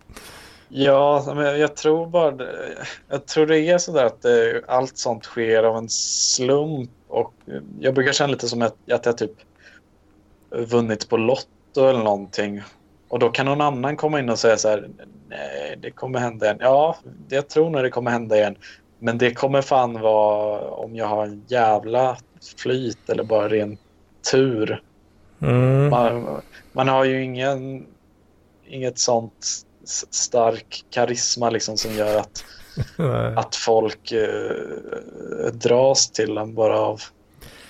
Ja, 0.76 1.32
men 1.36 1.60
jag 1.60 1.76
tror 1.76 2.06
bara 2.06 2.48
jag 3.09 3.26
tror 3.26 3.46
det 3.46 3.60
är 3.60 3.78
så 3.78 3.92
där 3.92 4.05
att 4.05 4.22
det, 4.22 4.62
allt 4.68 4.98
sånt 4.98 5.24
sker 5.24 5.62
av 5.62 5.76
en 5.76 5.88
slump 5.88 6.90
och 7.09 7.34
jag 7.80 7.94
brukar 7.94 8.12
känna 8.12 8.32
lite 8.32 8.48
som 8.48 8.62
att, 8.62 8.76
jag 8.84 9.18
typ 9.18 9.32
vunnit 10.51 11.09
på 11.09 11.16
Lotto 11.16 11.86
eller 11.88 12.02
någonting 12.02 12.62
och 13.09 13.18
då 13.18 13.28
kan 13.28 13.46
någon 13.46 13.60
annan 13.60 13.96
komma 13.96 14.18
in 14.18 14.28
och 14.28 14.38
säga 14.38 14.56
så 14.56 14.68
här 14.68 14.88
nej, 15.28 15.78
det 15.82 15.90
kommer 15.90 16.18
hända 16.18 16.46
igen. 16.46 16.59
Ja, 16.60 16.96
det 17.28 17.34
jag 17.34 17.48
tror 17.48 17.70
nog 17.70 17.82
det 17.82 17.90
kommer 17.90 18.10
hända 18.10 18.36
igen. 18.36 18.56
Men 18.98 19.18
det 19.18 19.34
kommer 19.34 19.62
fan 19.62 20.01
vara 20.01 20.70
om 20.70 20.96
jag 20.96 21.06
har 21.06 21.26
en 21.26 21.44
jävla 21.48 22.16
flyt 22.56 23.10
eller 23.10 23.24
bara 23.24 23.48
ren 23.48 23.78
tur. 24.32 24.82
Mm. 25.42 25.90
Man, 25.90 26.40
man 26.72 26.88
har 26.88 27.05
ju 27.05 27.24
ingen, 27.24 27.86
inget 28.66 28.98
sånt 28.98 29.66
stark 30.11 30.85
karisma 30.90 31.51
liksom 31.51 31.77
som 31.77 31.94
gör 31.94 32.16
att, 32.19 32.44
att 33.39 33.56
folk 33.56 34.12
eh, 34.12 35.52
dras 35.52 36.11
till 36.11 36.39
en 36.39 36.55
bara 36.55 36.78
av, 36.78 37.01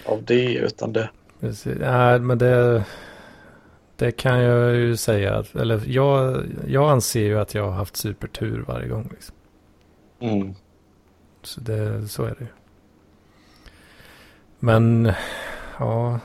av 0.04 0.24
det. 0.24 0.54
Utan 0.54 0.92
det, 0.92 1.10
Precis. 1.44 1.76
Nej, 1.80 2.18
men 2.18 2.38
det, 2.38 2.84
det 3.96 4.12
kan 4.12 4.40
jag 4.40 4.74
ju 4.74 4.96
säga. 4.96 5.44
Eller 5.54 5.82
jag, 5.86 6.44
jag 6.66 6.90
anser 6.90 7.20
ju 7.24 7.40
att 7.40 7.54
jag 7.54 7.64
har 7.64 7.70
haft 7.72 7.96
supertur 7.96 8.64
varje 8.68 8.88
gång. 8.88 9.08
Liksom. 9.10 9.34
mm, 10.20 10.54
Så, 11.42 11.60
det, 11.60 12.08
så 12.08 12.22
är 12.22 12.34
det 12.38 12.44
ju. 12.44 12.46
Men 14.58 15.12
ja, 15.78 16.20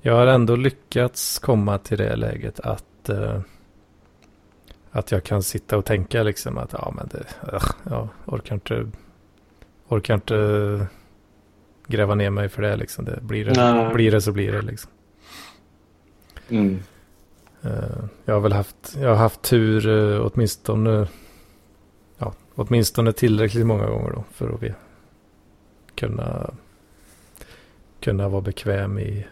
jag 0.00 0.14
har 0.14 0.26
ändå 0.26 0.56
lyckats 0.56 1.38
komma 1.38 1.78
till 1.78 1.98
det 1.98 2.16
läget 2.16 2.60
att, 2.60 3.08
eh, 3.08 3.40
att 4.92 5.10
jag 5.12 5.24
kan 5.24 5.42
sitta 5.42 5.76
och 5.76 5.84
tänka 5.84 6.22
liksom 6.22 6.58
att 6.58 6.72
ja, 6.72 6.92
men 6.96 7.08
det, 7.08 7.26
ugh, 7.52 7.70
ja, 7.90 8.08
orkar 8.26 8.54
inte, 8.54 8.86
orkar 9.88 10.14
inte 10.14 10.86
gräva 11.86 12.14
ner 12.14 12.30
mig 12.30 12.48
för 12.48 12.62
det 12.62 12.76
liksom. 12.76 13.04
Det 13.04 13.18
blir 13.22 13.44
det, 13.44 13.52
Nej. 13.74 13.94
blir 13.94 14.10
det 14.10 14.20
så 14.20 14.32
blir 14.32 14.52
det 14.52 14.62
liksom. 14.62 14.90
mm, 16.48 16.82
Eh, 17.64 18.04
Jag 18.24 18.34
har 18.34 18.40
väl 18.40 18.52
haft, 18.52 18.96
jag 19.00 19.08
har 19.08 19.16
haft 19.16 19.42
tur 19.42 19.88
eh, 19.88 20.26
åtminstone, 20.32 21.08
ja, 22.18 22.34
åtminstone 22.54 23.12
tillräckligt 23.12 23.66
många 23.66 23.86
gånger 23.86 24.10
då 24.10 24.24
för 24.32 24.54
att 24.54 24.62
vi, 24.62 24.74
kunna, 25.94 26.54
kunna 28.00 28.28
vara 28.28 28.40
bekväm 28.42 28.98
i 28.98 29.26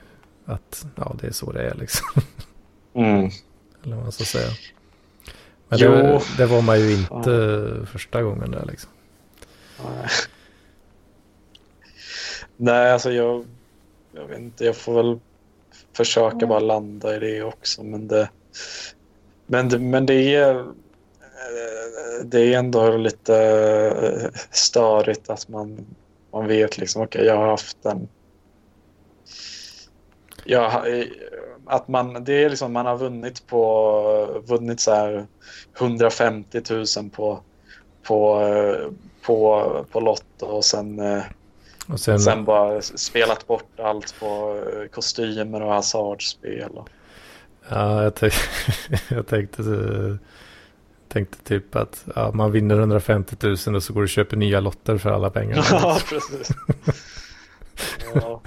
att 0.44 0.86
ja, 0.96 1.16
det 1.20 1.26
är 1.26 1.32
så 1.32 1.52
det 1.52 1.62
är 1.70 1.74
liksom. 1.74 2.06
mm. 2.94 3.30
Eller 3.84 3.94
vad 3.96 4.04
man 4.04 4.12
ska 4.12 4.24
säga. 4.24 4.48
Men 5.70 5.78
det, 5.78 6.20
det 6.36 6.46
var 6.46 6.62
man 6.62 6.80
ju 6.80 6.92
inte 6.92 7.86
första 7.92 8.22
gången 8.22 8.50
där 8.50 8.64
liksom. 8.66 8.90
Nej. 9.84 10.08
Nej, 12.56 12.92
alltså 12.92 13.12
jag, 13.12 13.44
jag 14.12 14.26
vet 14.26 14.38
inte. 14.38 14.64
Jag 14.64 14.76
får 14.76 14.94
väl 14.94 15.18
försöka 15.92 16.46
bara 16.46 16.60
landa 16.60 17.16
i 17.16 17.18
det 17.18 17.42
också. 17.42 17.82
Men 17.82 18.08
det, 18.08 18.28
men 19.46 19.68
det, 19.68 19.78
men 19.78 20.06
det 20.06 20.34
är 20.34 20.66
det 22.24 22.54
är 22.54 22.58
ändå 22.58 22.96
lite 22.96 23.36
eh, 23.36 24.40
störigt 24.50 25.30
att 25.30 25.48
man, 25.48 25.86
man 26.32 26.46
vet 26.46 26.78
liksom 26.78 27.02
okej, 27.02 27.24
jag 27.24 27.36
har 27.36 27.46
haft 27.46 27.84
en 27.84 28.08
jag, 30.44 30.86
att 31.70 31.88
man, 31.88 32.24
det 32.24 32.44
är 32.44 32.50
liksom 32.50 32.72
man 32.72 32.86
har 32.86 32.96
vunnit 32.98 33.46
på 33.46 34.42
vunnit 34.46 34.80
så 34.80 34.94
här 34.94 35.26
150 35.78 36.60
000 36.70 37.10
på 37.10 37.40
på, 38.02 38.40
eh, 38.40 38.92
på, 39.22 39.86
på 39.92 40.00
Lotto 40.00 40.46
och 40.46 40.64
sen, 40.64 40.98
eh, 40.98 41.22
Och 41.88 42.00
sen, 42.00 42.20
sen 42.20 42.44
bara 42.44 42.82
spelat 42.82 43.46
bort 43.46 43.80
allt 43.80 44.20
på 44.20 44.62
eh, 44.66 44.88
kostymer 44.88 45.62
och 45.62 45.72
hasardspel. 45.72 46.70
Och, 46.70 46.88
ja, 47.68 48.02
jag, 48.02 48.14
tänk, 48.14 48.34
jag 49.08 49.26
tänkte, 49.26 49.62
tänkte 51.08 51.44
typ 51.44 51.76
att 51.76 52.04
ja, 52.14 52.30
man 52.34 52.52
vinner 52.52 52.78
150 52.78 53.36
000 53.40 53.52
och 53.52 53.82
så 53.82 53.92
går 53.92 54.00
du 54.00 54.04
och 54.04 54.08
köper 54.08 54.36
nya 54.36 54.60
lotter 54.60 54.98
för 54.98 55.10
alla 55.10 55.30
pengar. 55.30 55.66
ja, 55.70 55.98
precis. 56.08 56.48
Ja, 58.14 58.42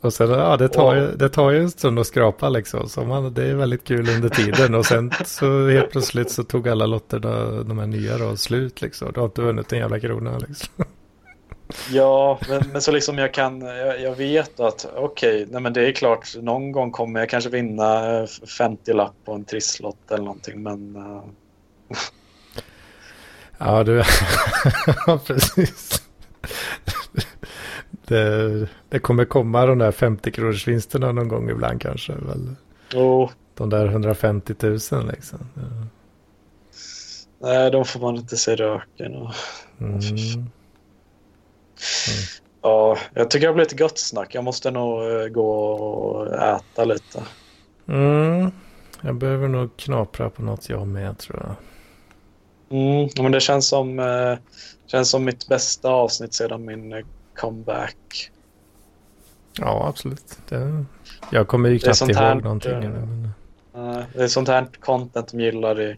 Och 0.00 0.12
sen, 0.12 0.30
ja, 0.30 0.56
det 0.56 0.68
tar, 0.68 0.94
ju, 0.94 1.16
det 1.16 1.28
tar 1.28 1.50
ju 1.50 1.60
en 1.60 1.70
stund 1.70 1.98
att 1.98 2.06
skrapa 2.06 2.48
liksom. 2.48 2.88
Så 2.88 3.04
man, 3.04 3.34
det 3.34 3.44
är 3.44 3.54
väldigt 3.54 3.84
kul 3.84 4.08
under 4.08 4.28
tiden. 4.28 4.74
Och 4.74 4.86
sen 4.86 5.12
så 5.24 5.68
helt 5.68 5.90
plötsligt 5.90 6.30
så 6.30 6.44
tog 6.44 6.68
alla 6.68 6.86
lotter, 6.86 7.18
då, 7.18 7.62
de 7.62 7.78
här 7.78 7.86
nya 7.86 8.18
då, 8.18 8.36
slut 8.36 8.80
liksom. 8.80 9.12
Du 9.12 9.20
har 9.20 9.26
inte 9.26 9.42
vunnit 9.42 9.72
en 9.72 9.78
jävla 9.78 10.00
krona 10.00 10.38
liksom. 10.38 10.84
ja 11.90 12.38
men, 12.48 12.62
men 12.72 12.82
så 12.82 12.92
liksom 12.92 13.18
jag 13.18 13.34
kan, 13.34 13.60
jag, 13.60 14.00
jag 14.00 14.14
vet 14.14 14.60
att 14.60 14.86
okej, 14.96 15.46
nej 15.50 15.62
men 15.62 15.72
det 15.72 15.88
är 15.88 15.92
klart, 15.92 16.36
någon 16.36 16.72
gång 16.72 16.90
kommer 16.90 17.20
jag 17.20 17.28
kanske 17.28 17.50
vinna 17.50 18.20
eh, 18.20 18.26
50 18.58 18.92
lapp 18.92 19.14
på 19.24 19.32
en 19.32 19.44
trisslott 19.44 20.10
eller 20.10 20.24
någonting, 20.24 20.62
men 20.62 20.96
eh, 20.96 21.22
Ja, 23.58 23.84
du, 23.84 23.96
ja 25.06 25.20
precis. 25.26 26.02
Det, 28.08 28.68
det 28.88 28.98
kommer 28.98 29.24
komma 29.24 29.66
de 29.66 29.78
där 29.78 29.92
50 29.92 30.30
kronors 30.32 30.68
vinsterna 30.68 31.12
någon 31.12 31.28
gång 31.28 31.50
ibland 31.50 31.80
kanske. 31.80 32.12
Väl? 32.12 32.54
oh, 32.94 33.30
De 33.54 33.70
där 33.70 33.86
150 33.86 34.54
000 34.60 34.72
liksom. 35.12 35.38
Ja. 35.54 35.86
nej, 37.40 37.70
de 37.70 37.84
får 37.84 38.00
man 38.00 38.16
inte 38.16 38.36
se 38.36 38.54
röken. 38.56 39.14
Och, 39.14 39.32
Mm. 39.80 40.00
ja, 42.62 42.98
jag 43.14 43.30
tycker 43.30 43.46
det 43.46 43.50
har 43.50 43.54
blivit 43.54 43.78
gott 43.78 43.98
snack. 43.98 44.34
Jag 44.34 44.44
måste 44.44 44.70
nog 44.70 45.02
eh, 45.20 45.26
gå 45.28 45.50
och 45.72 46.34
äta 46.34 46.84
lite. 46.84 47.22
Mm. 47.88 48.50
Jag 49.00 49.14
behöver 49.14 49.48
nog 49.48 49.76
knapra 49.76 50.30
på 50.30 50.42
något 50.42 50.68
jag 50.68 50.86
med 50.86 51.18
tror 51.18 51.38
jag. 51.46 51.54
Mm, 52.78 53.08
men 53.22 53.32
det 53.32 53.40
känns 53.40 53.68
som, 53.68 53.98
eh, 53.98 54.38
känns 54.86 55.10
som 55.10 55.24
mitt 55.24 55.48
bästa 55.48 55.90
avsnitt 55.90 56.34
sedan 56.34 56.64
min 56.64 56.92
eh, 56.92 57.04
comeback. 57.40 58.30
Ja, 59.58 59.88
absolut. 59.88 60.38
Det, 60.48 60.84
jag 61.30 61.48
kommer 61.48 61.68
ju 61.68 61.78
knappt 61.78 62.00
ihåg 62.00 62.14
här, 62.14 62.34
någonting. 62.34 62.72
Uh, 62.72 62.90
men... 62.90 63.32
Eh, 63.74 64.04
det 64.14 64.22
är 64.22 64.28
sånt 64.28 64.48
här 64.48 64.68
content 64.80 65.28
de 65.32 65.40
gillar 65.40 65.80
i, 65.80 65.96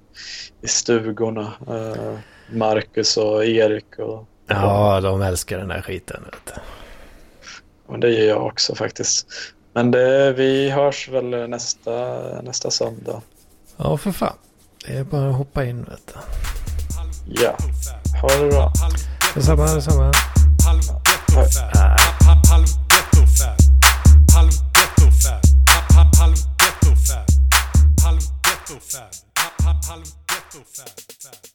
i 0.63 0.69
stugorna. 0.69 1.53
Eh, 1.69 2.19
Marcus 2.53 3.17
och 3.17 3.45
Erik. 3.45 3.99
Och, 3.99 4.27
ja, 4.47 5.01
de 5.01 5.23
älskar 5.23 5.59
den 5.59 5.71
här 5.71 5.83
skiten. 5.83 6.23
Vet 6.25 6.55
du. 6.55 6.61
Men 7.91 8.01
det 8.01 8.11
gör 8.11 8.29
jag 8.29 8.47
också 8.47 8.75
faktiskt. 8.75 9.27
Men 9.73 9.91
det, 9.91 10.33
vi 10.33 10.71
hörs 10.71 11.09
väl 11.09 11.51
nästa, 11.51 11.93
nästa 12.43 12.71
söndag. 12.71 13.23
Ja, 13.77 13.97
för 13.97 14.13
fan. 14.13 14.37
Det 14.87 14.97
är 14.97 15.05
bara 15.05 15.31
att 15.31 15.37
hoppa 15.37 15.65
in, 15.65 15.85
vet 15.85 16.15
du. 16.15 16.21
Ja. 17.43 17.57
Ha 18.23 18.45
det 18.45 18.51
bra. 18.51 18.73
Detsamma, 19.35 19.75
detsamma 19.75 20.13
gettofär. 21.31 21.97
Hallå 22.49 22.67
gettofär. 22.91 23.57
Hallå 24.33 24.51
gettofär. 24.75 25.41
Hallå 26.19 26.35
gettofär. 26.59 27.25
Hallå 28.03 28.21
gettofär. 28.45 29.11
Hallå 29.89 30.05
gettofär. 30.29 31.50